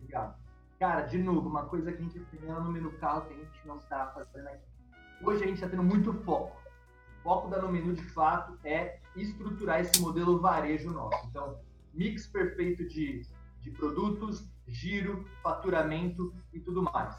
Legal. 0.00 0.38
Cara, 0.78 1.02
de 1.02 1.18
novo, 1.18 1.48
uma 1.48 1.66
coisa 1.66 1.92
que 1.92 1.98
a 1.98 2.02
gente 2.02 2.20
tem 2.20 2.40
no 2.40 2.64
número 2.64 2.92
carro 2.98 3.26
que 3.26 3.34
a 3.34 3.36
gente 3.36 3.66
não 3.66 3.78
está 3.78 4.12
fazendo 4.12 4.48
aqui. 4.48 4.64
Hoje 5.22 5.44
a 5.44 5.46
gente 5.46 5.56
está 5.56 5.68
tendo 5.68 5.82
muito 5.82 6.12
foco 6.24 6.63
foco 7.24 7.48
da 7.48 7.60
No 7.60 7.72
Menu, 7.72 7.94
de 7.94 8.04
fato, 8.04 8.56
é 8.62 9.00
estruturar 9.16 9.80
esse 9.80 9.98
modelo 10.00 10.38
varejo 10.38 10.90
nosso. 10.90 11.26
Então, 11.26 11.58
mix 11.94 12.26
perfeito 12.26 12.86
de, 12.86 13.26
de 13.62 13.70
produtos, 13.70 14.44
giro, 14.68 15.26
faturamento 15.42 16.32
e 16.52 16.60
tudo 16.60 16.82
mais. 16.82 17.16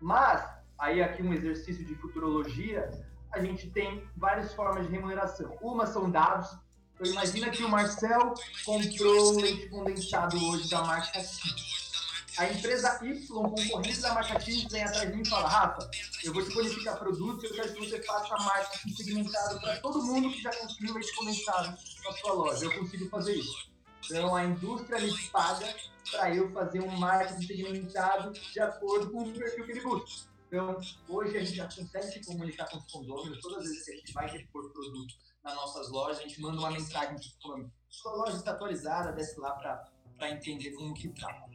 Mas, 0.00 0.44
aí 0.76 1.00
aqui 1.00 1.22
um 1.22 1.32
exercício 1.32 1.84
de 1.84 1.94
futurologia, 1.94 2.90
a 3.30 3.40
gente 3.40 3.70
tem 3.70 4.04
várias 4.16 4.52
formas 4.52 4.86
de 4.86 4.92
remuneração. 4.92 5.56
Uma 5.62 5.86
são 5.86 6.10
dados. 6.10 6.58
Então, 6.94 7.12
imagina 7.12 7.48
que 7.50 7.62
o 7.62 7.68
Marcel 7.68 8.34
comprou 8.64 9.36
leite 9.36 9.68
condensado 9.68 10.36
hoje 10.48 10.68
da 10.68 10.82
marca 10.82 11.20
X 11.20 11.89
a 12.38 12.46
empresa 12.46 13.00
Y, 13.02 13.26
concorrente 13.26 14.00
da 14.00 14.22
X, 14.22 14.64
vem 14.70 14.82
atrás 14.82 15.10
de 15.10 15.16
mim 15.16 15.22
e 15.22 15.28
fala, 15.28 15.48
Rafa, 15.48 15.90
eu 16.24 16.32
vou 16.32 16.44
te 16.44 16.54
bonificar 16.54 16.98
produtos, 16.98 17.44
eu 17.44 17.54
quero 17.54 17.74
que 17.74 17.80
você 17.80 18.02
faça 18.02 18.36
marketing 18.36 18.96
segmentado 18.96 19.60
para 19.60 19.80
todo 19.80 20.02
mundo 20.02 20.30
que 20.30 20.42
já 20.42 20.54
consumiu 20.56 20.94
leite 20.94 21.14
condensado 21.16 21.78
na 22.04 22.12
sua 22.12 22.32
loja. 22.32 22.64
Eu 22.64 22.78
consigo 22.78 23.08
fazer 23.08 23.34
isso. 23.34 23.70
Então, 24.04 24.34
a 24.34 24.44
indústria 24.44 25.00
me 25.00 25.16
paga 25.28 25.74
para 26.10 26.34
eu 26.34 26.50
fazer 26.52 26.80
um 26.80 26.96
marketing 26.96 27.46
segmentado 27.46 28.32
de 28.32 28.60
acordo 28.60 29.10
com 29.10 29.22
o 29.22 29.32
perfil 29.32 29.64
que 29.64 29.72
ele 29.72 29.80
busca. 29.80 30.30
Então, 30.48 30.80
hoje 31.08 31.36
a 31.36 31.44
gente 31.44 31.56
já 31.56 31.64
consegue 31.64 32.06
se 32.06 32.24
comunicar 32.24 32.68
com 32.68 32.78
os 32.78 32.92
condôminos. 32.92 33.40
Todas 33.40 33.58
as 33.58 33.68
vezes 33.68 33.84
que 33.84 33.92
a 33.92 33.96
gente 33.96 34.12
vai 34.12 34.28
repor 34.28 34.70
produto 34.72 35.14
nas 35.44 35.54
nossas 35.54 35.88
lojas, 35.90 36.18
a 36.18 36.22
gente 36.22 36.40
manda 36.40 36.58
uma 36.58 36.70
mensagem 36.70 37.14
de 37.16 37.32
condômino. 37.40 37.72
Sua 37.88 38.12
loja 38.14 38.36
está 38.36 38.52
atualizada, 38.52 39.12
desce 39.12 39.38
lá 39.38 39.52
para 39.52 40.30
entender 40.30 40.72
como 40.72 40.94
que 40.94 41.08
está. 41.08 41.49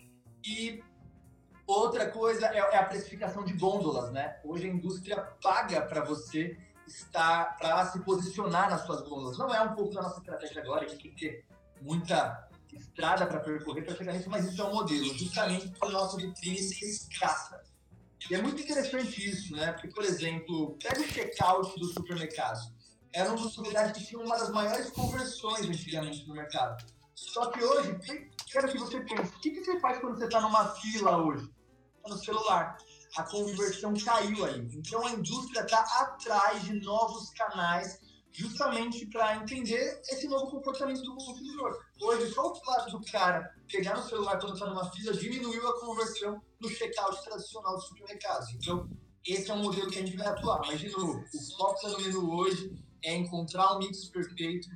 E 0.46 0.84
outra 1.66 2.10
coisa 2.12 2.48
é, 2.48 2.58
é 2.58 2.78
a 2.78 2.84
precificação 2.84 3.44
de 3.44 3.54
gôndolas, 3.54 4.12
né? 4.12 4.40
Hoje 4.44 4.68
a 4.68 4.70
indústria 4.70 5.18
paga 5.42 5.82
para 5.82 6.04
você 6.04 6.58
estar, 6.88 7.58
para 7.58 7.86
se 7.88 8.00
posicionar 8.02 8.70
nas 8.70 8.86
suas 8.86 9.02
gôndolas. 9.02 9.38
Não 9.38 9.54
é 9.54 9.62
um 9.62 9.74
pouco 9.74 9.94
da 9.94 10.04
nossa 10.04 10.20
estratégia 10.20 10.62
agora, 10.62 10.86
a 10.86 10.88
gente 10.88 11.02
tem 11.02 11.12
que 11.12 11.20
ter 11.20 11.46
muita 11.82 12.48
estrada 12.74 13.26
para 13.26 13.40
percorrer 13.40 13.84
para 13.84 13.96
chegar 13.96 14.14
nisso, 14.14 14.30
mas 14.30 14.46
isso 14.46 14.62
é 14.62 14.66
um 14.66 14.74
modelo, 14.74 15.18
justamente 15.18 15.68
para 15.80 15.88
o 15.88 15.92
nosso 15.92 16.18
vitrine 16.18 16.58
ser 16.58 16.86
escassa. 16.86 17.64
E 18.30 18.36
é 18.36 18.42
muito 18.42 18.62
interessante 18.62 19.30
isso, 19.30 19.56
né? 19.56 19.72
Porque, 19.74 19.88
por 19.90 20.04
exemplo, 20.04 20.78
pega 20.82 21.00
o 21.00 21.08
checkout 21.08 21.80
do 21.80 21.86
supermercado. 21.86 22.60
Era 23.14 23.32
um 23.32 23.36
dos 23.36 23.56
lugares 23.58 23.92
que 23.94 24.04
tinha 24.04 24.22
uma 24.22 24.38
das 24.38 24.50
maiores 24.50 24.90
conversões 24.90 25.68
antigamente 25.68 26.28
no 26.28 26.34
mercado. 26.34 26.84
Só 27.16 27.50
que 27.50 27.64
hoje, 27.64 27.98
quero 28.52 28.68
que 28.70 28.78
você 28.78 29.00
pense, 29.00 29.34
o 29.34 29.40
que, 29.40 29.52
que 29.52 29.64
você 29.64 29.80
faz 29.80 30.00
quando 30.00 30.18
você 30.18 30.26
está 30.26 30.42
numa 30.42 30.76
fila 30.76 31.18
hoje? 31.18 31.50
Está 31.98 32.10
no 32.10 32.18
celular. 32.18 32.78
A 33.16 33.24
conversão 33.24 33.94
caiu 33.94 34.46
aí. 34.46 34.68
Então 34.74 35.06
a 35.08 35.12
indústria 35.12 35.62
está 35.62 35.80
atrás 36.02 36.64
de 36.64 36.74
novos 36.82 37.30
canais 37.32 38.00
justamente 38.34 39.06
para 39.06 39.38
entender 39.38 40.02
esse 40.10 40.28
novo 40.28 40.52
comportamento 40.52 41.02
do 41.02 41.16
consumidor. 41.16 41.80
Hoje, 42.02 42.34
só 42.34 42.52
o 42.52 42.56
fato 42.56 42.98
do 42.98 43.06
cara 43.10 43.50
pegar 43.72 43.96
no 43.96 44.04
celular 44.04 44.38
quando 44.38 44.56
está 44.56 44.66
numa 44.66 44.92
fila 44.92 45.14
diminuiu 45.14 45.66
a 45.66 45.80
conversão 45.80 46.42
no 46.60 46.68
checkout 46.68 47.24
tradicional 47.24 47.76
dos 47.76 47.88
supermercados. 47.88 48.54
Então, 48.56 48.90
esse 49.26 49.50
é 49.50 49.54
um 49.54 49.64
modelo 49.64 49.90
que 49.90 50.00
a 50.00 50.06
gente 50.06 50.18
vai 50.18 50.28
atuar. 50.28 50.60
Mas, 50.68 50.82
de 50.82 50.90
novo, 50.90 51.24
o 51.34 51.58
foco 51.58 51.88
do 51.88 52.02
menu 52.02 52.30
hoje 52.30 52.76
é 53.06 53.16
encontrar 53.16 53.74
um 53.74 53.80
mix 53.80 54.10
perfeito 54.10 54.68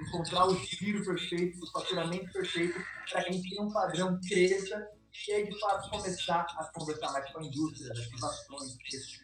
encontrar 0.00 0.46
o 0.46 0.56
giro 0.56 1.04
perfeito, 1.04 1.62
o 1.62 1.70
faturamento 1.70 2.32
perfeito, 2.32 2.74
para 3.10 3.22
que 3.22 3.28
a 3.28 3.32
gente 3.32 3.48
tenha 3.48 3.62
um 3.62 3.72
padrão 3.72 4.20
cresça 4.26 4.88
e 5.26 5.32
aí, 5.32 5.48
de 5.48 5.58
fato, 5.60 5.90
começar 5.90 6.40
a 6.40 6.64
conversar 6.72 7.12
mais 7.12 7.30
com 7.32 7.38
a 7.38 7.44
indústria, 7.44 7.92
ativações, 7.92 8.76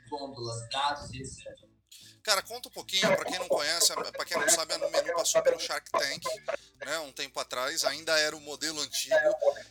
gôndolas, 0.09 0.69
dados, 0.71 1.13
etc. 1.13 1.71
Cara, 2.23 2.43
conta 2.43 2.69
um 2.69 2.73
pouquinho, 2.73 3.09
para 3.09 3.25
quem 3.25 3.39
não 3.39 3.49
conhece, 3.49 3.93
para 3.95 4.25
quem 4.25 4.39
não 4.39 4.49
sabe, 4.49 4.75
a 4.75 4.79
Numenu 4.79 5.15
passou 5.15 5.43
pelo 5.43 5.59
Shark 5.59 5.91
Tank, 5.91 6.23
né, 6.85 6.99
um 7.01 7.13
tempo 7.13 7.41
atrás, 7.41 7.85
ainda 7.85 8.17
era 8.19 8.37
o 8.37 8.41
modelo 8.41 8.81
antigo. 8.81 9.17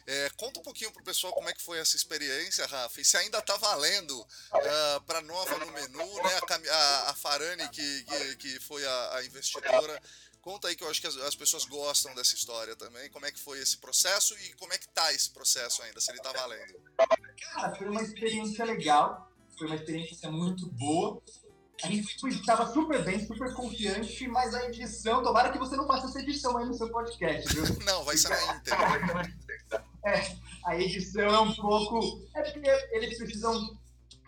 É, 0.07 0.29
conta 0.35 0.59
um 0.59 0.63
pouquinho 0.63 0.91
pro 0.91 1.03
pessoal 1.03 1.31
como 1.31 1.47
é 1.47 1.53
que 1.53 1.61
foi 1.61 1.79
essa 1.79 1.95
experiência, 1.95 2.65
Rafa, 2.65 2.99
e 2.99 3.05
se 3.05 3.15
ainda 3.17 3.41
tá 3.41 3.55
valendo 3.57 4.19
uh, 4.19 4.27
ah, 4.53 5.01
para 5.05 5.21
nova 5.21 5.57
Numenu, 5.59 6.23
né, 6.23 6.39
a, 6.49 6.73
a, 6.73 7.09
a 7.11 7.13
Farani, 7.13 7.69
que, 7.69 8.03
que, 8.03 8.35
que 8.37 8.59
foi 8.59 8.83
a, 8.85 9.15
a 9.17 9.25
investidora, 9.25 10.01
Conta 10.41 10.69
aí 10.69 10.75
que 10.75 10.83
eu 10.83 10.89
acho 10.89 11.01
que 11.01 11.07
as, 11.07 11.17
as, 11.17 11.35
pessoas 11.35 11.65
gostam 11.65 12.15
dessa 12.15 12.33
história 12.33 12.75
também. 12.75 13.09
Como 13.09 13.25
é 13.25 13.31
que 13.31 13.39
foi 13.39 13.59
esse 13.59 13.77
processo 13.77 14.33
e 14.39 14.53
como 14.53 14.73
é 14.73 14.77
que 14.77 14.87
tá 14.89 15.11
esse 15.13 15.29
processo 15.31 15.81
ainda, 15.83 15.99
se 15.99 16.11
ele 16.11 16.19
tá 16.19 16.31
valendo? 16.31 16.79
Cara, 17.53 17.75
foi 17.75 17.89
uma 17.89 18.01
experiência 18.01 18.63
legal, 18.63 19.29
foi 19.57 19.67
uma 19.67 19.75
experiência 19.75 20.31
muito 20.31 20.65
boa. 20.67 21.21
A 21.83 21.87
gente 21.87 22.09
estava 22.27 22.71
super 22.73 23.03
bem, 23.03 23.25
super 23.25 23.53
confiante, 23.53 24.27
mas 24.27 24.53
a 24.53 24.65
edição, 24.65 25.23
tomara 25.23 25.51
que 25.51 25.57
você 25.57 25.77
não 25.77 25.87
faça 25.87 26.07
essa 26.07 26.19
edição 26.19 26.57
aí 26.57 26.65
no 26.65 26.73
seu 26.73 26.89
podcast, 26.89 27.53
viu? 27.53 27.63
Não, 27.85 28.03
vai 28.03 28.17
ser 28.17 28.29
na 28.29 28.55
íntegra. 28.55 29.33
É, 30.05 30.35
a 30.65 30.75
edição 30.75 31.23
é 31.23 31.39
um 31.39 31.53
pouco. 31.55 32.21
É 32.35 32.41
porque 32.41 32.69
eles 32.91 33.17
precisam 33.17 33.77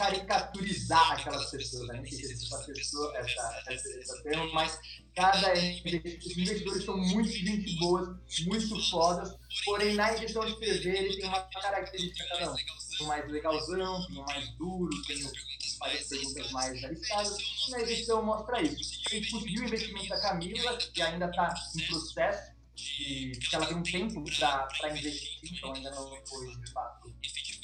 caricaturizar 0.02 1.12
aquelas 1.12 1.52
pessoas, 1.52 1.88
né? 1.88 1.98
Não 1.98 2.06
sei 2.06 2.24
se 2.24 2.34
essa 2.34 2.74
pessoa, 2.74 3.16
essa, 3.18 3.64
essa, 3.68 4.00
essa 4.00 4.24
termo, 4.24 4.52
mas 4.52 4.80
cada 5.16 5.54
os 5.54 6.38
investidores 6.38 6.84
são 6.86 6.98
muito 6.98 7.32
gente 7.32 7.78
boas, 7.78 8.18
muito 8.46 8.90
fodas, 8.90 9.36
porém 9.64 9.94
na 9.94 10.14
edição 10.14 10.44
de 10.44 10.60
TV 10.60 10.90
ele 10.90 11.18
tem 11.18 11.30
uma 11.30 11.42
característica 11.42 12.28
cada 12.30 12.52
um. 12.52 12.56
Tem 12.56 13.08
mais 13.08 13.32
legalzão, 13.32 14.08
tem 14.08 14.16
mais 14.16 14.50
duro, 14.58 14.90
tem 15.06 15.32
várias 15.80 16.08
perguntas 16.08 16.52
mais 16.52 16.84
arriscadas, 16.84 17.38
e 17.68 17.72
na 17.72 17.82
edição 17.82 18.24
mostra 18.24 18.62
isso. 18.62 19.02
Gente 19.10 19.32
conseguiu 19.32 19.62
o 19.62 19.66
investimento 19.66 20.10
da 20.10 20.22
Camila, 20.22 20.78
que 20.78 21.02
ainda 21.02 21.28
está 21.28 21.54
em 21.76 21.88
processo, 21.88 22.52
e 22.76 23.32
que 23.32 23.56
ela 23.56 23.68
tem 23.68 23.78
um 23.78 23.84
tempo 23.84 24.24
para 24.24 24.98
investir, 24.98 25.40
então 25.44 25.74
ainda 25.74 25.92
não 25.92 26.10
foi 26.26 26.56
de 26.56 26.72
fato 26.72 27.14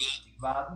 incentivado. 0.05 0.75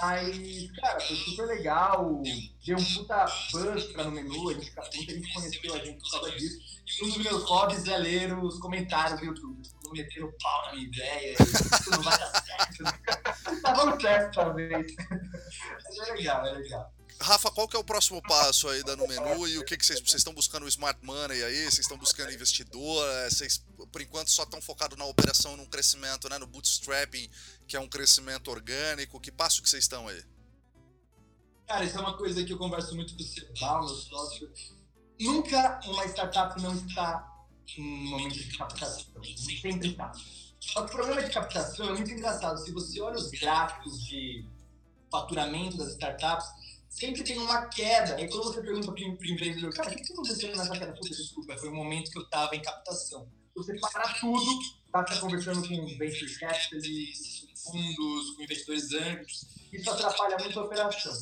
Mas, 0.00 0.70
cara, 0.72 1.00
foi 1.00 1.16
super 1.16 1.46
legal. 1.46 2.22
Deu 2.64 2.76
um 2.78 2.84
puta 2.84 3.26
buzz 3.52 3.84
pra 3.92 4.04
no 4.04 4.12
menu. 4.12 4.50
A 4.50 4.54
gente, 4.54 4.72
muita 4.74 4.90
gente 4.90 5.32
conheceu 5.32 5.74
a 5.74 5.78
gente 5.78 5.98
por 6.00 6.10
causa 6.10 6.30
disso. 6.36 6.74
Um 7.02 7.08
dos 7.08 7.16
meus 7.18 7.44
hobbies 7.44 7.88
é 7.88 7.96
ler 7.96 8.38
os 8.38 8.58
comentários 8.58 9.20
do 9.20 9.26
YouTube. 9.26 9.62
Todo 9.82 9.92
metendo 9.92 10.32
pau 10.42 10.66
na 10.66 10.72
minha 10.74 10.86
ideia. 10.86 11.34
Isso 11.34 11.90
não 11.90 12.02
vai 12.02 12.18
dar 12.18 12.44
certo. 12.44 12.84
tá 13.62 13.72
dando 13.72 14.00
certo, 14.00 14.34
talvez. 14.34 14.94
Mas 15.84 16.08
é 16.08 16.12
legal, 16.12 16.46
é 16.46 16.52
legal. 16.52 16.94
Rafa, 17.24 17.50
qual 17.50 17.66
que 17.66 17.74
é 17.74 17.78
o 17.78 17.84
próximo 17.84 18.20
passo 18.20 18.68
aí 18.68 18.84
da 18.84 18.94
no 18.94 19.08
menu 19.08 19.48
e 19.48 19.56
o 19.56 19.64
que, 19.64 19.78
que 19.78 19.86
vocês, 19.86 19.98
vocês 19.98 20.16
estão 20.16 20.34
buscando 20.34 20.64
o 20.64 20.68
smart 20.68 21.02
money 21.02 21.42
aí? 21.42 21.64
Vocês 21.64 21.78
estão 21.78 21.96
buscando 21.96 22.30
investidor? 22.30 23.08
É, 23.08 23.30
vocês, 23.30 23.64
por 23.90 24.02
enquanto, 24.02 24.30
só 24.30 24.42
estão 24.42 24.60
focados 24.60 24.98
na 24.98 25.06
operação, 25.06 25.56
num 25.56 25.64
crescimento, 25.64 26.28
né, 26.28 26.36
no 26.36 26.46
bootstrapping, 26.46 27.30
que 27.66 27.78
é 27.78 27.80
um 27.80 27.88
crescimento 27.88 28.50
orgânico. 28.50 29.18
Que 29.18 29.32
passo 29.32 29.62
que 29.62 29.70
vocês 29.70 29.84
estão 29.84 30.06
aí? 30.06 30.22
Cara, 31.66 31.86
isso 31.86 31.96
é 31.96 32.00
uma 32.02 32.14
coisa 32.14 32.44
que 32.44 32.52
eu 32.52 32.58
converso 32.58 32.94
muito 32.94 33.16
com 33.16 33.22
o 33.22 33.24
Sebal, 33.24 33.86
meu 33.86 33.94
sócio. 33.94 34.52
Nunca 35.18 35.80
uma 35.86 36.04
startup 36.04 36.60
não 36.60 36.74
está 36.74 37.26
em 37.78 38.10
momento 38.10 38.34
de 38.34 38.54
captação. 38.58 39.06
Sempre 39.34 39.92
está. 39.92 40.12
Só 40.60 40.82
que 40.82 40.92
o 40.92 40.94
problema 40.94 41.22
de 41.22 41.32
captação 41.32 41.88
é 41.88 41.92
muito 41.94 42.10
engraçado. 42.10 42.58
Se 42.58 42.70
você 42.70 43.00
olha 43.00 43.16
os 43.16 43.30
gráficos 43.30 44.04
de 44.04 44.46
faturamento 45.10 45.78
das 45.78 45.92
startups, 45.92 46.63
sempre 46.94 47.24
tem 47.24 47.38
uma 47.38 47.66
queda. 47.66 48.20
E 48.20 48.28
quando 48.28 48.44
você 48.44 48.62
pergunta 48.62 48.92
para 48.92 48.94
o 48.94 49.04
empreendedor, 49.04 49.74
cara, 49.74 49.90
o 49.90 49.94
que 49.94 50.00
está 50.00 50.14
acontecendo 50.14 50.56
nessa 50.56 50.72
queda? 50.72 50.92
Puta, 50.92 51.08
desculpa, 51.08 51.56
foi 51.56 51.68
o 51.68 51.74
momento 51.74 52.10
que 52.10 52.18
eu 52.18 52.22
estava 52.22 52.54
em 52.54 52.62
captação. 52.62 53.28
Você 53.56 53.78
para 53.78 54.14
tudo, 54.14 54.60
está 54.86 55.20
conversando 55.20 55.68
com 55.68 55.86
venture 55.98 56.38
capitalists, 56.38 57.46
fundos, 57.62 58.36
com 58.36 58.42
investidores 58.42 58.92
anjos, 58.92 59.46
isso 59.72 59.90
atrapalha 59.90 60.36
muito 60.38 60.58
a 60.58 60.64
operação. 60.64 61.12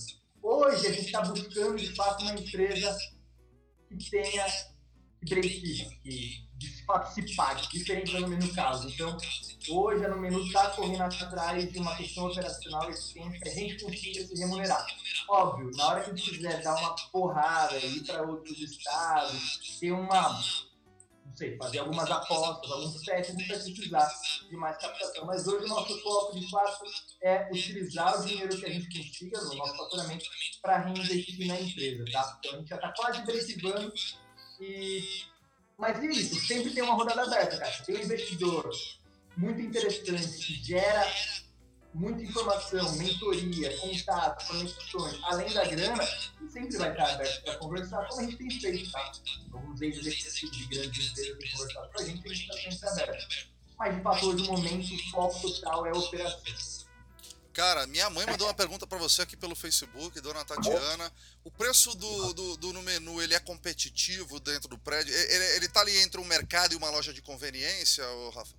Hoje 0.43 0.87
a 0.87 0.93
gente 0.93 1.07
está 1.07 1.23
buscando 1.23 1.77
de 1.77 1.95
fato 1.95 2.23
uma 2.23 2.35
empresa 2.35 2.97
que 3.89 4.11
tenha 4.11 4.47
break 5.29 6.01
que 6.03 6.49
de 6.63 7.35
pague, 7.35 7.69
diferente 7.69 8.17
do 8.17 8.29
menu 8.29 8.53
caso. 8.55 8.89
Então, 8.89 9.17
hoje 9.71 10.05
a 10.05 10.17
menu 10.17 10.45
está 10.45 10.71
correndo 10.71 11.03
atrás 11.03 11.73
de 11.73 11.79
uma 11.79 11.97
questão 11.97 12.27
operacional 12.27 12.91
eficiente 12.91 13.41
que 13.41 13.49
a 13.49 13.55
gente 13.55 13.85
consiga 13.85 14.27
se 14.27 14.35
remunerar. 14.35 14.87
Óbvio, 15.29 15.71
na 15.77 15.89
hora 15.89 16.03
que 16.03 16.11
a 16.11 16.15
gente 16.15 16.31
quiser 16.31 16.63
dar 16.63 16.75
uma 16.77 16.95
porrada, 17.11 17.77
ir 17.79 18.05
para 18.05 18.23
outros 18.23 18.59
estados, 18.59 19.79
ter 19.79 19.93
uma 19.93 20.41
não 21.33 21.37
sei, 21.37 21.57
fazer 21.57 21.79
algumas 21.79 22.11
apostas, 22.11 22.71
alguns 22.71 23.03
testes, 23.03 23.35
vai 23.35 23.47
precisar 23.47 24.13
de 24.51 24.57
mais 24.57 24.77
captação. 24.77 25.25
Mas 25.25 25.47
hoje 25.47 25.65
o 25.65 25.69
nosso 25.69 25.99
foco, 26.03 26.39
de 26.39 26.51
fato, 26.51 26.85
é 27.23 27.49
utilizar 27.51 28.21
o 28.21 28.27
dinheiro 28.27 28.55
que 28.59 28.67
a 28.67 28.71
gente 28.71 28.87
consiga 28.87 29.41
no 29.41 29.55
nosso 29.55 29.75
faturamento 29.77 30.27
para 30.61 30.79
reinvestir 30.79 31.47
na 31.47 31.59
empresa, 31.59 32.05
tá? 32.13 32.39
Então 32.39 32.53
a 32.53 32.59
gente 32.59 32.69
já 32.69 32.77
está 32.77 32.93
quase 32.93 33.23
breakivando 33.23 33.93
e... 34.61 35.32
Mas 35.83 36.01
é 36.01 36.07
isso, 36.07 36.37
sempre 36.47 36.71
tem 36.71 36.81
uma 36.85 36.95
rodada 36.95 37.25
aberta, 37.25 37.59
cara. 37.59 37.73
Tem 37.85 37.97
um 37.97 38.03
investidor 38.03 38.71
muito 39.37 39.61
interessante 39.61 40.39
que 40.39 40.63
gera 40.63 41.13
muita 41.93 42.23
informação, 42.23 42.93
mentoria, 42.99 43.77
contato, 43.79 44.47
conexões, 44.47 45.19
além 45.25 45.53
da 45.53 45.65
grana, 45.65 46.07
sempre 46.49 46.77
vai 46.77 46.93
estar 46.93 47.15
aberto 47.15 47.43
para 47.43 47.57
conversar, 47.57 48.07
como 48.07 48.21
a 48.21 48.25
gente 48.25 48.37
tem 48.37 48.51
feito, 48.61 48.93
tá? 48.93 49.13
Alguns 49.53 49.83
ex-executivos 49.83 50.57
de 50.57 50.67
grandes 50.67 51.11
empresas 51.11 51.41
têm 51.41 51.51
conversado 51.51 51.89
com 51.93 52.01
a 52.01 52.05
gente, 52.05 52.31
a 52.31 52.33
gente 52.33 52.69
está 52.69 52.89
sempre 52.89 53.03
aberto. 53.03 53.49
Mas, 53.77 53.97
de 53.97 54.03
fato, 54.03 54.27
hoje, 54.29 54.45
o 54.45 54.53
momento, 54.53 54.95
o 54.95 55.11
foco 55.11 55.41
total 55.41 55.87
é 55.87 55.91
a 55.91 55.99
operação. 55.99 56.82
Cara, 57.53 57.87
minha 57.87 58.09
mãe 58.09 58.25
mandou 58.25 58.47
uma 58.47 58.55
pergunta 58.55 58.87
para 58.87 58.97
você 58.97 59.23
aqui 59.23 59.37
pelo 59.37 59.55
Facebook, 59.55 60.19
dona 60.21 60.45
Tatiana. 60.45 61.13
O 61.45 61.51
preço 61.51 61.95
do, 61.95 62.33
do, 62.33 62.57
do, 62.57 62.73
no 62.73 62.83
menu, 62.83 63.21
ele 63.21 63.35
é 63.35 63.41
competitivo 63.41 64.41
dentro 64.41 64.69
do 64.69 64.79
prédio? 64.79 65.15
Ele, 65.15 65.45
ele 65.57 65.69
tá 65.69 65.81
ali 65.81 65.97
entre 65.99 66.19
um 66.19 66.25
mercado 66.25 66.73
e 66.73 66.77
uma 66.77 66.89
loja 66.89 67.13
de 67.13 67.21
conveniência, 67.21 68.05
Rafa? 68.35 68.55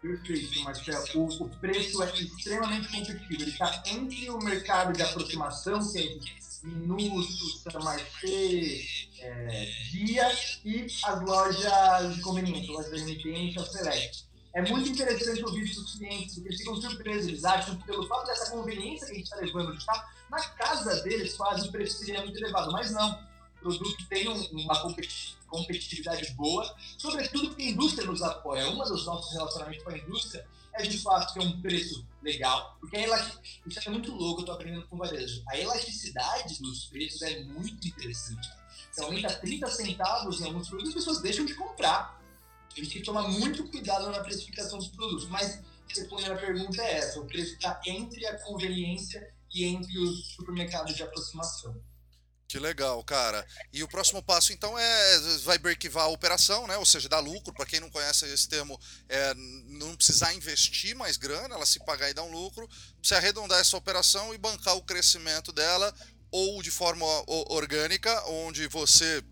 Perfeito, 0.00 0.60
Marcelo. 0.64 1.06
O, 1.14 1.44
o 1.44 1.48
preço 1.60 2.02
é 2.02 2.12
extremamente 2.12 2.88
competitivo. 2.88 3.42
Ele 3.42 3.50
está 3.50 3.82
entre 3.86 4.30
o 4.30 4.38
mercado 4.38 4.92
de 4.92 5.02
aproximação, 5.02 5.78
que 5.92 5.98
é 5.98 6.42
Minutos, 6.64 7.62
Samarché, 7.62 8.84
é, 9.20 9.64
Dia, 9.90 10.28
e 10.64 10.86
as 11.04 11.22
lojas 11.22 12.14
de 12.14 12.20
conveniência, 12.20 12.72
lojas 12.72 12.90
de 12.90 12.98
remitência, 12.98 13.64
Select. 13.64 14.31
É 14.54 14.62
muito 14.62 14.88
interessante 14.90 15.42
ouvir 15.44 15.64
dos 15.74 15.94
clientes, 15.94 16.34
porque 16.34 16.48
eles 16.48 16.60
ficam 16.60 16.76
surpresos. 16.76 17.28
Eles 17.28 17.44
acham 17.44 17.76
que, 17.76 17.84
pelo 17.84 18.06
fato 18.06 18.26
dessa 18.26 18.50
conveniência 18.50 19.06
que 19.06 19.12
a 19.12 19.16
gente 19.16 19.24
está 19.24 19.36
levando 19.36 19.72
de 19.72 19.78
estar 19.78 20.14
na 20.30 20.40
casa 20.40 21.02
deles, 21.02 21.34
quase 21.34 21.68
o 21.68 21.72
preço 21.72 21.98
seria 21.98 22.22
muito 22.22 22.38
elevado. 22.38 22.70
Mas 22.70 22.90
não. 22.90 23.32
O 23.56 23.60
produto 23.62 24.08
tem 24.08 24.26
uma 24.28 24.82
competitividade 25.46 26.32
boa, 26.32 26.74
sobretudo 26.98 27.48
porque 27.48 27.62
a 27.62 27.70
indústria 27.70 28.06
nos 28.06 28.20
apoia. 28.20 28.68
Um 28.68 28.76
dos 28.76 29.06
nossos 29.06 29.32
relacionamentos 29.32 29.84
com 29.84 29.90
a 29.90 29.98
indústria 29.98 30.44
é 30.74 30.82
de 30.82 30.98
fato 30.98 31.32
ter 31.34 31.40
um 31.40 31.60
preço 31.60 32.04
legal, 32.22 32.76
porque 32.80 32.96
a 32.96 33.30
isso 33.66 33.80
é 33.86 33.90
muito 33.90 34.12
louco, 34.12 34.40
eu 34.40 34.42
estou 34.42 34.54
aprendendo 34.54 34.86
com. 34.88 34.98
A 35.02 35.58
elasticidade 35.58 36.60
dos 36.60 36.86
preços 36.86 37.22
é 37.22 37.40
muito 37.44 37.86
interessante. 37.86 38.48
Então, 38.92 39.06
aumenta 39.06 39.32
30 39.34 39.68
centavos 39.68 40.40
em 40.40 40.46
alguns 40.46 40.68
produtos, 40.68 40.90
as 40.90 40.94
pessoas 40.94 41.20
deixam 41.20 41.44
de 41.44 41.54
comprar. 41.54 42.20
Tem 42.74 42.84
que 42.84 43.02
tomar 43.02 43.28
muito 43.28 43.68
cuidado 43.68 44.10
na 44.10 44.20
precificação 44.20 44.78
dos 44.78 44.88
produtos, 44.88 45.28
mas 45.28 45.60
respondendo 45.88 46.32
a 46.32 46.36
pergunta 46.36 46.82
é 46.82 46.98
essa: 46.98 47.20
o 47.20 47.26
preço 47.26 47.54
está 47.54 47.80
entre 47.86 48.26
a 48.26 48.38
conveniência 48.38 49.28
e 49.52 49.64
entre 49.64 49.98
os 49.98 50.34
supermercados 50.34 50.94
de 50.94 51.02
aproximação. 51.02 51.80
Que 52.52 52.58
legal, 52.58 53.02
cara. 53.02 53.46
E 53.72 53.82
o 53.82 53.88
próximo 53.88 54.22
passo, 54.22 54.52
então, 54.52 54.78
é 54.78 55.18
vai 55.42 55.56
breakivar 55.56 56.04
a 56.04 56.08
operação, 56.08 56.66
né? 56.66 56.76
Ou 56.76 56.84
seja, 56.84 57.08
dar 57.08 57.18
lucro. 57.18 57.50
Para 57.54 57.64
quem 57.64 57.80
não 57.80 57.88
conhece 57.88 58.26
esse 58.26 58.46
termo, 58.46 58.78
é 59.08 59.32
não 59.68 59.96
precisar 59.96 60.34
investir 60.34 60.94
mais 60.94 61.16
grana, 61.16 61.54
ela 61.54 61.64
se 61.64 61.82
pagar 61.82 62.10
e 62.10 62.14
dar 62.14 62.24
um 62.24 62.30
lucro. 62.30 62.68
Você 63.02 63.14
arredondar 63.14 63.58
essa 63.58 63.74
operação 63.74 64.34
e 64.34 64.38
bancar 64.38 64.76
o 64.76 64.82
crescimento 64.82 65.50
dela, 65.50 65.94
ou 66.30 66.62
de 66.62 66.70
forma 66.70 67.06
orgânica, 67.48 68.22
onde 68.26 68.66
você 68.68 69.24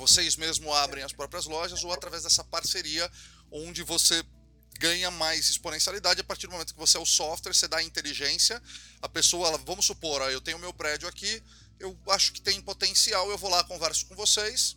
vocês 0.00 0.34
mesmo 0.34 0.72
abrem 0.72 1.04
as 1.04 1.12
próprias 1.12 1.44
lojas, 1.44 1.84
ou 1.84 1.92
através 1.92 2.22
dessa 2.22 2.42
parceria, 2.42 3.10
onde 3.52 3.82
você 3.82 4.24
ganha 4.78 5.10
mais 5.10 5.50
exponencialidade 5.50 6.22
a 6.22 6.24
partir 6.24 6.46
do 6.46 6.52
momento 6.52 6.72
que 6.72 6.80
você 6.80 6.96
é 6.96 7.00
o 7.00 7.04
software, 7.04 7.52
você 7.52 7.68
dá 7.68 7.82
inteligência, 7.82 8.62
a 9.02 9.08
pessoa, 9.08 9.48
ela, 9.48 9.58
vamos 9.58 9.84
supor, 9.84 10.22
eu 10.30 10.40
tenho 10.40 10.58
meu 10.58 10.72
prédio 10.72 11.06
aqui, 11.06 11.42
eu 11.78 11.96
acho 12.08 12.32
que 12.32 12.40
tem 12.40 12.62
potencial, 12.62 13.30
eu 13.30 13.36
vou 13.36 13.50
lá, 13.50 13.62
converso 13.64 14.06
com 14.06 14.16
vocês, 14.16 14.74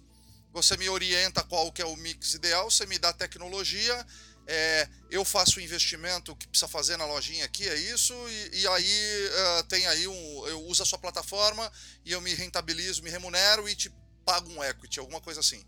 você 0.52 0.76
me 0.76 0.90
orienta 0.90 1.42
qual 1.42 1.72
que 1.72 1.82
é 1.82 1.86
o 1.86 1.96
mix 1.96 2.34
ideal, 2.34 2.70
você 2.70 2.86
me 2.86 3.00
dá 3.00 3.14
tecnologia, 3.14 4.06
é, 4.46 4.90
eu 5.10 5.24
faço 5.24 5.58
o 5.58 5.62
investimento 5.62 6.36
que 6.36 6.48
precisa 6.50 6.68
fazer 6.68 6.98
na 6.98 7.06
lojinha 7.06 7.46
aqui, 7.46 7.68
é 7.68 7.76
isso, 7.76 8.14
e, 8.28 8.60
e 8.60 8.68
aí 8.68 9.30
uh, 9.30 9.64
tem 9.70 9.88
aí 9.88 10.06
um. 10.06 10.48
Eu 10.48 10.62
uso 10.66 10.84
a 10.84 10.86
sua 10.86 11.00
plataforma 11.00 11.72
e 12.04 12.12
eu 12.12 12.20
me 12.20 12.34
rentabilizo, 12.34 13.02
me 13.04 13.10
remunero 13.10 13.70
e 13.70 13.76
te 13.76 13.90
pago 14.26 14.50
um 14.50 14.64
equity, 14.64 15.00
alguma 15.00 15.22
coisa 15.22 15.40
assim. 15.40 15.64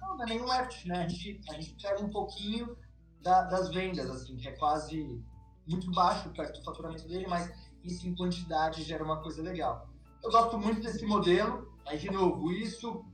Não, 0.00 0.16
não 0.16 0.24
é 0.24 0.26
nenhum 0.26 0.52
equity, 0.52 0.88
né? 0.88 1.04
A 1.04 1.08
gente, 1.08 1.40
a 1.48 1.54
gente 1.54 1.82
pega 1.82 2.00
um 2.00 2.10
pouquinho 2.10 2.76
da, 3.20 3.42
das 3.42 3.70
vendas, 3.70 4.08
assim, 4.10 4.36
que 4.36 4.48
é 4.48 4.52
quase 4.52 5.22
muito 5.66 5.90
baixo 5.92 6.30
perto 6.30 6.58
do 6.58 6.64
faturamento 6.64 7.06
dele, 7.06 7.26
mas 7.26 7.52
isso 7.84 8.06
em 8.06 8.14
quantidade 8.14 8.82
gera 8.82 9.04
uma 9.04 9.22
coisa 9.22 9.42
legal. 9.42 9.88
Eu 10.22 10.30
gosto 10.30 10.58
muito 10.58 10.80
desse 10.80 11.04
modelo, 11.04 11.72
mas, 11.84 12.00
de 12.00 12.10
novo, 12.10 12.50
isso 12.52 13.04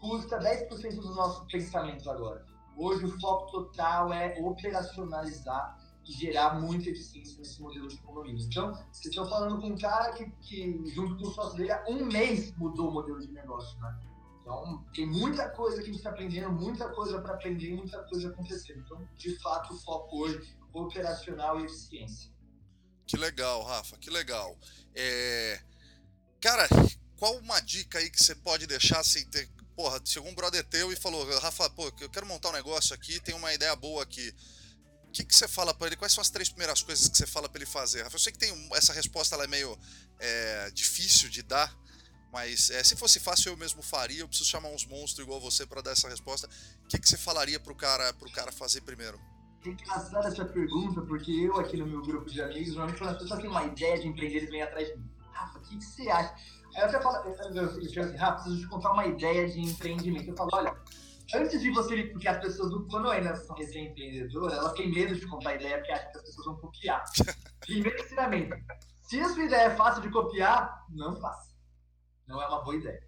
custa 0.00 0.38
10% 0.38 0.96
do 0.96 1.14
nosso 1.14 1.46
pensamento 1.46 2.10
agora. 2.10 2.44
Hoje, 2.76 3.04
o 3.04 3.20
foco 3.20 3.50
total 3.50 4.12
é 4.12 4.38
operacionalizar 4.40 5.78
e 6.06 6.12
gerar 6.12 6.60
muita 6.60 6.90
eficiência 6.90 7.38
nesse 7.38 7.60
modelo 7.60 7.88
de 7.88 7.96
economia. 7.96 8.34
Então, 8.34 8.72
vocês 8.90 9.06
estão 9.06 9.26
falando 9.26 9.60
com 9.60 9.68
um 9.68 9.78
cara 9.78 10.12
que, 10.12 10.30
que 10.40 10.82
junto 10.90 11.16
com 11.16 11.28
o 11.28 11.32
sócio 11.32 11.58
dele, 11.58 11.72
há 11.72 11.84
um 11.88 12.04
mês 12.06 12.54
mudou 12.56 12.88
o 12.88 12.92
modelo 12.92 13.20
de 13.20 13.30
negócio, 13.32 13.78
né? 13.80 13.98
Então, 14.40 14.84
tem 14.94 15.06
muita 15.06 15.48
coisa 15.50 15.76
que 15.76 15.82
a 15.82 15.86
gente 15.86 15.96
está 15.96 16.10
aprendendo, 16.10 16.50
muita 16.50 16.88
coisa 16.88 17.20
para 17.20 17.34
aprender, 17.34 17.74
muita 17.74 18.02
coisa 18.04 18.28
acontecendo. 18.28 18.80
Então, 18.80 19.08
de 19.16 19.38
fato, 19.38 19.74
o 19.74 19.78
foco 19.78 20.24
hoje 20.24 20.56
operacional 20.72 21.60
e 21.60 21.64
eficiência. 21.64 22.30
Que 23.06 23.16
legal, 23.16 23.62
Rafa, 23.64 23.96
que 23.98 24.08
legal. 24.08 24.56
É... 24.94 25.60
Cara, 26.40 26.68
qual 27.18 27.36
uma 27.36 27.60
dica 27.60 27.98
aí 27.98 28.08
que 28.08 28.22
você 28.22 28.34
pode 28.34 28.66
deixar 28.66 29.04
sem 29.04 29.26
ter. 29.26 29.48
Porra, 29.76 30.00
chegou 30.04 30.30
um 30.30 30.34
brother 30.34 30.64
teu 30.64 30.92
e 30.92 30.96
falou, 30.96 31.24
Rafa, 31.38 31.68
pô, 31.70 31.92
eu 32.00 32.08
quero 32.08 32.26
montar 32.26 32.50
um 32.50 32.52
negócio 32.52 32.94
aqui, 32.94 33.20
tem 33.20 33.34
uma 33.34 33.52
ideia 33.52 33.74
boa 33.76 34.02
aqui. 34.02 34.34
O 35.08 35.12
que, 35.12 35.24
que 35.24 35.34
você 35.34 35.48
fala 35.48 35.74
para 35.74 35.88
ele? 35.88 35.96
Quais 35.96 36.12
são 36.12 36.22
as 36.22 36.30
três 36.30 36.48
primeiras 36.48 36.82
coisas 36.82 37.08
que 37.08 37.16
você 37.16 37.26
fala 37.26 37.48
para 37.48 37.58
ele 37.58 37.70
fazer? 37.70 38.02
Rafa, 38.02 38.14
eu 38.14 38.20
sei 38.20 38.32
que 38.32 38.38
tem 38.38 38.52
um, 38.52 38.76
essa 38.76 38.92
resposta 38.92 39.34
ela 39.34 39.44
é 39.44 39.48
meio 39.48 39.76
é, 40.18 40.70
difícil 40.70 41.28
de 41.28 41.42
dar, 41.42 41.74
mas 42.32 42.70
é, 42.70 42.82
se 42.84 42.96
fosse 42.96 43.18
fácil 43.18 43.52
eu 43.52 43.56
mesmo 43.56 43.82
faria. 43.82 44.20
Eu 44.20 44.28
preciso 44.28 44.48
chamar 44.48 44.68
uns 44.68 44.86
monstros 44.86 45.26
igual 45.26 45.40
você 45.40 45.66
para 45.66 45.82
dar 45.82 45.92
essa 45.92 46.08
resposta. 46.08 46.48
O 46.84 46.88
que, 46.88 46.98
que 46.98 47.08
você 47.08 47.16
falaria 47.16 47.58
pro 47.58 47.74
cara, 47.74 48.12
pro 48.14 48.30
cara 48.30 48.52
fazer 48.52 48.80
primeiro? 48.82 49.18
É 49.64 49.68
engraçada 49.68 50.28
essa 50.28 50.44
pergunta, 50.44 51.02
porque 51.02 51.30
eu 51.30 51.58
aqui 51.58 51.76
no 51.76 51.86
meu 51.86 52.00
grupo 52.02 52.30
de 52.30 52.40
amigos, 52.40 52.68
normalmente 52.68 52.98
quando 52.98 53.10
as 53.10 53.22
pessoas 53.22 53.40
têm 53.40 53.50
uma 53.50 53.64
ideia 53.64 53.98
de 53.98 54.08
empreender, 54.08 54.38
eles 54.38 54.50
vêm 54.50 54.62
atrás 54.62 54.88
de 54.88 54.96
mim. 54.96 55.10
Rafa, 55.32 55.58
o 55.58 55.62
que, 55.62 55.76
que 55.76 55.84
você 55.84 56.08
acha? 56.08 56.34
Aí 56.74 56.82
eu 56.82 56.86
até 56.86 57.00
falo, 57.00 57.16
eu 57.28 57.88
chego 57.88 58.06
assim, 58.06 58.16
Rafa, 58.16 58.42
preciso 58.42 58.60
te 58.60 58.68
contar 58.68 58.92
uma 58.92 59.06
ideia 59.06 59.48
de 59.48 59.60
empreendimento. 59.60 60.30
Eu 60.30 60.36
falo, 60.36 60.50
olha, 60.54 60.74
antes 61.34 61.60
de 61.60 61.70
você, 61.72 62.04
porque 62.04 62.28
as 62.28 62.38
pessoas, 62.38 62.72
quando 62.88 63.10
ainda 63.10 63.36
são 63.36 63.54
recém-empreendedoras, 63.56 64.56
elas 64.56 64.72
têm 64.72 64.90
medo 64.90 65.14
de 65.14 65.26
contar 65.26 65.50
a 65.50 65.54
ideia 65.56 65.76
porque 65.76 65.92
acham 65.92 66.10
que 66.12 66.18
as 66.18 66.24
pessoas 66.24 66.46
vão 66.46 66.56
copiar. 66.56 67.04
Primeiro 67.60 68.02
ensinamento, 68.02 68.56
se 69.02 69.20
a 69.20 69.28
sua 69.28 69.44
ideia 69.44 69.62
é 69.62 69.76
fácil 69.76 70.02
de 70.02 70.10
copiar, 70.10 70.86
não 70.88 71.20
faça. 71.20 71.49
Não 72.30 72.40
é 72.40 72.46
uma 72.46 72.62
boa 72.62 72.76
ideia. 72.76 73.02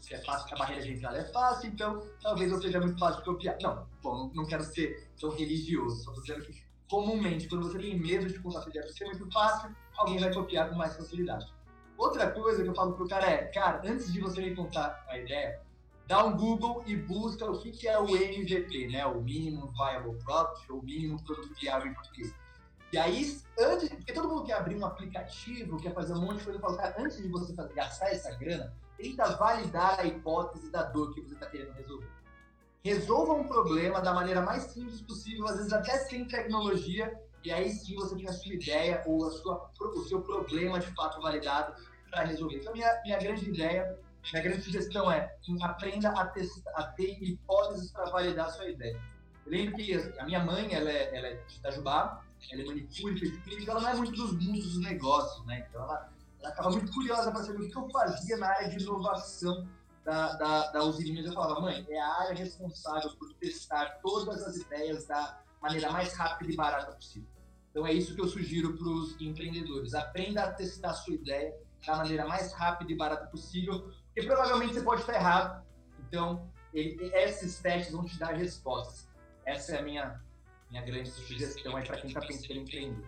Se 0.00 0.14
é 0.14 0.24
fácil, 0.24 0.52
a 0.54 0.58
barreira 0.58 0.82
de 0.82 0.94
entrada 0.94 1.18
é 1.18 1.24
fácil, 1.24 1.68
então 1.68 2.02
talvez 2.20 2.50
não 2.50 2.60
seja 2.60 2.80
muito 2.80 2.98
fácil 2.98 3.20
de 3.20 3.26
copiar. 3.26 3.56
Não, 3.62 3.86
bom, 4.02 4.30
não 4.34 4.44
quero 4.46 4.64
ser 4.64 5.08
tão 5.20 5.30
religioso, 5.30 6.02
só 6.02 6.10
estou 6.10 6.24
dizendo 6.24 6.44
que 6.46 6.64
comumente, 6.88 7.48
quando 7.48 7.70
você 7.70 7.78
tem 7.78 7.96
medo 7.96 8.26
de 8.26 8.38
contar 8.40 8.64
a 8.64 8.68
ideia 8.68 8.84
por 8.84 8.92
ser 8.92 9.04
muito 9.04 9.30
fácil, 9.30 9.70
alguém 9.96 10.18
vai 10.18 10.34
copiar 10.34 10.68
com 10.70 10.74
mais 10.74 10.96
facilidade. 10.96 11.46
Outra 11.96 12.30
coisa 12.30 12.62
que 12.62 12.68
eu 12.68 12.74
falo 12.74 12.94
pro 12.94 13.06
cara 13.06 13.30
é, 13.30 13.44
cara, 13.44 13.82
antes 13.84 14.12
de 14.12 14.20
você 14.20 14.40
me 14.40 14.56
contar 14.56 15.04
a 15.06 15.18
ideia, 15.18 15.60
dá 16.08 16.24
um 16.24 16.36
Google 16.36 16.82
e 16.86 16.96
busca 16.96 17.48
o 17.48 17.60
que, 17.60 17.70
que 17.70 17.86
é 17.86 18.00
o 18.00 18.08
MVP, 18.08 18.88
né? 18.88 19.06
O 19.06 19.20
Minimum 19.20 19.70
Viable 19.72 20.18
Product, 20.24 20.72
ou 20.72 20.82
Mínimo 20.82 21.22
Produto 21.22 21.54
Viável 21.60 21.92
em 21.92 21.94
português. 21.94 22.34
E 22.92 22.98
aí, 22.98 23.40
antes, 23.58 23.88
porque 23.88 24.12
todo 24.12 24.28
mundo 24.28 24.44
quer 24.44 24.54
abrir 24.54 24.76
um 24.76 24.84
aplicativo, 24.84 25.80
quer 25.80 25.94
fazer 25.94 26.12
um 26.12 26.22
monte 26.22 26.38
de 26.38 26.44
coisa, 26.44 26.58
eu 26.58 26.60
falo, 26.60 26.76
cara, 26.76 26.96
antes 26.98 27.18
de 27.18 27.28
você 27.28 27.54
fazer, 27.54 27.72
gastar 27.72 28.10
essa 28.10 28.34
grana, 28.36 28.74
tenta 28.96 29.36
validar 29.36 30.00
a 30.00 30.04
hipótese 30.04 30.70
da 30.70 30.82
dor 30.82 31.14
que 31.14 31.20
você 31.20 31.34
está 31.34 31.46
querendo 31.46 31.72
resolver. 31.72 32.08
Resolva 32.82 33.34
um 33.34 33.46
problema 33.46 34.00
da 34.00 34.12
maneira 34.12 34.42
mais 34.42 34.64
simples 34.64 35.00
possível, 35.02 35.46
às 35.46 35.56
vezes 35.56 35.72
até 35.72 35.98
sem 35.98 36.24
tecnologia, 36.24 37.16
e 37.44 37.52
aí 37.52 37.70
sim 37.70 37.94
você 37.94 38.16
tem 38.16 38.26
a 38.26 38.32
sua 38.32 38.54
ideia 38.54 39.02
ou 39.06 39.24
a 39.26 39.30
sua, 39.30 39.70
o 39.80 40.04
seu 40.04 40.20
problema 40.22 40.80
de 40.80 40.86
fato 40.88 41.20
validado 41.20 41.74
para 42.10 42.24
resolver. 42.24 42.56
Então, 42.56 42.72
minha, 42.72 43.00
minha 43.04 43.18
grande 43.18 43.48
ideia, 43.48 43.98
minha 44.32 44.42
grande 44.42 44.62
sugestão 44.62 45.10
é 45.10 45.32
aprenda 45.62 46.10
a, 46.10 46.26
testar, 46.26 46.70
a 46.74 46.84
ter 46.84 47.22
hipóteses 47.22 47.92
para 47.92 48.10
validar 48.10 48.46
a 48.46 48.50
sua 48.50 48.68
ideia. 48.68 49.00
Eu 49.46 49.52
lembro 49.52 49.76
que 49.76 49.94
a 50.18 50.24
minha 50.24 50.44
mãe, 50.44 50.74
ela 50.74 50.90
é, 50.90 51.16
ela 51.16 51.28
é 51.28 51.34
de 51.34 51.56
Itajubá, 51.56 52.22
ela 52.50 52.64
manicure, 52.64 53.20
pedicure, 53.20 53.62
então 53.62 53.74
ela 53.74 53.82
não 53.82 53.88
é 53.90 53.94
muito 53.94 54.12
dos 54.12 54.32
mundos 54.32 54.64
dos 54.64 54.80
negócios, 54.80 55.44
né? 55.46 55.66
Então 55.68 55.82
ela, 55.82 56.12
ela 56.40 56.50
estava 56.50 56.70
muito 56.70 56.92
curiosa 56.92 57.30
para 57.30 57.42
saber 57.42 57.62
o 57.62 57.68
que 57.68 57.76
eu 57.76 57.88
fazia 57.90 58.36
na 58.36 58.48
área 58.48 58.68
de 58.68 58.82
inovação 58.82 59.68
da, 60.04 60.32
da, 60.34 60.70
da 60.72 60.84
Usina. 60.84 61.20
Eu 61.20 61.32
falava, 61.32 61.60
mãe, 61.60 61.86
é 61.88 62.00
a 62.00 62.20
área 62.20 62.34
responsável 62.34 63.10
por 63.16 63.32
testar 63.34 64.00
todas 64.02 64.42
as 64.42 64.56
ideias 64.56 65.06
da 65.06 65.40
maneira 65.60 65.90
mais 65.90 66.14
rápida 66.14 66.52
e 66.52 66.56
barata 66.56 66.92
possível. 66.92 67.28
Então 67.70 67.86
é 67.86 67.92
isso 67.92 68.14
que 68.14 68.20
eu 68.20 68.28
sugiro 68.28 68.76
para 68.76 68.88
os 68.88 69.20
empreendedores. 69.20 69.94
Aprenda 69.94 70.42
a 70.44 70.52
testar 70.52 70.90
a 70.90 70.94
sua 70.94 71.14
ideia 71.14 71.54
da 71.86 71.96
maneira 71.96 72.26
mais 72.26 72.52
rápida 72.52 72.92
e 72.92 72.96
barata 72.96 73.26
possível, 73.26 73.92
porque 74.06 74.22
provavelmente 74.26 74.74
você 74.74 74.82
pode 74.82 75.02
estar 75.02 75.14
errado. 75.14 75.64
Então, 76.00 76.50
ele, 76.74 77.10
esses 77.14 77.60
testes 77.60 77.92
vão 77.92 78.04
te 78.04 78.18
dar 78.18 78.34
respostas. 78.34 79.08
Essa 79.44 79.76
é 79.76 79.78
a 79.78 79.82
minha, 79.82 80.20
minha 80.70 80.82
grande 80.82 81.10
sugestão 81.10 81.76
aí 81.76 81.84
para 81.84 82.00
quem 82.00 82.08
está 82.08 82.20
pensando 82.20 82.52
em 82.52 82.62
empreender. 82.62 83.04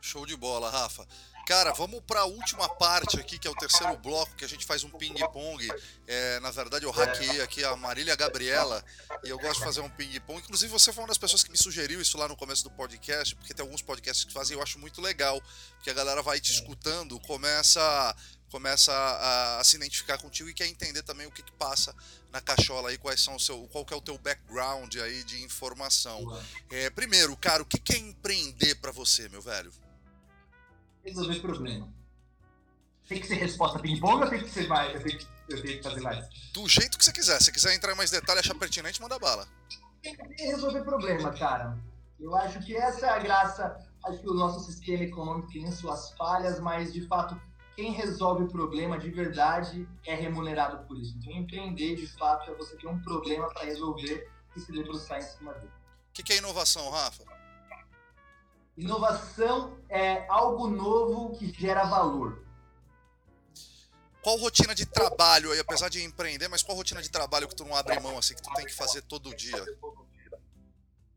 Show 0.00 0.26
de 0.26 0.36
bola, 0.36 0.70
Rafa. 0.70 1.06
Cara, 1.46 1.72
vamos 1.72 2.00
para 2.06 2.20
a 2.20 2.24
última 2.24 2.68
parte 2.68 3.18
aqui, 3.18 3.38
que 3.38 3.48
é 3.48 3.50
o 3.50 3.54
terceiro 3.54 3.96
bloco, 3.96 4.34
que 4.36 4.44
a 4.44 4.48
gente 4.48 4.64
faz 4.64 4.84
um 4.84 4.90
ping-pong. 4.90 5.68
É, 6.06 6.38
na 6.40 6.50
verdade, 6.50 6.84
eu 6.84 6.90
hackeei 6.90 7.40
aqui 7.40 7.64
a 7.64 7.74
Marília 7.74 8.14
Gabriela 8.14 8.84
e 9.24 9.28
eu 9.30 9.38
gosto 9.38 9.58
de 9.58 9.64
fazer 9.64 9.80
um 9.80 9.90
ping-pong. 9.90 10.38
Inclusive, 10.38 10.70
você 10.70 10.92
foi 10.92 11.02
uma 11.02 11.08
das 11.08 11.18
pessoas 11.18 11.42
que 11.42 11.50
me 11.50 11.58
sugeriu 11.58 12.00
isso 12.00 12.16
lá 12.16 12.28
no 12.28 12.36
começo 12.36 12.62
do 12.62 12.70
podcast, 12.70 13.34
porque 13.34 13.52
tem 13.52 13.64
alguns 13.64 13.82
podcasts 13.82 14.24
que 14.24 14.32
fazem 14.32 14.56
eu 14.56 14.62
acho 14.62 14.78
muito 14.78 15.00
legal, 15.00 15.42
porque 15.74 15.90
a 15.90 15.94
galera 15.94 16.22
vai 16.22 16.40
te 16.40 16.52
escutando, 16.52 17.18
começa 17.20 18.14
começa 18.50 18.92
a, 18.92 19.60
a, 19.60 19.64
se 19.64 19.76
identificar 19.76 20.18
contigo 20.18 20.48
e 20.48 20.54
quer 20.54 20.66
entender 20.66 21.02
também 21.02 21.26
o 21.26 21.30
que, 21.30 21.42
que 21.42 21.52
passa 21.52 21.94
na 22.32 22.40
cachola 22.40 22.90
aí, 22.90 22.98
quais 22.98 23.20
são 23.20 23.36
o 23.36 23.40
seu, 23.40 23.68
qual 23.68 23.84
que 23.84 23.94
é 23.94 23.96
o 23.96 24.00
teu 24.00 24.18
background 24.18 24.94
aí 24.96 25.22
de 25.24 25.42
informação. 25.42 26.20
É, 26.70 26.90
primeiro, 26.90 27.36
cara, 27.36 27.62
o 27.62 27.66
que, 27.66 27.78
que 27.78 27.94
é 27.94 27.98
empreender 27.98 28.74
para 28.76 28.92
você, 28.92 29.28
meu 29.28 29.40
velho? 29.40 29.72
resolver 31.04 31.40
problema. 31.40 31.88
Tem 33.08 33.20
que 33.20 33.26
ser 33.26 33.34
resposta 33.34 33.78
ping-pong 33.78 34.22
ou 34.22 34.30
tem 34.30 34.40
que 34.40 34.50
ser 34.50 34.68
mais? 34.68 34.94
Eu 34.94 35.02
tenho 35.02 35.18
que, 35.18 35.26
eu 35.48 35.62
tenho 35.62 35.76
que 35.78 35.82
fazer 35.82 36.00
mais? 36.00 36.28
Do 36.52 36.68
jeito 36.68 36.96
que 36.96 37.04
você 37.04 37.12
quiser. 37.12 37.40
Se 37.42 37.50
quiser 37.50 37.74
entrar 37.74 37.92
em 37.92 37.96
mais 37.96 38.10
detalhes, 38.10 38.40
achar 38.44 38.54
pertinente, 38.54 39.00
manda 39.00 39.18
bala. 39.18 39.48
Tem 40.02 40.16
que 40.16 40.44
resolver 40.44 40.82
problema, 40.82 41.32
cara. 41.32 41.76
Eu 42.18 42.36
acho 42.36 42.60
que 42.60 42.76
essa 42.76 43.06
é 43.06 43.08
a 43.10 43.18
graça. 43.18 43.76
Acho 44.04 44.20
que 44.20 44.28
o 44.28 44.34
nosso 44.34 44.64
sistema 44.64 45.02
econômico 45.02 45.50
tem 45.50 45.70
suas 45.72 46.12
falhas, 46.12 46.60
mas 46.60 46.92
de 46.92 47.06
fato, 47.06 47.40
quem 47.80 47.92
resolve 47.92 48.44
o 48.44 48.48
problema 48.48 48.98
de 48.98 49.08
verdade 49.10 49.88
é 50.04 50.14
remunerado 50.14 50.86
por 50.86 50.98
isso. 50.98 51.16
Então, 51.16 51.32
empreender 51.32 51.96
de 51.96 52.06
fato 52.06 52.50
é 52.50 52.54
você 52.54 52.76
ter 52.76 52.86
um 52.86 53.00
problema 53.00 53.48
para 53.48 53.64
resolver 53.64 54.30
e 54.54 54.60
se 54.60 54.70
debruçar 54.70 55.16
em 55.16 55.22
cima 55.22 55.54
dele. 55.54 55.72
O 56.10 56.12
que, 56.12 56.22
que 56.22 56.34
é 56.34 56.36
inovação, 56.36 56.90
Rafa? 56.90 57.24
Inovação 58.76 59.78
é 59.88 60.26
algo 60.28 60.68
novo 60.68 61.38
que 61.38 61.50
gera 61.50 61.84
valor. 61.84 62.44
Qual 64.22 64.36
rotina 64.36 64.74
de 64.74 64.84
trabalho 64.84 65.50
aí, 65.50 65.58
apesar 65.58 65.88
de 65.88 66.04
empreender, 66.04 66.48
mas 66.48 66.62
qual 66.62 66.76
rotina 66.76 67.00
de 67.00 67.10
trabalho 67.10 67.48
que 67.48 67.56
tu 67.56 67.64
não 67.64 67.74
abre 67.74 67.98
mão, 67.98 68.18
assim, 68.18 68.34
que 68.34 68.42
tu 68.42 68.52
tem 68.52 68.66
que 68.66 68.74
fazer 68.74 69.00
todo 69.02 69.34
dia? 69.34 69.64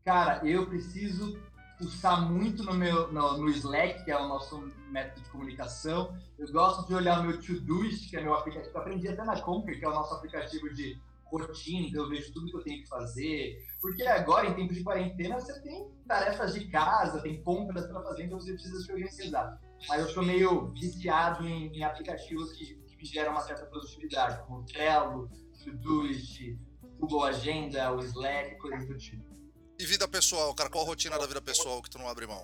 Cara, 0.02 0.40
eu 0.48 0.66
preciso 0.66 1.38
usar 1.80 2.20
muito 2.20 2.62
no 2.62 2.74
meu 2.74 3.12
no, 3.12 3.38
no, 3.38 3.48
Slack, 3.48 4.04
que 4.04 4.10
é 4.10 4.16
o 4.16 4.28
nosso 4.28 4.70
método 4.90 5.20
de 5.22 5.30
comunicação. 5.30 6.16
Eu 6.38 6.50
gosto 6.52 6.86
de 6.86 6.94
olhar 6.94 7.22
meu 7.22 7.40
Todoist, 7.40 8.08
que 8.08 8.16
é 8.16 8.22
meu 8.22 8.34
aplicativo. 8.34 8.74
Eu 8.74 8.80
aprendi 8.80 9.08
até 9.08 9.24
na 9.24 9.40
Conquer, 9.40 9.78
que 9.78 9.84
é 9.84 9.88
o 9.88 9.94
nosso 9.94 10.14
aplicativo 10.14 10.72
de 10.72 10.98
rotina, 11.30 11.88
então 11.88 12.04
eu 12.04 12.08
vejo 12.08 12.32
tudo 12.32 12.50
que 12.50 12.56
eu 12.56 12.62
tenho 12.62 12.82
que 12.82 12.88
fazer. 12.88 13.66
Porque 13.80 14.02
agora, 14.04 14.46
em 14.46 14.54
tempo 14.54 14.72
de 14.72 14.82
quarentena, 14.82 15.40
você 15.40 15.60
tem 15.60 15.90
tarefas 16.06 16.54
de 16.54 16.66
casa, 16.68 17.20
tem 17.20 17.42
compras 17.42 17.86
para 17.86 18.02
fazer, 18.02 18.24
então 18.24 18.38
você 18.38 18.52
precisa 18.52 18.80
se 18.80 18.92
organizar. 18.92 19.60
Mas 19.88 20.00
eu 20.00 20.08
sou 20.08 20.22
meio 20.22 20.68
viciado 20.72 21.46
em, 21.46 21.76
em 21.76 21.82
aplicativos 21.82 22.52
que, 22.52 22.74
que, 22.74 22.96
me 22.96 23.04
geram 23.04 23.32
uma 23.32 23.40
certa 23.40 23.66
produtividade, 23.66 24.42
como 24.46 24.60
o 24.60 24.64
Trello, 24.64 25.28
Todoist, 25.62 26.56
Google 26.98 27.24
Agenda, 27.24 27.92
o 27.92 28.00
Slack, 28.00 28.56
coisas 28.58 28.86
do 28.86 28.96
tipo. 28.96 29.33
E 29.78 29.84
vida 29.84 30.06
pessoal, 30.06 30.54
cara, 30.54 30.70
qual 30.70 30.84
a 30.84 30.86
rotina 30.88 31.18
da 31.18 31.26
vida 31.26 31.42
pessoal 31.42 31.82
que 31.82 31.90
tu 31.90 31.98
não 31.98 32.08
abre 32.08 32.26
mão? 32.26 32.42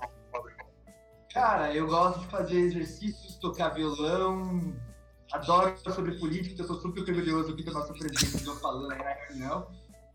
Cara, 1.33 1.73
eu 1.73 1.87
gosto 1.87 2.21
de 2.21 2.27
fazer 2.27 2.59
exercícios, 2.59 3.37
tocar 3.37 3.69
violão, 3.69 4.77
adoro 5.33 5.77
sobre 5.93 6.19
política, 6.19 6.63
eu 6.63 6.67
sou 6.67 6.81
super 6.81 7.05
curioso 7.05 7.53
o 7.53 7.57
que 7.57 7.69
o 7.69 7.73
nosso 7.73 7.93
presidente 7.93 8.37
está 8.37 8.55
falando 8.57 8.89
na 8.89 9.13
reunião. 9.29 9.71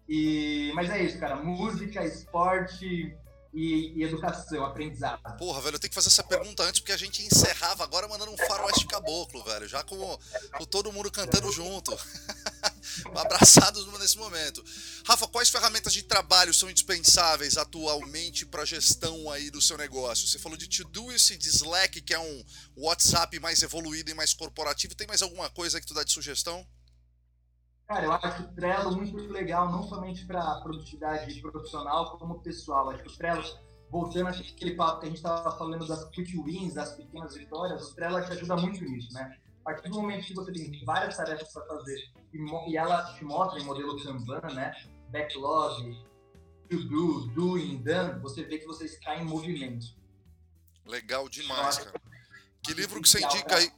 E, 0.10 0.72
mas 0.76 0.90
é 0.90 1.04
isso, 1.04 1.18
cara. 1.18 1.38
Música, 1.38 2.04
esporte 2.04 3.18
e, 3.56 3.94
e, 3.96 4.04
educação, 4.04 4.66
aprendizado. 4.66 5.38
Porra, 5.38 5.62
velho, 5.62 5.76
eu 5.76 5.80
tenho 5.80 5.90
que 5.90 5.96
fazer 5.96 6.10
essa 6.10 6.24
pergunta 6.24 6.62
antes 6.64 6.82
porque 6.82 6.92
a 6.92 6.98
gente 6.98 7.26
encerrava 7.26 7.86
agora 7.86 8.06
mandando 8.06 8.32
um 8.32 8.38
faroeste 8.38 8.86
caboclo, 8.86 9.42
velho. 9.46 9.66
Já 9.66 9.82
com, 9.82 10.20
com 10.58 10.66
todo 10.66 10.92
mundo 10.92 11.10
cantando 11.10 11.50
junto. 11.54 11.98
Abraçados 13.16 13.88
nesse 14.00 14.18
momento. 14.18 14.64
Rafa, 15.08 15.28
quais 15.30 15.50
ferramentas 15.50 15.94
de 15.94 16.04
trabalho 16.04 16.54
são 16.54 16.70
indispensáveis 16.70 17.56
atualmente 17.56 18.46
para 18.46 18.64
a 18.64 18.66
gestão 18.66 19.32
aí 19.32 19.50
do 19.50 19.62
seu 19.62 19.78
negócio? 19.78 20.28
Você 20.28 20.38
falou 20.38 20.58
de 20.58 20.68
Todoist, 20.68 21.38
de 21.38 21.50
Slack, 21.50 22.02
que 22.02 22.14
é 22.14 22.20
um 22.20 22.44
WhatsApp 22.76 23.40
mais 23.40 23.64
evoluído 23.64 24.12
e 24.12 24.14
mais 24.14 24.34
corporativo. 24.34 24.96
Tem 24.96 25.08
mais 25.08 25.22
alguma 25.22 25.50
coisa 25.50 25.80
que 25.80 25.88
tu 25.88 25.94
dá 25.94 26.04
de 26.04 26.12
sugestão? 26.12 26.68
Cara, 27.88 28.06
eu 28.06 28.12
acho 28.12 28.44
o 28.44 28.48
Trello 28.56 28.96
muito 28.96 29.16
legal, 29.32 29.72
não 29.72 29.84
somente 29.84 30.26
para 30.26 30.62
produtividade 30.62 31.40
profissional, 31.40 32.18
como 32.18 32.42
pessoal. 32.42 32.90
Acho 32.90 33.04
que 33.04 33.10
o 33.10 33.18
Trello, 33.18 33.44
voltando 33.92 34.30
àquele 34.30 34.76
papo 34.76 35.00
que 35.00 35.06
a 35.06 35.10
gente 35.10 35.18
estava 35.18 35.56
falando 35.56 35.88
das 35.88 36.04
quick 36.10 36.36
wins, 36.40 36.74
das 36.74 36.96
pequenas 36.96 37.36
vitórias, 37.36 37.92
o 37.92 37.96
Trello 37.96 38.26
te 38.26 38.32
ajuda 38.32 38.56
muito 38.58 38.84
nisso, 38.84 39.14
né? 39.14 39.38
A 39.62 39.64
partir 39.66 39.90
do 39.90 39.96
momento 39.96 40.26
que 40.26 40.34
você 40.34 40.52
tem 40.52 40.84
várias 40.84 41.16
tarefas 41.16 41.52
para 41.54 41.66
fazer 41.66 41.98
e, 42.34 42.72
e, 42.72 42.78
ela 42.78 43.14
te 43.14 43.24
mostra 43.24 43.60
em 43.60 43.64
modelo 43.64 44.02
Kanban, 44.04 44.42
né? 44.54 44.74
Backlog, 45.12 46.06
to 46.70 46.84
do, 46.90 47.28
doing, 47.30 47.84
done, 47.84 48.20
você 48.20 48.44
vê 48.44 48.58
que 48.58 48.66
você 48.66 48.86
está 48.86 49.16
em 49.16 49.26
movimento. 49.26 49.96
Legal 50.86 51.30
demais, 51.30 51.78
cara. 51.80 52.02
Que 52.64 52.74
livro 52.74 53.00
que 53.00 53.08
você 53.08 53.24
indica 53.24 53.58
aí? 53.58 53.72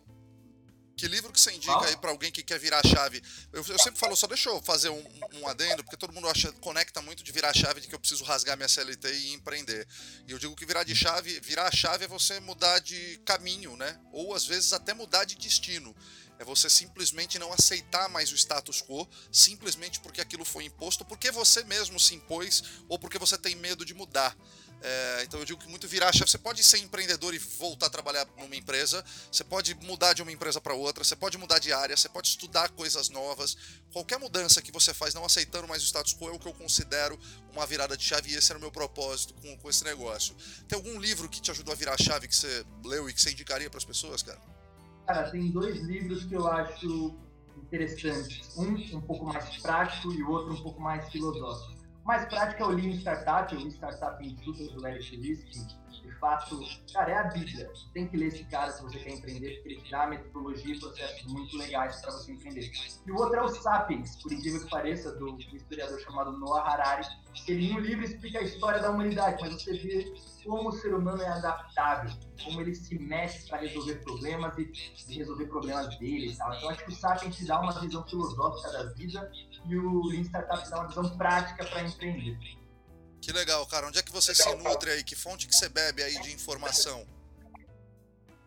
Que 0.98 1.08
livro 1.08 1.32
que 1.32 1.40
você 1.40 1.52
indica 1.52 1.86
aí 1.86 1.96
para 1.96 2.10
alguém 2.10 2.32
que 2.32 2.42
quer 2.42 2.58
virar 2.58 2.82
a 2.84 2.88
chave? 2.88 3.22
Eu, 3.54 3.64
eu, 3.64 3.78
sempre 3.78 4.00
falo, 4.00 4.16
só 4.16 4.26
deixa 4.26 4.50
eu 4.50 4.60
fazer 4.64 4.90
um, 4.90 5.04
um, 5.36 5.48
adendo, 5.48 5.84
porque 5.84 5.96
todo 5.96 6.12
mundo 6.12 6.28
acha, 6.28 6.52
conecta 6.54 7.04
muito 7.04 7.24
de 7.24 7.32
virar 7.32 7.52
a 7.52 7.54
chave 7.54 7.80
de 7.80 7.88
que 7.88 7.94
eu 7.94 8.00
preciso 8.00 8.24
rasgar 8.24 8.58
minha 8.58 8.68
CLT 8.68 9.08
e 9.08 9.34
empreender. 9.34 9.88
E 10.28 10.32
eu 10.32 10.40
digo 10.40 10.56
que 10.56 10.66
virar 10.66 10.84
de 10.84 10.96
chave, 10.96 11.40
virar 11.40 11.68
a 11.68 11.72
chave 11.72 12.06
é 12.06 12.08
você 12.08 12.40
mudar 12.40 12.80
de 12.80 13.22
caminho, 13.24 13.78
né? 13.78 13.96
Ou 14.12 14.34
às 14.34 14.48
vezes 14.48 14.74
até 14.74 14.92
mudar 14.92 15.24
de 15.24 15.36
destino. 15.36 15.96
É 16.40 16.46
você 16.46 16.70
simplesmente 16.70 17.40
não 17.40 17.52
aceitar 17.52 18.08
mais 18.10 18.32
o 18.32 18.36
status 18.36 18.82
quo, 18.82 19.08
simplesmente 19.32 20.00
porque 20.00 20.22
aquilo 20.22 20.46
foi 20.46 20.66
imposto, 20.66 21.04
porque 21.04 21.32
você 21.32 21.64
mesmo 21.64 22.00
se 22.00 22.16
impôs 22.16 22.64
ou 22.88 23.00
porque 23.00 23.18
você 23.18 23.38
tem 23.38 23.56
medo 23.56 23.84
de 23.84 23.94
mudar. 23.94 24.38
É, 24.80 25.24
então 25.24 25.40
eu 25.40 25.46
digo 25.46 25.60
que 25.60 25.68
muito 25.68 25.88
virar 25.88 26.14
chefe. 26.14 26.30
Você 26.30 26.38
pode 26.38 26.64
ser 26.64 26.78
empreendedor 26.78 27.34
e 27.34 27.40
voltar 27.40 27.88
a 27.88 27.90
trabalhar 27.90 28.28
numa 28.38 28.56
empresa, 28.56 29.04
você 29.32 29.44
pode 29.44 29.74
mudar 29.76 30.14
de 30.14 30.22
uma 30.22 30.32
empresa 30.32 30.62
para 30.62 30.74
outra, 30.74 31.04
você 31.04 31.16
pode 31.16 31.38
mudar 31.38 31.60
de 31.60 31.74
área, 31.74 31.98
você 31.98 32.10
pode 32.10 32.28
estudar 32.28 32.70
coisas 32.70 33.10
novas. 33.10 33.58
Qualquer 33.92 34.20
mudança 34.20 34.62
que 34.62 34.72
você 34.72 34.94
faz 34.94 35.14
não 35.14 35.26
aceitando 35.26 35.68
mais 35.68 35.82
o 35.82 35.86
status 35.86 36.14
quo 36.14 36.30
é 36.30 36.32
o 36.32 36.40
que 36.40 36.48
eu 36.48 36.54
considero 36.54 37.20
uma 37.52 37.66
virada 37.66 37.98
de 37.98 38.04
chave 38.04 38.32
e 38.32 38.36
esse 38.36 38.52
era 38.52 38.60
o 38.60 38.62
meu 38.62 38.72
propósito 38.72 39.34
com, 39.36 39.58
com 39.58 39.70
esse 39.70 39.84
negócio. 39.84 40.36
Tem 40.68 40.78
algum 40.78 41.00
livro 41.00 41.28
que 41.28 41.42
te 41.42 41.50
ajudou 41.50 41.74
a 41.74 41.76
virar 41.76 41.96
a 41.96 41.98
chave 41.98 42.28
que 42.28 42.36
você 42.36 42.66
leu 42.86 43.10
e 43.10 43.14
que 43.14 43.22
você 43.22 43.32
indicaria 43.32 43.70
para 43.70 43.80
as 43.80 43.86
pessoas, 43.86 44.22
cara? 44.22 44.57
Cara, 45.08 45.32
tem 45.32 45.50
dois 45.50 45.82
livros 45.82 46.26
que 46.26 46.36
eu 46.36 46.48
acho 46.48 47.16
interessantes. 47.58 48.56
Um 48.58 48.98
um 48.98 49.02
pouco 49.02 49.26
mais 49.26 49.58
prático 49.58 50.12
e 50.14 50.22
o 50.22 50.30
outro 50.30 50.54
um 50.54 50.62
pouco 50.62 50.82
mais 50.82 51.10
filosófico 51.10 51.78
mais 52.08 52.26
prática 52.26 52.64
é 52.64 52.66
o 52.66 52.70
Lean 52.70 52.94
Startup, 52.94 53.54
o 53.54 53.60
Lean 53.60 53.70
Startup 53.70 54.26
Institute 54.26 54.74
do 54.74 54.88
Eric 54.88 55.18
Ries, 55.18 55.44
que 55.44 55.60
de 55.60 56.07
fato, 56.20 56.60
cara, 56.94 57.12
é 57.12 57.18
a 57.18 57.24
Bíblia. 57.24 57.72
Tem 57.94 58.08
que 58.08 58.18
ler 58.18 58.28
esse 58.28 58.44
cara 58.46 58.72
se 58.72 58.84
você 58.84 59.00
quer 59.00 59.14
empreender, 59.14 59.56
porque 59.56 59.70
ele 59.70 59.90
dá 59.90 60.08
metodologia 60.08 60.76
e 60.76 60.80
processos 60.80 61.32
muito 61.32 61.58
legais 61.58 62.02
para 62.02 62.12
você 62.12 62.32
empreender. 62.32 62.72
E 63.06 63.12
o 63.12 63.16
outro 63.16 63.36
é 63.36 63.44
o 63.44 63.50
Sapiens, 63.50 64.22
por 64.22 64.32
incrível 64.32 64.64
que 64.64 64.70
pareça, 64.70 65.12
do, 65.14 65.32
do 65.32 65.56
historiador 65.56 66.00
chamado 66.02 66.38
Noah 66.38 66.70
Harari. 66.70 67.08
Ele 67.48 67.72
no 67.72 67.80
livro 67.80 68.04
explica 68.04 68.40
a 68.40 68.44
história 68.44 68.82
da 68.82 68.90
humanidade, 68.90 69.38
mas 69.42 69.54
você 69.54 69.78
vê 69.78 70.14
como 70.44 70.70
o 70.70 70.72
ser 70.72 70.94
humano 70.96 71.22
é 71.22 71.28
adaptável, 71.28 72.12
como 72.44 72.62
ele 72.62 72.74
se 72.74 72.98
mexe 72.98 73.48
para 73.48 73.60
resolver 73.60 73.96
problemas 73.96 74.58
e 74.58 75.14
resolver 75.14 75.46
problemas 75.46 75.98
dele 76.00 76.32
e 76.32 76.36
tal. 76.38 76.54
Então 76.56 76.70
acho 76.70 76.86
que 76.86 76.92
o 76.92 76.96
Sapiens 76.96 77.36
te 77.36 77.46
dá 77.46 77.60
uma 77.60 77.78
visão 77.80 78.04
filosófica 78.08 78.72
da 78.72 78.84
vida 78.94 79.32
e 79.66 79.78
o 79.78 80.06
Lean 80.08 80.24
Startup 80.24 80.70
dá 80.70 80.80
uma 80.80 80.88
visão 80.88 81.18
prática 81.18 81.66
para 81.66 81.84
empreender. 81.84 82.57
Que 83.28 83.34
legal, 83.34 83.66
cara. 83.68 83.88
Onde 83.88 84.00
é 84.00 84.02
que 84.02 84.10
você 84.10 84.34
se 84.34 84.56
nutre 84.56 84.90
aí? 84.90 85.04
Que 85.04 85.14
fonte 85.14 85.50
que 85.50 85.54
você 85.54 85.68
bebe 85.68 86.02
aí 86.02 86.18
de 86.22 86.34
informação? 86.34 87.06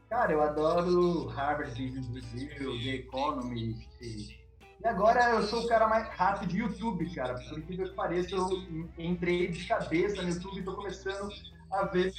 Cara, 0.08 0.32
eu 0.32 0.42
adoro 0.42 1.26
Harvard 1.26 1.70
Review, 1.74 2.82
The 2.82 2.88
Economist. 2.88 3.86
E 4.00 4.38
agora 4.82 5.32
eu 5.32 5.46
sou 5.46 5.64
o 5.64 5.68
cara 5.68 5.86
mais 5.86 6.08
rápido 6.08 6.48
de 6.48 6.60
YouTube, 6.60 7.14
cara. 7.14 7.34
Por 7.34 7.58
incrível 7.58 7.90
que 7.90 7.94
pareça, 7.94 8.34
eu 8.34 8.48
entrei 8.96 9.48
de 9.48 9.66
cabeça 9.66 10.22
no 10.22 10.30
YouTube 10.30 10.60
e 10.60 10.64
tô 10.64 10.74
começando 10.74 11.28
a 11.70 11.84
ver 11.84 12.14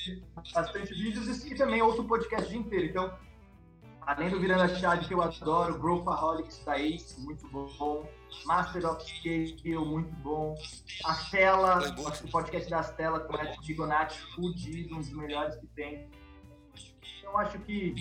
bastante 0.53 0.93
vídeos 0.93 1.43
e 1.43 1.55
também 1.55 1.81
outro 1.81 2.03
podcast 2.03 2.45
o 2.45 2.49
dia 2.51 2.59
inteiro. 2.59 2.85
Então, 2.85 3.19
além 4.01 4.29
do 4.29 4.39
Virando 4.39 4.61
a 4.61 4.75
Chave, 4.75 5.07
que 5.07 5.15
eu 5.15 5.21
adoro, 5.23 5.79
Growthaholics 5.79 6.63
da 6.63 6.79
Ace, 6.79 7.19
muito 7.21 7.47
bom. 7.47 8.07
Master 8.45 8.85
of 8.85 9.03
Scale, 9.05 9.85
muito 9.85 10.11
bom. 10.17 10.55
A 11.05 11.15
Tela, 11.29 11.95
o 12.23 12.27
podcast 12.29 12.69
da 12.69 12.81
Stella 12.81 13.19
com 13.21 13.35
a 13.35 13.43
Digonati, 13.43 14.19
fudido, 14.35 14.95
um 14.95 14.99
dos 14.99 15.11
melhores 15.11 15.55
que 15.55 15.67
tem. 15.67 16.09
Então, 17.19 17.37
acho 17.37 17.59
que, 17.59 17.93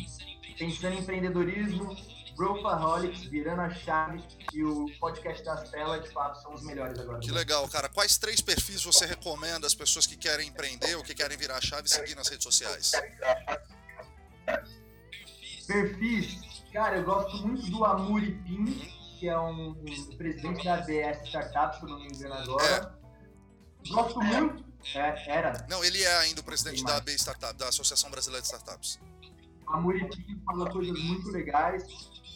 pensando 0.58 0.94
em 0.94 1.00
empreendedorismo, 1.00 1.96
Growthaholics, 2.36 3.24
Virando 3.24 3.60
a 3.60 3.70
Chave 3.70 4.24
e 4.52 4.64
o 4.64 4.86
podcast 4.98 5.44
da 5.44 5.62
Stella, 5.62 6.00
de 6.00 6.08
fato, 6.10 6.40
são 6.40 6.54
os 6.54 6.62
melhores 6.62 6.98
agora. 6.98 7.20
Que 7.20 7.30
legal, 7.30 7.68
cara. 7.68 7.88
Quais 7.88 8.16
três 8.16 8.40
perfis 8.40 8.82
você 8.82 9.04
recomenda 9.04 9.66
às 9.66 9.74
pessoas 9.74 10.06
que 10.06 10.16
querem 10.16 10.48
empreender 10.48 10.94
ou 10.94 11.02
que 11.02 11.14
querem 11.14 11.36
virar 11.36 11.56
a 11.56 11.60
chave 11.60 11.88
seguir 11.88 12.14
nas 12.14 12.28
redes 12.28 12.44
sociais? 12.44 12.92
Perfis, 15.66 16.38
cara, 16.72 16.96
eu 16.96 17.04
gosto 17.04 17.46
muito 17.46 17.70
do 17.70 17.84
Amuri 17.84 18.32
Pin, 18.44 18.90
que 19.20 19.28
é 19.28 19.38
um, 19.38 19.72
um, 19.72 20.16
presidente 20.16 20.64
da 20.64 20.76
ABS 20.76 21.26
Startups, 21.26 21.78
se 21.78 21.84
eu 21.84 21.90
não 21.90 22.00
me 22.00 22.06
engano 22.06 22.34
agora. 22.34 22.96
É. 23.86 23.90
Gosto 23.90 24.18
muito. 24.22 24.64
É, 24.94 25.30
era. 25.30 25.66
Não, 25.68 25.84
ele 25.84 26.02
é 26.02 26.16
ainda 26.20 26.40
o 26.40 26.44
presidente 26.44 26.82
da 26.82 26.96
AB 26.96 27.12
Startup, 27.12 27.54
da 27.54 27.68
Associação 27.68 28.10
Brasileira 28.10 28.40
de 28.40 28.46
Startups. 28.46 28.98
Amuri 29.66 30.08
Pin 30.08 30.40
fala 30.46 30.70
coisas 30.70 30.98
muito 31.04 31.30
legais. 31.30 31.84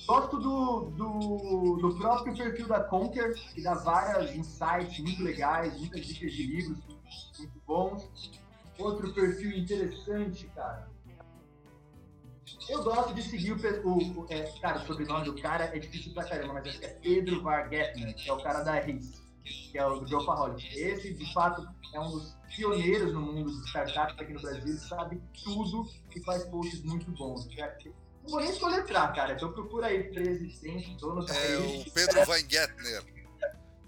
Gosto 0.06 0.38
do, 0.38 0.90
do, 0.90 1.76
do, 1.80 1.96
próprio 1.96 2.36
perfil 2.36 2.68
da 2.68 2.80
Conquer, 2.80 3.32
que 3.54 3.62
dá 3.62 3.72
vários 3.72 4.36
insights 4.36 4.98
muito 4.98 5.22
legais, 5.22 5.74
muitas 5.78 6.04
dicas 6.04 6.32
de 6.32 6.46
livros 6.46 6.78
muito 7.38 7.62
bons. 7.66 8.30
Outro 8.78 9.10
perfil 9.14 9.56
interessante, 9.56 10.46
cara. 10.54 10.86
Eu 12.68 12.82
gosto 12.82 13.14
de 13.14 13.22
seguir 13.22 13.52
o. 13.52 13.88
o, 13.88 14.20
o 14.22 14.26
é, 14.30 14.42
cara, 14.60 14.78
o 14.78 14.86
sobrenome 14.86 15.24
do 15.26 15.40
cara 15.40 15.64
é 15.64 15.78
difícil 15.78 16.12
pra 16.12 16.24
caramba, 16.24 16.54
mas 16.54 16.66
acho 16.66 16.78
que 16.78 16.86
é 16.86 16.88
Pedro 16.88 17.42
Vargetner, 17.42 18.14
que 18.14 18.28
é 18.28 18.32
o 18.32 18.42
cara 18.42 18.62
da 18.62 18.78
RIS, 18.80 19.22
que 19.44 19.78
é 19.78 19.86
o 19.86 20.00
do 20.00 20.06
Growthaholic. 20.06 20.66
Esse, 20.78 21.12
de 21.12 21.32
fato, 21.32 21.66
é 21.92 22.00
um 22.00 22.10
dos 22.10 22.36
pioneiros 22.54 23.12
no 23.12 23.20
mundo 23.20 23.50
dos 23.50 23.66
startups 23.66 24.18
aqui 24.18 24.32
no 24.32 24.40
Brasil, 24.40 24.78
sabe 24.78 25.20
tudo 25.42 25.88
e 26.14 26.20
faz 26.22 26.44
posts 26.44 26.82
muito 26.82 27.10
bons. 27.12 27.48
Não 28.22 28.30
vou 28.30 28.40
nem 28.40 28.52
soletrar, 28.52 29.14
cara, 29.14 29.34
então 29.34 29.52
procura 29.52 29.88
aí 29.88 30.04
presidente, 30.04 30.96
dono 30.96 31.24
da 31.24 31.34
É 31.34 31.58
o 31.58 31.90
Pedro 31.92 32.30
Weingartner. 32.30 33.13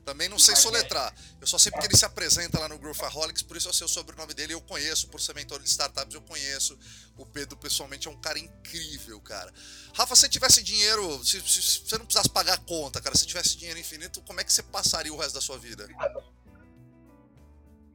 Também 0.06 0.28
não 0.28 0.38
sei 0.38 0.54
soletrar. 0.54 1.12
Eu 1.40 1.48
só 1.48 1.58
sei 1.58 1.72
porque 1.72 1.88
ele 1.88 1.96
se 1.96 2.04
apresenta 2.04 2.60
lá 2.60 2.68
no 2.68 2.78
Growthaholics, 2.78 3.42
por 3.42 3.56
isso 3.56 3.68
eu 3.68 3.72
sei 3.72 3.86
o 3.86 3.88
sobrenome 3.88 4.32
dele. 4.34 4.54
Eu 4.54 4.60
conheço, 4.60 5.08
por 5.08 5.20
ser 5.20 5.34
mentor 5.34 5.60
de 5.60 5.68
startups, 5.68 6.14
eu 6.14 6.22
conheço. 6.22 6.78
O 7.18 7.26
Pedro, 7.26 7.56
pessoalmente, 7.56 8.06
é 8.06 8.10
um 8.10 8.20
cara 8.20 8.38
incrível, 8.38 9.20
cara. 9.20 9.52
Rafa, 9.96 10.14
se 10.14 10.28
tivesse 10.28 10.62
dinheiro, 10.62 11.24
se, 11.24 11.40
se, 11.40 11.60
se 11.60 11.80
você 11.80 11.98
não 11.98 12.04
precisasse 12.04 12.30
pagar 12.30 12.54
a 12.54 12.58
conta, 12.58 13.00
cara, 13.00 13.16
se 13.16 13.26
tivesse 13.26 13.56
dinheiro 13.56 13.80
infinito, 13.80 14.22
como 14.22 14.40
é 14.40 14.44
que 14.44 14.52
você 14.52 14.62
passaria 14.62 15.12
o 15.12 15.16
resto 15.16 15.34
da 15.34 15.40
sua 15.40 15.58
vida? 15.58 15.88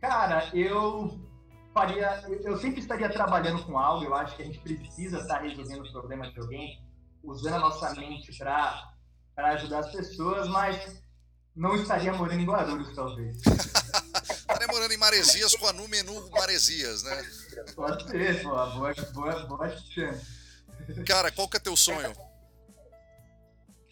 Cara, 0.02 0.52
eu 0.54 1.18
faria. 1.74 2.28
Eu 2.44 2.60
sempre 2.60 2.82
estaria 2.82 3.10
trabalhando 3.10 3.64
com 3.64 3.80
algo. 3.80 4.04
Eu 4.04 4.14
acho 4.16 4.36
que 4.36 4.42
a 4.42 4.46
gente 4.46 4.60
precisa 4.60 5.20
estar 5.20 5.44
resolvendo 5.44 5.84
os 5.84 5.92
problemas 5.92 6.34
de 6.34 6.42
alguém, 6.42 6.84
usando 7.24 7.54
a 7.54 7.60
nossa 7.60 7.96
mente 7.96 8.38
para 8.38 9.54
ajudar 9.54 9.80
as 9.80 9.92
pessoas, 9.94 10.50
mas 10.50 11.02
não 11.56 11.76
estaria 11.76 12.14
morando 12.14 12.40
em 12.40 12.46
Guarulhos, 12.46 12.96
talvez. 12.96 13.38
estaria 13.44 14.68
morando 14.68 14.94
em 14.94 14.98
Maresias 14.98 15.56
com 15.56 15.68
a 15.68 15.74
Nu 15.74 15.88
Menu 15.88 16.30
Maresias, 16.32 17.04
né? 17.04 17.26
Pode 17.76 18.10
ser, 18.10 18.42
pô. 18.42 18.50
Boa, 18.50 18.94
boa, 19.14 19.46
boa 19.46 19.70
chance. 19.70 20.26
Cara, 21.06 21.32
qual 21.32 21.48
que 21.50 21.58
é 21.58 21.60
teu 21.60 21.76
sonho? 21.76 22.14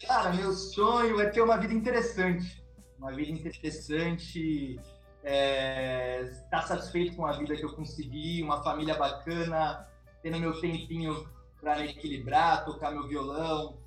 Cara, 0.06 0.32
meu 0.32 0.52
sonho 0.52 1.20
é 1.20 1.28
ter 1.28 1.42
uma 1.42 1.56
vida 1.58 1.74
interessante. 1.74 2.60
Uma 2.98 3.12
vida 3.12 3.30
interessante, 3.30 4.78
é, 5.22 6.22
estar 6.22 6.66
satisfeito 6.66 7.16
com 7.16 7.24
a 7.24 7.32
vida 7.32 7.56
que 7.56 7.64
eu 7.64 7.74
consegui, 7.74 8.42
uma 8.42 8.62
família 8.62 8.94
bacana, 8.94 9.86
tendo 10.22 10.38
meu 10.38 10.60
tempinho 10.60 11.26
para 11.60 11.78
me 11.78 11.90
equilibrar, 11.90 12.64
tocar 12.64 12.90
meu 12.90 13.08
violão, 13.08 13.78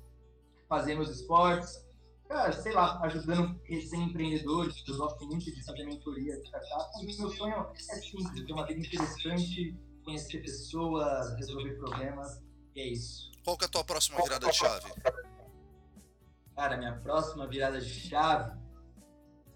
fazer 0.68 0.94
meus 0.96 1.10
esportes 1.10 1.83
cara, 2.28 2.52
sei 2.52 2.72
lá, 2.72 3.00
ajudando 3.02 3.60
recém-empreendedores, 3.64 4.82
eu 4.86 4.96
gosto 4.96 5.26
muito 5.26 5.44
de 5.44 5.64
fazer 5.64 5.84
mentoria 5.84 6.36
de 6.36 6.46
startup, 6.46 6.90
e 7.02 7.18
meu 7.18 7.30
sonho 7.30 7.66
é 7.72 7.78
simples, 7.96 8.46
ter 8.46 8.52
uma 8.52 8.66
vida 8.66 8.80
interessante, 8.80 9.76
conhecer 10.04 10.38
pessoas, 10.38 11.34
resolver 11.36 11.74
problemas, 11.74 12.42
e 12.74 12.80
é 12.80 12.88
isso. 12.88 13.30
Qual 13.44 13.56
que 13.56 13.64
é 13.64 13.68
a 13.68 13.70
tua 13.70 13.84
próxima 13.84 14.22
virada 14.22 14.46
de 14.46 14.52
chave? 14.54 14.92
Cara, 16.56 16.76
minha 16.76 16.96
próxima 17.00 17.46
virada 17.46 17.80
de 17.80 17.90
chave, 17.90 18.58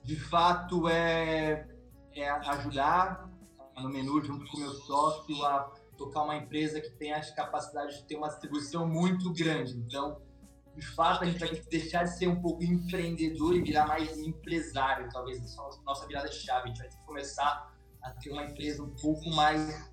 de 0.02 0.16
fato, 0.16 0.88
é, 0.88 1.68
é 2.14 2.28
ajudar 2.28 3.28
no 3.76 3.88
menu, 3.88 4.22
junto 4.22 4.44
com 4.50 4.56
o 4.56 4.60
meu 4.60 4.72
sócio, 4.72 5.44
a 5.44 5.72
tocar 5.96 6.22
uma 6.22 6.36
empresa 6.36 6.80
que 6.80 6.90
tem 6.90 7.12
a 7.12 7.34
capacidade 7.34 7.98
de 7.98 8.04
ter 8.04 8.16
uma 8.16 8.28
distribuição 8.28 8.86
muito 8.86 9.32
grande. 9.32 9.76
Então, 9.76 10.20
de 10.78 10.86
fato, 10.86 11.24
a 11.24 11.26
gente 11.26 11.40
vai 11.40 11.50
deixar 11.70 12.04
de 12.04 12.16
ser 12.16 12.28
um 12.28 12.40
pouco 12.40 12.62
empreendedor 12.62 13.56
e 13.56 13.62
virar 13.62 13.86
mais 13.86 14.16
empresário, 14.16 15.08
talvez. 15.10 15.42
Essa 15.42 15.60
é 15.60 15.64
a 15.64 15.82
nossa 15.84 16.06
virada 16.06 16.28
de 16.28 16.36
chave. 16.36 16.64
A 16.64 16.66
gente 16.68 16.78
vai 16.78 16.88
ter 16.88 16.96
que 16.96 17.04
começar 17.04 17.74
a 18.02 18.10
ter 18.12 18.30
uma 18.30 18.44
empresa 18.44 18.82
um 18.82 18.94
pouco 18.94 19.28
mais 19.30 19.90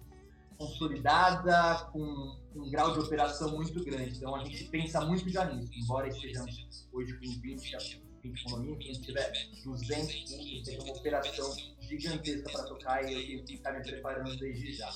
consolidada, 0.58 1.90
com 1.92 2.38
um 2.56 2.70
grau 2.70 2.94
de 2.94 3.00
operação 3.00 3.52
muito 3.52 3.84
grande. 3.84 4.18
Então, 4.18 4.36
a 4.36 4.44
gente 4.44 4.66
pensa 4.66 5.02
muito 5.02 5.28
já 5.30 5.46
nisso, 5.46 5.72
embora 5.76 6.08
estejamos 6.08 6.88
hoje 6.94 7.14
com 7.14 7.42
20, 7.42 8.02
20 8.24 8.44
condomínios, 8.44 8.84
quem 8.84 9.02
tiver 9.02 9.34
200, 9.64 10.24
tem 10.26 10.64
ter 10.64 10.80
uma 10.82 10.94
operação 10.94 11.54
gigantesca 11.82 12.52
para 12.52 12.64
tocar 12.64 13.04
e 13.04 13.14
eu 13.14 13.20
tenho 13.20 13.46
que 13.46 13.54
estar 13.56 13.74
me 13.74 13.84
preparando 13.84 14.38
desde 14.38 14.74
já. 14.74 14.94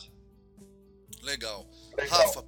Legal. 1.23 1.67
Rafa, 2.09 2.43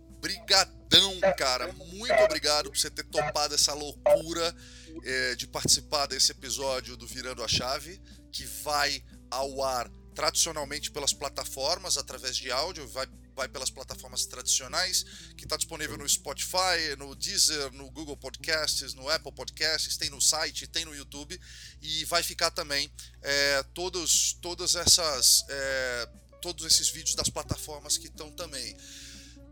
brigadão, 0.91 1.19
cara. 1.37 1.71
Muito 1.73 2.21
obrigado 2.23 2.69
por 2.69 2.77
você 2.77 2.89
ter 2.89 3.03
topado 3.05 3.55
essa 3.55 3.73
loucura 3.73 4.55
é, 5.03 5.35
de 5.35 5.47
participar 5.47 6.05
desse 6.07 6.31
episódio 6.31 6.97
do 6.97 7.07
Virando 7.07 7.43
a 7.43 7.47
Chave, 7.47 8.01
que 8.31 8.45
vai 8.45 9.03
ao 9.29 9.63
ar 9.63 9.89
tradicionalmente 10.13 10.91
pelas 10.91 11.13
plataformas 11.13 11.97
através 11.97 12.35
de 12.35 12.51
áudio, 12.51 12.87
vai 12.89 13.07
vai 13.33 13.47
pelas 13.47 13.69
plataformas 13.69 14.25
tradicionais, 14.25 15.05
que 15.37 15.45
está 15.45 15.55
disponível 15.55 15.97
no 15.97 16.07
Spotify, 16.07 16.97
no 16.97 17.15
Deezer, 17.15 17.71
no 17.71 17.89
Google 17.89 18.17
Podcasts, 18.17 18.93
no 18.93 19.09
Apple 19.09 19.31
Podcasts, 19.31 19.95
tem 19.95 20.09
no 20.09 20.19
site, 20.19 20.67
tem 20.67 20.83
no 20.83 20.93
YouTube 20.93 21.39
e 21.81 22.03
vai 22.05 22.21
ficar 22.23 22.51
também 22.51 22.91
é, 23.21 23.63
todos, 23.73 24.33
todas 24.41 24.75
essas, 24.75 25.45
é, 25.47 26.09
todos 26.41 26.65
esses 26.65 26.89
vídeos 26.89 27.15
das 27.15 27.29
plataformas 27.29 27.97
que 27.97 28.07
estão 28.07 28.29
também. 28.31 28.75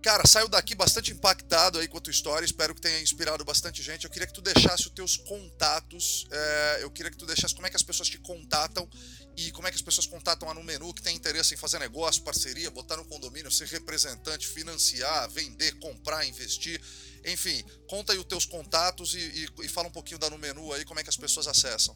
Cara, 0.01 0.25
saiu 0.25 0.47
daqui 0.47 0.73
bastante 0.75 1.11
impactado 1.11 1.77
aí 1.77 1.87
com 1.87 1.97
a 1.97 2.01
tua 2.01 2.11
história, 2.11 2.45
espero 2.45 2.73
que 2.73 2.79
tenha 2.79 3.01
inspirado 3.01 3.43
bastante 3.43 3.83
gente. 3.83 4.05
Eu 4.05 4.09
queria 4.09 4.25
que 4.25 4.33
tu 4.33 4.41
deixasse 4.41 4.87
os 4.87 4.93
teus 4.93 5.17
contatos, 5.17 6.25
é, 6.31 6.79
eu 6.83 6.89
queria 6.89 7.11
que 7.11 7.17
tu 7.17 7.25
deixasse 7.25 7.53
como 7.53 7.67
é 7.67 7.69
que 7.69 7.75
as 7.75 7.83
pessoas 7.83 8.07
te 8.07 8.17
contatam 8.17 8.89
e 9.35 9.51
como 9.51 9.67
é 9.67 9.71
que 9.71 9.75
as 9.75 9.81
pessoas 9.81 10.07
contatam 10.07 10.47
lá 10.47 10.53
no 10.53 10.63
menu 10.63 10.93
que 10.93 11.01
tem 11.01 11.17
interesse 11.17 11.53
em 11.53 11.57
fazer 11.57 11.79
negócio, 11.79 12.23
parceria, 12.23 12.71
botar 12.71 12.95
no 12.95 13.03
condomínio, 13.05 13.51
ser 13.51 13.67
representante, 13.67 14.47
financiar, 14.47 15.29
vender, 15.29 15.77
comprar, 15.79 16.25
investir. 16.25 16.81
Enfim, 17.25 17.61
conta 17.89 18.13
aí 18.13 18.19
os 18.19 18.25
teus 18.25 18.45
contatos 18.45 19.13
e, 19.13 19.19
e, 19.19 19.65
e 19.65 19.67
fala 19.67 19.89
um 19.89 19.91
pouquinho 19.91 20.17
da 20.17 20.29
no 20.29 20.37
menu 20.37 20.71
aí, 20.71 20.85
como 20.85 21.01
é 21.01 21.03
que 21.03 21.09
as 21.09 21.17
pessoas 21.17 21.45
acessam. 21.45 21.93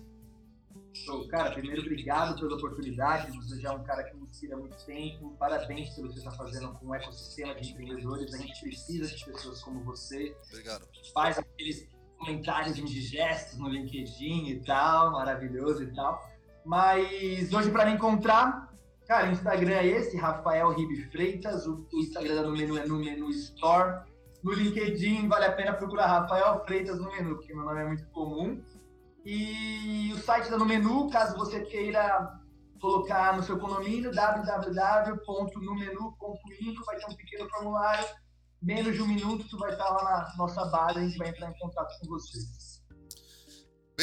Show. 0.93 1.27
Cara, 1.27 1.51
primeiro, 1.51 1.81
obrigado 1.81 2.39
pela 2.39 2.55
oportunidade. 2.55 3.35
Você 3.37 3.59
já 3.59 3.69
é 3.69 3.71
um 3.73 3.83
cara 3.83 4.03
que 4.03 4.15
me 4.15 4.23
inspira 4.23 4.55
há 4.55 4.59
muito 4.59 4.77
tempo. 4.85 5.35
Parabéns 5.39 5.89
pelo 5.95 6.09
que 6.09 6.13
você 6.13 6.19
está 6.19 6.31
fazendo 6.31 6.73
com 6.73 6.87
o 6.87 6.95
ecossistema 6.95 7.55
de 7.55 7.71
empreendedores. 7.71 8.33
A 8.33 8.37
gente 8.37 8.61
precisa 8.61 9.07
de 9.07 9.25
pessoas 9.25 9.61
como 9.63 9.83
você. 9.83 10.35
Obrigado. 10.51 10.87
Faz 11.13 11.39
aqueles 11.39 11.89
comentários 12.17 12.77
indigestos 12.77 13.57
no 13.59 13.67
LinkedIn 13.67 14.49
e 14.49 14.59
tal, 14.61 15.11
maravilhoso 15.11 15.83
e 15.83 15.93
tal. 15.93 16.21
Mas 16.63 17.51
hoje, 17.51 17.71
para 17.71 17.85
me 17.85 17.93
encontrar, 17.93 18.73
cara, 19.07 19.27
o 19.27 19.31
Instagram 19.31 19.75
é 19.75 19.87
esse, 19.87 20.15
Rafael 20.15 20.69
Ribe 20.73 21.09
Freitas. 21.11 21.67
O, 21.67 21.85
Instagram 21.93 22.43
no 22.43 22.51
menu 22.51 22.77
é 22.77 22.85
no 22.85 22.99
menu 22.99 23.29
Store. 23.31 24.03
No 24.43 24.53
LinkedIn, 24.53 25.27
vale 25.27 25.45
a 25.45 25.51
pena 25.53 25.73
procurar 25.73 26.05
Rafael 26.05 26.63
Freitas 26.65 26.99
no 26.99 27.09
menu, 27.11 27.35
porque 27.35 27.53
meu 27.53 27.65
nome 27.65 27.81
é 27.81 27.85
muito 27.85 28.05
comum. 28.07 28.61
E 29.25 30.11
o 30.13 30.17
site 30.17 30.43
está 30.43 30.57
no 30.57 30.65
menu, 30.65 31.09
caso 31.09 31.37
você 31.37 31.61
queira 31.61 32.37
colocar 32.79 33.37
no 33.37 33.43
seu 33.43 33.57
condomínio, 33.57 34.13
www.numenu.info, 34.13 36.85
vai 36.85 36.97
ter 36.97 37.05
um 37.05 37.15
pequeno 37.15 37.49
formulário, 37.49 38.05
menos 38.61 38.93
de 38.93 39.01
um 39.01 39.07
minuto, 39.07 39.47
tu 39.49 39.57
vai 39.57 39.71
estar 39.71 39.89
lá 39.89 40.03
na 40.03 40.35
nossa 40.37 40.65
base, 40.65 40.99
a 40.99 41.01
gente 41.01 41.17
vai 41.17 41.29
entrar 41.29 41.49
em 41.49 41.57
contato 41.57 41.97
com 41.99 42.07
vocês. 42.07 42.72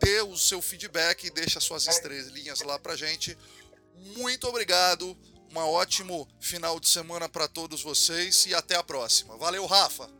dê 0.00 0.20
o 0.22 0.36
seu 0.36 0.62
feedback, 0.62 1.30
deixa 1.30 1.60
suas 1.60 1.86
estrelinhas 1.86 2.60
lá 2.60 2.78
pra 2.78 2.96
gente 2.96 3.36
muito 4.16 4.46
obrigado. 4.46 5.16
Um 5.52 5.58
ótimo 5.58 6.28
final 6.40 6.78
de 6.78 6.88
semana 6.88 7.28
para 7.28 7.48
todos 7.48 7.82
vocês 7.82 8.46
e 8.46 8.54
até 8.54 8.76
a 8.76 8.84
próxima. 8.84 9.36
Valeu, 9.36 9.66
Rafa! 9.66 10.19